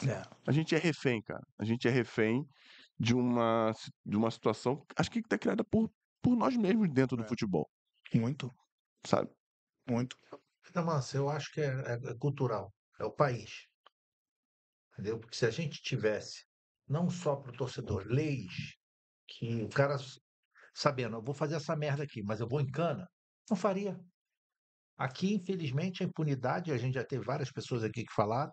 É. 0.07 0.21
A 0.47 0.51
gente 0.51 0.73
é 0.75 0.77
refém, 0.77 1.21
cara. 1.21 1.43
A 1.59 1.65
gente 1.65 1.87
é 1.87 1.91
refém 1.91 2.45
de 2.99 3.13
uma, 3.13 3.71
de 4.05 4.15
uma 4.17 4.31
situação, 4.31 4.81
acho 4.97 5.09
que 5.11 5.19
está 5.19 5.37
criada 5.37 5.63
por, 5.63 5.89
por 6.21 6.35
nós 6.35 6.55
mesmos 6.55 6.89
dentro 6.93 7.17
do 7.17 7.23
É. 7.23 7.27
futebol, 7.27 7.69
Muito, 8.13 8.49
sabe? 9.05 9.29
muito. 9.89 10.15
Damança, 10.73 11.17
eu 11.17 11.29
acho 11.29 11.51
que 11.51 11.61
é- 11.61 11.93
é 11.93 12.13
cultural. 12.19 12.71
É 12.99 13.03
o 13.05 13.11
país. 13.11 13.67
Entendeu? 14.93 15.19
Porque 15.19 15.35
se 15.35 15.45
a 15.45 15.51
gente 15.51 15.81
tivesse, 15.81 16.45
não 16.87 17.09
só 17.09 17.35
para 17.35 17.51
o 17.51 17.57
torcedor, 17.57 18.05
leis 18.05 18.75
que 19.27 19.63
o 19.63 19.69
cara 19.69 19.97
sabendo, 20.73 21.17
eu 21.17 21.21
vou 21.21 21.33
fazer 21.33 21.55
essa 21.55 21.75
merda 21.75 22.03
aqui, 22.03 22.21
mas 22.23 22.39
eu 22.39 22.47
vou 22.47 22.61
em 22.61 22.69
cana, 22.69 23.09
não 23.49 23.57
faria. 23.57 23.99
Aqui, 24.97 25.33
infelizmente, 25.33 26.03
a 26.03 26.05
impunidade, 26.05 26.71
a 26.71 26.77
gente 26.77 26.93
já 26.93 27.03
teve 27.03 27.25
várias 27.25 27.51
pessoas 27.51 27.83
aqui 27.83 28.05
que 28.05 28.13
falaram, 28.13 28.51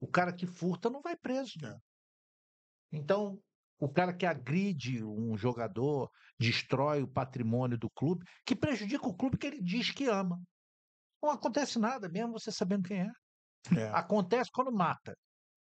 o 0.00 0.06
cara 0.06 0.32
que 0.32 0.46
furta 0.46 0.88
não 0.88 1.02
vai 1.02 1.16
preso. 1.16 1.54
Não. 1.60 1.80
Então, 2.92 3.42
o 3.80 3.88
cara 3.88 4.12
que 4.12 4.26
agride 4.26 5.04
um 5.04 5.36
jogador, 5.36 6.10
destrói 6.38 7.02
o 7.02 7.08
patrimônio 7.08 7.76
do 7.76 7.90
clube, 7.90 8.24
que 8.46 8.54
prejudica 8.54 9.06
o 9.06 9.16
clube 9.16 9.36
que 9.36 9.46
ele 9.46 9.60
diz 9.60 9.90
que 9.90 10.06
ama. 10.06 10.40
Não 11.22 11.30
acontece 11.30 11.78
nada, 11.78 12.08
mesmo 12.08 12.32
você 12.32 12.52
sabendo 12.52 12.84
quem 12.84 13.00
é. 13.00 13.10
É. 13.76 13.88
Acontece 13.88 14.50
quando 14.52 14.72
mata. 14.72 15.16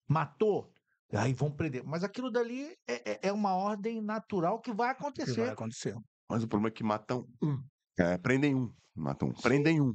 Matou, 0.08 0.72
aí 1.12 1.34
vão 1.34 1.52
prender. 1.52 1.84
Mas 1.84 2.04
aquilo 2.04 2.30
dali 2.32 2.76
é, 2.88 3.12
é- 3.12 3.20
é 3.24 3.32
uma 3.32 3.54
ordem 3.56 4.02
natural 4.02 4.60
que 4.60 4.72
vai 4.74 4.94
que 4.94 5.00
vai 5.00 5.10
acontecer. 5.10 5.50
acontecer. 5.50 5.96
Mas 6.30 6.44
o 6.44 6.48
problema 6.48 6.70
é 6.70 6.72
que 6.72 6.84
matam 6.84 7.28
um. 7.42 7.62
É, 7.98 8.18
prendem 8.18 8.56
um. 8.56 8.74
Matam 8.96 9.30
um. 9.30 9.34
Prendem 9.34 9.82
um. 9.82 9.94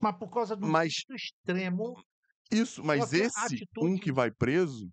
Mas 0.00 0.16
por 0.16 0.28
causa 0.30 0.54
do 0.54 0.66
Mas 0.66 1.04
muito 1.08 1.20
extremo, 1.22 1.94
Isso, 2.50 2.84
mas 2.84 3.12
esse 3.12 3.38
um 3.38 3.44
atitude- 3.44 4.00
que 4.00 4.12
vai 4.12 4.30
preso, 4.30 4.88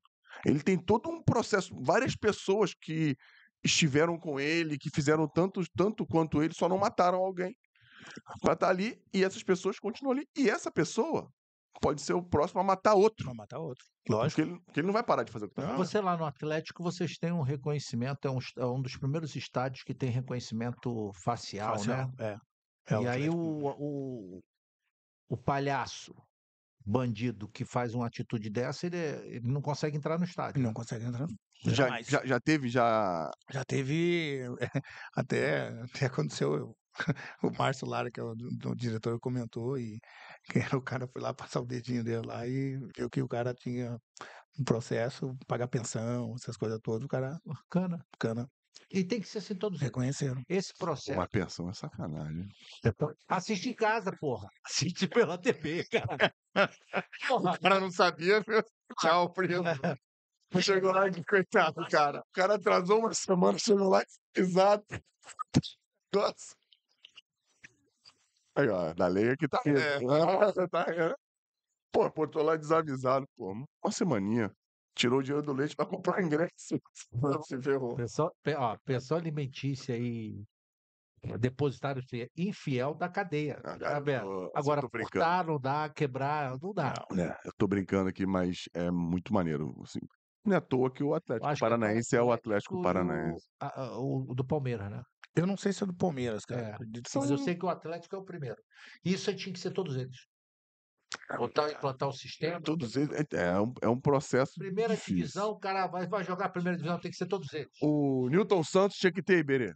ele 0.46 0.62
tem 0.62 0.78
todo 0.78 1.10
um 1.10 1.22
processo. 1.22 1.74
Várias 1.82 2.16
pessoas 2.16 2.74
que 2.74 3.16
estiveram 3.64 4.18
com 4.18 4.40
ele, 4.40 4.78
que 4.78 4.90
fizeram 4.90 5.28
tanto, 5.28 5.62
tanto 5.76 6.06
quanto 6.06 6.42
ele, 6.42 6.54
só 6.54 6.68
não 6.68 6.78
mataram 6.78 7.20
alguém. 7.20 7.56
Vai 8.42 8.54
estar 8.54 8.70
ali 8.70 9.02
e 9.14 9.24
essas 9.24 9.44
pessoas 9.44 9.80
continuam 9.80 10.14
ali. 10.18 10.28
E 10.36 10.50
essa 10.50 10.72
pessoa 10.72 11.32
pode 11.82 12.02
ser 12.02 12.14
o 12.14 12.24
próximo 12.24 12.62
a 12.62 12.64
matar 12.64 12.94
outro. 12.94 13.26
Vai 13.26 13.36
matar 13.36 13.60
outro. 13.60 13.86
Lógico. 14.10 14.42
Porque 14.42 14.52
ele, 14.54 14.62
porque 14.66 14.80
ele 14.80 14.88
não 14.88 14.94
vai 14.94 15.04
parar 15.04 15.24
de 15.24 15.32
fazer 15.32 15.46
o 15.46 15.50
que 15.50 15.56
tá 15.56 15.76
você 15.76 16.00
lá 16.02 16.16
no 16.18 16.26
Atlético, 16.26 16.84
vocês 16.84 17.18
têm 17.18 17.32
um 17.32 17.42
reconhecimento, 17.42 18.28
é 18.28 18.32
um, 18.32 18.40
é 18.58 18.66
um 18.66 18.82
dos 18.82 18.98
primeiros 18.98 19.36
estádios 19.36 19.84
que 19.84 19.94
tem 19.94 20.10
reconhecimento 20.10 21.12
facial, 21.24 21.76
né? 21.76 21.78
Facial, 21.78 22.12
É. 22.20 22.38
É 22.86 22.94
e 22.96 23.08
aí 23.08 23.28
Atlético. 23.28 23.38
o, 23.38 23.70
o, 23.80 24.40
o 25.30 25.38
palhaço, 25.38 26.14
bandido 26.86 27.48
que 27.48 27.64
faz 27.64 27.94
uma 27.96 28.08
atitude 28.08 28.50
dessa, 28.50 28.86
ele, 28.88 28.98
é- 28.98 29.26
ele 29.36 29.48
não 29.48 29.62
consegue 29.62 29.96
entrar 29.96 30.18
no 30.20 30.26
estádio. 30.26 30.62
Não 30.62 30.74
consegue 30.74 31.06
entrar. 31.06 31.26
Já, 31.66 31.74
Jamais. 31.74 32.08
já, 32.08 32.26
já 32.26 32.40
teve, 32.42 32.68
já. 32.68 33.32
Já 33.50 33.64
teve, 33.64 34.42
até, 35.16 35.70
até 35.82 36.08
aconteceu, 36.08 36.56
eu- 36.56 36.76
o 37.44 37.52
Márcio 37.58 37.88
Lara, 37.88 38.12
que 38.12 38.20
é 38.20 38.24
o, 38.24 38.36
do- 38.36 38.50
do 38.52 38.76
diretor, 38.76 39.20
comentou 39.20 39.78
e 39.78 40.00
que 40.72 40.76
o 40.76 40.82
cara 40.82 41.08
foi 41.08 41.22
lá 41.22 41.34
passar 41.34 41.62
o 41.62 41.66
dedinho 41.66 42.04
dele 42.04 42.26
lá 42.26 42.48
e 42.48 42.78
viu 42.96 43.10
que 43.10 43.22
o 43.22 43.28
cara 43.28 43.54
tinha 43.54 43.98
um 44.60 44.64
processo, 44.64 45.36
pagar 45.48 45.68
pensão, 45.68 46.34
essas 46.36 46.56
coisas 46.58 46.80
todas, 46.82 47.06
o 47.06 47.08
cara, 47.08 47.40
Bacana. 47.46 48.06
cana, 48.20 48.48
E 48.90 49.04
tem 49.04 49.20
que 49.20 49.28
ser 49.28 49.40
assim 49.40 49.56
todos 49.56 49.82
reconheceram. 49.82 50.44
Esse 50.48 50.74
processo. 50.78 51.18
Uma 51.18 51.28
pensão 51.28 51.70
é 51.70 51.74
sacanagem. 51.74 52.48
Assiste 53.28 53.70
em 53.70 53.74
casa, 53.74 54.12
porra. 54.20 54.48
Assiste 54.66 55.08
pela 55.08 55.38
TV, 55.38 55.86
cara. 55.86 56.34
O 57.32 57.42
cara 57.60 57.80
não 57.80 57.90
sabia, 57.90 58.42
viu? 58.42 58.62
Tchau, 59.00 59.34
primo. 59.34 59.64
Chegou 60.62 60.92
lá 60.92 61.08
e 61.08 61.24
coitado, 61.26 61.84
cara. 61.90 62.20
O 62.20 62.32
cara 62.32 62.56
atrasou 62.56 63.00
uma 63.00 63.14
semana, 63.14 63.58
chegou 63.58 63.90
lá 63.90 64.04
exato. 64.36 64.86
Nossa. 66.14 66.56
Aí, 68.56 68.68
ó, 68.70 68.94
da 68.94 69.08
lei 69.08 69.30
aqui 69.32 69.48
tá. 69.48 69.60
É. 69.66 69.98
Ah, 69.98 70.54
tá 70.70 70.86
é. 70.90 71.14
Pô, 71.92 72.10
pô, 72.12 72.28
tô 72.28 72.42
lá 72.42 72.56
desavisado, 72.56 73.26
pô. 73.36 73.52
Uma 73.52 73.92
semaninha. 73.92 74.52
Tirou 74.96 75.20
o 75.20 75.24
dinheiro 75.24 75.46
do 75.46 75.54
leite 75.54 75.76
pra 75.76 75.86
comprar 76.18 76.22
ingresso. 76.24 76.80
Se 77.48 77.62
ferrou. 77.62 77.96
Pessoal, 77.96 78.32
pe- 78.44 78.56
ó, 78.56 78.78
pessoal 78.86 79.20
alimentícia 79.20 79.98
e 79.98 80.44
depositário 81.40 82.02
fi- 82.08 82.30
infiel 82.38 82.94
da 82.94 83.08
cadeia. 83.10 83.60
Ah, 83.64 83.78
Tá 83.78 84.00
vendo? 84.00 84.52
Agora, 84.54 84.82
furtar, 84.82 85.46
não 85.46 85.60
dá, 85.60 85.90
quebrar, 85.90 86.58
não 86.62 86.74
dá. 86.74 86.94
É, 87.18 87.48
eu 87.48 87.52
tô 87.58 87.66
brincando 87.68 88.10
aqui, 88.10 88.26
mas 88.26 88.66
é 88.74 88.92
muito 88.92 89.34
maneiro. 89.34 89.74
Assim. 89.82 90.00
Não 90.46 90.54
é 90.54 90.58
à 90.58 90.62
toa 90.62 90.92
que 90.92 91.02
o 91.04 91.14
Atlético 91.16 91.46
que 91.48 91.52
é 91.54 91.56
o 91.56 91.60
Paranaense 91.60 92.16
é 92.18 92.22
o 92.22 92.32
Atlético 92.32 92.78
o- 92.80 92.82
Paranaense. 92.82 93.46
a- 93.60 93.82
a- 93.82 93.98
O, 94.00 94.36
do 94.36 94.46
Palmeiras, 94.46 94.92
né? 94.92 95.02
Eu 95.36 95.48
não 95.48 95.58
sei 95.58 95.74
se 95.74 95.84
é 95.84 95.88
do 95.88 95.96
Palmeiras, 95.96 96.46
cara. 96.46 96.62
É, 96.62 96.78
Mas 97.16 97.30
eu 97.32 97.38
sei 97.38 97.56
que 97.56 97.66
o 97.66 97.70
Atlético 97.70 98.16
é 98.16 98.20
o 98.20 98.24
primeiro. 98.26 98.58
Isso 99.04 99.34
tinha 99.36 99.52
que 99.54 99.60
ser 99.60 99.72
todos 99.72 99.96
eles. 99.96 100.16
Botar, 101.38 101.72
implantar 101.72 102.10
o 102.10 102.14
sistema. 102.14 102.62
Todos 102.62 102.96
eles. 102.96 103.12
É, 103.34 103.48
é 103.50 103.60
um, 103.62 103.74
é 103.82 103.88
um 103.90 104.00
processo. 104.00 104.54
Primeira 104.58 104.94
difícil. 104.96 105.16
divisão, 105.18 105.50
o 105.52 105.60
cara 105.60 105.88
vai, 105.88 106.08
vai 106.08 106.24
jogar 106.24 106.46
a 106.46 106.50
primeira 106.50 106.78
divisão, 106.78 107.00
tem 107.00 107.12
que 107.12 107.18
ser 107.18 107.28
todos 107.28 107.52
eles. 107.54 107.72
O 107.82 108.28
Newton 108.30 108.64
Santos 108.64 108.98
tinha 108.98 109.12
que 109.12 109.22
ter 109.24 109.40
Iberê. 109.40 109.72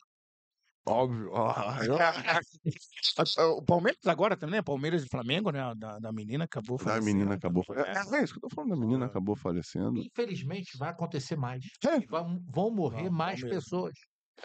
Óbvio. 0.87 1.35
Ah, 1.35 1.77
O 3.57 3.63
Palmeiras 3.63 3.99
agora 4.05 4.37
também, 4.37 4.55
né? 4.55 4.61
Palmeiras 4.61 5.03
e 5.03 5.07
Flamengo, 5.09 5.51
né? 5.51 5.73
Da, 5.75 5.99
da 5.99 6.11
menina 6.13 6.45
acabou 6.45 6.77
A 6.77 6.79
falecendo. 6.79 7.05
menina 7.05 7.35
acabou. 7.35 7.63
também, 7.65 7.83
É, 7.83 7.93
né? 7.93 8.19
é 8.19 8.23
isso 8.23 8.33
que 8.33 8.37
eu 8.45 8.49
tô 8.49 8.55
falando. 8.55 8.73
A 8.73 8.77
menina 8.77 9.05
É. 9.05 9.07
acabou 9.07 9.35
falecendo. 9.35 9.99
Infelizmente, 9.99 10.77
vai 10.77 10.89
acontecer 10.89 11.35
mais. 11.35 11.63
É. 11.85 11.99
Vão, 12.07 12.39
vão 12.47 12.71
morrer 12.71 13.03
Vão, 13.03 13.11
mais 13.11 13.41
vão 13.41 13.49
mesmo. 13.49 13.89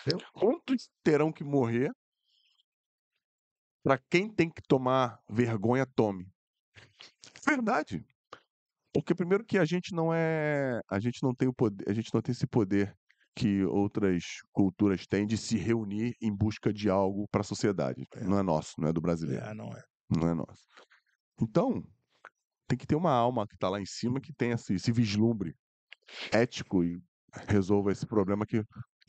Pessoas. 0.05 0.23
Quantos 0.33 0.89
terão 1.03 1.33
que 1.33 1.45
morrer 1.45 1.91
para 3.83 3.99
quem 4.11 4.29
tem 4.29 4.49
que 4.51 4.63
tomar 4.63 5.21
vergonha, 5.29 5.87
tome? 5.87 6.27
Verdade. 7.45 8.05
Porque 8.95 9.15
primeiro 9.15 9.45
que 9.45 9.59
a 9.59 9.65
gente 9.65 9.95
não 9.95 10.13
é, 10.13 10.81
a 10.91 11.01
gente 11.01 11.23
não 11.23 11.35
tem 11.35 11.49
o 11.49 11.55
poder, 11.55 11.89
a 11.89 11.93
gente 11.93 12.13
não 12.13 12.21
tem 12.21 12.33
esse 12.33 12.47
poder 12.47 12.95
que 13.35 13.65
outras 13.65 14.25
culturas 14.53 15.07
têm 15.07 15.27
de 15.27 15.39
se 15.39 15.57
reunir 15.57 16.15
em 16.21 16.35
busca 16.35 16.73
de 16.73 16.91
algo 16.91 17.27
para 17.29 17.41
a 17.41 17.45
sociedade. 17.45 18.07
É. 18.15 18.25
Não 18.25 18.39
é 18.39 18.43
nosso, 18.43 18.75
não 18.79 18.89
é 18.89 18.93
do 18.93 19.01
brasileiro, 19.01 19.45
É, 19.45 19.55
não 19.55 19.73
é. 19.73 19.83
não 20.11 20.29
é 20.29 20.35
nosso. 20.35 20.63
Então, 21.41 21.83
tem 22.69 22.79
que 22.79 22.87
ter 22.87 22.95
uma 22.95 23.13
alma 23.13 23.47
que 23.47 23.55
está 23.55 23.69
lá 23.69 23.81
em 23.81 23.87
cima 23.87 24.21
que 24.21 24.33
tenha 24.35 24.55
esse, 24.55 24.75
esse 24.75 24.93
vislumbre 24.93 25.55
ético 26.31 26.85
e 26.85 27.01
resolva 27.49 27.91
esse 27.91 28.07
problema 28.07 28.45
que, 28.45 28.63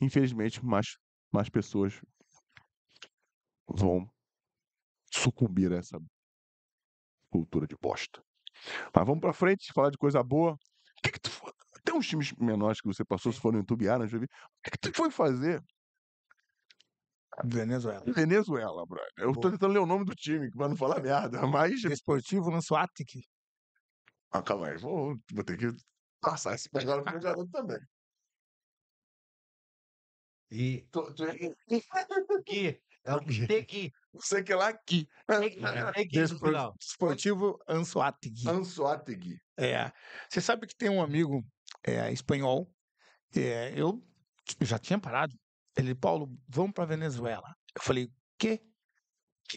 infelizmente, 0.04 0.64
mais, 0.64 0.96
mais 1.32 1.48
pessoas 1.48 2.00
vão 3.68 4.08
sucumbir 5.12 5.72
a 5.72 5.76
essa 5.76 5.98
cultura 7.30 7.66
de 7.66 7.76
bosta. 7.76 8.22
Mas 8.94 9.06
vamos 9.06 9.20
pra 9.20 9.32
frente, 9.32 9.72
falar 9.72 9.90
de 9.90 9.98
coisa 9.98 10.22
boa. 10.22 10.52
O 10.52 11.02
que 11.02 11.12
que 11.12 11.20
tu 11.20 11.30
foi? 11.30 11.52
Tem 11.84 11.94
uns 11.94 12.06
times 12.06 12.32
menores 12.34 12.80
que 12.80 12.86
você 12.86 13.04
passou, 13.04 13.32
se 13.32 13.40
for 13.40 13.52
no 13.52 13.58
YouTube, 13.58 13.88
Aran, 13.88 14.06
já 14.06 14.18
vi. 14.18 14.24
O 14.24 14.28
que, 14.62 14.70
que 14.70 14.78
tu 14.78 14.92
foi 14.94 15.10
fazer 15.10 15.62
Venezuela. 17.42 18.04
Venezuela, 18.06 18.86
brother? 18.86 19.12
Eu 19.18 19.32
tô 19.32 19.40
Boa. 19.40 19.52
tentando 19.52 19.72
ler 19.72 19.80
o 19.80 19.86
nome 19.86 20.04
do 20.04 20.14
time, 20.14 20.50
pra 20.50 20.68
não 20.68 20.76
falar 20.76 21.02
merda, 21.02 21.44
mas. 21.46 21.80
Desportivo 21.82 22.50
Lançoatic. 22.50 23.08
Ah, 24.30 24.42
calma 24.42 24.68
aí, 24.68 24.76
vou, 24.76 25.16
vou 25.32 25.44
ter 25.44 25.56
que 25.56 25.70
passar 26.20 26.54
esse 26.54 26.68
pegado 26.70 27.02
pro 27.02 27.18
garoto 27.20 27.50
também. 27.50 27.78
E 30.50 30.86
Tô- 30.90 31.12
tô- 31.14 31.24
que 32.46 32.80
é 33.04 33.14
o 33.14 33.20
Tegui. 33.46 33.92
Não 34.12 34.20
sei 34.20 34.40
o 34.40 34.44
que 34.44 34.54
lá 34.54 34.68
aqui. 34.68 35.06
Despor- 36.10 36.48
final. 36.48 36.74
Desportivo. 36.78 37.58
Ansoategui. 37.68 38.46
É. 39.58 39.90
Você 40.28 40.40
sabe 40.40 40.66
que 40.66 40.76
tem 40.76 40.88
um 40.88 41.02
amigo 41.02 41.42
é, 41.86 42.10
espanhol. 42.12 42.70
é, 43.36 43.72
eu 43.76 44.02
já 44.62 44.78
tinha 44.78 44.98
parado. 44.98 45.34
Ele, 45.76 45.94
Paulo, 45.94 46.28
vamos 46.48 46.72
para 46.72 46.84
Venezuela. 46.84 47.54
Eu 47.76 47.82
falei, 47.82 48.08
quê? 48.38 48.62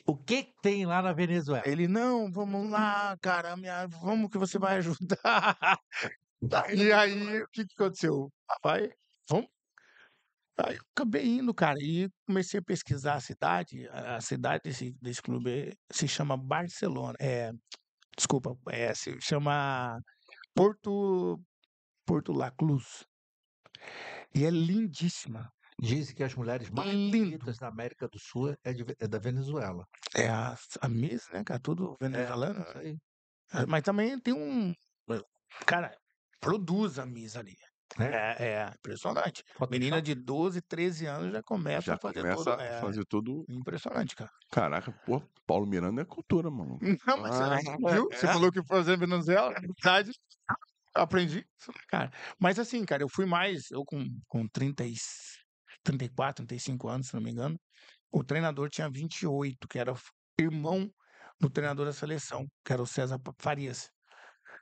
O 0.05 0.17
que 0.17 0.43
que 0.43 0.53
tem 0.61 0.85
lá 0.85 1.01
na 1.01 1.13
Venezuela? 1.13 1.63
Ele, 1.65 1.87
não, 1.87 2.29
vamos 2.31 2.69
lá, 2.69 3.15
cara, 3.21 3.55
minha, 3.55 3.87
vamos 3.87 4.29
que 4.29 4.37
você 4.37 4.59
vai 4.59 4.77
ajudar. 4.79 5.79
e 6.75 6.91
aí, 6.91 7.41
o 7.41 7.47
que, 7.49 7.65
que 7.65 7.73
aconteceu? 7.75 8.29
Vai, 8.63 8.89
vamos. 9.29 9.47
Aí 10.59 10.75
eu 10.75 10.81
acabei 10.95 11.25
indo, 11.25 11.53
cara, 11.53 11.77
e 11.79 12.09
comecei 12.25 12.59
a 12.59 12.63
pesquisar 12.63 13.15
a 13.15 13.21
cidade. 13.21 13.87
A 13.89 14.15
a 14.17 14.21
cidade 14.21 14.63
desse, 14.63 14.93
desse 15.01 15.21
clube 15.21 15.77
se 15.91 16.07
chama 16.07 16.35
Barcelona. 16.35 17.15
É, 17.19 17.51
desculpa, 18.17 18.57
é, 18.69 18.93
se 18.93 19.19
chama 19.21 19.99
Porto, 20.55 21.39
Porto 22.05 22.33
La 22.33 22.51
Cruz. 22.51 23.05
E 24.33 24.45
é 24.45 24.49
lindíssima. 24.49 25.51
Dizem 25.79 26.15
que 26.15 26.23
as 26.23 26.33
mulheres 26.33 26.71
mais 26.71 26.89
Lindo. 26.89 27.17
bonitas 27.17 27.59
da 27.59 27.67
América 27.67 28.07
do 28.07 28.17
Sul 28.17 28.55
é, 28.63 28.73
de 28.73 28.83
é 28.99 29.07
da 29.07 29.19
Venezuela. 29.19 29.85
É 30.15 30.27
a, 30.27 30.57
a 30.81 30.89
Miss, 30.89 31.29
né, 31.31 31.43
cara? 31.43 31.59
Tudo 31.59 31.95
venezuelano. 32.01 32.61
Isso 32.61 32.77
aí. 32.79 32.97
É, 33.53 33.65
Mas 33.67 33.83
também 33.83 34.19
tem 34.19 34.33
um. 34.33 34.73
Cara, 35.65 35.95
produz 36.39 36.97
a 36.97 37.05
Miss 37.05 37.35
ali. 37.35 37.55
Né? 37.97 38.17
É, 38.39 38.53
é 38.53 38.67
impressionante. 38.75 39.43
Menina 39.69 40.01
de 40.01 40.15
12, 40.15 40.61
13 40.61 41.05
anos 41.05 41.31
já 41.33 41.43
começa 41.43 41.87
Já 41.87 41.95
a 41.95 41.99
fazer 41.99 42.25
começa 42.25 42.25
tudo. 42.25 42.55
a 42.55 42.61
É, 42.61 42.79
fazer 42.79 43.05
tudo. 43.05 43.47
impressionante, 43.49 44.15
cara. 44.15 44.31
Caraca, 44.51 44.91
pô, 45.05 45.21
Paulo 45.45 45.65
Miranda 45.67 46.01
é 46.01 46.05
cultura, 46.05 46.49
mano. 46.49 46.81
Não, 47.07 47.17
mas 47.21 47.35
Ah, 47.35 47.57
você 47.59 47.75
viu? 47.85 48.07
Você 48.13 48.27
é. 48.27 48.29
falou 48.29 48.51
que 48.51 48.63
fazer 48.65 48.97
Venezuela, 48.97 49.51
na 49.51 49.59
verdade. 49.61 50.11
aprendi 50.95 51.39
isso, 51.59 51.71
né, 51.71 51.81
cara. 51.89 52.11
Mas 52.39 52.59
assim, 52.59 52.85
cara, 52.85 53.03
eu 53.03 53.09
fui 53.09 53.25
mais, 53.25 53.71
eu 53.71 53.83
com, 53.85 54.05
com 54.27 54.47
30 54.49 54.85
e, 54.85 54.95
34, 55.83 56.45
35 56.45 56.89
anos, 56.89 57.07
se 57.09 57.15
não 57.15 57.21
me 57.21 57.31
engano, 57.31 57.59
o 58.11 58.23
treinador 58.23 58.69
tinha 58.69 58.89
28, 58.89 59.67
que 59.69 59.79
era 59.79 59.93
irmão 60.39 60.91
do 61.41 61.49
treinador 61.49 61.85
da 61.87 61.93
seleção, 61.93 62.47
que 62.65 62.73
era 62.73 62.81
o 62.83 62.87
César 62.87 63.19
Farias. 63.39 63.89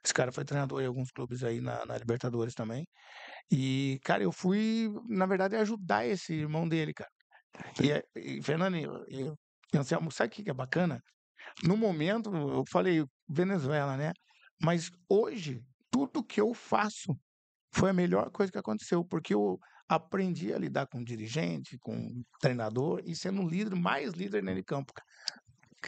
Esse 0.06 0.14
cara 0.14 0.32
foi 0.32 0.46
treinador 0.46 0.82
em 0.84 0.86
alguns 0.86 1.10
clubes 1.12 1.44
aí 1.44 1.60
na, 1.60 1.84
na 1.84 1.98
Libertadores 1.98 2.54
também. 2.54 2.86
E, 3.52 4.00
cara, 4.04 4.24
eu 4.24 4.32
fui, 4.32 4.90
na 5.10 5.26
verdade, 5.26 5.56
ajudar 5.56 6.06
esse 6.06 6.34
irmão 6.34 6.68
dele, 6.70 6.94
cara. 6.94 7.10
E, 7.84 7.92
é- 7.92 8.04
e 8.16 8.42
Fernando, 8.44 8.78
e, 8.78 8.86
e, 9.74 9.78
Anselmo, 9.78 10.12
sabe 10.12 10.30
o 10.30 10.44
que 10.44 10.50
é 10.50 10.54
bacana? 10.54 11.02
No 11.64 11.78
momento, 11.78 12.36
eu 12.36 12.64
falei 12.72 13.04
Venezuela, 13.28 13.98
né? 13.98 14.14
Mas 14.62 14.92
hoje, 15.10 15.62
tudo 15.92 16.24
que 16.24 16.40
eu 16.42 16.54
faço 16.54 17.16
foi 17.74 17.90
a 17.90 17.94
melhor 17.94 18.32
coisa 18.32 18.52
que 18.52 18.60
aconteceu, 18.60 19.04
porque 19.06 19.34
eu 19.34 19.58
aprendi 19.90 20.54
a 20.54 20.60
lidar 20.60 20.88
com 20.88 21.04
dirigente, 21.04 21.78
com 21.80 22.24
treinador 22.42 23.02
e 23.06 23.16
sendo 23.16 23.48
líder, 23.48 23.76
mais 23.76 24.14
líder 24.14 24.44
nele 24.44 24.64
campo, 24.64 24.94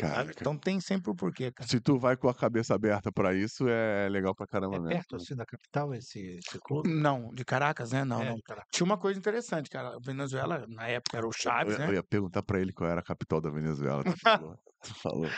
cara. 0.02 0.32
Então 0.32 0.58
tem 0.58 0.80
sempre 0.80 1.12
o 1.12 1.16
porquê, 1.16 1.52
cara. 1.52 1.70
se 1.70 1.80
tu 1.80 1.98
vai 1.98 2.16
com 2.16 2.30
a 2.30 2.34
cabeça 2.36 2.74
aberta 2.76 3.12
pra 3.12 3.34
isso, 3.34 3.68
é 3.68 4.08
legal 4.10 4.34
pra 4.36 4.46
caramba 4.48 4.76
É 4.76 4.80
mesmo. 4.80 4.90
perto 4.96 5.16
assim 5.16 5.36
da 5.36 5.46
capital 5.46 5.94
esse, 5.94 6.20
esse 6.38 6.60
clube? 6.60 6.90
Não, 6.90 7.30
de 7.34 7.44
Caracas, 7.44 7.92
né? 7.92 8.04
Não, 8.06 8.22
É, 8.22 8.30
não. 8.30 8.38
Tinha 8.72 8.86
uma 8.86 8.98
coisa 8.98 9.20
interessante, 9.20 9.70
cara. 9.70 9.96
A 9.96 10.00
Venezuela, 10.00 10.66
na 10.68 10.88
época, 10.88 11.18
era 11.18 11.26
o 11.26 11.30
Eu, 11.30 11.34
Chaves, 11.34 11.74
ia- 11.74 11.80
né? 11.80 11.90
eu 11.90 11.94
ia 11.96 12.04
perguntar 12.04 12.44
pra 12.44 12.60
ele 12.60 12.72
qual 12.74 12.90
era 12.90 13.02
a 13.02 13.04
capital 13.04 13.42
da 13.42 13.50
Venezuela. 13.50 14.04
Tu 14.04 14.20
falou. 14.20 14.58
Tu 14.84 14.94
falou. 14.94 15.30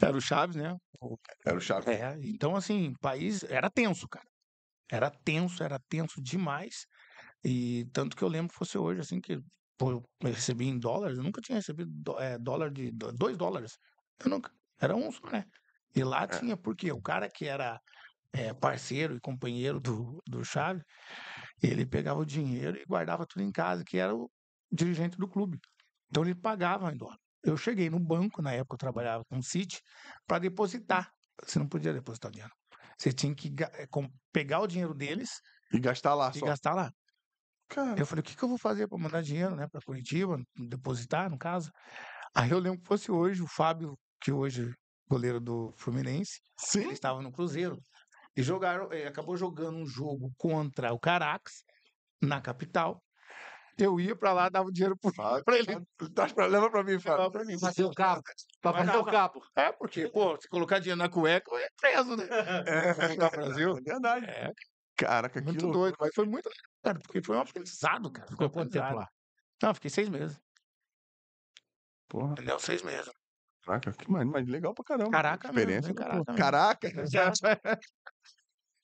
Era 0.00 0.16
o 0.16 0.20
Chaves, 0.20 0.56
né? 0.56 0.76
Era 1.44 1.56
o 1.56 1.60
Chaves. 1.60 1.86
É, 1.88 2.16
então 2.22 2.56
assim, 2.56 2.92
país 3.00 3.42
era 3.44 3.70
tenso, 3.70 4.08
cara. 4.08 4.26
Era 4.90 5.10
tenso, 5.10 5.62
era 5.62 5.78
tenso 5.88 6.20
demais. 6.20 6.86
E 7.44 7.86
tanto 7.92 8.16
que 8.16 8.22
eu 8.22 8.28
lembro 8.28 8.50
que 8.52 8.58
fosse 8.58 8.76
hoje, 8.76 9.00
assim, 9.00 9.20
que 9.20 9.40
pô, 9.80 9.92
eu 9.92 10.04
recebi 10.22 10.66
em 10.68 10.78
dólares, 10.78 11.16
eu 11.16 11.24
nunca 11.24 11.40
tinha 11.40 11.56
recebido 11.56 11.90
dó- 11.90 12.20
é, 12.20 12.38
dólar 12.38 12.70
de 12.70 12.90
dó- 12.92 13.12
dois 13.12 13.38
dólares. 13.38 13.78
Eu 14.22 14.28
nunca. 14.28 14.52
Era 14.78 14.94
um 14.94 15.10
só, 15.10 15.26
né? 15.30 15.46
E 15.96 16.04
lá 16.04 16.26
tinha, 16.28 16.54
porque 16.56 16.92
o 16.92 17.00
cara 17.00 17.30
que 17.30 17.46
era 17.46 17.80
é, 18.32 18.52
parceiro 18.54 19.16
e 19.16 19.20
companheiro 19.20 19.80
do, 19.80 20.20
do 20.28 20.44
Chaves, 20.44 20.84
ele 21.62 21.86
pegava 21.86 22.20
o 22.20 22.26
dinheiro 22.26 22.78
e 22.78 22.84
guardava 22.84 23.26
tudo 23.26 23.42
em 23.42 23.50
casa, 23.50 23.82
que 23.84 23.96
era 23.96 24.14
o 24.14 24.30
dirigente 24.70 25.16
do 25.16 25.26
clube. 25.26 25.58
Então 26.10 26.22
ele 26.24 26.34
pagava 26.34 26.92
em 26.92 26.96
dólar. 26.96 27.16
Eu 27.42 27.56
cheguei 27.56 27.88
no 27.88 27.98
banco, 27.98 28.42
na 28.42 28.52
época 28.52 28.74
eu 28.74 28.78
trabalhava 28.78 29.24
com 29.24 29.38
o 29.38 29.42
City, 29.42 29.80
para 30.26 30.38
depositar. 30.40 31.10
Você 31.42 31.58
não 31.58 31.66
podia 31.66 31.92
depositar 31.94 32.28
o 32.28 32.32
dinheiro. 32.32 32.52
Você 32.98 33.12
tinha 33.12 33.34
que 33.34 33.48
ga- 33.48 33.70
eh, 33.74 33.86
com- 33.90 34.10
pegar 34.30 34.60
o 34.60 34.66
dinheiro 34.66 34.94
deles 34.94 35.40
E 35.72 35.80
gastar 35.80 36.14
lá 36.14 36.30
e 36.34 36.38
só. 36.38 36.46
gastar 36.46 36.74
lá. 36.74 36.92
Cara, 37.70 37.98
Eu 37.98 38.04
falei, 38.04 38.20
o 38.20 38.24
que, 38.24 38.36
que 38.36 38.42
eu 38.42 38.48
vou 38.48 38.58
fazer 38.58 38.88
para 38.88 38.98
mandar 38.98 39.22
dinheiro, 39.22 39.54
né, 39.54 39.66
para 39.70 39.80
Curitiba, 39.80 40.42
depositar, 40.56 41.30
no 41.30 41.38
caso? 41.38 41.70
Aí 42.34 42.50
eu 42.50 42.58
lembro 42.58 42.80
que 42.80 42.86
fosse 42.88 43.10
hoje 43.12 43.42
o 43.42 43.46
Fábio, 43.46 43.96
que 44.20 44.32
hoje 44.32 44.70
é 44.70 44.72
goleiro 45.08 45.40
do 45.40 45.72
Fluminense, 45.76 46.40
ele 46.74 46.84
sim. 46.84 46.90
estava 46.90 47.22
no 47.22 47.32
Cruzeiro. 47.32 47.78
E 48.36 48.42
jogaram, 48.42 48.92
eh, 48.92 49.06
acabou 49.06 49.36
jogando 49.36 49.78
um 49.78 49.86
jogo 49.86 50.32
contra 50.36 50.92
o 50.92 50.98
Caracas, 50.98 51.62
na 52.22 52.40
capital. 52.40 53.02
Eu 53.78 53.98
ia 53.98 54.14
para 54.14 54.32
lá, 54.32 54.48
dava 54.48 54.68
o 54.68 54.72
dinheiro 54.72 54.96
pro 54.98 55.12
Fábio, 55.14 55.42
para 55.44 55.58
ele 55.58 55.80
Traz 56.14 56.32
pra, 56.32 56.46
leva 56.46 56.70
pra 56.70 56.82
mim, 56.84 56.98
Fábio. 56.98 57.18
levar 57.18 57.30
para 57.30 57.44
mim. 57.44 57.58
Fazer 57.58 57.84
o 57.84 57.94
cabo. 57.94 58.22
Pra 58.60 58.72
fazer 58.72 58.96
o 58.96 59.04
lá, 59.04 59.12
cabo. 59.12 59.40
É, 59.56 59.72
porque, 59.72 60.08
pô, 60.08 60.36
se 60.40 60.48
colocar 60.48 60.78
dinheiro 60.80 60.98
na 60.98 61.08
cueca, 61.08 61.50
é 61.56 61.68
preso, 61.80 62.16
né? 62.16 62.24
É, 62.68 63.16
No 63.16 63.30
Brasil. 63.30 63.76
é 63.78 63.80
verdade. 63.80 64.26
É, 64.26 64.50
Caraca, 65.06 65.40
que 65.40 65.46
muito 65.46 65.70
doido, 65.70 65.96
mas 65.98 66.10
foi 66.14 66.26
muito 66.26 66.46
legal, 66.48 66.70
cara, 66.84 66.98
porque 67.00 67.22
foi 67.22 67.36
um 67.36 67.40
aprendizado, 67.40 68.10
cara. 68.12 68.28
Ficou 68.28 68.50
quanto 68.50 68.70
tempo 68.70 68.94
lá? 68.94 69.06
Não, 69.62 69.74
fiquei 69.74 69.90
seis 69.90 70.08
meses. 70.08 70.38
Porra, 72.08 72.32
Entendeu? 72.32 72.58
Seis 72.58 72.82
meses. 72.82 73.10
caraca, 73.64 73.92
que 73.92 74.10
mas, 74.10 74.26
mas 74.26 74.46
legal 74.48 74.74
pra 74.74 74.84
caramba. 74.84 75.10
Caraca 75.10 75.48
Experiência. 75.48 75.94
caraca 75.94 76.18
pô. 76.24 76.24
mesmo. 76.32 76.38
Caraca. 76.38 77.00
Exato. 77.00 77.38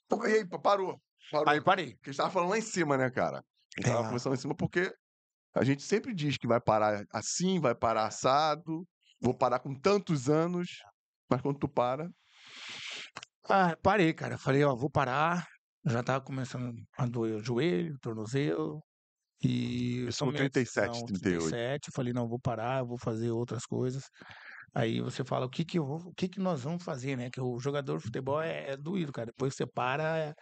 Pô, 0.09 0.25
E 0.27 0.35
aí, 0.37 0.49
parou. 0.63 1.01
Parou. 1.33 1.49
Aí 1.49 1.61
parei. 1.61 1.95
Porque 1.97 2.11
a 2.11 2.13
gente 2.13 2.19
tava 2.19 2.31
falando 2.31 2.51
lá 2.51 2.59
em 2.59 2.63
cima, 2.63 2.97
né, 2.97 3.11
cara? 3.11 3.39
A 3.39 3.81
gente 3.81 3.87
tava 3.91 4.01
É. 4.01 4.05
conversando 4.05 4.33
lá 4.33 4.37
em 4.37 4.41
cima 4.41 4.55
porque 4.57 4.95
a 5.55 5.65
gente 5.65 5.83
sempre 5.83 6.15
diz 6.15 6.37
que 6.39 6.47
vai 6.47 6.61
parar 6.61 7.05
assim, 7.13 7.59
vai 7.61 7.75
parar 7.75 8.07
assado, 8.07 8.87
vou 9.21 9.37
parar 9.37 9.59
com 9.59 9.75
tantos 9.75 10.29
anos, 10.29 10.69
mas 11.29 11.41
quando 11.43 11.59
tu 11.59 11.69
para, 11.69 12.09
Ah, 13.49 13.77
parei, 13.83 14.13
cara. 14.15 14.39
Falei, 14.39 14.63
ó, 14.65 14.75
vou 14.77 14.91
parar. 14.91 15.45
Já 15.87 16.03
tava 16.03 16.25
começando 16.25 16.75
a 16.99 17.07
doer 17.07 17.37
o 17.37 17.45
joelho, 17.45 17.95
o 17.95 17.99
tornozelo. 17.99 18.83
E 19.43 19.99
eu 19.99 20.09
Isso 20.09 20.25
com 20.25 20.33
tomei 20.33 20.47
a 20.47 20.51
37, 20.51 20.87
decisão, 20.89 21.07
38. 21.07 21.49
37. 21.51 21.91
Falei, 21.93 22.13
não, 22.13 22.27
vou 22.27 22.41
parar, 22.41 22.83
vou 22.83 22.99
fazer 22.99 23.31
outras 23.31 23.65
coisas. 23.65 24.05
Aí 24.75 25.01
você 25.01 25.25
fala, 25.25 25.47
o 25.47 25.51
que 25.51 25.65
que, 25.65 25.79
eu 25.79 25.87
vou, 25.87 25.99
o 25.99 26.15
que 26.15 26.29
que 26.29 26.41
nós 26.41 26.63
vamos 26.63 26.83
fazer, 26.83 27.17
né? 27.17 27.31
Que 27.31 27.41
o 27.41 27.59
jogador 27.59 27.99
de 27.99 28.05
futebol 28.05 28.43
é, 28.43 28.73
é 28.73 28.77
doído, 28.77 29.13
cara. 29.13 29.27
Depois 29.27 29.53
que 29.53 29.59
você 29.59 29.67
para, 29.67 30.19
é, 30.19 30.35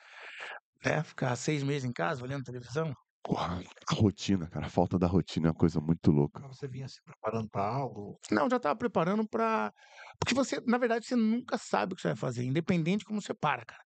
né? 0.85 1.03
Ficar 1.03 1.37
seis 1.37 1.63
meses 1.63 1.85
em 1.85 1.93
casa 1.93 2.23
olhando 2.23 2.45
televisão. 2.45 2.95
porra, 3.23 3.63
a 3.91 3.95
rotina, 3.95 4.49
cara, 4.49 4.67
a 4.67 4.71
falta 4.71 4.99
da 4.99 5.07
rotina 5.07 5.49
é 5.49 5.51
uma 5.51 5.57
coisa 5.57 5.81
muito 5.81 6.11
louca. 6.11 6.47
Você 6.49 6.67
vinha 6.67 6.89
se 6.89 7.03
preparando 7.03 7.49
pra 7.51 7.67
algo? 7.67 8.19
Não, 8.31 8.49
já 8.49 8.57
estava 8.57 8.77
preparando 8.77 9.29
para. 9.29 9.73
Porque 10.19 10.35
você, 10.35 10.61
na 10.67 10.79
verdade, 10.79 11.07
você 11.07 11.17
nunca 11.17 11.59
sabe 11.59 11.93
o 11.93 11.97
que 11.97 12.03
você 12.03 12.09
vai 12.09 12.17
fazer, 12.17 12.45
independente 12.45 13.01
de 13.01 13.05
como 13.05 13.21
você 13.21 13.35
para, 13.35 13.65
cara. 13.65 13.83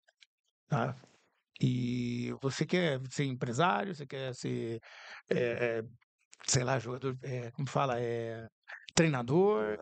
Tá? 0.67 0.95
E 1.61 2.33
você 2.41 2.65
quer 2.65 2.99
ser 3.11 3.25
empresário, 3.25 3.95
você 3.95 4.05
quer 4.05 4.33
ser, 4.35 4.79
eh, 5.31 5.81
sei 6.47 6.63
lá, 6.63 6.79
jogador, 6.79 7.17
eh, 7.23 7.51
como 7.53 7.69
fala, 7.69 7.99
é 8.01 8.47
treinador, 8.95 9.77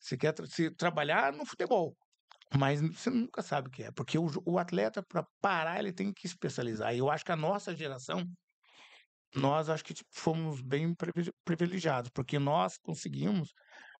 você 0.00 0.16
quer 0.18 0.32
tra- 0.34 0.46
se 0.46 0.70
trabalhar 0.76 1.32
no 1.32 1.46
futebol. 1.46 1.96
Mas 2.56 2.80
você 2.82 3.10
nunca 3.10 3.42
sabe 3.42 3.68
o 3.68 3.72
que 3.72 3.84
é, 3.84 3.92
porque 3.92 4.18
o, 4.18 4.26
o 4.46 4.58
atleta, 4.58 5.02
para 5.08 5.26
parar, 5.42 5.80
ele 5.80 5.92
tem 5.92 6.12
que 6.14 6.26
especializar. 6.26 6.94
E 6.94 6.98
eu 6.98 7.10
acho 7.10 7.24
que 7.24 7.32
a 7.32 7.36
nossa 7.36 7.74
geração, 7.76 8.24
nós 9.34 9.68
acho 9.68 9.84
que 9.84 9.94
tipo, 9.94 10.08
fomos 10.14 10.60
bem 10.62 10.94
privi- 10.94 11.32
privilegiados, 11.44 12.10
porque 12.14 12.38
nós 12.38 12.78
conseguimos 12.78 13.52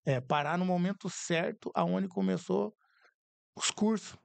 eh, 0.05 0.21
parar 0.21 0.57
no 0.57 0.65
momento 0.65 1.09
certo 1.09 1.71
aonde 1.75 2.07
começou 2.07 2.73
os 3.57 3.71
cursos. 3.71 4.17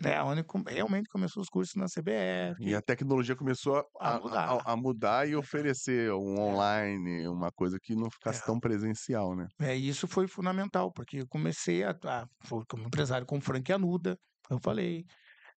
Né? 0.00 0.14
Aonde 0.16 0.44
com- 0.44 0.62
realmente 0.66 1.08
começou 1.08 1.42
os 1.42 1.48
cursos 1.48 1.74
na 1.74 1.86
CBF. 1.88 2.56
E 2.62 2.74
a 2.74 2.82
tecnologia 2.82 3.34
começou 3.34 3.76
a, 3.76 3.84
A 3.98 4.16
a- 4.16 4.20
mudar. 4.20 4.44
a- 4.50 4.72
a 4.72 4.76
mudar 4.76 5.28
e 5.28 5.34
oferecer 5.34 6.12
um 6.12 6.38
online, 6.38 7.26
uma 7.28 7.50
coisa 7.50 7.78
que 7.80 7.94
não 7.94 8.10
ficasse 8.10 8.42
É. 8.42 8.44
tão 8.44 8.60
presencial, 8.60 9.34
né? 9.34 9.46
É, 9.60 9.74
isso 9.74 10.06
foi 10.06 10.26
fundamental, 10.28 10.92
porque 10.92 11.18
eu 11.22 11.28
comecei 11.28 11.82
a, 11.82 11.90
a 12.04 12.26
foi 12.44 12.62
como 12.68 12.84
empresário 12.86 13.26
com 13.26 13.38
o 13.38 13.40
Frank 13.40 13.72
Anuda, 13.72 14.18
eu 14.50 14.58
falei. 14.58 15.04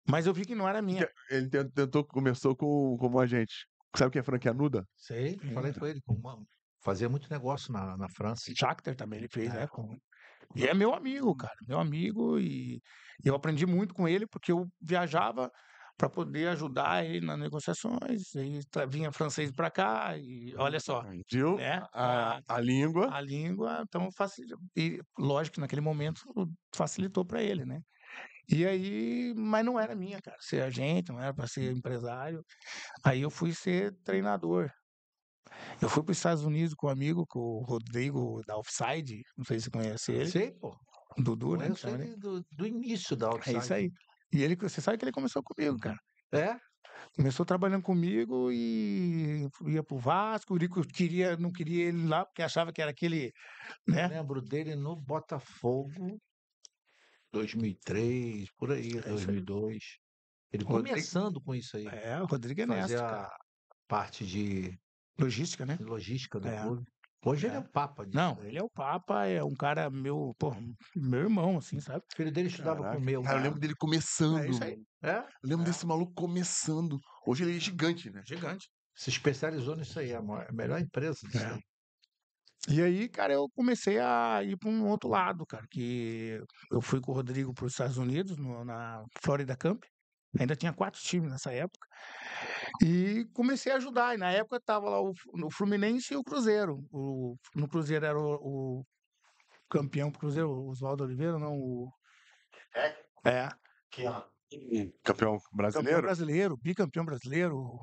Mas 0.09 0.27
eu 0.27 0.35
vi 0.35 0.45
que 0.45 0.55
não 0.55 0.69
era 0.69 0.81
minha. 0.83 1.09
Ele 1.31 1.49
ten- 1.49 1.69
tentou, 1.71 2.05
começou 2.05 2.55
com, 2.55 2.97
como 2.99 3.19
agente. 3.19 3.67
Sabe 3.97 4.13
quem 4.13 4.21
é 4.21 4.23
Frank 4.23 4.47
Anuda? 4.49 4.85
Sei, 4.97 5.39
falei 5.55 5.73
com 5.73 5.87
ele. 5.87 6.01
Com 6.05 6.15
uma... 6.15 6.37
Fazia 6.85 7.09
muito 7.09 7.27
negócio 7.31 7.73
na, 7.73 7.97
na 7.97 8.07
França. 8.11 8.53
Shakhtar 8.57 8.95
também 8.95 9.19
ele 9.19 9.29
fez, 9.29 9.53
É. 9.53 9.61
né? 9.61 9.67
com- 9.67 9.97
E 10.55 10.67
é 10.67 10.75
meu 10.75 10.95
amigo, 10.95 11.35
cara, 11.37 11.55
meu 11.69 11.79
amigo 11.79 12.39
e 12.39 12.81
eu 13.25 13.35
aprendi 13.35 13.67
muito 13.67 13.95
com 13.95 14.09
ele 14.09 14.27
porque 14.27 14.53
eu 14.53 14.67
viajava 14.81 15.51
para 15.97 16.11
poder 16.11 16.49
ajudar 16.49 17.05
ele 17.07 17.25
nas 17.25 17.39
negociações, 17.39 18.35
e 18.35 18.61
vinha 18.89 19.11
francês 19.11 19.51
para 19.51 19.71
cá 19.71 20.17
e 20.19 20.55
olha 20.59 20.79
só, 20.79 21.03
Viu? 21.33 21.57
né? 21.57 21.83
A, 21.95 22.37
A, 22.37 22.41
a 22.49 22.61
língua. 22.61 23.17
a 23.17 23.21
língua, 23.21 23.83
então 23.83 24.11
facilitou. 24.13 24.59
E 24.77 25.01
lógico 25.19 25.55
que 25.55 25.61
naquele 25.61 25.81
momento 25.81 26.21
facilitou 26.75 27.25
para 27.25 27.43
ele, 27.43 27.65
né? 27.65 27.81
E 28.49 28.67
aí, 28.67 29.35
mas 29.37 29.65
não 29.65 29.79
era 29.81 29.95
minha, 29.97 30.21
cara, 30.23 30.37
ser 30.41 30.63
agente, 30.63 31.11
não 31.13 31.21
era 31.21 31.35
para 31.35 31.49
ser 31.49 31.73
empresário. 31.73 32.45
Aí 33.05 33.23
eu 33.23 33.31
fui 33.31 33.53
ser 33.53 33.93
treinador. 34.05 34.71
Eu 35.81 35.89
fui 35.89 36.03
para 36.03 36.13
os 36.13 36.17
Estados 36.19 36.45
Unidos 36.45 36.75
com 36.75 36.87
um 36.87 36.91
amigo, 36.91 37.27
com 37.27 37.39
o 37.39 37.63
Rodrigo 37.65 38.41
da 38.47 38.57
Offside, 38.57 39.23
não 39.37 39.45
sei 39.45 39.59
se 39.59 39.65
você 39.65 39.71
conhece 39.71 40.13
ele, 40.13 40.27
Sei, 40.31 40.51
pô. 40.53 40.77
Dudu, 41.19 41.57
né? 41.57 41.65
Conheço 41.67 41.81
chama 41.81 41.95
ele. 41.97 42.05
ele 42.09 42.17
do, 42.17 42.45
do 42.51 42.67
início 42.67 43.17
da 43.17 43.27
É 43.27 43.31
Outside. 43.31 43.59
isso 43.59 43.75
aí. 43.75 43.91
E 44.33 44.43
ele, 44.43 44.57
você 44.57 44.81
sabe 44.81 44.99
que 44.99 45.05
ele 45.05 45.13
começou 45.13 45.43
comigo, 45.43 45.79
cara. 45.79 45.99
É? 46.33 46.57
Começou 47.15 47.45
trabalhando 47.47 47.83
comigo 47.83 48.51
e 48.51 49.47
ia 49.67 49.83
pro 49.83 49.99
Vasco, 49.99 50.55
o 50.55 50.57
Rico 50.57 50.83
queria, 50.83 51.37
não 51.37 51.53
queria 51.53 51.85
ele 51.89 52.07
lá, 52.07 52.25
porque 52.25 52.43
achava 52.43 52.73
que 52.73 52.81
era 52.83 52.91
aquele, 52.91 53.33
né? 53.87 54.09
Lembro 54.09 54.41
dele 54.43 54.75
no 54.75 54.97
Botafogo, 54.97 56.19
2003, 57.33 58.49
por 58.57 58.73
aí, 58.73 58.81
É 58.83 58.87
isso 58.87 58.99
aí. 58.99 59.41
2002. 59.43 59.85
Ele 60.53 60.65
Rodrigo- 60.65 60.89
começando 60.91 61.41
com 61.41 61.55
isso 61.55 61.77
aí. 61.77 61.87
É, 61.87 62.21
o 62.23 62.27
Rodrigo 62.27 62.61
é 62.63 62.67
fazer 62.67 62.81
mestre, 62.81 62.97
a 62.97 63.09
cara. 63.09 63.37
parte 63.87 64.25
de 64.27 64.79
Logística, 65.19 65.65
né? 65.67 65.79
logística 65.81 66.39
do 66.41 66.49
É. 66.49 66.63
clube. 66.63 66.85
Hoje 67.25 67.47
ele 67.47 67.57
é 67.57 67.59
o 67.59 67.69
papa 67.69 68.05
disso. 68.05 68.17
Não, 68.17 68.41
ele 68.45 68.57
é 68.59 68.63
o 68.63 68.71
Papa, 68.71 69.27
é 69.27 69.43
um 69.43 69.55
cara 69.55 69.91
meu, 69.91 70.33
pô, 70.39 70.55
meu 70.95 71.21
irmão, 71.23 71.59
assim, 71.59 71.81
sabe? 71.81 71.99
O 72.13 72.17
filho 72.17 72.31
dele 72.31 72.47
estudava 72.49 72.77
Caraca. 72.77 72.97
com 72.97 73.03
o 73.03 73.05
meu. 73.05 73.23
Cara, 73.23 73.39
eu 73.39 73.43
lembro 73.43 73.59
dele 73.59 73.75
começando. 73.77 74.39
É 74.39 74.49
isso 74.49 74.63
aí. 74.63 74.77
É? 75.03 75.19
Eu 75.19 75.25
lembro 75.43 75.65
desse 75.65 75.85
maluco 75.85 76.13
começando. 76.15 76.97
Hoje 77.27 77.43
ele 77.43 77.57
é 77.57 77.61
gigante, 77.61 78.11
né? 78.11 78.23
Gigante. 78.25 78.69
Se 78.95 79.11
especializou 79.11 79.75
nisso 79.75 79.99
aí. 79.99 80.13
É 80.13 80.17
a 80.17 80.53
melhor 80.53 80.81
empresa 80.81 81.19
disso 81.27 81.39
É. 81.45 81.53
aí. 81.55 81.61
E 82.69 82.83
aí, 82.83 83.09
cara, 83.09 83.33
eu 83.33 83.49
comecei 83.57 83.99
a 83.99 84.43
ir 84.45 84.57
para 84.57 84.69
um 84.69 84.87
outro 84.89 85.09
lado, 85.09 85.45
cara, 85.47 85.65
que 85.69 86.41
eu 86.71 86.81
fui 86.81 87.01
com 87.01 87.11
o 87.11 87.15
Rodrigo 87.15 87.53
para 87.55 87.65
os 87.65 87.73
Estados 87.73 87.97
Unidos, 87.97 88.37
no- 88.37 88.65
na 88.65 89.05
Florida 89.23 89.57
Camp. 89.57 89.83
Ainda 90.39 90.55
tinha 90.55 90.73
quatro 90.73 91.01
times 91.01 91.31
nessa 91.31 91.53
época. 91.53 91.87
E 92.83 93.25
comecei 93.33 93.73
a 93.73 93.77
ajudar. 93.77 94.15
E 94.15 94.19
na 94.19 94.31
época 94.31 94.61
tava 94.61 94.89
lá 94.89 95.01
o, 95.01 95.13
o 95.45 95.51
Fluminense 95.51 96.15
e 96.15 96.17
o 96.17 96.25
Cruzeiro. 96.25 96.85
O, 96.91 97.37
no 97.55 97.69
Cruzeiro 97.69 98.05
era 98.05 98.19
o, 98.19 98.35
o 98.81 98.85
campeão 99.69 100.11
pro 100.11 100.21
Cruzeiro, 100.21 100.51
o 100.51 100.71
Oswaldo 100.71 101.05
Oliveira, 101.05 101.39
não 101.39 101.59
o. 101.59 101.91
É. 103.25 103.49
Aqui, 103.89 104.07
ó. 104.07 104.23
Campeão 104.51 104.93
Campeão 105.03 105.39
brasileiro? 105.53 106.03
brasileiro, 106.03 106.57
bicampeão 106.57 107.05
brasileiro. 107.05 107.79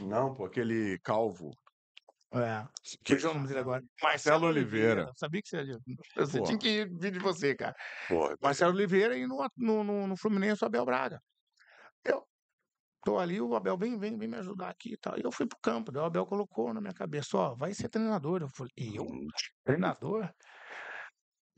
Não, 0.00 0.34
pô, 0.34 0.46
aquele 0.46 0.98
calvo. 1.00 1.50
É. 2.34 2.66
Fugiu 3.06 3.30
o 3.30 3.34
nome 3.34 3.46
dele 3.46 3.60
agora. 3.60 3.82
Marcelo 4.02 4.46
Oliveira. 4.46 5.10
Sabia 5.14 5.42
que 5.42 5.48
você, 5.48 5.78
você 6.16 6.38
Pô. 6.38 6.44
tinha 6.44 6.58
que 6.58 6.86
vir 6.86 7.12
de 7.12 7.18
você, 7.18 7.54
cara. 7.54 7.74
Pô, 8.08 8.34
Marcelo 8.42 8.72
Oliveira 8.72 9.16
e 9.16 9.26
no, 9.26 9.46
no, 9.56 9.84
no, 9.84 10.06
no 10.06 10.16
Fluminense 10.16 10.64
o 10.64 10.66
Abel 10.66 10.86
Braga. 10.86 11.20
Tô 13.04 13.18
ali, 13.18 13.40
o 13.40 13.54
Abel 13.56 13.76
vem, 13.76 13.98
vem, 13.98 14.16
vem 14.16 14.28
me 14.28 14.36
ajudar 14.36 14.70
aqui 14.70 14.92
e 14.94 14.96
tal. 14.96 15.18
E 15.18 15.22
eu 15.24 15.32
fui 15.32 15.46
pro 15.46 15.58
campo, 15.60 15.90
daí 15.90 16.02
o 16.02 16.06
Abel 16.06 16.24
colocou 16.26 16.72
na 16.72 16.80
minha 16.80 16.94
cabeça, 16.94 17.36
ó, 17.36 17.54
vai 17.54 17.74
ser 17.74 17.88
treinador. 17.88 18.42
Eu 18.42 18.48
falei, 18.48 18.70
eu? 18.76 19.06
Treinador? 19.64 20.30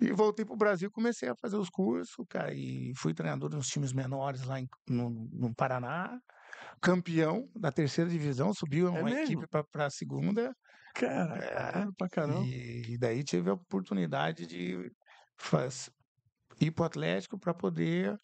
E 0.00 0.12
voltei 0.12 0.44
pro 0.44 0.56
Brasil, 0.56 0.90
comecei 0.90 1.28
a 1.28 1.34
fazer 1.40 1.56
os 1.56 1.70
cursos, 1.70 2.24
cara, 2.28 2.52
e 2.52 2.92
fui 2.96 3.14
treinador 3.14 3.50
nos 3.50 3.68
times 3.68 3.92
menores 3.92 4.42
lá 4.44 4.58
em- 4.60 4.66
no, 4.88 5.08
no 5.10 5.54
Paraná. 5.54 6.18
Campeão 6.82 7.48
da 7.54 7.72
terceira 7.72 8.10
divisão, 8.10 8.52
subiu 8.54 8.90
uma 8.92 9.10
mesmo? 9.10 9.24
equipe 9.24 9.46
pra, 9.48 9.64
pra 9.64 9.90
segunda. 9.90 10.54
cara, 10.94 11.38
É, 11.42 11.86
pra 11.96 12.08
caramba. 12.08 12.44
e, 12.46 12.98
daí 12.98 13.22
tive 13.24 13.50
a 13.50 13.54
oportunidade 13.54 14.46
de 14.46 14.90
faz, 15.38 15.90
ir 16.60 16.72
para 16.72 16.82
o 16.84 16.86
Atlético 16.86 17.38
para 17.38 17.54
poder 17.54 18.16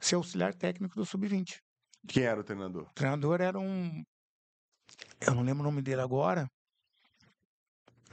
ser 0.00 0.16
auxiliar 0.16 0.54
técnico 0.54 0.96
do 0.96 1.06
Sub-20. 1.06 1.60
Quem 2.08 2.24
era 2.24 2.40
o 2.40 2.44
treinador? 2.44 2.82
O 2.82 2.94
treinador 2.94 3.40
era 3.40 3.58
um. 3.58 4.04
Eu 5.20 5.34
não 5.34 5.42
lembro 5.42 5.62
o 5.62 5.64
nome 5.64 5.82
dele 5.82 6.00
agora. 6.00 6.48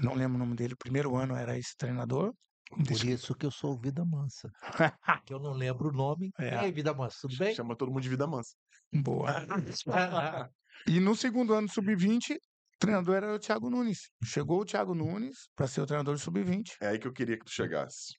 Não 0.02 0.14
lembro 0.14 0.36
o 0.36 0.40
nome 0.40 0.56
dele. 0.56 0.74
O 0.74 0.78
primeiro 0.78 1.16
ano 1.16 1.36
era 1.36 1.57
esse 1.57 1.76
treinador. 1.76 2.34
Por 2.70 2.91
isso 2.91 3.34
que 3.34 3.45
eu 3.45 3.52
sou 3.52 3.74
o 3.74 3.80
Vida 3.80 4.06
Mansa. 4.06 4.52
que 5.26 5.34
eu 5.34 5.40
não 5.40 5.53
lembro 5.53 5.90
o 5.90 5.91
nome. 5.91 6.32
É. 6.38 6.49
E 6.49 6.57
aí, 6.57 6.72
Vida 6.72 6.94
Mansa, 6.94 7.18
tudo 7.22 7.36
bem? 7.38 7.56
Chama 7.56 7.76
todo 7.76 7.91
mundo 7.91 8.03
de 8.03 8.10
vida 8.10 8.28
mansa. 8.28 8.53
Boa. 8.94 9.34
E 10.88 10.98
no 10.98 11.14
segundo 11.14 11.53
ano 11.53 11.68
do 11.68 11.74
Sub-20, 11.74 12.36
o 12.36 12.80
treinador 12.80 13.18
era 13.18 13.36
o 13.36 13.40
Thiago 13.40 13.70
Nunes. 13.70 14.10
Chegou 14.24 14.61
o 14.61 14.66
Thiago 14.66 14.95
Nunes 14.95 15.49
para 15.53 15.68
ser 15.68 15.82
o 15.82 15.86
treinador 15.86 16.16
do 16.16 16.22
Sub-20. 16.22 16.78
É 16.82 16.88
aí 16.88 16.99
que 16.99 17.06
eu 17.06 17.11
queria 17.11 17.38
que 17.38 17.44
tu 17.44 17.52
chegasse. 17.52 18.14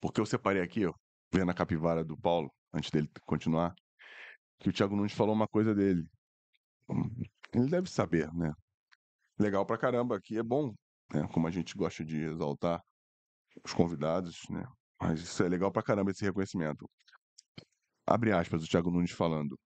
Porque 0.00 0.20
eu 0.20 0.26
separei 0.26 0.62
aqui, 0.62 0.86
ó, 0.86 0.92
vendo 1.32 1.50
a 1.50 1.54
capivara 1.54 2.04
do 2.04 2.16
Paulo, 2.16 2.48
antes 2.72 2.92
dele 2.92 3.10
continuar, 3.24 3.74
que 4.58 4.68
o 4.68 4.72
Thiago 4.72 4.96
Nunes 4.96 5.12
falou 5.12 5.34
uma 5.34 5.48
coisa 5.48 5.74
dele. 5.74 6.08
Ele 7.52 7.68
deve 7.68 7.90
saber, 7.90 8.32
né? 8.32 8.52
Legal 9.38 9.66
pra 9.66 9.78
caramba, 9.78 10.16
aqui 10.16 10.38
é 10.38 10.42
bom, 10.42 10.74
né? 11.12 11.26
Como 11.32 11.46
a 11.46 11.50
gente 11.50 11.74
gosta 11.74 12.04
de 12.04 12.22
exaltar 12.22 12.82
os 13.64 13.72
convidados, 13.72 14.40
né? 14.50 14.66
Mas 15.00 15.20
isso 15.20 15.42
é 15.42 15.48
legal 15.48 15.70
pra 15.70 15.82
caramba, 15.82 16.10
esse 16.10 16.24
reconhecimento. 16.24 16.88
Abre 18.06 18.32
aspas, 18.32 18.62
o 18.62 18.68
Thiago 18.68 18.90
Nunes 18.90 19.10
falando. 19.10 19.58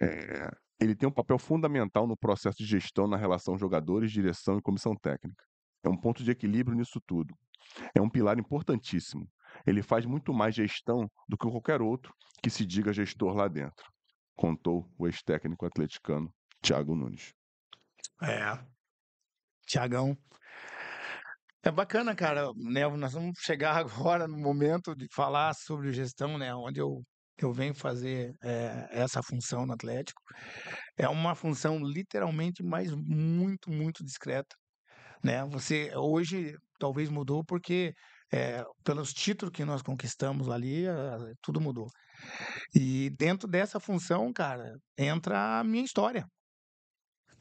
É, 0.00 0.50
ele 0.80 0.94
tem 0.94 1.08
um 1.08 1.12
papel 1.12 1.38
fundamental 1.38 2.06
no 2.06 2.16
processo 2.16 2.58
de 2.58 2.66
gestão 2.66 3.06
na 3.06 3.16
relação 3.16 3.58
jogadores, 3.58 4.12
direção 4.12 4.58
e 4.58 4.62
comissão 4.62 4.94
técnica. 4.94 5.44
É 5.82 5.88
um 5.88 5.96
ponto 5.96 6.22
de 6.22 6.30
equilíbrio 6.30 6.76
nisso 6.76 7.00
tudo. 7.06 7.34
É 7.94 8.00
um 8.00 8.08
pilar 8.08 8.38
importantíssimo. 8.38 9.28
Ele 9.66 9.82
faz 9.82 10.06
muito 10.06 10.32
mais 10.32 10.54
gestão 10.54 11.10
do 11.28 11.36
que 11.36 11.50
qualquer 11.50 11.82
outro 11.82 12.14
que 12.42 12.50
se 12.50 12.64
diga 12.64 12.92
gestor 12.92 13.34
lá 13.34 13.48
dentro, 13.48 13.84
contou 14.36 14.88
o 14.98 15.06
ex-técnico 15.06 15.66
atleticano 15.66 16.32
Thiago 16.62 16.94
Nunes. 16.94 17.32
É. 18.22 18.58
Tiagão. 19.66 20.16
É 21.62 21.70
bacana, 21.72 22.14
cara, 22.14 22.52
né? 22.56 22.86
Nós 22.88 23.14
vamos 23.14 23.38
chegar 23.40 23.74
agora 24.16 24.28
no 24.28 24.38
momento 24.38 24.94
de 24.94 25.06
falar 25.12 25.52
sobre 25.54 25.92
gestão, 25.92 26.38
né? 26.38 26.54
Onde 26.54 26.80
eu, 26.80 27.02
eu 27.38 27.52
venho 27.52 27.74
fazer 27.74 28.32
eh, 28.42 28.88
essa 28.92 29.20
função 29.22 29.66
no 29.66 29.72
Atlético. 29.72 30.20
É 30.96 31.08
uma 31.08 31.34
função 31.34 31.78
literalmente, 31.80 32.62
mas 32.62 32.92
muito, 32.94 33.70
muito 33.70 34.04
discreta, 34.04 34.54
né? 35.24 35.44
Você 35.46 35.90
hoje 35.96 36.54
talvez 36.78 37.08
mudou 37.10 37.44
porque 37.44 37.92
eh, 38.32 38.64
pelos 38.84 39.12
títulos 39.12 39.52
que 39.52 39.64
nós 39.64 39.82
conquistamos 39.82 40.48
ali, 40.48 40.86
eh, 40.86 41.32
tudo 41.42 41.60
mudou. 41.60 41.88
E 42.74 43.10
dentro 43.10 43.48
dessa 43.48 43.80
função, 43.80 44.32
cara, 44.32 44.74
entra 44.98 45.60
a 45.60 45.64
minha 45.64 45.84
história, 45.84 46.26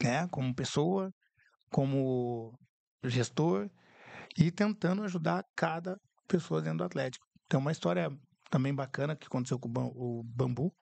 né? 0.02 0.28
Como 0.30 0.54
pessoa, 0.54 1.12
como 1.72 2.58
gestor 3.04 3.70
e 4.38 4.52
tentando 4.52 5.04
ajudar 5.04 5.44
cada 5.56 5.98
pessoa 6.28 6.62
dentro 6.62 6.80
do 6.80 6.84
Atlético. 6.86 7.26
Tem 7.50 7.60
uma 7.60 7.72
história 7.72 8.10
também 8.50 8.74
bacana 8.74 9.16
que 9.16 9.28
aconteceu 9.28 9.60
com 9.60 9.70
o 9.70 9.72
Bam- 9.72 9.92
o 9.96 10.24
Bambu, 10.26 10.74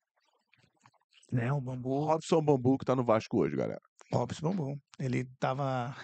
né? 1.31 1.51
O 1.51 1.59
Bambu, 1.61 2.05
Robson 2.05 2.41
Bambu, 2.41 2.77
que 2.77 2.85
tá 2.85 2.95
no 2.95 3.03
Vasco 3.03 3.39
hoje, 3.39 3.55
galera. 3.55 3.81
Robson 4.11 4.49
Bambu, 4.49 4.79
ele 4.99 5.21
estava 5.21 5.95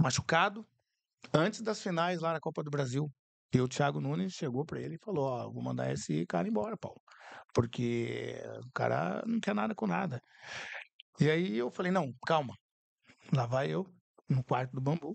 machucado 0.00 0.64
antes 1.32 1.60
das 1.62 1.82
finais 1.82 2.20
lá 2.20 2.32
na 2.32 2.40
Copa 2.40 2.62
do 2.62 2.70
Brasil. 2.70 3.10
E 3.52 3.60
o 3.60 3.68
Thiago 3.68 4.00
Nunes 4.00 4.34
chegou 4.34 4.64
para 4.64 4.80
ele 4.80 4.96
e 4.96 5.04
falou: 5.04 5.24
Ó, 5.24 5.50
vou 5.50 5.62
mandar 5.62 5.90
esse 5.92 6.26
cara 6.26 6.46
embora, 6.46 6.76
Paulo, 6.76 7.00
porque 7.54 8.34
o 8.66 8.70
cara 8.72 9.22
não 9.26 9.40
quer 9.40 9.54
nada 9.54 9.74
com 9.74 9.86
nada. 9.86 10.20
E 11.18 11.30
aí 11.30 11.56
eu 11.56 11.70
falei: 11.70 11.90
Não, 11.90 12.12
calma. 12.26 12.54
Lá 13.32 13.46
vai 13.46 13.70
eu 13.70 13.86
no 14.28 14.44
quarto 14.44 14.72
do 14.72 14.80
bambu. 14.80 15.14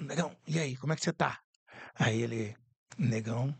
Negão, 0.00 0.36
e 0.46 0.58
aí, 0.60 0.76
como 0.76 0.92
é 0.92 0.96
que 0.96 1.02
você 1.02 1.12
tá? 1.12 1.40
Aí 1.96 2.22
ele, 2.22 2.54
negão, 2.96 3.52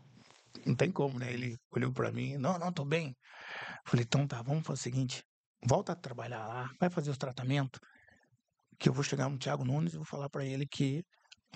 não 0.65 0.75
tem 0.75 0.91
como, 0.91 1.19
né? 1.19 1.33
Ele 1.33 1.57
olhou 1.75 1.91
pra 1.91 2.11
mim, 2.11 2.37
não, 2.37 2.57
não, 2.57 2.71
tô 2.71 2.85
bem. 2.85 3.15
Falei, 3.85 4.05
então 4.05 4.25
tá, 4.25 4.41
vamos 4.41 4.65
fazer 4.65 4.79
o 4.79 4.83
seguinte, 4.83 5.23
volta 5.67 5.91
a 5.91 5.95
trabalhar 5.95 6.47
lá, 6.47 6.69
vai 6.79 6.89
fazer 6.89 7.09
os 7.09 7.17
tratamentos, 7.17 7.79
que 8.79 8.87
eu 8.87 8.93
vou 8.93 9.03
chegar 9.03 9.29
no 9.29 9.37
Thiago 9.37 9.65
Nunes 9.65 9.93
e 9.93 9.97
vou 9.97 10.05
falar 10.05 10.29
pra 10.29 10.45
ele 10.45 10.65
que 10.65 11.03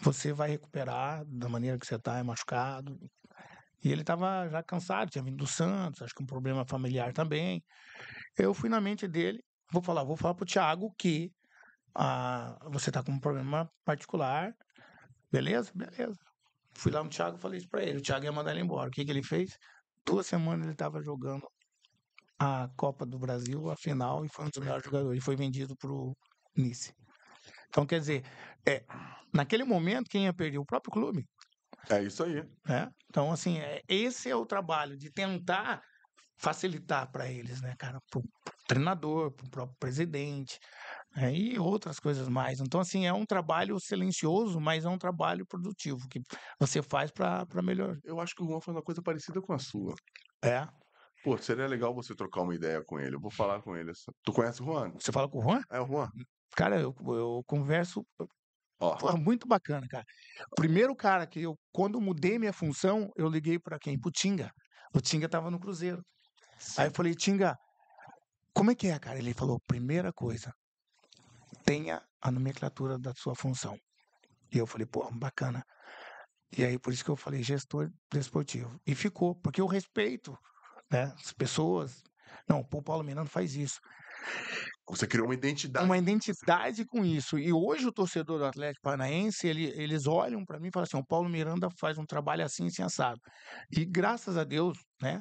você 0.01 0.31
vai 0.33 0.49
recuperar 0.49 1.25
da 1.25 1.49
maneira 1.49 1.77
que 1.77 1.85
você 1.85 1.97
tá, 1.99 2.17
é 2.17 2.23
machucado. 2.23 2.97
E 3.83 3.91
ele 3.91 4.03
tava 4.03 4.47
já 4.49 4.63
cansado, 4.63 5.09
tinha 5.09 5.23
vindo 5.23 5.37
do 5.37 5.47
Santos, 5.47 6.01
acho 6.01 6.13
que 6.13 6.23
um 6.23 6.25
problema 6.25 6.65
familiar 6.65 7.13
também. 7.13 7.63
Eu 8.37 8.53
fui 8.53 8.69
na 8.69 8.81
mente 8.81 9.07
dele, 9.07 9.43
vou 9.71 9.81
falar, 9.81 10.03
vou 10.03 10.17
falar 10.17 10.33
pro 10.33 10.45
Thiago 10.45 10.93
que 10.97 11.31
ah, 11.95 12.57
você 12.69 12.91
tá 12.91 13.03
com 13.03 13.11
um 13.11 13.19
problema 13.19 13.71
particular, 13.85 14.53
beleza? 15.31 15.71
Beleza. 15.73 16.19
Fui 16.73 16.91
lá 16.91 17.03
no 17.03 17.09
Thiago 17.09 17.37
falei 17.37 17.59
isso 17.59 17.69
pra 17.69 17.83
ele. 17.83 17.99
O 17.99 18.01
Thiago 18.01 18.25
ia 18.25 18.31
mandar 18.31 18.51
ele 18.51 18.61
embora. 18.61 18.89
O 18.89 18.91
que, 18.91 19.03
que 19.03 19.11
ele 19.11 19.23
fez? 19.23 19.57
Duas 20.05 20.27
semanas 20.27 20.67
ele 20.67 20.75
tava 20.75 21.01
jogando 21.01 21.47
a 22.39 22.69
Copa 22.77 23.05
do 23.05 23.17
Brasil, 23.17 23.69
a 23.69 23.75
final, 23.75 24.23
e 24.23 24.29
foi 24.29 24.45
um 24.45 24.49
dos 24.49 24.59
melhores 24.59 24.85
jogadores. 24.85 25.13
Ele 25.13 25.21
foi 25.21 25.35
vendido 25.35 25.75
pro 25.75 26.15
Nice. 26.55 26.91
Então, 27.69 27.85
quer 27.85 27.99
dizer, 27.99 28.23
é, 28.67 28.83
naquele 29.33 29.63
momento, 29.63 30.09
quem 30.09 30.25
ia 30.25 30.33
perder? 30.33 30.57
O 30.57 30.65
próprio 30.65 30.91
clube. 30.91 31.25
É 31.89 32.01
isso 32.03 32.23
aí. 32.23 32.43
né? 32.67 32.89
Então, 33.09 33.31
assim, 33.31 33.59
é, 33.59 33.81
esse 33.87 34.29
é 34.29 34.35
o 34.35 34.45
trabalho 34.45 34.97
de 34.97 35.11
tentar 35.11 35.81
facilitar 36.39 37.11
para 37.11 37.31
eles, 37.31 37.61
né, 37.61 37.73
cara? 37.77 37.99
Pro, 38.11 38.21
pro 38.21 38.53
treinador, 38.67 39.31
pro 39.31 39.49
próprio 39.49 39.75
presidente, 39.79 40.59
né, 41.15 41.33
e 41.33 41.57
outras 41.57 41.99
coisas 41.99 42.27
mais. 42.29 42.59
Então, 42.59 42.79
assim, 42.79 43.07
é 43.07 43.13
um 43.13 43.25
trabalho 43.25 43.79
silencioso, 43.79 44.59
mas 44.59 44.85
é 44.85 44.89
um 44.89 44.97
trabalho 44.97 45.45
produtivo 45.47 46.07
que 46.09 46.21
você 46.59 46.81
faz 46.81 47.09
para 47.11 47.61
melhor. 47.63 47.97
Eu 48.03 48.19
acho 48.19 48.35
que 48.35 48.43
o 48.43 48.47
Juan 48.47 48.61
faz 48.61 48.75
uma 48.75 48.83
coisa 48.83 49.01
parecida 49.01 49.41
com 49.41 49.53
a 49.53 49.59
sua. 49.59 49.95
É. 50.43 50.67
Pô, 51.23 51.35
seria 51.37 51.67
legal 51.67 51.93
você 51.93 52.15
trocar 52.15 52.41
uma 52.41 52.53
ideia 52.53 52.83
com 52.85 52.99
ele. 52.99 53.15
Eu 53.15 53.19
vou 53.19 53.31
falar 53.31 53.61
com 53.61 53.75
ele. 53.75 53.91
Tu 54.23 54.31
conhece 54.31 54.61
o 54.61 54.65
Juan? 54.65 54.91
Você 54.99 55.11
fala 55.11 55.27
com 55.27 55.39
o 55.39 55.41
Juan? 55.41 55.61
É 55.71 55.79
o 55.81 55.87
Juan. 55.87 56.09
Cara, 56.55 56.79
eu, 56.79 56.95
eu 57.07 57.43
converso. 57.45 58.05
Ó, 58.79 58.95
Pô, 58.95 59.17
muito 59.17 59.47
bacana, 59.47 59.87
cara. 59.87 60.05
Primeiro 60.55 60.95
cara 60.95 61.25
que 61.25 61.41
eu, 61.41 61.57
quando 61.71 61.95
eu 61.95 62.01
mudei 62.01 62.37
minha 62.37 62.53
função, 62.53 63.09
eu 63.15 63.27
liguei 63.27 63.57
para 63.57 63.79
quem? 63.79 63.99
Pro 63.99 64.11
Tinga. 64.11 64.51
O 64.93 65.01
Tinga 65.01 65.27
tava 65.27 65.49
no 65.49 65.59
Cruzeiro. 65.59 66.03
Aí 66.77 66.87
eu 66.87 66.91
falei, 66.91 67.13
Tinga, 67.15 67.55
como 68.53 68.71
é 68.71 68.75
que 68.75 68.87
é, 68.87 68.97
cara? 68.99 69.19
Ele 69.19 69.33
falou, 69.33 69.59
primeira 69.67 70.11
coisa, 70.13 70.53
tenha 71.63 72.01
a 72.21 72.31
nomenclatura 72.31 72.97
da 72.97 73.13
sua 73.15 73.35
função. 73.35 73.77
E 74.51 74.57
eu 74.57 74.65
falei, 74.65 74.85
pô, 74.85 75.09
bacana. 75.11 75.63
E 76.55 76.63
aí, 76.63 76.79
por 76.79 76.93
isso 76.93 77.03
que 77.03 77.11
eu 77.11 77.15
falei 77.15 77.43
gestor 77.43 77.89
desportivo. 78.11 78.79
E 78.85 78.95
ficou, 78.95 79.35
porque 79.35 79.59
eu 79.59 79.67
respeito 79.67 80.37
né, 80.89 81.13
as 81.17 81.33
pessoas. 81.33 82.01
Não, 82.47 82.61
o 82.61 82.83
Paulo 82.83 83.03
Miranda 83.03 83.29
faz 83.29 83.55
isso. 83.55 83.79
Você 84.89 85.05
criou 85.05 85.27
uma 85.27 85.33
identidade. 85.33 85.85
Uma 85.85 85.97
identidade 85.97 86.85
com 86.85 87.03
isso. 87.03 87.37
E 87.37 87.51
hoje 87.51 87.85
o 87.85 87.91
torcedor 87.91 88.39
do 88.39 88.45
Atlético 88.45 88.83
Paranaense, 88.83 89.45
ele, 89.45 89.65
eles 89.75 90.07
olham 90.07 90.45
para 90.45 90.59
mim 90.59 90.69
e 90.69 90.71
falam 90.71 90.85
assim: 90.85 90.97
o 90.97 91.05
Paulo 91.05 91.27
Miranda 91.27 91.67
faz 91.77 91.97
um 91.97 92.05
trabalho 92.05 92.45
assim, 92.45 92.67
assim, 92.67 92.81
assado. 92.81 93.19
E 93.69 93.83
graças 93.83 94.37
a 94.37 94.45
Deus, 94.45 94.77
né, 95.01 95.19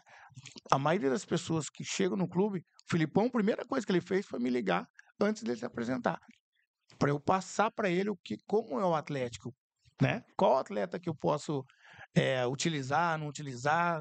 a 0.70 0.78
maioria 0.78 1.10
das 1.10 1.24
pessoas 1.24 1.68
que 1.68 1.82
chegam 1.82 2.16
no 2.16 2.28
clube, 2.28 2.60
o 2.60 2.90
Filipão, 2.90 3.26
a 3.26 3.30
primeira 3.30 3.64
coisa 3.64 3.84
que 3.84 3.90
ele 3.90 4.00
fez 4.00 4.24
foi 4.24 4.38
me 4.38 4.50
ligar 4.50 4.86
antes 5.20 5.42
dele 5.42 5.58
se 5.58 5.66
apresentar. 5.66 6.18
Para 6.96 7.10
eu 7.10 7.20
passar 7.20 7.70
para 7.72 7.90
ele 7.90 8.10
o 8.10 8.16
que, 8.16 8.36
como 8.46 8.78
é 8.78 8.84
o 8.84 8.94
Atlético, 8.94 9.52
né? 10.00 10.22
Qual 10.36 10.58
atleta 10.58 11.00
que 11.00 11.08
eu 11.08 11.14
posso 11.14 11.64
é, 12.14 12.46
utilizar, 12.46 13.18
não 13.18 13.26
utilizar. 13.26 14.00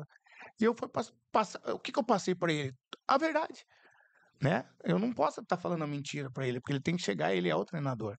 E 0.62 0.64
eu 0.64 0.76
fui 0.78 0.88
passar. 1.32 1.60
O 1.74 1.80
que, 1.80 1.92
que 1.92 1.98
eu 1.98 2.04
passei 2.04 2.36
para 2.36 2.54
ele? 2.54 2.72
A 3.08 3.18
verdade 3.18 3.66
né? 4.42 4.66
Eu 4.84 5.00
não 5.00 5.14
posso 5.14 5.42
estar 5.42 5.58
falando 5.58 5.84
a 5.84 5.88
mentira 5.88 6.30
para 6.30 6.48
ele, 6.48 6.60
porque 6.60 6.74
ele 6.74 6.82
tem 6.82 6.96
que 6.96 7.04
chegar, 7.04 7.34
ele 7.34 7.50
é 7.50 7.56
o 7.56 7.66
treinador. 7.66 8.16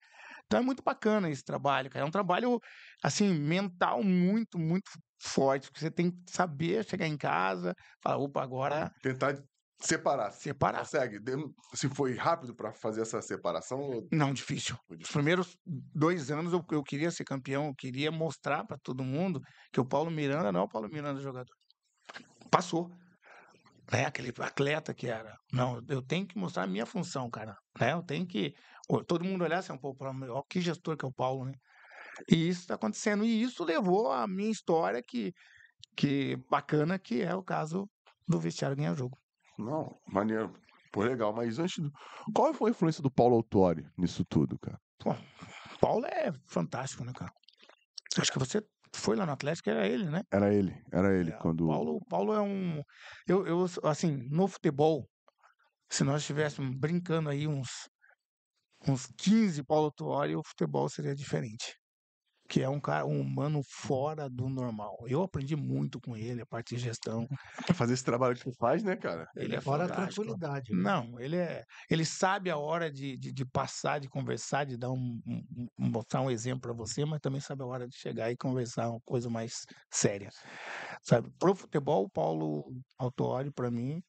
Então 0.47 0.61
é 0.61 0.63
muito 0.63 0.83
bacana 0.83 1.29
esse 1.29 1.45
trabalho, 1.45 1.91
cara. 1.91 2.05
É 2.05 2.09
um 2.09 2.11
trabalho, 2.11 2.61
assim, 3.03 3.33
mental 3.35 4.03
muito, 4.03 4.59
muito 4.59 4.91
forte, 5.21 5.69
porque 5.69 5.81
você 5.81 5.91
tem 5.91 6.11
que 6.11 6.19
saber 6.29 6.85
chegar 6.85 7.07
em 7.07 7.17
casa, 7.17 7.75
falar, 8.03 8.19
opa, 8.19 8.43
agora... 8.43 8.93
Tentar 9.03 9.43
separar. 9.79 10.31
Separar. 10.33 10.79
Consegue? 10.81 11.19
Se 11.75 11.89
foi 11.89 12.15
rápido 12.15 12.55
para 12.55 12.73
fazer 12.73 13.03
essa 13.03 13.21
separação? 13.21 14.07
Não, 14.13 14.33
difícil. 14.33 14.77
Os 14.89 15.11
primeiros 15.11 15.57
dois 15.67 16.31
anos 16.31 16.53
eu, 16.53 16.65
eu 16.71 16.83
queria 16.83 17.11
ser 17.11 17.25
campeão, 17.25 17.67
eu 17.67 17.75
queria 17.75 18.11
mostrar 18.11 18.65
para 18.65 18.79
todo 18.79 19.03
mundo 19.03 19.41
que 19.73 19.81
o 19.81 19.85
Paulo 19.85 20.11
Miranda 20.11 20.53
não 20.53 20.61
é 20.61 20.63
o 20.63 20.69
Paulo 20.69 20.89
Miranda 20.89 21.21
jogador. 21.21 21.55
Passou 22.51 22.91
né, 23.91 24.05
aquele 24.05 24.33
atleta 24.41 24.95
que 24.95 25.07
era. 25.07 25.37
Não, 25.53 25.83
eu 25.89 26.03
tenho 26.03 26.27
que 26.27 26.39
mostrar 26.39 26.65
a 26.65 26.67
minha 26.67 26.87
função, 26.87 27.31
cara. 27.31 27.57
Né? 27.79 27.93
Eu 27.93 28.03
tenho 28.03 28.27
que. 28.27 28.55
Todo 29.07 29.25
mundo 29.25 29.43
olhar 29.43 29.59
assim, 29.59 29.73
um 29.73 29.79
pouco 29.79 29.99
para 29.99 30.13
ó, 30.33 30.43
que 30.49 30.61
gestor 30.61 30.97
que 30.97 31.05
é 31.05 31.09
o 31.09 31.13
Paulo, 31.13 31.45
né? 31.45 31.55
E 32.31 32.49
isso 32.49 32.61
está 32.61 32.75
acontecendo. 32.75 33.25
E 33.25 33.43
isso 33.43 33.65
levou 33.65 34.13
a 34.13 34.27
minha 34.27 34.51
história 34.51 35.03
que, 35.03 35.33
que 35.97 36.37
bacana, 36.49 36.99
que 36.99 37.23
é 37.23 37.35
o 37.35 37.43
caso 37.43 37.89
do 38.29 38.39
vestiário 38.39 38.77
ganhar 38.77 38.95
jogo. 38.95 39.19
Não, 39.59 39.99
maneiro. 40.07 40.53
Pô, 40.93 41.03
legal. 41.03 41.33
Mas 41.33 41.59
antes. 41.59 41.79
Do... 41.79 41.91
Qual 42.35 42.55
foi 42.55 42.71
a 42.71 42.73
influência 42.73 43.03
do 43.03 43.11
Paulo 43.11 43.37
Autori 43.37 43.87
nisso 43.97 44.25
tudo, 44.25 44.59
cara? 44.59 44.79
Pô, 44.99 45.15
Paulo 45.81 46.07
é 46.07 46.33
fantástico, 46.45 47.05
né, 47.05 47.13
cara? 47.13 47.33
Acho 48.19 48.33
que 48.33 48.39
você 48.39 48.63
foi 48.95 49.17
lá 49.17 49.27
no 49.27 49.33
Atlético, 49.33 49.71
era 49.71 49.87
ele, 49.87 50.05
né? 50.07 50.23
Era 50.31 50.53
ele, 50.53 50.75
era 50.93 51.15
ele. 51.15 51.31
É, 51.31 51.37
quando... 51.39 51.67
Paulo, 51.67 52.01
Paulo 52.09 52.33
é 52.33 52.41
um. 52.41 52.83
Eu, 53.27 53.47
eu, 53.47 53.67
assim, 53.85 54.27
no 54.31 54.47
futebol, 54.49 55.09
se 55.91 56.05
nós 56.05 56.23
estivéssemos 56.23 56.75
brincando 56.77 57.29
aí 57.29 57.47
uns, 57.47 57.89
uns 58.87 59.07
15 59.19 59.65
Paulo 59.65 59.91
Tuori, 59.91 60.37
o 60.37 60.43
futebol 60.45 60.89
seria 60.89 61.15
diferente 61.15 61.77
que 62.48 62.62
é 62.62 62.68
um 62.68 62.81
cara, 62.81 63.05
um 63.05 63.20
humano 63.20 63.62
fora 63.62 64.28
do 64.28 64.48
normal. 64.48 64.97
Eu 65.06 65.23
aprendi 65.23 65.56
muito 65.56 66.01
com 66.01 66.16
ele, 66.16 66.43
a 66.43 66.47
parte 66.47 66.74
de 66.74 66.82
gestão. 66.82 67.27
Fazer 67.74 67.94
esse 67.94 68.05
trabalho 68.05 68.36
que 68.36 68.48
ele 68.48 68.56
faz, 68.56 68.82
né, 68.82 68.97
cara? 68.97 69.28
Ele 69.36 69.56
é 69.56 69.60
fora 69.60 69.85
a 69.85 69.89
tranquilidade. 69.89 70.73
Né? 70.73 70.82
Não, 70.82 71.18
ele 71.20 71.36
é. 71.36 71.64
Ele 71.90 72.05
sabe 72.05 72.51
a 72.51 72.56
hora 72.56 72.90
de, 72.90 73.16
de, 73.16 73.32
de 73.32 73.44
passar, 73.44 74.01
de 74.01 74.09
conversar, 74.09 74.64
de 74.64 74.77
dar 74.77 74.90
um, 74.90 75.20
um, 75.27 75.68
um 75.78 75.90
botar 75.90 76.20
um 76.20 76.31
exemplo 76.31 76.60
para 76.60 76.73
você, 76.73 77.05
mas 77.05 77.20
também 77.20 77.40
sabe 77.40 77.62
a 77.62 77.66
hora 77.66 77.89
de 77.89 77.97
chegar 77.97 78.31
e 78.31 78.36
conversar 78.36 78.90
uma 78.90 79.01
coisa 79.01 79.28
mais 79.28 79.64
séria. 79.90 80.31
Sabe? 81.02 81.31
Pro 81.39 81.55
futebol, 81.55 82.05
o 82.05 82.10
Paulo 82.10 82.73
Autori, 82.98 83.51
para 83.51 83.70
mim, 83.70 84.02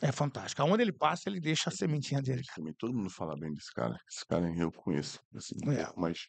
é 0.00 0.12
fantástico. 0.12 0.62
Aonde 0.62 0.82
ele 0.82 0.92
passa, 0.92 1.28
ele 1.28 1.40
deixa 1.40 1.70
a 1.70 1.72
sementinha 1.72 2.22
dele. 2.22 2.42
Também 2.54 2.72
todo 2.74 2.94
mundo 2.94 3.10
fala 3.10 3.36
bem 3.36 3.52
desse 3.52 3.72
cara. 3.72 3.98
Esse 4.08 4.24
cara 4.26 4.48
eu 4.56 4.70
conheço. 4.70 5.18
Assim, 5.34 5.56
é. 5.72 5.92
Mas 5.96 6.26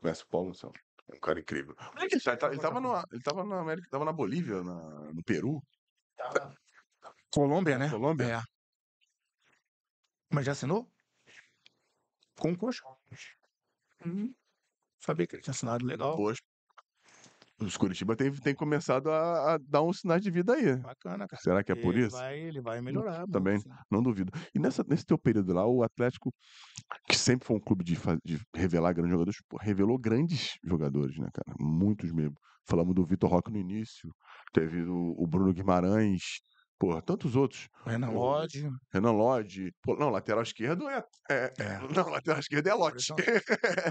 Conhece 0.00 0.22
o 0.24 0.28
Paulo, 0.28 0.54
São? 0.54 0.72
É 1.10 1.16
um 1.16 1.20
cara 1.20 1.40
incrível. 1.40 1.76
Onde 1.92 2.04
é 2.04 2.08
que 2.08 2.14
ele 2.14 2.22
tá? 2.22 2.30
Ele, 2.32 2.38
tá, 2.38 2.46
ele 2.48 2.60
tava, 2.60 2.80
no, 2.80 2.96
ele 3.12 3.22
tava 3.22 3.44
na 3.44 3.60
América, 3.60 3.88
tava 3.90 4.04
na 4.04 4.12
Bolívia, 4.12 4.62
na, 4.62 5.12
no 5.12 5.22
Peru. 5.24 5.62
Tava. 6.16 6.54
Colômbia, 7.32 7.78
né? 7.78 7.90
Colômbia? 7.90 8.36
É. 8.36 8.42
Mas 10.32 10.46
já 10.46 10.52
assinou? 10.52 10.90
Com 12.38 12.52
o 12.52 12.56
coxa. 12.56 12.82
Hum, 14.06 14.32
sabia 14.98 15.26
que 15.26 15.36
ele 15.36 15.42
tinha 15.42 15.52
assinado 15.52 15.84
legal. 15.84 16.16
Poxa. 16.16 16.40
Os 17.62 17.76
Curitiba 17.76 18.16
tem, 18.16 18.32
tem 18.32 18.54
começado 18.54 19.10
a, 19.10 19.54
a 19.54 19.58
dar 19.58 19.82
uns 19.82 20.00
sinais 20.00 20.22
de 20.22 20.30
vida 20.30 20.54
aí. 20.54 20.76
Bacana, 20.76 21.26
cara. 21.28 21.42
Será 21.42 21.62
que 21.62 21.70
é 21.70 21.74
por 21.74 21.94
ele 21.94 22.06
isso? 22.06 22.16
Vai, 22.16 22.38
ele 22.40 22.60
vai 22.60 22.80
melhorar. 22.80 23.26
Também. 23.26 23.54
muito, 23.54 23.68
sim. 23.68 23.74
Não 23.90 24.02
duvido. 24.02 24.32
E 24.54 24.58
nessa, 24.58 24.82
nesse 24.88 25.04
teu 25.04 25.18
período 25.18 25.52
lá, 25.52 25.66
o 25.66 25.82
Atlético, 25.82 26.32
que 27.08 27.16
sempre 27.16 27.46
foi 27.46 27.56
um 27.56 27.60
clube 27.60 27.84
de, 27.84 27.98
de 28.24 28.40
revelar 28.54 28.92
grandes 28.94 29.12
jogadores, 29.12 29.36
revelou 29.60 29.98
grandes 29.98 30.54
jogadores, 30.64 31.18
né, 31.18 31.28
cara? 31.34 31.54
Muitos 31.60 32.10
mesmo. 32.12 32.34
Falamos 32.66 32.94
do 32.94 33.04
Vitor 33.04 33.28
Roque 33.30 33.50
no 33.50 33.58
início, 33.58 34.10
teve 34.52 34.82
o, 34.82 35.14
o 35.18 35.26
Bruno 35.26 35.52
Guimarães, 35.52 36.40
porra, 36.78 37.02
tantos 37.02 37.34
outros. 37.36 37.68
Renan 37.84 38.10
Lodge. 38.10 38.68
Renan 38.92 39.12
Lodge. 39.12 39.72
Pô, 39.82 39.96
não, 39.96 40.08
lateral 40.08 40.42
esquerdo 40.42 40.88
é. 40.88 41.02
é- 41.30 41.52
É. 41.58 41.78
Não, 41.94 42.08
lateral 42.08 42.38
esquerdo 42.40 42.66
é 42.68 42.74
Lote. 42.74 43.12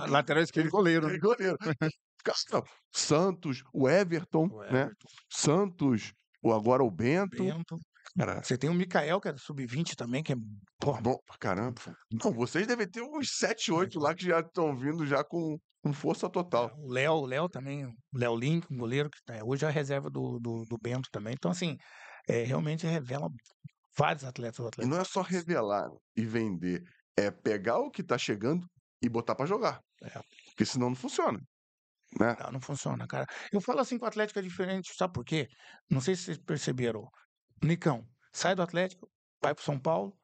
Lateral 0.08 0.42
esquerdo 0.44 0.68
e 0.68 0.70
goleiro. 0.72 1.08
É 1.10 1.18
goleiro. 1.20 1.58
Santos, 2.92 3.64
o 3.74 3.88
Everton, 3.90 4.48
O 4.52 4.62
né? 4.64 4.82
Everton, 4.82 5.08
Santos, 5.30 6.14
o, 6.44 6.54
agora 6.54 6.84
o 6.84 6.92
Bento. 6.92 7.44
Bento. 7.44 7.80
Cara, 8.18 8.42
Você 8.44 8.58
tem 8.58 8.70
o 8.70 8.74
Mikael, 8.74 9.22
que 9.22 9.28
é 9.28 9.34
do 9.34 9.40
sub-20 9.40 9.96
também, 9.96 10.24
que 10.24 10.34
é. 10.34 10.36
Porra, 10.80 11.02
bom 11.02 11.18
pra 11.26 11.38
caramba. 11.38 11.80
Não, 12.12 12.32
vocês 12.32 12.66
devem 12.66 12.90
ter 12.90 13.02
uns 13.02 13.38
7, 13.38 13.72
8 13.72 14.00
lá 14.00 14.16
que 14.16 14.26
já 14.26 14.40
estão 14.40 14.76
vindo 14.76 15.06
já 15.06 15.24
com, 15.24 15.58
com 15.84 15.94
força 15.94 16.30
total. 16.30 16.72
O 16.78 16.92
Léo, 16.92 17.14
o 17.14 17.26
Léo 17.26 17.48
também, 17.48 17.86
o 17.86 17.94
Léo 18.14 18.36
Link, 18.36 18.66
um 18.72 18.78
goleiro 18.78 19.10
que 19.10 19.20
tá, 19.24 19.40
hoje 19.44 19.64
é 19.64 19.68
a 19.68 19.72
reserva 19.72 20.10
do, 20.10 20.40
do, 20.40 20.66
do 20.66 20.78
Bento 20.82 21.10
também. 21.12 21.34
Então, 21.34 21.52
assim, 21.52 21.78
é, 22.28 22.44
realmente 22.44 22.88
revela 22.88 23.30
vários 23.98 24.24
atletas 24.24 24.58
do 24.58 24.84
E 24.84 24.86
não 24.86 25.00
é 25.00 25.04
só 25.04 25.22
revelar 25.22 25.90
e 26.16 26.26
vender, 26.26 26.84
é 27.16 27.30
pegar 27.30 27.78
o 27.80 27.92
que 27.92 28.04
tá 28.04 28.18
chegando 28.18 28.68
e 29.02 29.08
botar 29.08 29.36
pra 29.36 29.46
jogar. 29.46 29.80
É. 30.04 30.20
Porque 30.50 30.66
senão 30.66 30.90
não 30.90 30.96
funciona. 30.96 31.40
Né? 32.18 32.36
Não, 32.40 32.52
não 32.54 32.62
funciona, 32.62 33.06
cara. 33.08 33.26
Eu 33.52 33.62
falo 33.62 33.80
assim 33.80 33.98
que 33.98 34.04
o 34.04 34.08
Atlético 34.08 34.40
é 34.40 34.42
diferente, 34.42 34.94
sabe 34.96 35.14
por 35.14 35.24
quê? 35.26 35.48
Não 35.90 36.02
sei 36.02 36.16
se 36.16 36.24
vocês 36.24 36.38
perceberam. 36.38 37.08
Nicão, 37.64 38.08
sai 38.34 38.56
do 38.56 38.62
Atlético, 38.62 39.10
vai 39.42 39.54
pro 39.54 39.64
São 39.64 39.80
Paulo, 39.80 40.18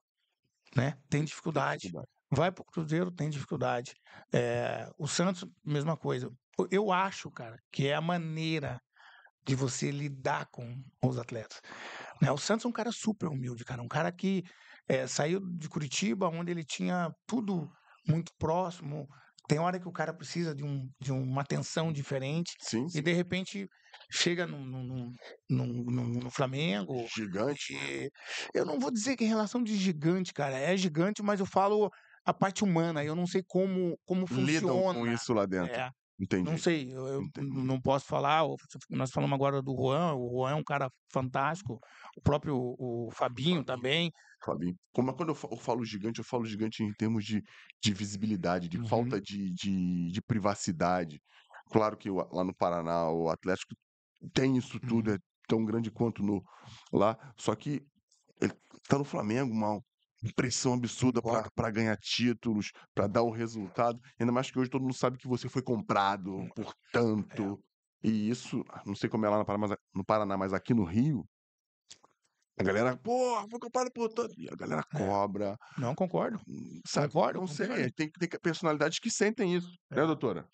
né? 0.76 0.98
Tem 1.10 1.24
dificuldade. 1.24 1.91
Vai 2.32 2.52
pro 2.52 2.66
Cruzeiro, 2.66 3.12
tem 3.12 3.30
dificuldade. 3.30 3.94
É, 4.34 4.90
o 4.98 5.07
Santos, 5.07 5.45
mesma 5.64 5.95
coisa. 5.95 6.30
Eu- 6.72 6.91
acho, 6.91 7.30
cara, 7.32 7.57
que 7.72 7.88
é 7.88 7.94
a 7.94 8.02
maneira 8.02 8.80
de 9.45 9.56
você 9.56 9.91
lidar 9.91 10.48
com 10.52 10.84
os 11.03 11.18
atletas. 11.20 11.62
Né? 12.22 12.32
O 12.32 12.38
Santos 12.38 12.66
é 12.66 12.68
um 12.68 12.72
cara 12.72 12.91
super 12.91 13.28
humilde, 13.28 13.66
cara. 13.66 13.82
Um 13.82 13.88
cara 13.88 14.12
que 14.12 14.44
é, 14.88 15.07
saiu 15.07 15.40
de 15.40 15.70
Curitiba, 15.70 16.30
onde 16.30 16.52
ele 16.52 16.64
tinha 16.64 17.12
tudo 17.28 17.70
muito 18.07 18.32
próximo. 18.38 19.07
Tem 19.48 19.60
hora 19.60 19.80
que 19.80 19.88
o 19.88 19.92
cara 19.92 20.14
precisa 20.14 20.56
de, 20.56 20.64
um, 20.64 20.90
de 21.00 21.12
uma 21.12 21.42
atenção 21.42 21.92
diferente 21.92 22.54
Sim, 22.60 22.88
sim. 22.90 22.98
e 22.98 23.02
de 23.02 23.14
repente 23.14 23.68
chega 24.12 24.46
no, 24.46 24.60
no, 24.60 25.12
no, 25.50 25.66
no- 25.66 26.32
Flamengo. 26.32 27.06
Gigante. 27.16 27.74
e 27.74 28.10
eu 28.54 28.66
não 28.66 28.80
vou 28.80 28.92
dizer 28.92 29.16
que 29.16 29.24
em 29.24 29.30
relação 29.30 29.64
de 29.64 29.76
gigante, 29.78 30.34
cara, 30.34 30.58
é 30.58 30.76
gigante, 30.76 31.22
mas 31.24 31.40
eu 31.40 31.46
falo 31.46 31.90
a 32.26 32.34
parte 32.34 32.64
humana. 32.64 33.04
Eu 33.04 33.16
não 33.16 33.28
sei 33.28 33.44
como, 33.48 33.98
como 34.06 34.26
funciona. 34.28 34.52
Lidam 34.52 34.94
com 34.94 35.08
isso 35.08 35.34
lá 35.34 35.46
dentro. 35.46 35.74
É, 35.74 35.92
Entendi. 36.20 36.50
não 36.50 36.58
sei, 36.58 36.92
eu, 36.92 37.08
eu 37.08 37.22
não 37.38 37.80
posso 37.80 38.06
falar. 38.06 38.44
Nós 38.90 39.12
falamos 39.12 39.36
agora 39.36 39.62
do 39.62 39.76
Juan, 39.76 40.16
o 40.16 40.30
Juan 40.40 40.52
é 40.52 40.56
um 40.56 40.64
cara 40.64 40.90
fantástico, 41.12 41.80
o 42.18 42.22
próprio 42.22 42.56
o 42.58 43.10
Fabinho 43.12 43.64
também. 43.64 44.12
Fabinho. 44.46 44.76
Como 44.94 45.10
é 45.12 45.14
quando 45.16 45.30
eu 45.30 45.36
fa- 45.36 45.48
eu 45.52 45.58
falo 45.58 45.84
gigante, 45.86 46.20
eu 46.20 46.26
falo 46.26 46.46
gigante 46.46 46.84
em 46.84 46.94
termos 46.94 47.26
de, 47.26 47.42
de 47.84 47.94
visibilidade, 47.94 48.68
de 48.70 48.78
Uhum. 48.78 48.88
falta 48.88 49.20
de, 49.22 49.52
de, 49.54 50.12
de 50.12 50.22
privacidade. 50.24 51.20
Claro 51.72 51.98
que 51.98 52.10
lá 52.10 52.44
no 52.44 52.56
Paraná 52.56 53.10
o 53.12 53.30
Atlético 53.30 53.76
tem 54.34 54.58
isso 54.58 54.80
tudo, 54.80 55.12
Uhum. 55.12 55.16
é 55.16 55.18
tão 55.48 55.64
grande 55.66 55.92
quanto 55.92 56.24
no 56.24 56.42
lá, 56.92 57.34
só 57.38 57.56
que 57.56 57.82
ele 58.42 58.54
tá 58.88 58.98
no 58.98 59.06
Flamengo, 59.06 59.54
uma 59.54 59.82
pressão 60.36 60.74
absurda 60.74 61.22
para 61.22 61.72
ganhar 61.72 61.98
títulos, 61.98 62.72
para 62.94 63.08
dar 63.08 63.24
o 63.24 63.32
resultado. 63.32 64.00
Ainda 64.20 64.32
mais 64.32 64.50
que 64.52 64.60
hoje 64.60 64.70
todo 64.70 64.82
mundo 64.82 64.94
sabe 64.96 65.18
que 65.18 65.28
você 65.28 65.48
foi 65.50 65.62
comprado 65.62 66.32
Hum. 66.38 66.50
por 66.56 66.74
tanto. 66.92 67.60
E 68.04 68.30
isso, 68.30 68.64
não 68.86 68.96
sei 68.96 69.10
como 69.10 69.26
é 69.26 69.30
lá 69.30 69.44
no 69.94 70.06
Paraná, 70.06 70.38
mas 70.38 70.54
aqui 70.54 70.74
no 70.74 70.84
Rio, 70.84 71.26
A 72.57 72.64
galera, 72.64 72.98
pô, 72.98 73.48
foi 73.49 73.60
comprado 73.60 73.91
por 73.91 74.10
todo. 74.10 74.34
E 74.38 74.48
a 74.49 74.56
galera 74.56 74.84
É. 74.94 74.98
cobra. 74.98 75.57
Não 75.77 75.94
concordo. 75.95 76.40
hum, 76.48 76.80
Sabe? 76.88 77.11
Concordo, 77.11 77.40
Não 77.40 77.48
sei. 77.48 77.68
concordo. 77.68 77.91
Tem, 77.91 78.10
tem 78.11 78.30
personalidades 78.41 78.99
que 78.99 79.10
sentem 79.11 79.53
isso, 79.56 79.77
É. 79.91 79.95
né, 79.95 80.06
doutora? 80.06 80.48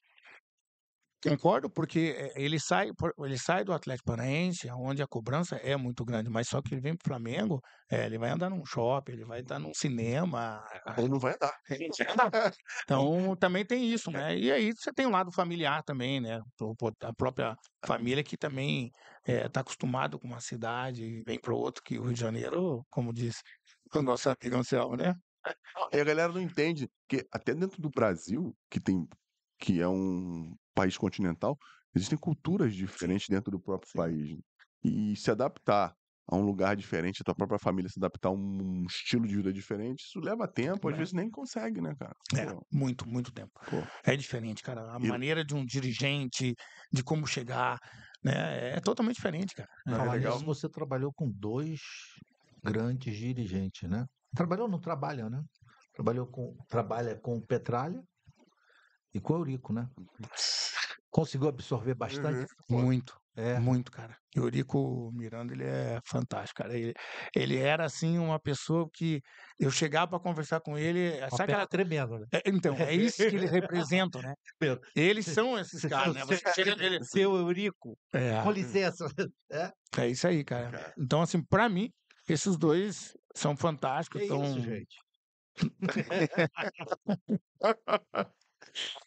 Concordo, 1.23 1.69
porque 1.69 2.15
eh, 2.17 2.33
ele 2.35 2.59
sai, 2.59 2.89
ele 3.19 3.37
sai 3.37 3.63
do 3.63 3.73
Atlético 3.73 4.07
Paranaense, 4.07 4.69
onde 4.71 5.03
a 5.03 5.07
cobrança 5.07 5.55
é 5.57 5.77
muito 5.77 6.03
grande, 6.03 6.29
mas 6.29 6.47
só 6.47 6.61
que 6.61 6.73
ele 6.73 6.81
vem 6.81 6.95
pro 6.95 7.09
Flamengo, 7.09 7.61
eh, 7.91 8.05
ele 8.05 8.17
vai 8.17 8.31
andar 8.31 8.49
num 8.49 8.65
shopping, 8.65 9.11
ele 9.13 9.25
vai 9.25 9.41
estar 9.41 9.59
num 9.59 9.73
cinema. 9.73 10.63
Ele 10.97 11.09
não 11.09 11.19
vai 11.19 11.37
dar. 11.37 11.53
ele 11.69 11.89
vai 11.97 12.11
andar. 12.11 12.53
Então 12.83 13.35
também 13.35 13.63
tem 13.63 13.91
isso, 13.91 14.09
né? 14.09 14.35
E 14.35 14.51
aí 14.51 14.73
você 14.75 14.91
tem 14.91 15.05
o 15.05 15.11
lado 15.11 15.31
familiar 15.31 15.83
também, 15.83 16.19
né? 16.19 16.39
A 17.01 17.13
própria 17.13 17.55
família 17.85 18.23
que 18.23 18.35
também 18.35 18.89
está 19.23 19.61
acostumado 19.61 20.19
com 20.19 20.27
uma 20.27 20.41
cidade, 20.41 21.03
e 21.03 21.23
vem 21.23 21.39
para 21.39 21.53
outro, 21.53 21.83
que 21.83 21.99
o 21.99 22.03
Rio 22.03 22.13
de 22.13 22.19
Janeiro, 22.19 22.83
como 22.89 23.13
disse 23.13 23.41
o 23.93 24.01
nosso 24.01 24.29
amigo 24.29 24.57
Anselmo, 24.57 24.95
né? 24.95 25.13
E 25.91 25.99
a 25.99 26.03
galera 26.03 26.31
não 26.31 26.41
entende 26.41 26.89
que 27.07 27.27
até 27.31 27.53
dentro 27.53 27.81
do 27.81 27.89
Brasil, 27.89 28.55
que 28.69 28.79
tem 28.79 29.07
que 29.61 29.81
é 29.81 29.87
um 29.89 30.55
país 30.75 30.97
continental, 30.97 31.57
existem 31.95 32.17
culturas 32.19 32.75
diferentes 32.75 33.27
dentro 33.29 33.51
do 33.51 33.61
próprio 33.61 33.91
país. 33.95 34.31
né? 34.31 34.39
E 34.83 35.15
se 35.17 35.31
adaptar 35.31 35.95
a 36.27 36.35
um 36.37 36.41
lugar 36.43 36.75
diferente, 36.75 37.21
a 37.21 37.25
tua 37.25 37.35
própria 37.35 37.59
família 37.59 37.89
se 37.89 37.99
adaptar 37.99 38.29
a 38.29 38.33
um 38.33 38.85
estilo 38.85 39.27
de 39.27 39.35
vida 39.35 39.53
diferente, 39.53 40.01
isso 40.05 40.19
leva 40.19 40.47
tempo, 40.47 40.89
às 40.89 40.95
É. 40.95 40.97
vezes 40.97 41.13
nem 41.13 41.29
consegue, 41.29 41.81
né, 41.81 41.93
cara? 41.99 42.15
É, 42.35 42.45
Pô, 42.45 42.65
muito, 42.71 43.07
muito 43.07 43.31
tempo. 43.33 43.51
Pô. 43.65 43.91
É 44.05 44.15
diferente, 44.15 44.63
cara. 44.63 44.91
A 44.93 44.99
E- 44.99 45.07
maneira 45.07 45.43
de 45.43 45.53
um 45.53 45.65
dirigente, 45.65 46.55
de 46.91 47.03
como 47.03 47.27
chegar, 47.27 47.77
né? 48.23 48.75
É 48.77 48.79
totalmente 48.81 49.15
diferente, 49.17 49.53
cara. 49.55 49.69
Não, 49.85 49.97
é 49.97 49.97
Falar 49.97 50.09
legal. 50.09 50.37
nisso, 50.37 50.45
você 50.45 50.69
trabalhou 50.69 51.11
com 51.13 51.29
dois 51.29 51.79
grandes 52.63 53.15
dirigentes, 53.17 53.89
né? 53.89 54.05
Trabalhou, 54.35 54.67
não 54.67 54.79
trabalha, 54.79 55.29
né? 55.29 55.41
Trabalhou 55.93 56.27
com, 56.27 56.55
trabalha 56.69 57.19
com 57.19 57.37
o 57.37 57.45
Petralha 57.45 58.01
e 59.13 59.19
com 59.19 59.33
o 59.33 59.37
Eurico, 59.37 59.73
né? 59.73 59.87
Conseguiu 61.09 61.49
absorver 61.49 61.93
bastante. 61.93 62.49
Uhum. 62.69 62.81
Muito, 62.83 63.13
É, 63.35 63.59
muito, 63.59 63.91
cara. 63.91 64.15
Eurico 64.35 65.11
Miranda, 65.13 65.53
ele 65.53 65.65
é 65.65 65.99
fantástico, 66.05 66.61
cara. 66.63 66.77
Ele, 66.77 66.93
ele 67.35 67.57
era, 67.57 67.85
assim, 67.85 68.17
uma 68.17 68.39
pessoa 68.39 68.89
que 68.93 69.21
eu 69.59 69.69
chegava 69.69 70.11
para 70.11 70.19
conversar 70.19 70.61
com 70.61 70.77
ele, 70.77 71.17
uma 71.17 71.29
sabe 71.29 71.51
aquela... 71.51 71.67
tremenda, 71.67 72.19
né? 72.19 72.25
É, 72.33 72.41
Então, 72.45 72.75
é 72.75 72.93
isso 72.93 73.17
que 73.17 73.35
eles 73.35 73.51
representam, 73.51 74.21
né? 74.21 74.33
Eles 74.95 75.25
são 75.25 75.59
esses 75.59 75.81
caras, 75.81 76.13
né? 76.15 76.23
Você 76.25 76.41
chega, 76.53 76.71
ele... 76.83 77.03
Seu 77.03 77.35
Eurico, 77.35 77.97
É, 78.13 78.41
com 78.41 78.51
licença. 78.51 79.05
é 79.97 80.07
isso 80.07 80.27
aí, 80.27 80.43
cara. 80.45 80.93
Então, 80.97 81.21
assim, 81.21 81.43
para 81.43 81.67
mim, 81.67 81.89
esses 82.29 82.57
dois 82.57 83.13
são 83.35 83.53
Que 83.55 83.61
fantásticos. 83.61 84.21
isso, 84.21 84.33
Então, 84.33 84.59
gente? 84.61 84.95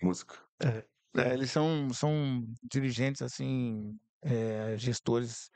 Música. 0.03 0.36
É, 0.62 0.85
eles 1.32 1.51
são, 1.51 1.93
são 1.93 2.45
dirigentes, 2.62 3.23
assim, 3.23 3.97
é, 4.23 4.77
gestores 4.77 5.51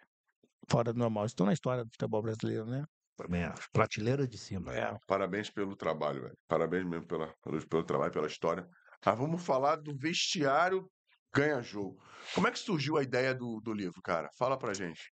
fora 0.69 0.93
do 0.93 0.99
normal. 0.99 1.27
Estão 1.27 1.47
na 1.47 1.53
história 1.53 1.85
do 1.85 1.91
futebol 1.91 2.23
brasileiro, 2.23 2.67
né? 2.67 2.85
Também 3.17 3.43
acho. 3.43 3.69
Prateleira 3.73 4.29
de 4.29 4.39
cima. 4.39 4.73
É, 4.75 4.97
Parabéns 5.07 5.51
pelo 5.51 5.75
trabalho, 5.75 6.23
velho. 6.23 6.39
Parabéns 6.47 6.85
mesmo 6.85 7.07
pela, 7.07 7.35
pelo, 7.43 7.67
pelo 7.67 7.85
trabalho, 7.85 8.13
pela 8.13 8.27
história. 8.29 8.69
Mas 9.05 9.19
vamos 9.19 9.45
falar 9.45 9.77
do 9.77 9.97
vestiário 9.97 10.89
ganha-jogo. 11.35 12.01
Como 12.35 12.47
é 12.47 12.51
que 12.51 12.59
surgiu 12.59 12.97
a 12.97 13.03
ideia 13.03 13.35
do, 13.35 13.61
do 13.61 13.73
livro, 13.73 14.01
cara? 14.03 14.29
Fala 14.39 14.57
pra 14.57 14.73
gente. 14.73 15.13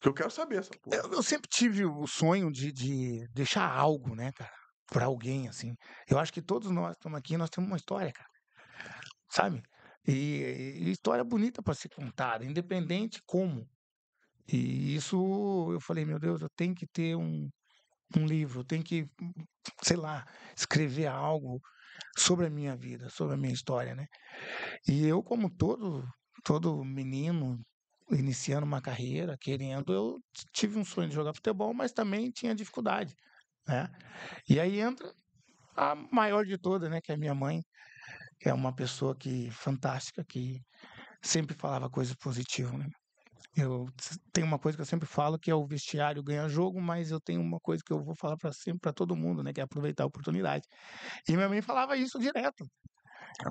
Que 0.00 0.08
eu 0.08 0.14
quero 0.14 0.30
saber 0.30 0.58
essa 0.58 0.70
porra. 0.80 0.96
eu, 0.96 1.12
eu 1.12 1.22
sempre 1.22 1.48
tive 1.48 1.84
o 1.84 2.06
sonho 2.06 2.50
de, 2.50 2.72
de 2.72 3.26
deixar 3.34 3.70
algo, 3.70 4.14
né, 4.14 4.32
cara, 4.32 4.50
para 4.90 5.06
alguém, 5.06 5.48
assim. 5.48 5.74
Eu 6.08 6.18
acho 6.18 6.32
que 6.32 6.42
todos 6.42 6.70
nós 6.70 6.92
estamos 6.92 7.18
aqui, 7.18 7.36
nós 7.36 7.50
temos 7.50 7.70
uma 7.70 7.76
história, 7.76 8.12
cara. 8.12 8.28
Sabe? 9.30 9.62
E, 10.06 10.78
e 10.80 10.90
história 10.90 11.24
bonita 11.24 11.62
para 11.62 11.74
ser 11.74 11.88
contada, 11.88 12.44
independente 12.44 13.20
como. 13.26 13.68
E 14.48 14.96
isso 14.96 15.16
eu 15.72 15.80
falei, 15.80 16.04
meu 16.04 16.18
Deus, 16.18 16.42
eu 16.42 16.48
tenho 16.56 16.74
que 16.74 16.86
ter 16.86 17.16
um, 17.16 17.48
um 18.16 18.26
livro, 18.26 18.60
eu 18.60 18.64
tenho 18.64 18.82
que, 18.82 19.06
sei 19.82 19.96
lá, 19.96 20.24
escrever 20.56 21.06
algo 21.06 21.60
sobre 22.18 22.46
a 22.46 22.50
minha 22.50 22.76
vida, 22.76 23.08
sobre 23.10 23.34
a 23.34 23.36
minha 23.36 23.52
história, 23.52 23.94
né? 23.94 24.06
E 24.88 25.06
eu, 25.06 25.22
como 25.22 25.50
todo 25.50 26.04
todo 26.42 26.84
menino 26.84 27.60
iniciando 28.10 28.66
uma 28.66 28.80
carreira, 28.80 29.36
querendo, 29.38 29.92
eu 29.92 30.18
tive 30.52 30.78
um 30.78 30.84
sonho 30.84 31.08
de 31.08 31.14
jogar 31.14 31.34
futebol, 31.34 31.72
mas 31.72 31.92
também 31.92 32.30
tinha 32.30 32.54
dificuldade, 32.54 33.14
né? 33.68 33.88
E 34.48 34.60
aí 34.60 34.80
entra 34.80 35.12
a 35.76 35.94
maior 35.96 36.44
de 36.46 36.58
todas, 36.58 36.90
né, 36.90 37.00
que 37.02 37.12
é 37.12 37.14
a 37.16 37.18
minha 37.18 37.34
mãe, 37.34 37.62
que 38.40 38.48
é 38.48 38.54
uma 38.54 38.74
pessoa 38.74 39.16
que 39.16 39.50
fantástica, 39.52 40.24
que 40.28 40.60
sempre 41.22 41.56
falava 41.56 41.90
coisas 41.90 42.14
positivas, 42.16 42.74
né? 42.74 42.86
Eu 43.56 43.86
tenho 44.32 44.46
uma 44.46 44.58
coisa 44.58 44.78
que 44.78 44.82
eu 44.82 44.86
sempre 44.86 45.08
falo 45.08 45.38
que 45.38 45.50
é 45.50 45.54
o 45.54 45.66
vestiário 45.66 46.22
ganha 46.22 46.48
jogo, 46.48 46.80
mas 46.80 47.10
eu 47.10 47.20
tenho 47.20 47.40
uma 47.42 47.58
coisa 47.60 47.82
que 47.86 47.92
eu 47.92 48.02
vou 48.04 48.14
falar 48.16 48.36
para 48.36 48.52
sempre 48.52 48.80
para 48.80 48.92
todo 48.92 49.16
mundo, 49.16 49.42
né, 49.42 49.52
que 49.52 49.60
é 49.60 49.64
aproveitar 49.64 50.04
a 50.04 50.06
oportunidade. 50.06 50.64
E 51.28 51.32
minha 51.36 51.48
mãe 51.48 51.62
falava 51.62 51.96
isso 51.96 52.18
direto. 52.18 52.64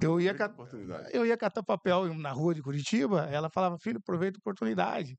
Eu 0.01 0.19
ia 0.22 0.31
Muita 0.31 0.47
ca- 0.47 0.53
oportunidade. 0.53 1.10
eu 1.14 1.26
ia 1.26 1.38
catar 1.38 1.64
papel 1.64 2.14
na 2.15 2.31
rua 2.31 2.53
de 2.53 2.61
Curitiba, 2.61 3.27
ela 3.31 3.49
falava, 3.49 3.77
filho, 3.80 3.97
aproveita 3.99 4.38
a 4.38 4.41
oportunidade, 4.41 5.18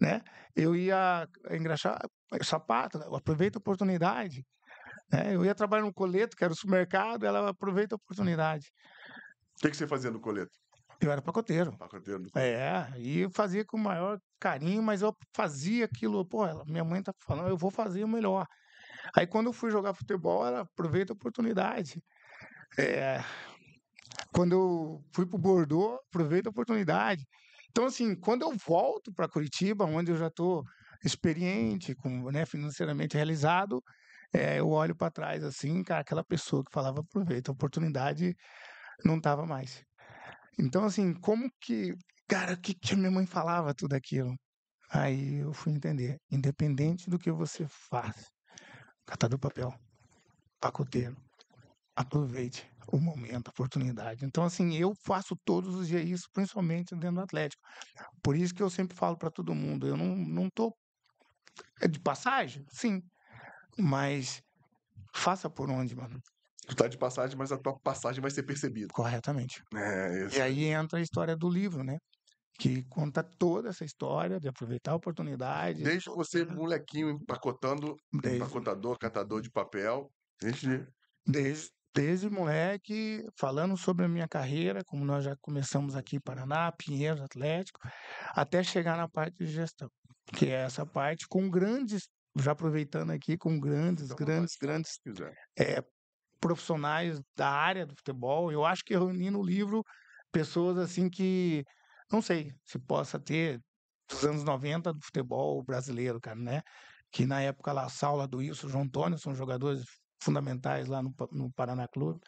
né? 0.00 0.20
Eu 0.54 0.74
ia 0.76 1.26
engraxar 1.50 1.98
sapato, 2.42 2.98
aproveita 3.14 3.58
a 3.58 3.60
oportunidade, 3.60 4.44
né? 5.12 5.34
Eu 5.34 5.44
ia 5.44 5.54
trabalhar 5.54 5.84
no 5.84 5.92
coleto, 5.94 6.36
que 6.36 6.44
era 6.44 6.52
o 6.52 6.56
supermercado, 6.56 7.24
ela 7.24 7.50
aproveita 7.50 7.94
a 7.94 7.98
oportunidade. 7.98 8.68
O 9.58 9.62
que, 9.62 9.70
que 9.70 9.76
você 9.76 9.86
fazia 9.86 10.10
no 10.10 10.20
coleto? 10.20 10.52
Eu 11.00 11.10
era 11.10 11.22
pacoteiro. 11.22 11.76
Pacoteiro 11.78 12.26
É, 12.36 12.90
e 12.98 13.20
eu 13.20 13.30
fazia 13.30 13.64
com 13.64 13.76
o 13.78 13.80
maior 13.80 14.18
carinho, 14.38 14.82
mas 14.82 15.00
eu 15.02 15.14
fazia 15.34 15.86
aquilo, 15.86 16.26
pô, 16.26 16.46
ela- 16.46 16.64
minha 16.66 16.84
mãe 16.84 17.02
tá 17.02 17.12
falando, 17.26 17.48
eu 17.48 17.56
vou 17.56 17.70
fazer 17.70 18.04
o 18.04 18.08
melhor. 18.08 18.46
Aí 19.16 19.26
quando 19.26 19.46
eu 19.46 19.52
fui 19.52 19.70
jogar 19.70 19.94
futebol, 19.94 20.46
ela 20.46 20.60
aproveita 20.60 21.12
a 21.12 21.16
oportunidade. 21.16 22.02
É, 22.78 23.20
quando 24.32 24.52
eu 24.52 25.04
fui 25.14 25.26
pro 25.26 25.38
Bordeaux, 25.38 25.98
aproveita 26.08 26.48
a 26.48 26.50
oportunidade. 26.50 27.26
Então, 27.70 27.86
assim, 27.86 28.14
quando 28.14 28.42
eu 28.42 28.56
volto 28.56 29.12
para 29.12 29.28
Curitiba, 29.28 29.84
onde 29.84 30.10
eu 30.10 30.16
já 30.16 30.26
estou 30.26 30.64
experiente, 31.04 31.94
com, 31.94 32.30
né, 32.30 32.44
financeiramente 32.44 33.16
realizado, 33.16 33.82
é, 34.32 34.58
eu 34.60 34.68
olho 34.68 34.94
para 34.94 35.10
trás 35.10 35.42
assim, 35.42 35.82
cara, 35.82 36.00
aquela 36.00 36.24
pessoa 36.24 36.64
que 36.64 36.72
falava 36.72 37.00
aproveita 37.00 37.50
a 37.50 37.54
oportunidade 37.54 38.36
não 39.04 39.16
estava 39.16 39.46
mais. 39.46 39.84
Então, 40.58 40.84
assim, 40.84 41.14
como 41.14 41.50
que, 41.60 41.94
cara, 42.28 42.54
o 42.54 42.60
que, 42.60 42.74
que 42.74 42.94
a 42.94 42.96
minha 42.96 43.10
mãe 43.10 43.26
falava 43.26 43.74
tudo 43.74 43.94
aquilo? 43.94 44.34
Aí 44.90 45.38
eu 45.38 45.52
fui 45.52 45.72
entender, 45.72 46.18
independente 46.30 47.08
do 47.08 47.18
que 47.18 47.30
você 47.30 47.66
faz, 47.68 48.28
catador 49.06 49.38
papel, 49.38 49.72
pacoteiro, 50.60 51.16
aproveite 51.96 52.68
o 52.92 52.98
momento, 53.00 53.48
a 53.48 53.50
oportunidade. 53.50 54.24
Então, 54.24 54.44
assim, 54.44 54.74
eu 54.76 54.92
faço 55.04 55.36
todos 55.44 55.74
os 55.74 55.88
dias 55.88 56.08
isso, 56.08 56.24
principalmente 56.32 56.94
dentro 56.94 57.16
do 57.16 57.20
Atlético. 57.20 57.62
Por 58.22 58.36
isso 58.36 58.54
que 58.54 58.62
eu 58.62 58.70
sempre 58.70 58.96
falo 58.96 59.16
para 59.16 59.30
todo 59.30 59.54
mundo, 59.54 59.86
eu 59.86 59.96
não, 59.96 60.16
não 60.16 60.48
tô 60.54 60.74
é 61.80 61.88
de 61.88 61.98
passagem, 62.00 62.64
sim, 62.70 63.02
mas 63.78 64.40
faça 65.14 65.50
por 65.50 65.70
onde, 65.70 65.94
mano, 65.96 66.18
Tu 66.66 66.76
tá 66.76 66.86
de 66.86 66.96
passagem, 66.96 67.36
mas 67.36 67.50
a 67.50 67.58
tua 67.58 67.76
passagem 67.80 68.20
vai 68.20 68.30
ser 68.30 68.44
percebida. 68.44 68.88
corretamente. 68.92 69.60
É, 69.74 70.26
isso. 70.26 70.36
E 70.36 70.40
aí 70.40 70.64
entra 70.66 70.98
a 71.00 71.02
história 71.02 71.34
do 71.36 71.48
livro, 71.48 71.82
né? 71.82 71.98
Que 72.58 72.84
conta 72.88 73.24
toda 73.24 73.70
essa 73.70 73.84
história 73.84 74.38
de 74.38 74.46
aproveitar 74.46 74.92
a 74.92 74.96
oportunidade. 74.96 75.82
Desde 75.82 76.08
você, 76.10 76.44
molequinho, 76.44 77.10
empacotando, 77.10 77.96
Desde- 78.12 78.36
empacotador, 78.38 78.98
catador 78.98 79.40
de 79.40 79.50
papel. 79.50 80.12
Desde. 80.40 80.86
Desde, 81.26 81.70
desde 81.94 82.30
moleque, 82.30 83.24
falando 83.36 83.76
sobre 83.76 84.04
a 84.04 84.08
minha 84.08 84.28
carreira, 84.28 84.84
como 84.84 85.04
nós 85.04 85.24
já 85.24 85.36
começamos 85.40 85.96
aqui 85.96 86.16
em 86.16 86.20
Paraná, 86.20 86.70
Pinheiros, 86.72 87.20
Atlético, 87.20 87.80
até 88.28 88.62
chegar 88.62 88.96
na 88.96 89.08
parte 89.08 89.36
de 89.38 89.46
gestão, 89.46 89.90
que 90.34 90.46
é 90.46 90.62
essa 90.62 90.86
parte 90.86 91.26
com 91.28 91.50
grandes, 91.50 92.08
já 92.38 92.52
aproveitando 92.52 93.10
aqui, 93.10 93.36
com 93.36 93.58
grandes, 93.58 94.10
à 94.10 94.14
grandes, 94.14 94.56
grandes 94.60 95.00
eh, 95.58 95.82
profissionais 96.40 97.20
da 97.36 97.50
área 97.50 97.84
do 97.84 97.94
futebol. 97.96 98.52
Eu 98.52 98.64
acho 98.64 98.84
que 98.84 98.94
eu 98.94 99.06
reuni 99.06 99.30
no 99.30 99.42
livro 99.42 99.84
pessoas 100.32 100.78
assim 100.78 101.10
que, 101.10 101.64
não 102.10 102.22
sei, 102.22 102.52
se 102.64 102.78
possa 102.78 103.18
ter 103.18 103.60
dos 104.08 104.24
anos 104.24 104.44
90 104.44 104.92
do 104.92 105.00
futebol 105.02 105.62
brasileiro, 105.62 106.20
cara, 106.20 106.38
né? 106.38 106.62
Que 107.12 107.26
na 107.26 107.40
época 107.42 107.72
lá, 107.72 107.88
Saula 107.88 108.26
do 108.26 108.38
Wilson, 108.38 108.68
João 108.68 108.84
Antônio, 108.84 109.18
são 109.18 109.34
jogadores 109.34 109.84
fundamentais 110.22 110.86
lá 110.86 111.02
no, 111.02 111.14
no 111.32 111.52
Paraná 111.52 111.88
Clube. 111.88 112.20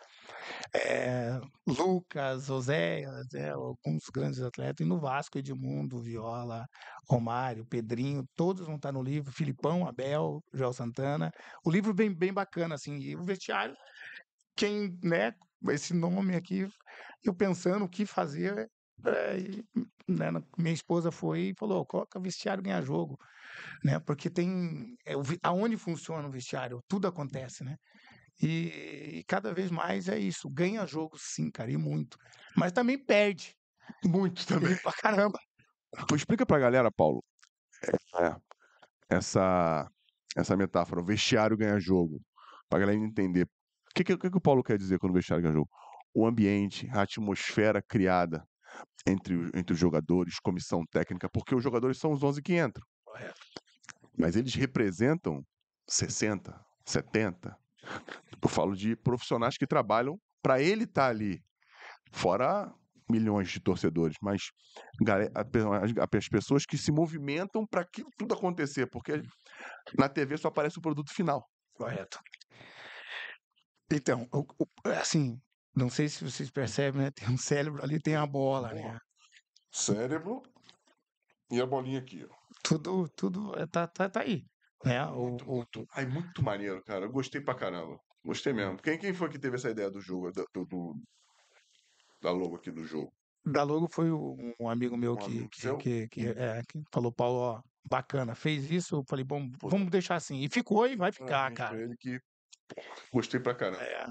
É, 0.74 1.38
Lucas, 1.66 2.50
Oséias, 2.50 3.26
né, 3.32 3.50
alguns 3.50 4.04
grandes 4.12 4.40
atletas. 4.40 4.84
E 4.84 4.88
no 4.88 4.98
Vasco, 4.98 5.38
Edmundo, 5.38 6.02
Viola, 6.02 6.66
Romário, 7.08 7.66
Pedrinho, 7.66 8.24
todos 8.34 8.66
vão 8.66 8.76
estar 8.76 8.92
no 8.92 9.02
livro. 9.02 9.32
Filipão, 9.32 9.86
Abel, 9.86 10.42
Joel 10.52 10.72
Santana. 10.72 11.30
O 11.64 11.70
livro 11.70 11.94
bem, 11.94 12.14
bem 12.14 12.32
bacana, 12.32 12.74
assim. 12.74 12.96
E 12.98 13.16
o 13.16 13.24
vestiário, 13.24 13.74
quem, 14.56 14.98
né, 15.02 15.32
esse 15.68 15.94
nome 15.94 16.34
aqui, 16.36 16.66
eu 17.24 17.34
pensando 17.34 17.84
o 17.84 17.88
que 17.88 18.06
fazer. 18.06 18.68
é, 19.06 19.36
né, 20.08 20.30
minha 20.58 20.74
esposa 20.74 21.10
foi 21.10 21.50
e 21.50 21.54
falou: 21.58 21.86
coloca 21.86 22.20
vestiário 22.20 22.62
ganhar 22.62 22.82
jogo, 22.82 23.18
né? 23.84 23.98
Porque 24.00 24.30
tem 24.30 24.96
é, 25.06 25.14
aonde 25.42 25.76
funciona 25.76 26.28
o 26.28 26.30
vestiário, 26.30 26.80
tudo 26.88 27.06
acontece, 27.06 27.64
né? 27.64 27.76
E, 28.42 29.18
e 29.18 29.24
cada 29.24 29.52
vez 29.54 29.70
mais 29.70 30.08
é 30.08 30.18
isso, 30.18 30.48
ganha 30.50 30.86
jogo 30.86 31.16
sim, 31.18 31.50
cara, 31.50 31.70
e 31.70 31.76
muito, 31.76 32.16
mas 32.56 32.72
também 32.72 32.98
perde, 32.98 33.54
Muito 34.04 34.46
também. 34.46 34.76
pra 34.78 34.92
caramba. 34.92 35.38
Pô, 36.08 36.16
explica 36.16 36.46
pra 36.46 36.58
galera, 36.58 36.90
Paulo, 36.90 37.22
é, 38.18 38.36
essa, 39.16 39.88
essa 40.36 40.56
metáfora, 40.56 41.00
o 41.00 41.04
vestiário 41.04 41.56
ganha 41.56 41.78
jogo, 41.78 42.20
pra 42.68 42.78
galera 42.78 42.98
entender. 42.98 43.44
O 43.44 43.94
que, 43.94 44.04
que, 44.04 44.12
o 44.14 44.18
que 44.18 44.30
que 44.30 44.38
o 44.38 44.40
Paulo 44.40 44.62
quer 44.62 44.78
dizer 44.78 44.98
quando 44.98 45.12
o 45.12 45.14
vestiário 45.14 45.42
ganha 45.42 45.54
jogo? 45.54 45.68
O 46.14 46.26
ambiente, 46.26 46.88
a 46.92 47.02
atmosfera 47.02 47.82
criada 47.82 48.44
entre, 49.06 49.34
entre 49.54 49.72
os 49.74 49.78
jogadores, 49.78 50.38
comissão 50.40 50.84
técnica, 50.90 51.28
porque 51.30 51.54
os 51.54 51.62
jogadores 51.62 51.98
são 51.98 52.12
os 52.12 52.22
11 52.22 52.42
que 52.42 52.58
entram. 52.58 52.84
Mas 54.16 54.36
eles 54.36 54.54
representam 54.54 55.42
60, 55.88 56.58
70. 56.84 57.56
Eu 58.42 58.48
falo 58.48 58.74
de 58.76 58.96
profissionais 58.96 59.56
que 59.56 59.66
trabalham 59.66 60.18
para 60.42 60.60
ele 60.60 60.84
estar 60.84 61.08
ali. 61.08 61.40
Fora 62.12 62.72
milhões 63.10 63.50
de 63.50 63.60
torcedores, 63.60 64.16
mas 64.22 64.42
as, 65.34 65.92
as 66.14 66.28
pessoas 66.28 66.64
que 66.64 66.78
se 66.78 66.90
movimentam 66.90 67.66
para 67.66 67.84
que 67.84 68.02
tudo 68.16 68.34
acontecer, 68.34 68.86
porque 68.86 69.22
na 69.98 70.08
TV 70.08 70.38
só 70.38 70.48
aparece 70.48 70.78
o 70.78 70.82
produto 70.82 71.12
final. 71.12 71.46
Correto. 71.74 72.18
Então, 73.90 74.26
assim, 75.00 75.38
não 75.76 75.90
sei 75.90 76.08
se 76.08 76.24
vocês 76.24 76.50
percebem, 76.50 77.02
né? 77.02 77.10
Tem 77.10 77.28
um 77.28 77.36
cérebro 77.36 77.82
ali, 77.82 78.00
tem 78.00 78.16
a 78.16 78.26
bola, 78.26 78.72
né? 78.72 78.98
Cérebro 79.70 80.42
e 81.50 81.60
a 81.60 81.66
bolinha 81.66 81.98
aqui. 81.98 82.26
ó. 82.28 82.41
Tudo, 82.62 83.08
tudo 83.16 83.58
é, 83.58 83.66
tá, 83.66 83.86
tá, 83.86 84.08
tá 84.08 84.20
aí, 84.20 84.44
né? 84.84 85.04
O, 85.06 85.30
Muito, 85.30 85.44
o- 85.50 85.56
muito, 85.56 85.86
ai, 85.94 86.06
muito 86.06 86.42
maneiro, 86.42 86.82
cara. 86.84 87.04
Eu 87.06 87.10
gostei 87.12 87.40
pra 87.40 87.54
caramba. 87.54 87.98
Gostei 88.24 88.52
mesmo. 88.52 88.76
Quem, 88.78 88.98
quem 88.98 89.12
foi 89.14 89.28
que 89.30 89.38
teve 89.38 89.56
essa 89.56 89.70
ideia 89.70 89.90
do 89.90 90.00
jogo, 90.00 90.30
da- 90.32 90.44
do, 90.54 90.94
da 92.22 92.30
logo 92.30 92.56
aqui 92.56 92.70
do 92.70 92.84
jogo? 92.84 93.12
da 93.44 93.64
logo 93.64 93.88
foi 93.90 94.08
o- 94.10 94.36
um 94.60 94.68
amigo 94.68 94.96
meu 94.96 95.14
Um 95.14 95.16
que, 95.16 95.24
amigo 95.24 95.48
que, 95.50 95.76
que, 95.76 96.08
que, 96.08 96.26
é, 96.28 96.62
que 96.62 96.80
falou, 96.92 97.10
Paulo, 97.12 97.38
ó, 97.40 97.62
bacana, 97.90 98.36
fez 98.36 98.70
isso, 98.70 98.94
eu 98.96 99.04
falei, 99.08 99.24
bom, 99.24 99.50
vamos 99.60 99.90
deixar 99.90 100.14
assim. 100.14 100.36
E 100.44 100.48
ficou 100.48 100.86
e 100.86 100.94
vai 100.94 101.10
ficar, 101.10 101.50
cara. 101.52 101.82
ele 101.82 101.96
que 101.98 102.20
gostei 103.12 103.40
pra 103.40 103.54
caramba. 103.54 103.82
É. 103.82 104.06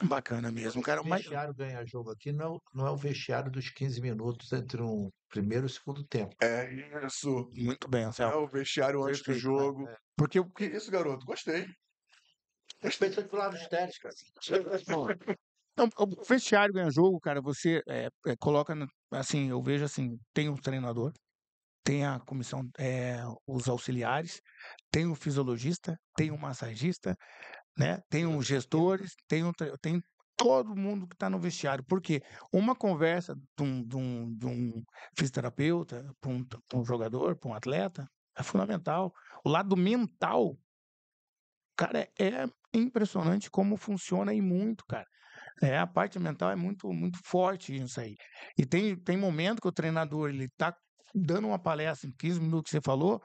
Bacana 0.00 0.50
mesmo, 0.50 0.82
cara. 0.82 1.00
O 1.00 1.04
Mas, 1.04 1.22
vestiário 1.22 1.54
ganha 1.54 1.84
jogo 1.86 2.10
aqui 2.10 2.32
não, 2.32 2.58
não 2.74 2.86
é 2.86 2.90
o 2.90 2.96
vestiário 2.96 3.50
dos 3.50 3.70
15 3.70 4.00
minutos 4.00 4.52
entre 4.52 4.82
um 4.82 5.10
primeiro 5.28 5.66
e 5.66 5.68
o 5.68 5.70
segundo 5.70 6.04
tempo. 6.06 6.34
É 6.40 6.72
isso. 7.06 7.48
muito 7.54 7.88
bem, 7.88 8.04
É 8.04 8.08
Anselmo. 8.08 8.36
o 8.36 8.48
vestiário 8.48 9.02
antes 9.04 9.20
do 9.20 9.26
Perfeito, 9.26 9.40
jogo. 9.40 9.88
Porque 10.16 10.40
o 10.40 10.50
Que 10.50 10.64
isso, 10.66 10.90
garoto? 10.90 11.24
Gostei. 11.24 11.66
Respeito 12.86 13.22
do 13.22 13.36
lado 13.36 13.56
estéreis, 13.56 13.98
cara. 14.02 14.14
Não, 15.76 15.88
o 15.98 16.24
vestiário 16.24 16.74
ganha 16.74 16.90
jogo, 16.90 17.18
cara, 17.20 17.40
você 17.40 17.80
é, 17.88 18.08
é, 18.26 18.36
coloca, 18.38 18.74
no- 18.74 18.86
assim, 19.12 19.48
eu 19.50 19.62
vejo 19.62 19.84
assim, 19.84 20.18
tem 20.34 20.48
o 20.48 20.56
treinador, 20.60 21.12
tem 21.84 22.06
a 22.06 22.20
comissão, 22.20 22.62
é, 22.78 23.18
os 23.46 23.68
auxiliares, 23.68 24.40
tem 24.90 25.06
o 25.06 25.14
fisiologista, 25.16 25.98
tem 26.16 26.30
o 26.30 26.38
massagista, 26.38 27.16
né? 27.76 28.00
Tem 28.08 28.26
os 28.26 28.46
gestores, 28.46 29.14
tem, 29.28 29.50
tre- 29.52 29.76
tem 29.80 30.02
todo 30.36 30.74
mundo 30.76 31.06
que 31.08 31.14
está 31.14 31.28
no 31.30 31.38
vestiário. 31.38 31.84
Porque 31.86 32.22
uma 32.52 32.74
conversa 32.74 33.34
de 33.34 33.62
um, 33.64 33.84
de 33.86 33.96
um, 33.96 34.36
de 34.36 34.46
um 34.46 34.82
fisioterapeuta 35.16 36.12
para 36.20 36.30
um, 36.30 36.44
um 36.74 36.84
jogador, 36.84 37.38
para 37.38 37.50
um 37.50 37.54
atleta, 37.54 38.06
é 38.36 38.42
fundamental. 38.42 39.12
O 39.44 39.48
lado 39.50 39.76
mental, 39.76 40.56
cara, 41.76 42.08
é 42.18 42.46
impressionante 42.74 43.50
como 43.50 43.76
funciona 43.76 44.32
e 44.34 44.40
muito, 44.40 44.84
cara. 44.88 45.06
É, 45.62 45.78
a 45.78 45.86
parte 45.86 46.18
mental 46.18 46.50
é 46.50 46.56
muito, 46.56 46.92
muito 46.92 47.18
forte 47.24 47.74
isso 47.76 48.00
aí. 48.00 48.16
E 48.58 48.66
tem, 48.66 48.96
tem 48.96 49.16
momento 49.16 49.62
que 49.62 49.68
o 49.68 49.72
treinador 49.72 50.30
ele 50.30 50.48
tá 50.56 50.76
dando 51.14 51.48
uma 51.48 51.60
palestra 51.62 52.08
em 52.08 52.14
15 52.18 52.40
minutos 52.40 52.70
que 52.70 52.78
você 52.78 52.82
falou, 52.84 53.22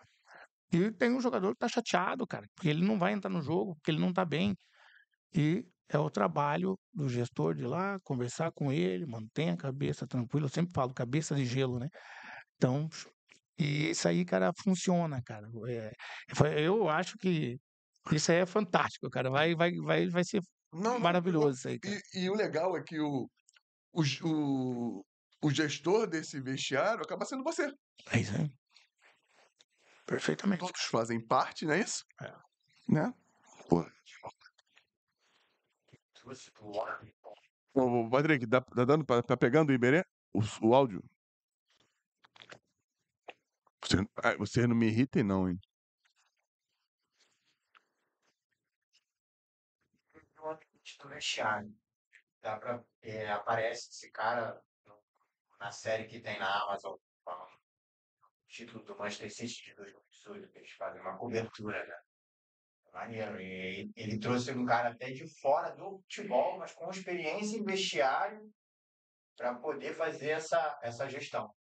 e 0.72 0.92
tem 0.92 1.12
um 1.14 1.22
jogador 1.22 1.54
que 1.54 1.60
tá 1.60 1.68
chateado, 1.70 2.28
cara, 2.28 2.46
porque 2.56 2.70
ele 2.70 2.86
não 2.86 2.98
vai 3.00 3.14
entrar 3.14 3.30
no 3.30 3.42
jogo, 3.42 3.76
porque 3.76 3.92
ele 3.92 4.00
não 4.02 4.14
tá 4.14 4.26
bem. 4.26 4.56
E 5.36 5.66
é 5.90 5.98
o 5.98 6.10
trabalho 6.10 6.78
do 6.94 7.10
gestor 7.10 7.56
de 7.56 7.64
ir 7.64 7.68
lá, 7.68 8.00
conversar 8.04 8.52
com 8.52 8.72
ele, 8.72 9.06
mantém 9.06 9.50
a 9.52 9.58
cabeça 9.58 10.08
tranquila. 10.08 10.46
Eu 10.48 10.50
sempre 10.50 10.74
falo, 10.74 10.94
cabeça 10.94 11.36
de 11.36 11.46
gelo, 11.46 11.80
né? 11.80 11.90
Então, 12.56 12.90
e 13.60 13.90
isso 13.92 14.08
aí, 14.08 14.26
cara, 14.26 14.52
funciona, 14.64 15.22
cara. 15.24 15.48
É, 15.70 15.92
foi- 16.36 16.60
eu 16.68 16.90
acho 16.90 17.18
que 17.18 17.58
isso 18.12 18.32
aí 18.32 18.40
é 18.40 18.46
fantástico, 18.46 19.10
cara. 19.10 19.30
Vai, 19.30 19.56
vai, 19.56 19.72
vai, 19.78 20.08
vai 20.10 20.24
ser 20.24 20.42
Não, 20.74 20.94
não, 20.94 21.00
maravilhoso 21.00 21.58
isso 21.58 21.68
aí, 21.70 21.80
cara. 21.80 21.98
E, 22.14 22.26
e 22.26 22.30
o 22.30 22.36
legal 22.36 22.78
é 22.78 22.84
que 22.84 23.00
o, 23.00 23.30
o, 23.94 24.04
o, 24.24 25.06
o 25.44 25.52
gestor 25.52 26.08
desse 26.08 26.42
vestiário 26.42 27.04
acaba 27.04 27.26
sendo 27.26 27.44
você. 27.44 27.72
É 28.12 28.20
isso 28.20 28.36
aí. 28.36 28.52
Perfeitamente. 30.08 30.62
Todos 30.62 30.86
fazem 30.86 31.20
parte, 31.20 31.66
não 31.66 31.74
é 31.74 31.80
isso? 31.82 32.06
É. 32.22 32.34
Né? 32.88 33.14
Pô. 33.70 33.86
Ô, 37.74 38.10
Patrick, 38.10 38.46
dá, 38.46 38.62
tá, 38.62 38.86
dando, 38.86 39.06
pra- 39.06 39.22
tá 39.22 39.36
pegando 39.38 39.70
o 39.70 39.74
Iberê? 39.74 40.04
O, 40.34 40.40
o 40.68 40.74
áudio? 40.74 41.04
Você, 43.84 43.98
vocês 44.38 44.68
não 44.68 44.76
me 44.76 44.88
irritem, 44.88 45.24
não, 45.24 45.48
hein? 45.50 45.60
no 50.38 50.50
ambiente 50.52 50.98
do 51.00 51.10
vestiário. 51.10 51.76
Dá 52.42 52.58
pra, 52.58 52.84
é, 53.02 53.30
aparece 53.32 53.90
esse 53.90 54.10
cara 54.12 54.62
no- 54.86 55.02
na 55.60 55.72
série 55.72 56.06
que 56.06 56.20
tem 56.20 56.40
na 56.40 56.64
Amazon, 56.64 56.96
falando 57.24 57.57
título 58.58 58.84
do 58.84 58.98
Manchester 58.98 59.32
City 59.32 59.66
de 59.66 59.76
2018, 59.76 60.50
que 60.52 60.58
eles 60.58 60.72
fazem 60.72 61.00
uma 61.02 61.16
cobertura, 61.18 61.86
né? 61.86 61.96
Maneiro. 62.92 63.40
E 63.40 63.92
ele 63.96 64.20
trouxe 64.20 64.52
um 64.52 64.66
cara 64.66 64.90
até 64.90 65.12
de 65.12 65.28
fora 65.40 65.70
do 65.76 66.00
futebol, 66.00 66.58
mas 66.58 66.74
com 66.74 66.90
experiência 66.90 67.58
em 67.58 67.64
vestiário, 67.64 68.52
para 69.36 69.54
poder 69.54 69.94
fazer 69.94 70.30
essa, 70.32 70.80
essa 70.82 71.08
gestão. 71.08 71.54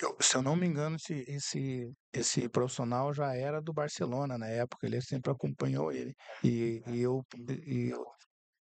Eu- 0.00 0.16
se 0.20 0.36
eu 0.36 0.42
não 0.42 0.54
me 0.54 0.66
engano, 0.66 0.94
esse, 0.94 1.24
esse, 1.28 1.92
esse 2.12 2.48
profissional 2.48 3.12
já 3.12 3.34
era 3.34 3.60
do 3.60 3.72
Barcelona 3.72 4.38
na 4.38 4.46
época, 4.46 4.86
ele 4.86 5.00
sempre 5.00 5.32
acompanhou 5.32 5.90
ele. 5.90 6.14
E, 6.44 6.80
e 6.86 7.00
eu, 7.00 7.24
e 7.66 7.90
eu- 7.90 8.06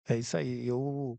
é 0.08 0.16
isso 0.16 0.36
aí. 0.38 0.66
Eu, 0.66 1.18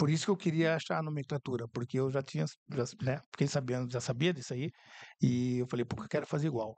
por 0.00 0.08
isso 0.08 0.24
que 0.24 0.30
eu 0.30 0.36
queria 0.36 0.76
achar 0.76 0.96
a 0.96 1.02
nomenclatura, 1.02 1.68
porque 1.68 2.00
eu 2.00 2.10
já 2.10 2.22
tinha, 2.22 2.46
já, 2.46 2.84
né, 3.02 3.20
fiquei 3.30 3.46
sabendo, 3.46 3.92
já 3.92 4.00
sabia 4.00 4.32
disso 4.32 4.54
aí, 4.54 4.70
e 5.20 5.58
eu 5.58 5.66
falei, 5.66 5.84
pô, 5.84 6.02
eu 6.02 6.08
quero 6.08 6.26
fazer 6.26 6.46
igual. 6.46 6.74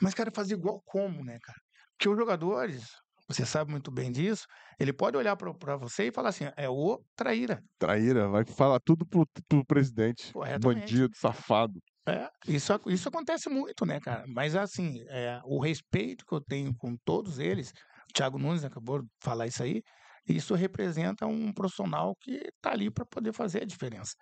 Mas 0.00 0.14
quero 0.14 0.30
fazer 0.32 0.54
igual 0.54 0.80
como, 0.86 1.24
né, 1.24 1.38
cara? 1.42 1.58
Porque 1.90 2.08
os 2.08 2.16
jogadores, 2.16 2.86
você 3.28 3.44
sabe 3.44 3.72
muito 3.72 3.90
bem 3.90 4.12
disso, 4.12 4.46
ele 4.78 4.92
pode 4.92 5.16
olhar 5.16 5.34
para 5.34 5.76
você 5.76 6.06
e 6.06 6.12
falar 6.12 6.28
assim, 6.28 6.44
é 6.56 6.68
o 6.68 7.02
traíra. 7.16 7.60
Traíra, 7.80 8.28
vai 8.28 8.44
falar 8.44 8.78
tudo 8.78 9.04
pro, 9.04 9.26
pro 9.48 9.66
presidente. 9.66 10.32
Bandido, 10.60 11.16
safado. 11.16 11.80
É, 12.06 12.28
isso, 12.46 12.72
isso 12.86 13.08
acontece 13.08 13.48
muito, 13.48 13.84
né, 13.84 13.98
cara? 13.98 14.24
Mas 14.28 14.54
assim, 14.54 15.02
é, 15.08 15.40
o 15.44 15.60
respeito 15.60 16.24
que 16.24 16.32
eu 16.32 16.40
tenho 16.40 16.72
com 16.76 16.96
todos 17.04 17.40
eles, 17.40 17.70
o 18.08 18.12
Thiago 18.14 18.38
Nunes 18.38 18.64
acabou 18.64 19.02
de 19.02 19.08
falar 19.20 19.48
isso 19.48 19.64
aí, 19.64 19.82
isso 20.26 20.54
representa 20.54 21.26
um 21.26 21.52
profissional 21.52 22.14
que 22.20 22.32
está 22.32 22.72
ali 22.72 22.90
para 22.90 23.04
poder 23.04 23.32
fazer 23.32 23.62
a 23.62 23.66
diferença 23.66 24.12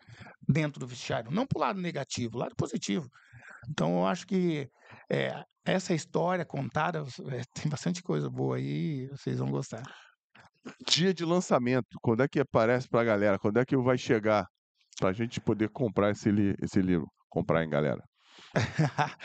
dentro 0.48 0.80
do 0.80 0.86
vestiário, 0.86 1.30
não 1.30 1.46
para 1.46 1.58
o 1.58 1.60
lado 1.60 1.80
negativo, 1.80 2.38
lado 2.38 2.54
positivo. 2.56 3.08
Então, 3.68 3.98
eu 3.98 4.06
acho 4.06 4.26
que 4.26 4.68
é, 5.10 5.44
essa 5.64 5.94
história 5.94 6.44
contada 6.44 7.04
é, 7.30 7.42
tem 7.54 7.70
bastante 7.70 8.02
coisa 8.02 8.30
boa 8.30 8.56
aí, 8.56 9.06
vocês 9.08 9.38
vão 9.38 9.50
gostar. 9.50 9.82
Dia 10.86 11.12
de 11.14 11.24
lançamento, 11.24 11.88
quando 12.02 12.22
é 12.22 12.28
que 12.28 12.40
aparece 12.40 12.88
pra 12.88 13.04
galera? 13.04 13.38
Quando 13.38 13.58
é 13.58 13.64
que 13.64 13.76
vai 13.76 13.96
chegar 13.96 14.46
pra 14.98 15.12
gente 15.12 15.40
poder 15.40 15.70
comprar 15.70 16.10
esse, 16.10 16.30
li- 16.30 16.54
esse 16.62 16.80
livro? 16.82 17.06
Comprar, 17.28 17.62
hein, 17.62 17.70
galera? 17.70 18.02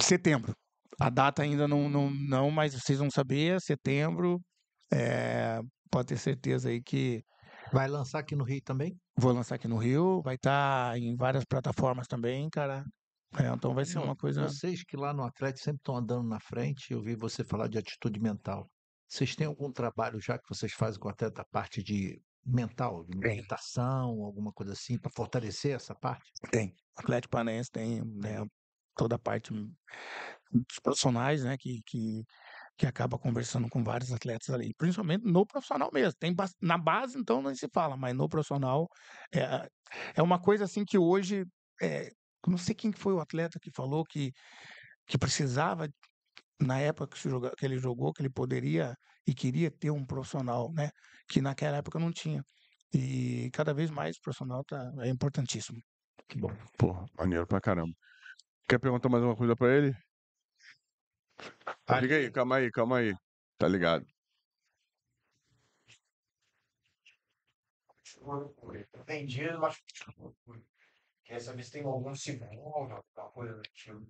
setembro. 0.00 0.54
A 0.98 1.10
data 1.10 1.42
ainda 1.42 1.66
não, 1.66 1.88
não, 1.88 2.10
não, 2.10 2.50
mas 2.50 2.74
vocês 2.74 2.98
vão 2.98 3.10
saber, 3.10 3.60
setembro. 3.60 4.40
É, 4.92 5.60
pode 5.90 6.08
ter 6.08 6.18
certeza 6.18 6.68
aí 6.68 6.82
que 6.82 7.22
Vai 7.72 7.86
lançar 7.86 8.18
aqui 8.18 8.34
no 8.34 8.42
Rio 8.42 8.60
também? 8.62 8.98
vou 9.16 9.32
lançar 9.32 9.56
aqui 9.56 9.68
no 9.68 9.76
Rio, 9.76 10.22
vai 10.22 10.34
estar 10.34 10.96
em 10.98 11.14
várias 11.14 11.44
plataformas 11.44 12.08
também, 12.08 12.48
cara. 12.48 12.84
É, 13.38 13.46
então 13.48 13.74
vai 13.74 13.84
ser 13.84 13.98
uma 13.98 14.16
coisa. 14.16 14.42
Vocês 14.42 14.82
que 14.82 14.96
lá 14.96 15.12
no 15.12 15.22
Atlético 15.22 15.64
sempre 15.64 15.78
estão 15.80 15.96
andando 15.96 16.26
na 16.26 16.40
frente, 16.40 16.92
eu 16.92 17.00
vi 17.00 17.14
você 17.14 17.44
falar 17.44 17.68
de 17.68 17.78
atitude 17.78 18.18
mental. 18.18 18.68
Vocês 19.08 19.36
têm 19.36 19.46
algum 19.46 19.70
trabalho 19.70 20.20
já 20.20 20.38
que 20.38 20.48
vocês 20.48 20.72
fazem 20.72 20.98
com 20.98 21.08
até 21.08 21.30
da 21.30 21.44
parte 21.44 21.82
de 21.82 22.20
mental, 22.44 23.04
de 23.04 23.18
Tem. 23.18 23.36
meditação, 23.36 24.22
alguma 24.24 24.52
coisa 24.52 24.72
assim, 24.72 24.98
para 24.98 25.10
fortalecer 25.14 25.76
essa 25.76 25.94
parte? 25.94 26.32
Tem. 26.50 26.74
Atlético 26.96 27.30
Paranaense 27.30 27.70
tem 27.70 28.02
né, 28.04 28.44
toda 28.96 29.16
a 29.16 29.18
parte 29.18 29.52
dos 29.52 30.78
profissionais, 30.82 31.44
né, 31.44 31.56
que, 31.58 31.80
que, 31.86 32.24
que 32.80 32.86
acaba 32.86 33.18
conversando 33.18 33.68
com 33.68 33.84
vários 33.84 34.10
atletas 34.10 34.48
ali, 34.48 34.72
principalmente 34.78 35.22
no 35.22 35.44
profissional 35.44 35.90
mesmo. 35.92 36.14
Tem 36.18 36.34
na 36.62 36.78
base, 36.78 37.18
então, 37.18 37.42
nem 37.42 37.54
se 37.54 37.68
fala, 37.68 37.94
mas 37.94 38.16
no 38.16 38.26
profissional 38.26 38.88
é, 39.34 39.68
é 40.16 40.22
uma 40.22 40.40
coisa 40.40 40.64
assim 40.64 40.82
que 40.82 40.96
hoje, 40.96 41.44
é, 41.82 42.08
não 42.46 42.56
sei 42.56 42.74
quem 42.74 42.90
que 42.90 42.98
foi 42.98 43.12
o 43.12 43.20
atleta 43.20 43.58
que 43.60 43.70
falou 43.70 44.02
que, 44.02 44.32
que 45.06 45.18
precisava, 45.18 45.90
na 46.58 46.78
época 46.78 47.14
que, 47.14 47.28
que 47.58 47.66
ele 47.66 47.76
jogou, 47.76 48.14
que 48.14 48.22
ele 48.22 48.30
poderia 48.30 48.94
e 49.26 49.34
queria 49.34 49.70
ter 49.70 49.90
um 49.90 50.06
profissional, 50.06 50.72
né, 50.72 50.88
que 51.28 51.42
naquela 51.42 51.76
época 51.76 51.98
não 51.98 52.10
tinha. 52.10 52.42
E 52.94 53.50
cada 53.52 53.74
vez 53.74 53.90
mais 53.90 54.16
o 54.16 54.22
profissional 54.22 54.64
tá, 54.64 54.90
é 55.00 55.10
importantíssimo. 55.10 55.78
Que 56.26 56.38
bom. 56.38 56.50
Porra, 56.78 57.04
maneiro 57.18 57.46
pra 57.46 57.60
caramba. 57.60 57.92
Quer 58.66 58.78
perguntar 58.78 59.10
mais 59.10 59.22
uma 59.22 59.36
coisa 59.36 59.54
pra 59.54 59.68
ele? 59.68 59.94
Liga 62.00 62.16
aí, 62.16 62.30
calma 62.30 62.56
aí, 62.56 62.70
calma 62.70 62.98
aí. 62.98 63.14
Tá 63.58 63.68
ligado? 63.68 64.06
Vendido, 69.06 69.58
mas. 69.60 69.76
Quer 71.24 71.40
saber 71.40 71.62
se 71.62 71.72
tem 71.72 71.84
algum 71.84 72.14
seguro, 72.14 73.02
alguma 73.16 73.30
coisa 73.32 73.54
do 73.54 73.62
tipo. 73.62 74.06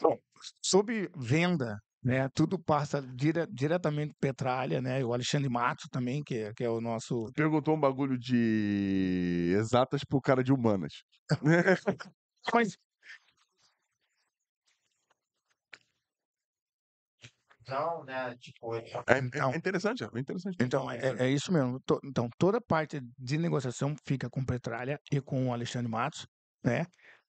Bom, 0.00 0.18
sobre 0.64 1.10
venda, 1.16 1.78
né? 2.02 2.28
Tudo 2.30 2.58
passa 2.58 3.02
dire- 3.02 3.46
diretamente 3.52 4.14
Petralha, 4.18 4.80
né? 4.80 5.04
O 5.04 5.12
Alexandre 5.12 5.50
Matos 5.50 5.86
também, 5.90 6.22
que, 6.22 6.36
é- 6.36 6.52
que 6.54 6.64
é 6.64 6.70
o 6.70 6.80
nosso. 6.80 7.26
Perguntou 7.34 7.74
um 7.76 7.80
bagulho 7.80 8.18
de 8.18 9.54
exatas 9.58 10.02
pro 10.04 10.20
cara 10.20 10.42
de 10.42 10.52
humanas. 10.52 10.92
Mas 12.54 12.76
Então, 17.70 18.04
né, 18.04 18.36
tipo, 18.40 18.74
é- 18.74 18.80
É, 19.06 19.18
é- 19.18 19.52
é 19.52 19.56
interessante, 19.56 20.02
é 20.02 20.18
interessante. 20.18 20.56
Então, 20.60 20.90
é, 20.90 20.98
é 21.26 21.30
isso 21.30 21.52
mesmo. 21.52 21.80
Então, 22.04 22.28
toda 22.36 22.60
parte 22.60 23.00
de 23.16 23.38
negociação 23.38 23.94
fica 24.04 24.28
com 24.28 24.44
Petralha 24.44 24.98
e 25.12 25.20
com 25.20 25.48
o 25.48 25.52
Alexandre 25.52 25.88
Matos, 25.88 26.26
né? 26.64 26.84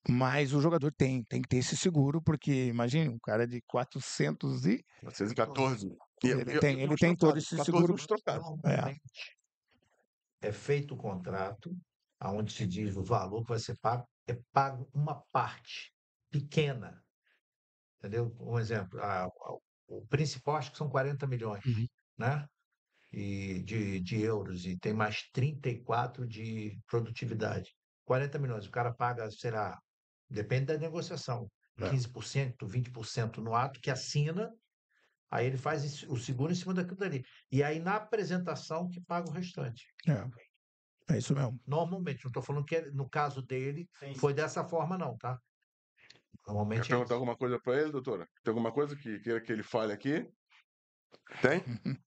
Mas 0.08 0.52
o 0.52 0.60
jogador 0.60 0.92
tem, 0.92 1.22
tem 1.24 1.40
que 1.40 1.48
ter 1.48 1.58
esse 1.58 1.76
seguro, 1.76 2.20
porque 2.20 2.66
imagine, 2.66 3.08
um 3.08 3.18
cara 3.22 3.46
de 3.46 3.62
400 3.68 4.66
e. 4.66 4.84
414. 5.00 5.86
E- 6.24 6.28
Ele 6.28 6.58
tem- 6.58 6.80
ele 6.80 6.96
tem 6.96 7.14
todo 7.16 7.38
esse 7.38 7.56
14 7.56 7.64
seguro. 7.64 7.94
Normalmente 8.66 9.00
é 10.40 10.50
feito 10.52 10.94
o 10.94 10.96
contrato, 10.96 11.76
aonde 12.18 12.52
se 12.52 12.66
diz 12.66 12.96
o 12.96 13.04
valor 13.04 13.42
que 13.44 13.50
vai 13.50 13.58
ser 13.60 13.76
pago, 13.78 14.04
é 14.26 14.36
pago 14.52 14.88
uma 14.92 15.22
parte 15.32 15.92
pequena. 16.30 17.00
Entendeu? 17.98 18.34
Um 18.40 18.58
exemplo, 18.58 19.00
a- 19.00 19.24
a- 19.26 19.28
o 19.86 20.06
principal 20.06 20.56
acho 20.56 20.70
que 20.72 20.78
são 20.78 20.88
40 20.88 21.26
milhões, 21.26 21.64
Uhum. 21.64 21.86
né? 22.18 22.46
E 23.12 23.62
de, 23.62 24.00
de 24.00 24.20
euros, 24.22 24.64
e 24.64 24.78
tem 24.78 24.94
mais 24.94 25.22
34 25.32 26.26
de 26.26 26.78
produtividade. 26.86 27.70
40 28.04 28.38
milhões, 28.38 28.66
o 28.66 28.70
cara 28.70 28.92
paga, 28.94 29.30
sei 29.30 29.50
lá, 29.50 29.78
depende 30.30 30.66
da 30.66 30.78
negociação, 30.78 31.48
É. 31.78 31.88
15%, 31.90 32.66
20% 32.66 33.38
no 33.38 33.54
ato 33.54 33.80
que 33.80 33.90
assina, 33.90 34.50
aí 35.30 35.46
ele 35.46 35.56
faz 35.58 36.02
o 36.04 36.16
seguro 36.16 36.52
em 36.52 36.54
cima 36.54 36.72
daquilo 36.74 36.96
dali. 36.98 37.22
E 37.50 37.62
aí 37.62 37.78
na 37.78 37.96
apresentação 37.96 38.88
que 38.88 39.00
paga 39.02 39.28
o 39.28 39.32
restante. 39.32 39.84
É, 40.06 41.14
é 41.14 41.18
isso 41.18 41.34
mesmo. 41.34 41.60
Normalmente, 41.66 42.24
não 42.24 42.28
estou 42.30 42.42
falando 42.42 42.64
que 42.64 42.76
é- 42.76 42.90
no 42.90 43.08
caso 43.08 43.42
dele 43.42 43.86
foi 44.16 44.32
dessa 44.34 44.64
forma, 44.64 44.96
não, 44.96 45.16
tá? 45.16 45.38
Quer 46.44 46.50
Normalmente 46.52 46.80
é 46.80 46.88
perguntar 46.88 47.14
alguma 47.14 47.36
coisa 47.36 47.60
pra 47.60 47.80
ele, 47.80 47.92
doutora? 47.92 48.28
Tem 48.42 48.50
alguma 48.50 48.72
coisa 48.72 48.96
que 48.96 49.20
queira 49.20 49.40
que 49.40 49.52
ele 49.52 49.62
fale 49.62 49.92
aqui? 49.92 50.28
Tem? 51.40 51.62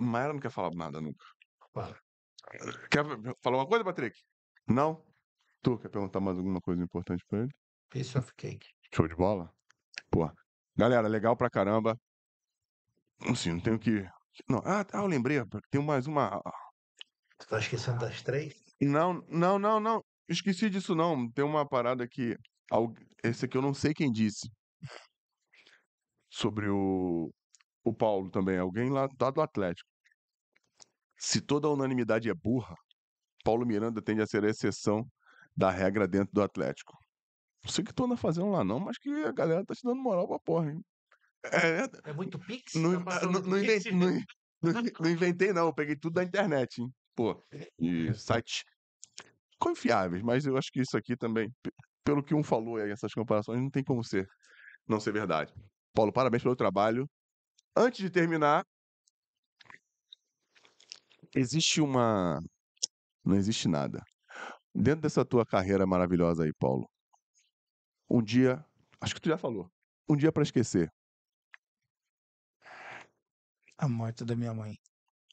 Mayra 0.00 0.32
não 0.32 0.40
quer 0.40 0.50
falar 0.50 0.74
nada 0.74 1.00
nunca. 1.00 1.24
Fala. 1.72 1.96
Quer 2.90 3.04
falar 3.42 3.58
uma 3.58 3.66
coisa, 3.66 3.84
Patrick? 3.84 4.18
Não? 4.66 5.04
Tu 5.62 5.78
quer 5.78 5.88
perguntar 5.88 6.20
mais 6.20 6.38
alguma 6.38 6.60
coisa 6.60 6.82
importante 6.82 7.24
pra 7.28 7.40
ele? 7.40 7.52
Piece 7.90 8.16
of 8.16 8.32
cake. 8.36 8.68
Show 8.94 9.06
de 9.06 9.14
bola? 9.14 9.52
Pô. 10.10 10.30
Galera, 10.76 11.08
legal 11.08 11.36
pra 11.36 11.50
caramba. 11.50 11.98
Assim, 13.30 13.52
não 13.52 13.60
tenho 13.60 13.78
que. 13.78 14.08
Não, 14.48 14.60
ah, 14.64 14.84
tá, 14.84 14.98
eu 14.98 15.06
lembrei. 15.06 15.38
Tem 15.70 15.82
mais 15.82 16.06
uma. 16.06 16.42
Tu 17.38 17.46
tá 17.48 17.58
esquecendo 17.58 17.98
das 17.98 18.22
três? 18.22 18.54
Não, 18.80 19.24
não, 19.28 19.58
não, 19.58 19.80
não. 19.80 20.04
Esqueci 20.28 20.68
disso, 20.70 20.94
não. 20.94 21.30
Tem 21.30 21.44
uma 21.44 21.66
parada 21.68 22.06
que. 22.08 22.36
Esse 23.22 23.44
aqui 23.46 23.56
eu 23.56 23.62
não 23.62 23.74
sei 23.74 23.94
quem 23.94 24.10
disse. 24.10 24.48
Sobre 26.30 26.68
o. 26.68 27.30
O 27.84 27.94
Paulo 27.94 28.30
também. 28.30 28.58
Alguém 28.58 28.90
lá, 28.90 29.08
lá 29.20 29.30
do 29.30 29.40
Atlético. 29.40 29.88
Se 31.18 31.40
toda 31.40 31.66
a 31.68 31.70
unanimidade 31.72 32.28
é 32.28 32.34
burra, 32.34 32.74
Paulo 33.44 33.66
Miranda 33.66 34.02
tende 34.02 34.22
a 34.22 34.26
ser 34.26 34.44
a 34.44 34.50
exceção 34.50 35.06
da 35.56 35.70
regra 35.70 36.06
dentro 36.08 36.30
do 36.32 36.42
Atlético. 36.42 36.98
Não 37.64 37.70
sei 37.70 37.82
o 37.82 37.86
que 37.86 37.94
tu 37.94 38.04
anda 38.04 38.16
fazendo 38.16 38.50
lá, 38.50 38.64
não, 38.64 38.80
mas 38.80 38.98
que 38.98 39.10
a 39.10 39.32
galera 39.32 39.64
tá 39.64 39.74
te 39.74 39.80
dando 39.84 40.02
moral 40.02 40.28
pra 40.28 40.38
porra, 40.38 40.70
hein? 40.72 40.80
É, 41.44 42.10
É 42.10 42.12
muito 42.12 42.38
pix? 42.38 42.74
não, 42.74 43.04
Tá 43.04 43.22
não, 43.26 43.40
não 43.40 43.58
inventei, 43.58 43.92
não, 43.92 44.10
inventei, 45.10 45.52
não. 45.52 45.66
Eu 45.66 45.74
peguei 45.74 45.96
tudo 45.96 46.14
da 46.14 46.24
internet, 46.24 46.80
hein? 46.80 46.88
Pô, 47.14 47.42
e 47.78 48.12
sites 48.14 48.62
confiáveis, 49.58 50.22
mas 50.22 50.46
eu 50.46 50.56
acho 50.56 50.70
que 50.72 50.80
isso 50.80 50.96
aqui 50.96 51.16
também, 51.16 51.50
pe- 51.62 51.72
pelo 52.04 52.22
que 52.22 52.34
um 52.34 52.42
falou 52.42 52.76
aí, 52.76 52.90
essas 52.90 53.12
comparações, 53.12 53.60
não 53.60 53.70
tem 53.70 53.82
como 53.84 54.04
ser, 54.04 54.26
não 54.88 55.00
ser 55.00 55.12
verdade. 55.12 55.52
Paulo, 55.94 56.12
parabéns 56.12 56.42
pelo 56.42 56.56
trabalho. 56.56 57.08
Antes 57.76 58.00
de 58.00 58.10
terminar, 58.10 58.64
existe 61.34 61.80
uma. 61.80 62.40
Não 63.24 63.36
existe 63.36 63.68
nada. 63.68 64.02
Dentro 64.74 65.02
dessa 65.02 65.24
tua 65.24 65.44
carreira 65.44 65.86
maravilhosa 65.86 66.44
aí, 66.44 66.52
Paulo, 66.58 66.86
um 68.10 68.22
dia, 68.22 68.64
acho 69.00 69.14
que 69.14 69.20
tu 69.20 69.28
já 69.28 69.38
falou, 69.38 69.68
um 70.08 70.16
dia 70.16 70.30
pra 70.32 70.42
esquecer. 70.42 70.88
A 73.78 73.88
morte 73.88 74.24
da 74.24 74.34
minha 74.34 74.54
mãe 74.54 74.74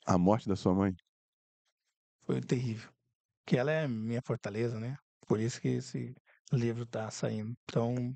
A 0.05 0.17
morte 0.17 0.47
da 0.49 0.55
sua 0.55 0.73
mãe? 0.73 0.93
foi 2.25 2.41
terrível. 2.41 2.92
Que 3.45 3.57
ela 3.57 3.71
é 3.71 3.87
minha 3.87 4.21
fortaleza, 4.21 4.79
né? 4.79 4.97
Por 5.27 5.39
isso 5.39 5.59
que 5.59 5.67
esse 5.67 6.15
livro 6.51 6.85
tá 6.85 7.09
saindo. 7.11 7.53
Então, 7.63 8.15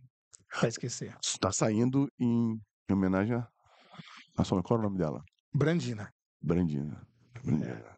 vai 0.59 0.69
esquecer. 0.69 1.17
Está 1.23 1.51
saindo 1.51 2.09
em, 2.19 2.59
em 2.89 2.93
homenagem 2.93 3.35
a, 3.35 3.47
a 4.37 4.43
sua. 4.43 4.63
Qual 4.63 4.77
é 4.77 4.81
o 4.81 4.83
nome 4.83 4.97
dela? 4.97 5.23
Brandina. 5.53 6.13
Brandina. 6.41 7.05
Brandina. 7.43 7.97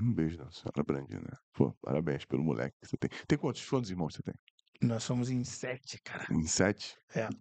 Um 0.00 0.14
beijo 0.14 0.38
da 0.38 0.50
senhora 0.50 0.82
Brandina. 0.82 1.38
Pô, 1.52 1.72
parabéns 1.82 2.24
pelo 2.24 2.42
moleque 2.42 2.76
que 2.80 2.88
você 2.88 2.96
tem. 2.96 3.10
Tem 3.28 3.38
quantos, 3.38 3.68
quantos 3.68 3.90
irmãos 3.90 4.14
você 4.14 4.22
tem? 4.22 4.34
Nós 4.82 5.02
somos 5.04 5.28
em 5.28 5.44
sete, 5.44 6.00
cara. 6.02 6.26
Em 6.32 6.46
sete? 6.46 6.96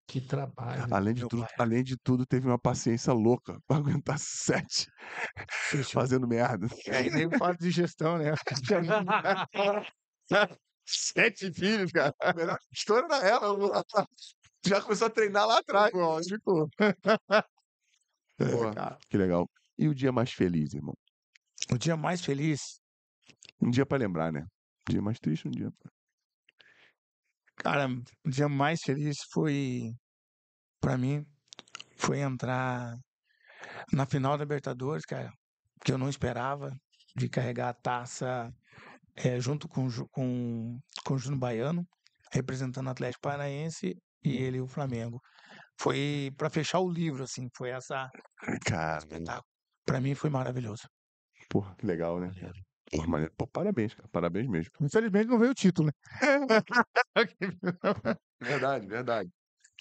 Que 0.06 0.20
trabalho. 0.20 0.94
Além 0.94 1.14
de, 1.14 1.22
tudo, 1.28 1.44
pai. 1.44 1.56
além 1.60 1.84
de 1.84 1.96
tudo, 1.98 2.26
teve 2.26 2.46
uma 2.48 2.60
paciência 2.60 3.14
louca 3.14 3.58
pra 3.66 3.78
aguentar 3.78 4.20
sete 4.20 4.92
fazendo 5.94 6.28
merda. 6.28 6.68
É, 6.86 7.10
nem 7.10 7.30
falta 7.30 7.58
de 7.64 7.72
gestão, 7.72 8.18
né? 8.20 8.34
Sete 10.86 11.52
filhos, 11.54 11.92
cara. 11.92 12.14
A 12.20 12.34
melhor 12.34 12.58
história 12.74 13.06
era 13.16 13.28
ela. 13.28 13.86
Já 14.66 14.82
começou 14.82 15.08
a 15.08 15.10
treinar 15.10 15.48
lá 15.48 15.60
atrás. 15.60 15.94
Lógico. 15.94 16.70
Pô, 18.38 18.74
cara, 18.74 18.98
que 19.10 19.18
legal. 19.18 19.50
E 19.78 19.88
o 19.88 19.96
dia 19.96 20.12
mais 20.12 20.32
feliz, 20.34 20.74
irmão? 20.74 20.94
o 21.72 21.78
dia 21.78 21.96
mais 21.96 22.22
feliz, 22.22 22.80
Um 23.62 23.70
dia 23.70 23.86
pra 23.86 23.98
lembrar, 23.98 24.32
né? 24.32 24.46
Um 24.90 24.92
dia 24.94 25.02
mais 25.02 25.20
triste, 25.20 25.48
um 25.48 25.52
dia. 25.52 25.72
pra- 25.80 25.92
cara, 27.60 27.88
o 28.26 28.30
dia 28.30 28.50
mais 28.50 28.82
feliz 28.82 29.18
foi, 29.32 29.92
pra 30.82 30.98
mim, 30.98 31.26
foi 31.98 32.20
entrar 32.20 32.96
na 33.94 34.06
final 34.06 34.38
da 34.38 34.44
Libertadores, 34.44 35.06
cara, 35.06 35.32
que 35.84 35.92
eu 35.92 35.98
não 35.98 36.10
esperava, 36.10 36.72
de 37.16 37.30
carregar 37.30 37.70
a 37.70 37.74
taça 37.74 38.52
eh, 39.16 39.40
junto 39.40 39.68
com, 39.68 39.88
com, 40.12 40.80
com 41.06 41.14
o 41.14 41.18
Júnior 41.18 41.40
Baiano, 41.40 41.88
representando 42.32 42.88
o 42.88 42.92
Atlético 42.92 43.22
Paranaense 43.24 43.96
e 44.24 44.38
ele 44.38 44.62
o 44.62 44.68
Flamengo. 44.68 45.20
foi 45.80 46.32
para 46.38 46.50
fechar 46.50 46.80
o 46.80 46.92
livro, 46.92 47.24
assim, 47.24 47.48
foi 47.56 47.70
essa. 47.72 48.10
Cara, 48.66 49.06
Para 49.86 50.02
mim 50.02 50.16
foi 50.16 50.30
maravilhoso. 50.30 50.84
porra, 51.50 51.76
que 51.76 51.86
legal, 51.86 52.20
né? 52.20 52.32
Porra, 52.92 53.08
maneiro. 53.08 53.34
Pô, 53.38 53.46
parabéns, 53.48 53.94
cara. 53.94 54.08
Parabéns 54.10 54.48
mesmo. 54.48 54.72
Infelizmente 54.82 55.28
não 55.28 55.38
veio 55.40 55.52
o 55.52 55.56
título, 55.56 55.88
né? 55.88 55.94
Verdade, 58.42 58.88
verdade. 58.88 59.30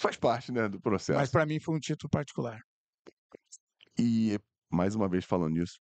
Faz 0.01 0.16
parte, 0.16 0.52
né, 0.52 0.68
do 0.68 0.80
processo. 0.80 1.18
Mas 1.18 1.30
para 1.30 1.47
mim 1.47 1.59
foi 1.60 1.74
um 1.76 1.80
título 1.80 2.10
particular. 2.10 2.60
E, 3.98 4.39
mais 4.70 4.94
uma 4.94 5.09
vez 5.09 5.24
falando 5.24 5.55
nisso, 5.55 5.78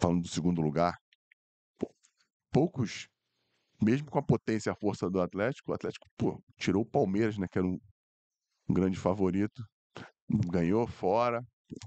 falando 0.00 0.22
do 0.22 0.28
segundo 0.28 0.60
lugar, 0.60 0.94
pou- 1.78 1.94
poucos, 2.52 3.08
mesmo 3.82 4.10
com 4.10 4.18
a 4.18 4.22
potência 4.22 4.70
e 4.70 4.72
a 4.72 4.76
força 4.76 5.08
do 5.10 5.20
Atlético, 5.20 5.70
o 5.72 5.74
Atlético, 5.74 6.06
pô, 6.18 6.42
tirou 6.58 6.82
o 6.82 6.86
Palmeiras, 6.86 7.38
né, 7.38 7.46
que 7.50 7.58
era 7.58 7.66
um, 7.66 7.78
um 8.68 8.74
grande 8.74 8.98
favorito, 8.98 9.62
ganhou 10.28 10.86
fora, 10.86 11.42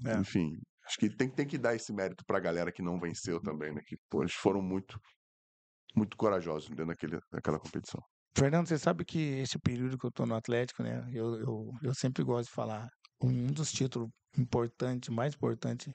É. 0.06 0.16
enfim. 0.18 0.58
Acho 0.86 0.98
que 0.98 1.08
tem, 1.08 1.28
tem 1.28 1.46
que 1.46 1.58
dar 1.58 1.74
esse 1.74 1.92
mérito 1.92 2.24
pra 2.26 2.40
galera 2.40 2.72
que 2.72 2.82
não 2.82 3.00
venceu 3.00 3.40
também, 3.40 3.72
né, 3.72 3.80
que, 3.86 3.96
pô, 4.10 4.22
eles 4.22 4.34
foram 4.34 4.60
muito, 4.60 4.98
muito 5.96 6.16
corajosos 6.16 6.68
dentro 6.68 6.86
daquele, 6.86 7.18
daquela 7.32 7.58
competição. 7.58 8.02
Fernando, 8.36 8.66
você 8.66 8.78
sabe 8.78 9.04
que 9.04 9.18
esse 9.18 9.58
período 9.58 9.96
que 9.96 10.04
eu 10.04 10.10
tô 10.10 10.26
no 10.26 10.34
Atlético, 10.34 10.82
né? 10.82 11.08
Eu, 11.12 11.36
eu, 11.36 11.70
eu 11.82 11.94
sempre 11.94 12.24
gosto 12.24 12.48
de 12.48 12.54
falar. 12.54 12.88
Um 13.22 13.46
dos 13.46 13.70
títulos 13.70 14.10
importantes, 14.36 15.08
mais 15.08 15.34
importantes 15.34 15.92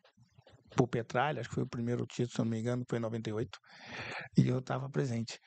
pro 0.70 0.88
Petralha, 0.88 1.42
acho 1.42 1.50
que 1.50 1.56
foi 1.56 1.64
o 1.64 1.70
primeiro 1.70 2.06
título, 2.06 2.32
se 2.32 2.40
não 2.40 2.46
me 2.46 2.60
engano, 2.60 2.86
foi 2.90 2.98
em 2.98 3.02
98. 3.02 3.60
E 4.38 4.48
eu 4.48 4.60
estava 4.60 4.90
presente. 4.90 5.38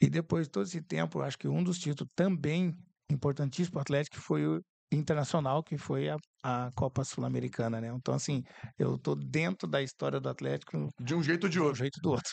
E 0.00 0.10
depois 0.10 0.46
de 0.46 0.52
todo 0.52 0.66
esse 0.66 0.82
tempo, 0.82 1.22
acho 1.22 1.38
que 1.38 1.48
um 1.48 1.64
dos 1.64 1.78
títulos 1.78 2.12
também 2.14 2.74
importantíssimos 3.10 3.70
pro 3.70 3.80
Atlético 3.80 4.20
foi 4.20 4.46
o 4.46 4.62
Internacional, 4.92 5.64
que 5.64 5.76
foi 5.76 6.08
a, 6.08 6.16
a 6.44 6.70
Copa 6.76 7.04
Sul-Americana, 7.04 7.80
né? 7.80 7.88
Então, 7.88 8.14
assim, 8.14 8.42
eu 8.78 8.96
tô 8.98 9.16
dentro 9.16 9.66
da 9.68 9.82
história 9.82 10.20
do 10.20 10.28
Atlético 10.28 10.88
De 11.00 11.14
um 11.14 11.22
jeito 11.22 11.44
ou 11.44 11.50
de 11.50 11.58
de 11.58 11.60
um 11.60 11.64
outro. 11.64 11.78
jeito 11.78 11.96
ou 11.98 12.02
do 12.02 12.10
outro. 12.10 12.32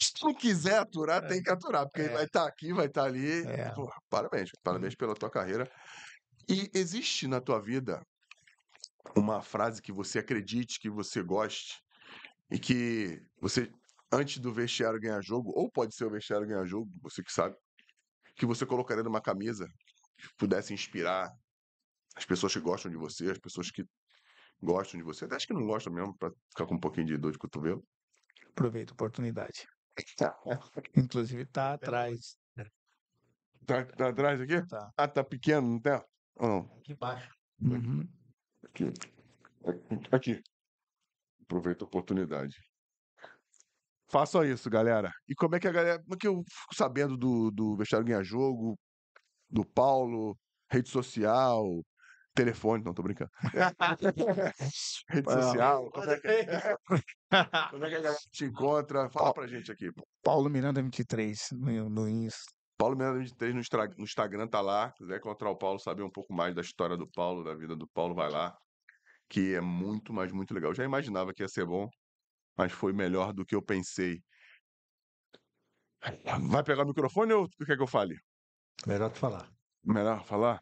Se 0.00 0.12
tu 0.14 0.34
quiser 0.34 0.78
aturar, 0.78 1.26
tem 1.26 1.42
que 1.42 1.50
aturar, 1.50 1.86
porque 1.86 2.02
É. 2.02 2.08
vai 2.08 2.24
estar 2.24 2.46
aqui, 2.46 2.72
vai 2.72 2.86
estar 2.86 3.04
ali. 3.04 3.42
É. 3.44 3.70
Porra, 3.74 3.94
parabéns, 4.08 4.50
parabéns 4.62 4.94
pela 4.94 5.14
tua 5.14 5.30
carreira. 5.30 5.70
E 6.48 6.70
existe 6.74 7.28
na 7.28 7.40
tua 7.40 7.60
vida 7.62 8.02
uma 9.16 9.42
frase 9.42 9.80
que 9.82 9.92
você 9.92 10.18
acredite, 10.18 10.78
que 10.80 10.90
você 10.90 11.22
goste, 11.22 11.80
e 12.50 12.58
que 12.58 13.20
você, 13.40 13.70
antes 14.12 14.38
do 14.38 14.52
vestiário 14.52 15.00
ganhar 15.00 15.22
jogo, 15.22 15.52
ou 15.56 15.70
pode 15.70 15.94
ser 15.96 16.06
o 16.06 16.10
vestiário 16.10 16.46
ganhar 16.48 16.66
jogo, 16.66 16.90
você 17.02 17.22
que 17.22 17.32
sabe, 17.32 17.56
que 18.36 18.46
você 18.46 18.66
colocaria 18.66 19.04
numa 19.04 19.22
camisa 19.22 19.66
que 20.16 20.28
pudesse 20.36 20.72
inspirar 20.72 21.32
as 22.16 22.24
pessoas 22.24 22.52
que 22.52 22.60
gostam 22.60 22.90
de 22.90 22.96
você, 22.96 23.30
as 23.30 23.38
pessoas 23.38 23.70
que 23.70 23.84
gostam 24.62 24.98
de 24.98 25.04
você, 25.04 25.24
até 25.24 25.36
as 25.36 25.44
que 25.44 25.52
não 25.52 25.66
gostam 25.66 25.92
mesmo, 25.92 26.16
pra 26.16 26.30
ficar 26.50 26.66
com 26.66 26.74
um 26.74 26.80
pouquinho 26.80 27.06
de 27.06 27.18
dor 27.18 27.32
de 27.32 27.38
cotovelo. 27.38 27.84
Aproveita 28.50 28.92
a 28.92 28.94
oportunidade. 28.94 29.66
Inclusive 30.96 31.44
tá 31.46 31.74
atrás. 31.74 32.36
Tá, 33.66 33.84
tá 33.84 34.08
atrás 34.08 34.40
aqui? 34.40 34.66
Tá. 34.66 34.92
Ah, 34.96 35.08
tá 35.08 35.24
pequeno, 35.24 35.68
não 35.68 35.80
tem? 35.80 36.00
Ou 36.36 36.48
não? 36.48 36.78
Aqui 36.78 36.92
embaixo. 36.92 37.30
Uhum. 37.60 38.08
Aqui. 38.64 38.92
Aqui. 40.12 40.42
Aproveita 41.42 41.84
a 41.84 41.86
oportunidade. 41.86 42.56
Façam 44.10 44.44
isso, 44.44 44.68
galera. 44.68 45.10
E 45.26 45.34
como 45.34 45.56
é 45.56 45.60
que 45.60 45.66
a 45.66 45.72
galera. 45.72 45.98
Como 46.02 46.14
é 46.14 46.18
que 46.18 46.28
eu 46.28 46.42
fico 46.48 46.74
sabendo 46.74 47.16
do, 47.16 47.50
do 47.50 47.76
Vestiário 47.76 48.06
Ganha 48.06 48.22
Jogo, 48.22 48.78
do 49.54 49.64
Paulo, 49.64 50.36
rede 50.68 50.88
social, 50.88 51.64
telefone, 52.34 52.82
não, 52.82 52.92
tô 52.92 53.04
brincando. 53.04 53.30
rede 55.08 55.32
social. 55.32 55.90
Como 55.92 56.10
é, 56.10 56.20
que, 56.20 56.28
como 57.70 57.84
é 57.84 57.88
que 57.88 57.94
a 57.94 58.00
galera 58.00 58.16
te 58.32 58.44
encontra? 58.44 59.08
Fala 59.10 59.32
pra 59.32 59.46
gente 59.46 59.70
aqui. 59.70 59.90
Paulo 60.24 60.50
Miranda 60.50 60.82
23 60.82 61.50
no, 61.52 61.88
no 61.88 62.08
Insta. 62.08 62.52
Paulo 62.76 62.96
Miranda 62.96 63.20
23 63.20 63.54
no, 63.54 64.04
Instagram 64.04 64.48
tá 64.48 64.60
lá. 64.60 64.90
Se 64.90 64.98
quiser 64.98 65.18
encontrar 65.18 65.50
o 65.50 65.56
Paulo, 65.56 65.78
saber 65.78 66.02
um 66.02 66.10
pouco 66.10 66.34
mais 66.34 66.52
da 66.52 66.60
história 66.60 66.96
do 66.96 67.06
Paulo, 67.06 67.44
da 67.44 67.54
vida 67.54 67.76
do 67.76 67.86
Paulo, 67.86 68.12
vai 68.12 68.28
lá. 68.28 68.52
Que 69.28 69.54
é 69.54 69.60
muito, 69.60 70.12
mas 70.12 70.32
muito 70.32 70.52
legal. 70.52 70.72
Eu 70.72 70.74
já 70.74 70.84
imaginava 70.84 71.32
que 71.32 71.42
ia 71.42 71.48
ser 71.48 71.64
bom, 71.64 71.88
mas 72.58 72.72
foi 72.72 72.92
melhor 72.92 73.32
do 73.32 73.46
que 73.46 73.54
eu 73.54 73.62
pensei. 73.62 74.20
Vai 76.50 76.64
pegar 76.64 76.82
o 76.82 76.88
microfone 76.88 77.32
ou 77.32 77.48
tu 77.48 77.64
quer 77.64 77.76
que 77.76 77.82
eu 77.82 77.86
fale? 77.86 78.16
Melhor 78.86 79.10
tu 79.10 79.18
falar. 79.18 79.48
Melhor 79.84 80.24
falar? 80.24 80.60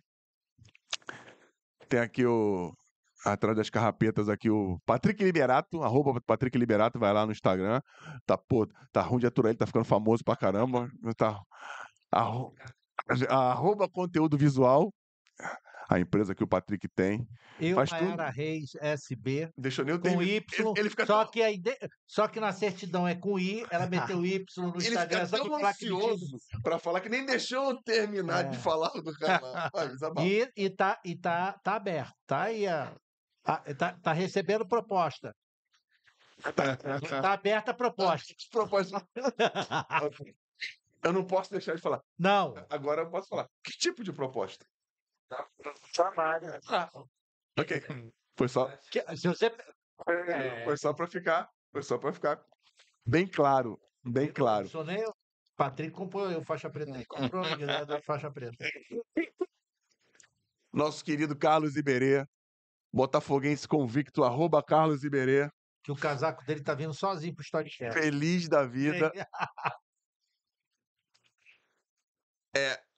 Tem 1.88 2.00
aqui 2.00 2.24
o. 2.26 2.72
Atrás 3.24 3.56
das 3.56 3.70
carrapetas 3.70 4.28
aqui 4.28 4.50
o 4.50 4.80
Patrick 4.84 5.22
Liberato, 5.22 5.80
arroba 5.84 6.20
Patrick 6.20 6.58
Liberato, 6.58 6.98
vai 6.98 7.12
lá 7.12 7.24
no 7.24 7.30
Instagram. 7.30 7.80
Tá, 8.26 8.36
pô, 8.36 8.66
tá 8.90 9.00
ruim 9.00 9.20
de 9.20 9.26
aturar 9.28 9.50
ele, 9.50 9.58
tá 9.58 9.66
ficando 9.66 9.84
famoso 9.84 10.24
pra 10.24 10.34
caramba. 10.34 10.90
Tá, 11.16 11.40
arro- 12.10 12.52
arroba 13.28 13.88
conteúdo 13.88 14.36
visual, 14.36 14.92
a 15.88 15.98
empresa 15.98 16.34
que 16.34 16.42
o 16.42 16.46
Patrick 16.46 16.88
tem. 16.88 17.26
Eu, 17.60 17.76
Faz 17.76 17.90
tudo. 17.90 18.04
Maera 18.04 18.30
Reis, 18.30 18.74
SB, 18.80 19.50
Deixa 19.56 19.82
eu 19.82 19.86
nem 19.86 19.96
com 19.96 20.02
terminar. 20.02 20.24
Y. 20.24 20.68
Ele, 20.70 20.80
ele 20.80 20.90
fica 20.90 21.06
só, 21.06 21.24
que 21.26 21.42
a 21.42 21.50
ide... 21.50 21.76
só 22.06 22.28
que 22.28 22.40
na 22.40 22.52
certidão 22.52 23.06
é 23.06 23.14
com 23.14 23.38
I, 23.38 23.66
ela 23.70 23.86
meteu 23.86 24.24
Y 24.24 24.44
no 24.58 24.76
ele 24.76 24.88
Instagram, 24.88 25.26
fica 25.26 25.26
só 25.26 25.44
tão 25.44 25.58
de 25.58 25.64
ansioso 25.64 26.36
pra 26.62 26.78
falar 26.78 27.00
que 27.00 27.08
nem 27.08 27.24
deixou 27.26 27.70
eu 27.70 27.82
terminar 27.82 28.44
de 28.44 28.56
É. 28.56 28.60
falar 28.60 28.90
do 28.90 29.12
canal. 29.18 29.70
Desabafa. 29.88 30.26
E, 30.26 30.50
e, 30.56 30.70
tá, 30.70 31.00
e 31.04 31.16
tá, 31.16 31.58
tá 31.62 31.74
aberto. 31.74 32.14
Tá 32.26 32.42
aí 32.42 32.66
a. 32.66 32.94
tá, 33.76 33.92
tá 34.00 34.12
recebendo 34.12 34.66
proposta. 34.66 35.34
Tá 37.20 37.32
aberta 37.32 37.70
a 37.70 37.74
proposta. 37.74 38.34
Proposta. 38.50 39.04
Eu 41.04 41.12
não 41.12 41.24
posso 41.24 41.50
deixar 41.50 41.74
de 41.74 41.82
falar. 41.82 42.00
Não. 42.18 42.54
Agora 42.70 43.02
eu 43.02 43.10
posso 43.10 43.28
falar. 43.28 43.46
Que 43.62 43.72
tipo 43.72 44.02
de 44.02 44.12
proposta? 44.12 44.64
Ok. 47.58 47.82
Foi 48.36 48.48
só, 48.48 48.68
Que- 48.90 49.04
Se 49.16 49.28
você. 49.28 49.54
foi 50.64 50.76
só 50.76 50.92
para 50.92 51.06
ficar, 51.06 51.50
foi 51.70 51.82
só 51.82 51.98
para 51.98 52.12
ficar 52.12 52.44
bem 53.06 53.26
claro, 53.26 53.80
bem 54.04 54.32
claro. 54.32 54.68
Sou 54.68 54.84
nem 54.84 55.00
eu. 55.00 55.14
Patrick 55.56 55.92
comprou 55.92 56.30
eu 56.30 56.42
faixa 56.42 56.70
preta. 56.70 56.90
Ele 56.90 57.04
comprou 57.04 57.44
a 57.44 58.00
faixa 58.02 58.30
preta. 58.30 58.56
Nosso 60.72 61.04
querido 61.04 61.36
Carlos 61.38 61.76
Iberê, 61.76 62.26
botafoguense 62.90 63.68
convicto, 63.68 64.24
arroba 64.24 64.62
Carlos 64.62 65.04
Iberê, 65.04 65.50
Que 65.82 65.92
o 65.92 65.96
casaco 65.96 66.42
dele 66.46 66.62
tá 66.62 66.74
vindo 66.74 66.94
sozinho 66.94 67.34
pro 67.34 67.44
Storyshare. 67.44 67.92
feliz 67.92 68.48
da 68.48 68.64
vida. 68.64 69.12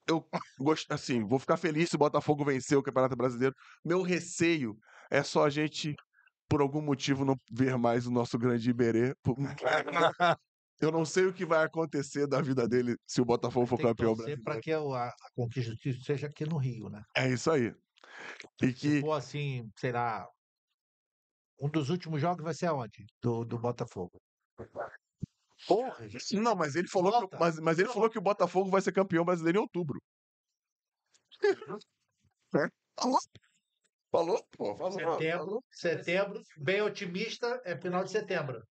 Eu 0.07 0.27
gosto, 0.59 0.91
assim, 0.93 1.27
vou 1.27 1.39
ficar 1.39 1.57
feliz 1.57 1.89
se 1.91 1.97
o 1.97 1.99
Botafogo 1.99 2.45
vencer 2.45 2.77
o 2.77 2.83
Campeonato 2.83 3.17
Brasileiro. 3.17 3.55
Meu 3.85 4.03
receio 4.03 4.77
é 5.11 5.23
só 5.23 5.45
a 5.45 5.51
gente, 5.51 5.95
por 6.49 6.61
algum 6.61 6.83
motivo, 6.83 7.25
não 7.25 7.37
ver 7.51 7.77
mais 7.79 8.07
o 8.07 8.11
nosso 8.11 8.39
grande 8.39 8.69
Iberê. 8.69 9.15
Eu 10.81 10.91
não 10.91 11.05
sei 11.05 11.27
o 11.27 11.33
que 11.33 11.47
vai 11.47 11.65
acontecer 11.65 12.27
da 12.27 12.43
vida 12.43 12.69
dele 12.69 12.97
se 13.07 13.21
o 13.21 13.25
Botafogo 13.25 13.67
for 13.67 13.79
campeão 13.79 14.15
brasileiro. 14.15 14.43
para 14.43 14.61
que 14.61 14.73
a, 14.73 14.81
a 14.81 15.13
conquista 15.35 15.71
do 15.71 15.77
título 15.77 16.05
seja 16.05 16.27
aqui 16.27 16.45
no 16.45 16.59
Rio, 16.59 16.89
né? 16.91 17.03
É 17.17 17.31
isso 17.31 17.51
aí. 17.51 17.73
E 18.61 18.67
Se 18.67 18.73
que 18.73 19.01
for 19.01 19.13
assim, 19.13 19.71
será. 19.79 20.29
Um 21.61 21.71
dos 21.71 21.91
últimos 21.91 22.21
jogos 22.21 22.43
vai 22.43 22.53
ser 22.53 22.67
aonde? 22.67 23.07
Do, 23.23 23.45
do 23.45 23.59
Botafogo. 23.59 24.21
Porra, 25.67 26.09
gente. 26.09 26.37
Não, 26.37 26.55
mas 26.55 26.75
ele 26.77 26.89
falou 26.89 27.29
que, 27.29 27.37
mas, 27.37 27.59
mas 27.59 27.79
ele 27.79 27.89
falou 27.89 28.11
que 28.11 28.19
o 28.19 28.23
Botafogo 28.23 28.71
vai 28.71 28.81
ser 28.81 28.93
campeão 28.93 29.25
brasileiro 29.25 29.59
em 29.59 29.63
outubro. 29.63 30.01
É, 32.57 32.69
Falou? 32.97 33.19
Falou, 34.13 34.47
pô, 34.57 34.77
falou. 34.77 34.93
Setembro, 34.93 35.65
setembro, 35.73 36.41
bem 36.57 36.81
otimista, 36.83 37.61
é 37.65 37.77
final 37.77 38.05
de 38.05 38.13
setembro. 38.13 38.63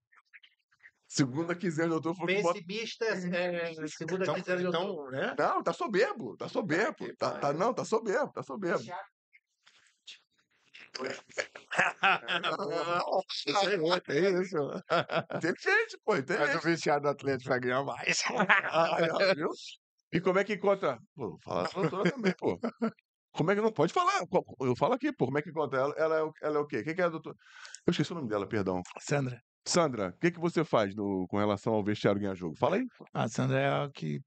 Segunda 1.06 1.54
quinzena 1.54 1.90
de 1.90 1.94
outubro 1.96 2.16
falou 2.26 2.40
o 2.40 2.42
Bota- 2.44 2.54
Pessimista 2.66 3.06
é, 3.06 3.72
é 3.74 3.88
segunda 3.88 4.24
Então, 4.24 4.36
quinzena 4.36 4.58
de 4.62 4.66
outubro. 4.68 5.10
então 5.10 5.12
né? 5.12 5.36
Não, 5.38 5.62
tá 5.62 5.74
soberbo, 5.74 6.38
tá 6.38 6.48
soberbo. 6.48 7.14
Tá, 7.18 7.38
tá- 7.40 7.54
não, 7.54 7.74
tá 7.74 7.84
soberbo, 7.84 8.32
tá 8.32 8.42
soberbo. 8.42 8.84
É 14.08 14.42
isso. 14.42 14.58
Inteligente, 15.36 15.98
pô, 16.06 16.14
Mas 16.14 16.20
o 16.20 16.22
inteligente. 16.22 16.64
vestiário 16.64 17.04
do 17.04 17.10
Atlético 17.10 17.50
vai 17.50 17.60
ganhar 17.60 17.84
mais. 17.84 18.22
Ah, 18.30 19.34
viu? 19.36 19.50
E 20.12 20.22
como 20.22 20.40
é 20.40 20.44
que 20.44 20.54
encontra? 20.54 20.98
Pô, 21.16 21.38
fala 21.44 21.68
a 21.68 21.72
doutora 21.72 22.12
também, 22.12 22.34
pô. 22.38 22.60
Como 23.32 23.50
é 23.52 23.56
que 23.56 23.62
não 23.62 23.72
pode 23.72 23.92
falar? 23.94 24.22
Eu 24.62 24.76
falo 24.76 24.94
aqui, 24.94 25.12
pô. 25.12 25.26
Como 25.26 25.40
é 25.40 25.42
que 25.42 25.50
encontra 25.50 25.80
ela? 25.80 25.94
Ela 25.98 26.16
é, 26.18 26.22
o- 26.24 26.32
ela 26.42 26.58
é 26.58 26.60
o 26.62 26.68
quê? 26.68 26.84
Quem 26.84 26.94
que 26.94 27.02
é 27.02 27.06
a 27.06 27.10
doutora? 27.10 27.36
Eu 27.88 27.92
esqueci 27.92 28.12
o 28.12 28.16
nome 28.16 28.30
dela, 28.30 28.48
perdão. 28.48 28.82
Sandra. 29.00 29.42
Sandra, 29.66 30.10
o 30.10 30.20
que, 30.20 30.32
que 30.32 30.40
você 30.40 30.64
faz 30.64 30.94
no- 30.96 31.26
com 31.28 31.38
relação 31.38 31.74
ao 31.74 31.84
vestiário 31.84 32.22
ganhar 32.22 32.36
jogo? 32.36 32.56
Fala 32.58 32.76
aí. 32.76 32.84
A 33.14 33.28
Sandra 33.28 33.60
é 33.60 33.68
a 33.68 33.90
que 33.92 34.20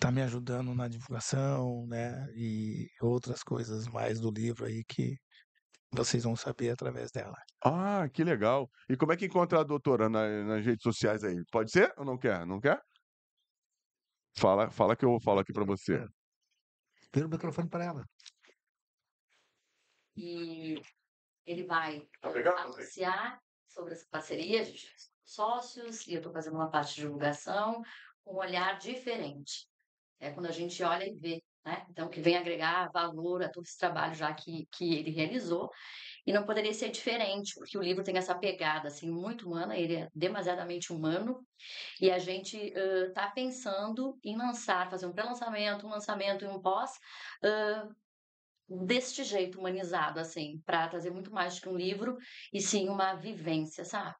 tá 0.00 0.10
me 0.10 0.22
ajudando 0.22 0.74
na 0.74 0.88
divulgação, 0.88 1.86
né? 1.86 2.26
E 2.34 2.88
outras 3.00 3.42
coisas 3.44 3.86
mais 3.86 4.18
do 4.18 4.30
livro 4.30 4.64
aí 4.64 4.82
que 4.88 5.16
vocês 5.92 6.24
vão 6.24 6.34
saber 6.34 6.70
através 6.70 7.10
dela. 7.10 7.36
Ah, 7.64 8.08
que 8.12 8.24
legal. 8.24 8.68
E 8.88 8.96
como 8.96 9.12
é 9.12 9.16
que 9.16 9.26
encontra 9.26 9.60
a 9.60 9.64
doutora 9.64 10.08
na- 10.08 10.44
nas 10.44 10.64
redes 10.64 10.82
sociais 10.82 11.22
aí? 11.22 11.36
Pode 11.50 11.70
ser 11.70 11.92
ou 11.98 12.04
não 12.04 12.18
quer? 12.18 12.46
Não 12.46 12.60
quer? 12.60 12.80
Fala, 14.38 14.70
fala 14.70 14.96
que 14.96 15.04
eu 15.04 15.18
falo 15.20 15.40
aqui 15.40 15.52
pra 15.52 15.64
você. 15.64 16.06
Vira 17.14 17.26
o 17.26 17.30
microfone 17.30 17.68
para 17.68 17.84
ela. 17.84 18.04
E 20.16 20.80
ele 21.46 21.64
vai 21.64 22.08
Tá 22.20 22.30
pegando? 22.30 22.58
anunciar 22.58 23.40
sobre 23.68 23.94
essa 23.94 24.06
parceria, 24.10 24.60
a 24.60 24.64
gente 24.64 24.86
é 24.86 24.90
sócios, 25.24 26.06
e 26.06 26.12
eu 26.14 26.18
estou 26.18 26.32
fazendo 26.32 26.54
uma 26.56 26.70
parte 26.70 26.94
de 26.94 27.02
divulgação 27.02 27.82
com 28.22 28.34
um 28.34 28.38
olhar 28.38 28.78
diferente. 28.78 29.66
É 30.20 30.30
quando 30.30 30.46
a 30.46 30.50
gente 30.52 30.82
olha 30.82 31.04
e 31.06 31.14
vê, 31.18 31.42
né? 31.64 31.86
Então, 31.90 32.08
que 32.08 32.20
vem 32.20 32.36
agregar 32.36 32.90
valor 32.92 33.42
a 33.42 33.48
todo 33.48 33.64
esse 33.64 33.78
trabalho 33.78 34.14
já 34.14 34.32
que, 34.32 34.66
que 34.72 34.94
ele 34.94 35.10
realizou. 35.10 35.70
E 36.24 36.32
não 36.32 36.44
poderia 36.44 36.72
ser 36.72 36.90
diferente, 36.90 37.52
porque 37.56 37.76
o 37.76 37.82
livro 37.82 38.04
tem 38.04 38.16
essa 38.16 38.38
pegada, 38.38 38.86
assim, 38.86 39.10
muito 39.10 39.46
humana, 39.48 39.76
ele 39.76 39.96
é 39.96 40.08
demasiadamente 40.14 40.92
humano, 40.92 41.44
e 42.00 42.12
a 42.12 42.18
gente 42.18 42.56
está 42.56 43.28
pensando 43.28 44.16
em 44.22 44.36
lançar, 44.36 44.88
fazer 44.88 45.06
um 45.06 45.12
pré-lançamento, 45.12 45.84
um 45.84 45.90
lançamento 45.90 46.44
e 46.44 46.48
um 46.48 46.60
pós, 46.60 46.92
ãh, 47.42 47.88
deste 48.68 49.24
jeito 49.24 49.58
humanizado, 49.58 50.20
assim, 50.20 50.60
para 50.64 50.86
trazer 50.86 51.10
muito 51.10 51.32
mais 51.32 51.58
que 51.58 51.68
um 51.68 51.76
livro, 51.76 52.16
e 52.52 52.60
sim 52.60 52.88
uma 52.88 53.14
vivência, 53.14 53.84
sabe? 53.84 54.14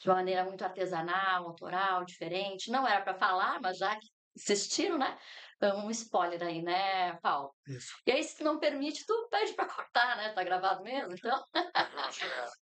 De 0.00 0.08
uma 0.08 0.16
maneira 0.16 0.44
muito 0.44 0.64
artesanal, 0.64 1.46
autoral, 1.46 2.04
diferente. 2.04 2.70
Não 2.70 2.88
era 2.88 3.02
para 3.02 3.14
falar, 3.14 3.60
mas 3.60 3.76
já 3.76 3.94
que 3.94 4.08
assistiram, 4.36 4.98
né? 4.98 5.18
Um 5.62 5.90
spoiler 5.90 6.42
aí, 6.42 6.62
né, 6.62 7.18
Paulo? 7.22 7.54
Isso. 7.66 7.96
E 8.06 8.12
aí, 8.12 8.22
se 8.22 8.44
não 8.44 8.58
permite, 8.58 9.04
tu 9.06 9.28
pede 9.30 9.54
para 9.54 9.66
cortar, 9.68 10.16
né? 10.16 10.32
Tá 10.32 10.44
gravado 10.44 10.82
mesmo, 10.82 11.14
então. 11.14 11.42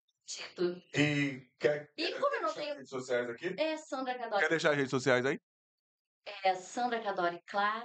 E 0.95 1.51
quer, 1.59 1.91
E 1.97 2.13
como 2.15 2.35
eu 2.37 2.43
não 2.43 2.55
tenho. 2.55 2.75
redes 2.77 2.89
sociais 2.89 3.29
aqui? 3.29 3.55
É 3.59 3.77
Sandra 3.77 4.19
Cadori. 4.19 4.43
Quer 4.43 4.49
deixar 4.49 4.71
as 4.71 4.77
redes 4.77 4.91
sociais 4.91 5.27
aí? 5.27 5.39
É 6.43 6.55
Sandra 6.55 7.03
Cadori 7.03 7.43
Clar. 7.47 7.85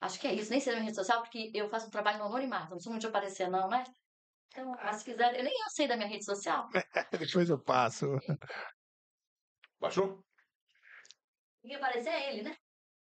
Acho 0.00 0.20
que 0.20 0.26
é 0.26 0.34
isso. 0.34 0.50
Nem 0.50 0.60
sei 0.60 0.72
a 0.72 0.76
minha 0.76 0.84
rede 0.84 0.96
social, 0.96 1.22
porque 1.22 1.50
eu 1.54 1.70
faço 1.70 1.86
um 1.86 1.90
trabalho 1.90 2.18
no 2.18 2.24
anonimato. 2.26 2.72
Não 2.72 2.80
sou 2.80 2.92
muito 2.92 3.02
de 3.02 3.08
aparecer, 3.08 3.48
não, 3.48 3.68
né? 3.68 3.84
Então, 4.48 4.70
mas 4.70 4.96
se 4.96 5.04
quiser, 5.04 5.34
eu 5.34 5.44
nem 5.44 5.52
eu 5.62 5.70
sei 5.70 5.88
da 5.88 5.96
minha 5.96 6.08
rede 6.08 6.24
social. 6.24 6.68
Depois 7.18 7.48
eu 7.48 7.58
passo. 7.58 8.06
Baixou? 9.80 10.22
Quem 11.62 11.74
aparecer 11.74 12.10
é 12.10 12.32
ele, 12.32 12.42
né? 12.42 12.56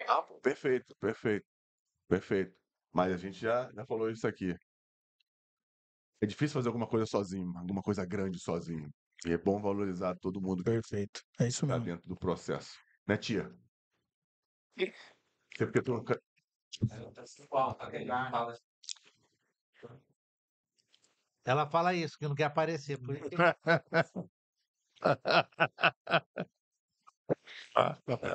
Ah, 0.06 0.22
pô, 0.22 0.40
perfeito, 0.40 0.94
perfeito, 0.96 1.46
perfeito. 2.08 2.56
Mas 2.92 3.12
a 3.12 3.16
gente 3.16 3.38
já, 3.38 3.70
já 3.72 3.84
falou 3.86 4.10
isso 4.10 4.26
aqui. 4.26 4.54
É 6.20 6.26
difícil 6.26 6.54
fazer 6.54 6.68
alguma 6.68 6.86
coisa 6.86 7.06
sozinho, 7.06 7.56
alguma 7.56 7.82
coisa 7.82 8.04
grande 8.04 8.38
sozinho. 8.38 8.90
E 9.26 9.32
é 9.32 9.38
bom 9.38 9.60
valorizar 9.60 10.16
todo 10.16 10.40
mundo 10.40 10.64
que 10.64 10.70
Perfeito. 10.70 11.22
É 11.38 11.46
isso 11.46 11.64
está 11.64 11.78
mesmo. 11.78 11.84
dentro 11.84 12.08
do 12.08 12.16
processo. 12.16 12.78
Né, 13.06 13.16
tia? 13.16 13.54
Você 14.76 14.92
porque 15.66 15.82
tu 15.82 15.92
nunca... 15.94 16.20
Tá 16.88 17.26
Ela 21.44 21.68
fala 21.68 21.94
isso, 21.94 22.18
que 22.18 22.28
não 22.28 22.34
quer 22.34 22.44
aparecer. 22.44 22.98
Por 22.98 23.14
isso 23.14 23.28
que 23.28 23.36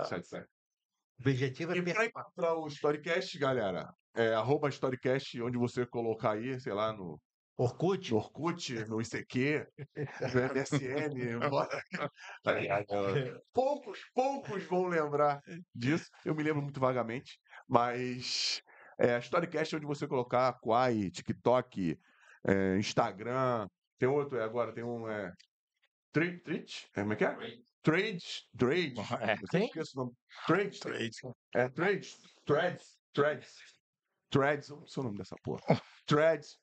Sai, 0.06 0.24
sai. 0.24 0.48
O 1.18 1.30
objetivo 1.30 1.74
é 1.74 1.78
E 1.78 1.82
para 1.94 2.06
encontrar 2.06 2.56
o 2.56 2.68
Storycast, 2.68 3.38
galera, 3.38 3.90
é 4.16 4.34
arroba 4.34 4.70
Storycast, 4.70 5.42
onde 5.42 5.58
você 5.58 5.86
colocar 5.86 6.34
aí, 6.34 6.60
sei 6.60 6.74
lá, 6.74 6.92
no, 6.94 7.20
Orkut. 7.58 8.12
no 8.12 8.18
Orkut, 8.18 8.74
no 8.86 9.02
ICQ, 9.02 9.66
no 10.34 10.42
MSN, 10.54 11.40
bora. 11.50 11.82
Tá? 12.44 12.84
Poucos, 13.54 14.00
poucos 14.14 14.64
vão 14.66 14.88
lembrar 14.88 15.40
disso. 15.74 16.10
Eu 16.26 16.36
me 16.36 16.44
lembro 16.44 16.62
muito 16.62 16.80
vagamente, 16.80 17.40
mas 17.68 18.62
é, 19.00 19.18
Storycast 19.20 19.74
é 19.74 19.78
onde 19.78 19.88
você 19.88 20.08
colocar 20.08 20.58
Quai, 20.60 21.10
TikTok, 21.10 21.98
é, 22.46 22.78
Instagram, 22.78 23.68
tem 23.98 24.10
outro 24.10 24.38
é, 24.38 24.44
agora, 24.44 24.74
tem 24.74 24.84
um. 24.84 25.10
É, 25.10 25.32
Tri- 26.12 26.40
Twitch? 26.42 26.86
É, 26.96 27.02
como 27.02 27.14
é 27.14 27.16
que 27.16 27.26
é? 27.26 27.36
Trade, 27.86 28.20
Trade. 28.58 28.96
É. 29.22 29.36
Nome. 29.96 30.12
Trade. 30.48 30.80
Trade. 30.80 31.12
É, 31.54 31.70
Threads. 31.70 32.18
Threads. 32.44 32.98
Threads. 33.14 33.56
Threads. 34.32 34.70
Não 34.70 34.88
sei 34.88 35.02
o 35.02 35.04
nome 35.04 35.20
dessa 35.20 35.36
porra. 35.44 35.62
Threads. 36.08 36.58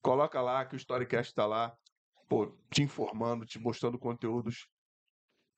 Coloca 0.00 0.40
lá 0.40 0.64
que 0.64 0.74
o 0.74 0.78
Storycast 0.78 1.34
tá 1.34 1.44
lá. 1.44 1.76
Pô, 2.26 2.56
te 2.70 2.82
informando, 2.82 3.44
te 3.44 3.58
mostrando 3.58 3.98
conteúdos 3.98 4.66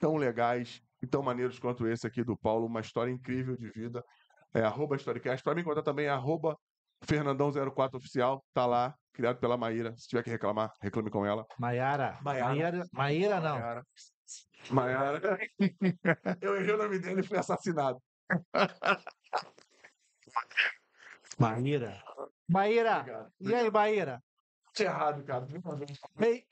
tão 0.01 0.16
legais 0.16 0.82
e 1.01 1.07
tão 1.07 1.23
maneiros 1.23 1.61
quanto 1.61 1.86
esse 1.86 2.05
aqui 2.09 2.24
do 2.24 2.36
Paulo. 2.36 2.66
Uma 2.66 2.81
história 2.81 3.12
incrível 3.12 3.57
de 3.57 3.70
vida. 3.70 4.03
É 4.53 4.62
arroba 4.62 4.97
Storycast. 4.97 5.45
Pra 5.45 5.55
me 5.55 5.61
encontrar 5.61 5.85
também 5.85 6.07
é 6.07 6.11
arroba 6.11 6.59
Fernandão04oficial. 7.07 8.43
Tá 8.53 8.66
lá, 8.66 8.93
criado 9.12 9.39
pela 9.39 9.57
Maíra. 9.57 9.95
Se 9.97 10.09
tiver 10.09 10.24
que 10.24 10.31
reclamar, 10.31 10.73
reclame 10.82 11.09
com 11.09 11.24
ela. 11.24 11.47
Maiara. 11.57 12.19
Maiara. 12.20 12.49
Maíra, 12.49 12.89
Maíra 12.93 13.41
não. 13.41 13.61
Maiara. 13.61 13.85
Maiara. 14.70 15.20
Eu 16.40 16.56
errei 16.56 16.74
o 16.74 16.78
nome 16.78 16.98
dele 16.98 17.20
e 17.20 17.26
fui 17.26 17.36
assassinado. 17.38 18.01
Maíra. 21.38 22.02
Maíra. 22.48 23.30
E 23.40 23.55
aí, 23.55 23.70
Maíra? 23.70 24.22
Tinha 24.74 24.88
errado, 24.88 25.22
cara. 25.24 25.46
Ei, 26.20 26.44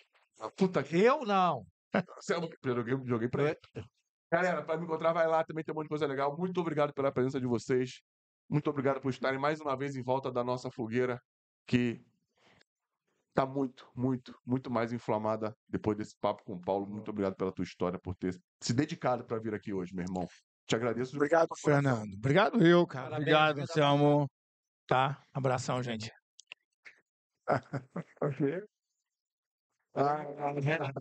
Puta 0.56 0.82
que 0.82 0.98
eu 1.00 1.24
não. 1.24 1.64
Você- 2.16 2.34
Eu 2.34 2.74
joguei, 2.74 2.98
joguei 3.04 3.28
pra 3.28 3.42
ele. 3.50 3.58
Galera, 4.32 4.62
pra 4.64 4.76
me 4.76 4.84
encontrar, 4.84 5.12
vai 5.12 5.26
lá, 5.26 5.44
também 5.44 5.62
tem 5.62 5.72
um 5.72 5.76
monte 5.76 5.84
de 5.84 5.90
coisa 5.90 6.06
legal. 6.06 6.36
Muito 6.36 6.58
obrigado 6.60 6.92
pela 6.92 7.12
presença 7.12 7.38
de 7.40 7.46
vocês. 7.46 8.00
Muito 8.48 8.68
obrigado 8.70 9.00
por 9.00 9.10
estarem 9.10 9.38
mais 9.38 9.60
uma 9.60 9.76
vez 9.76 9.94
em 9.94 10.02
volta 10.02 10.32
da 10.32 10.42
nossa 10.42 10.70
fogueira, 10.70 11.20
que 11.66 12.02
tá 13.34 13.46
muito, 13.46 13.88
muito, 13.94 14.38
muito 14.44 14.70
mais 14.70 14.92
inflamada 14.92 15.56
depois 15.68 15.96
desse 15.96 16.16
papo 16.18 16.44
com 16.44 16.54
o 16.54 16.60
Paulo. 16.60 16.86
Muito 16.86 17.10
obrigado 17.10 17.34
pela 17.34 17.52
tua 17.52 17.64
história, 17.64 17.98
por 17.98 18.14
ter 18.14 18.38
se 18.60 18.72
dedicado 18.72 19.24
pra 19.24 19.38
vir 19.38 19.54
aqui 19.54 19.72
hoje, 19.72 19.94
meu 19.94 20.04
irmão. 20.04 20.26
Te 20.66 20.76
agradeço. 20.76 21.16
Obrigado, 21.16 21.48
Fernando. 21.56 22.14
Obrigado 22.14 22.64
eu, 22.64 22.86
cara. 22.86 23.10
Parabéns, 23.10 23.34
Obrigado, 23.34 23.72
seu 23.72 23.84
amor. 23.84 24.28
Tá? 24.86 25.22
Abração, 25.32 25.82
gente. 25.82 26.10
Ah, 29.94 30.24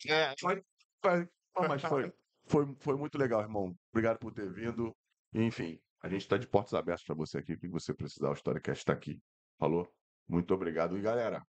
é, 0.05 0.33
foi, 0.37 0.61
foi, 1.01 1.29
foi, 1.55 1.67
mas 1.69 1.81
foi, 1.81 2.13
foi, 2.45 2.75
foi 2.77 2.97
muito 2.97 3.17
legal, 3.17 3.39
irmão. 3.39 3.73
Obrigado 3.93 4.19
por 4.19 4.33
ter 4.33 4.51
vindo. 4.51 4.93
Enfim, 5.33 5.79
a 6.01 6.09
gente 6.09 6.23
está 6.23 6.37
de 6.37 6.45
portas 6.45 6.73
abertas 6.73 7.05
para 7.05 7.15
você 7.15 7.37
aqui. 7.37 7.53
O 7.53 7.57
que 7.57 7.69
você 7.69 7.93
precisar, 7.93 8.29
o 8.29 8.33
Storycast 8.33 8.81
está 8.81 8.91
aqui. 8.91 9.17
Falou? 9.57 9.89
Muito 10.27 10.53
obrigado. 10.53 10.97
E 10.97 11.01
galera, 11.01 11.41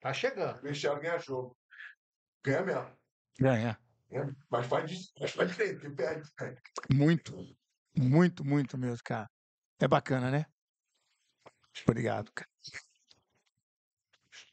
Tá 0.00 0.12
chegando. 0.12 0.60
Cristiano 0.60 1.00
ganha 1.00 1.18
jogo. 1.18 1.56
Ganha 2.42 2.62
mesmo. 2.62 2.98
Ganha. 3.38 3.78
Ganha, 4.10 4.36
Mas 4.50 4.66
faz, 4.66 4.90
de- 4.90 5.12
mas 5.20 5.30
faz 5.32 5.50
direito, 5.52 5.80
que 5.80 5.90
perde. 5.90 6.28
Muito. 6.92 7.36
Muito, 7.96 8.44
muito 8.44 8.78
mesmo, 8.78 9.02
cara. 9.04 9.30
É 9.78 9.86
bacana, 9.86 10.30
né? 10.30 10.46
Obrigado, 11.86 12.32
cara. 12.32 12.48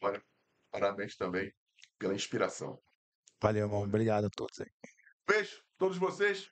Olha, 0.01 0.23
parabéns 0.71 1.15
também 1.15 1.53
pela 1.97 2.13
inspiração. 2.13 2.81
Valeu, 3.41 3.65
irmão. 3.65 3.81
Obrigado 3.83 4.25
a 4.25 4.29
todos 4.29 4.59
aí. 4.61 4.71
Beijo, 5.27 5.63
todos 5.77 5.97
vocês. 5.97 6.49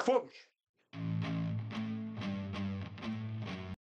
Fomos! 0.00 0.32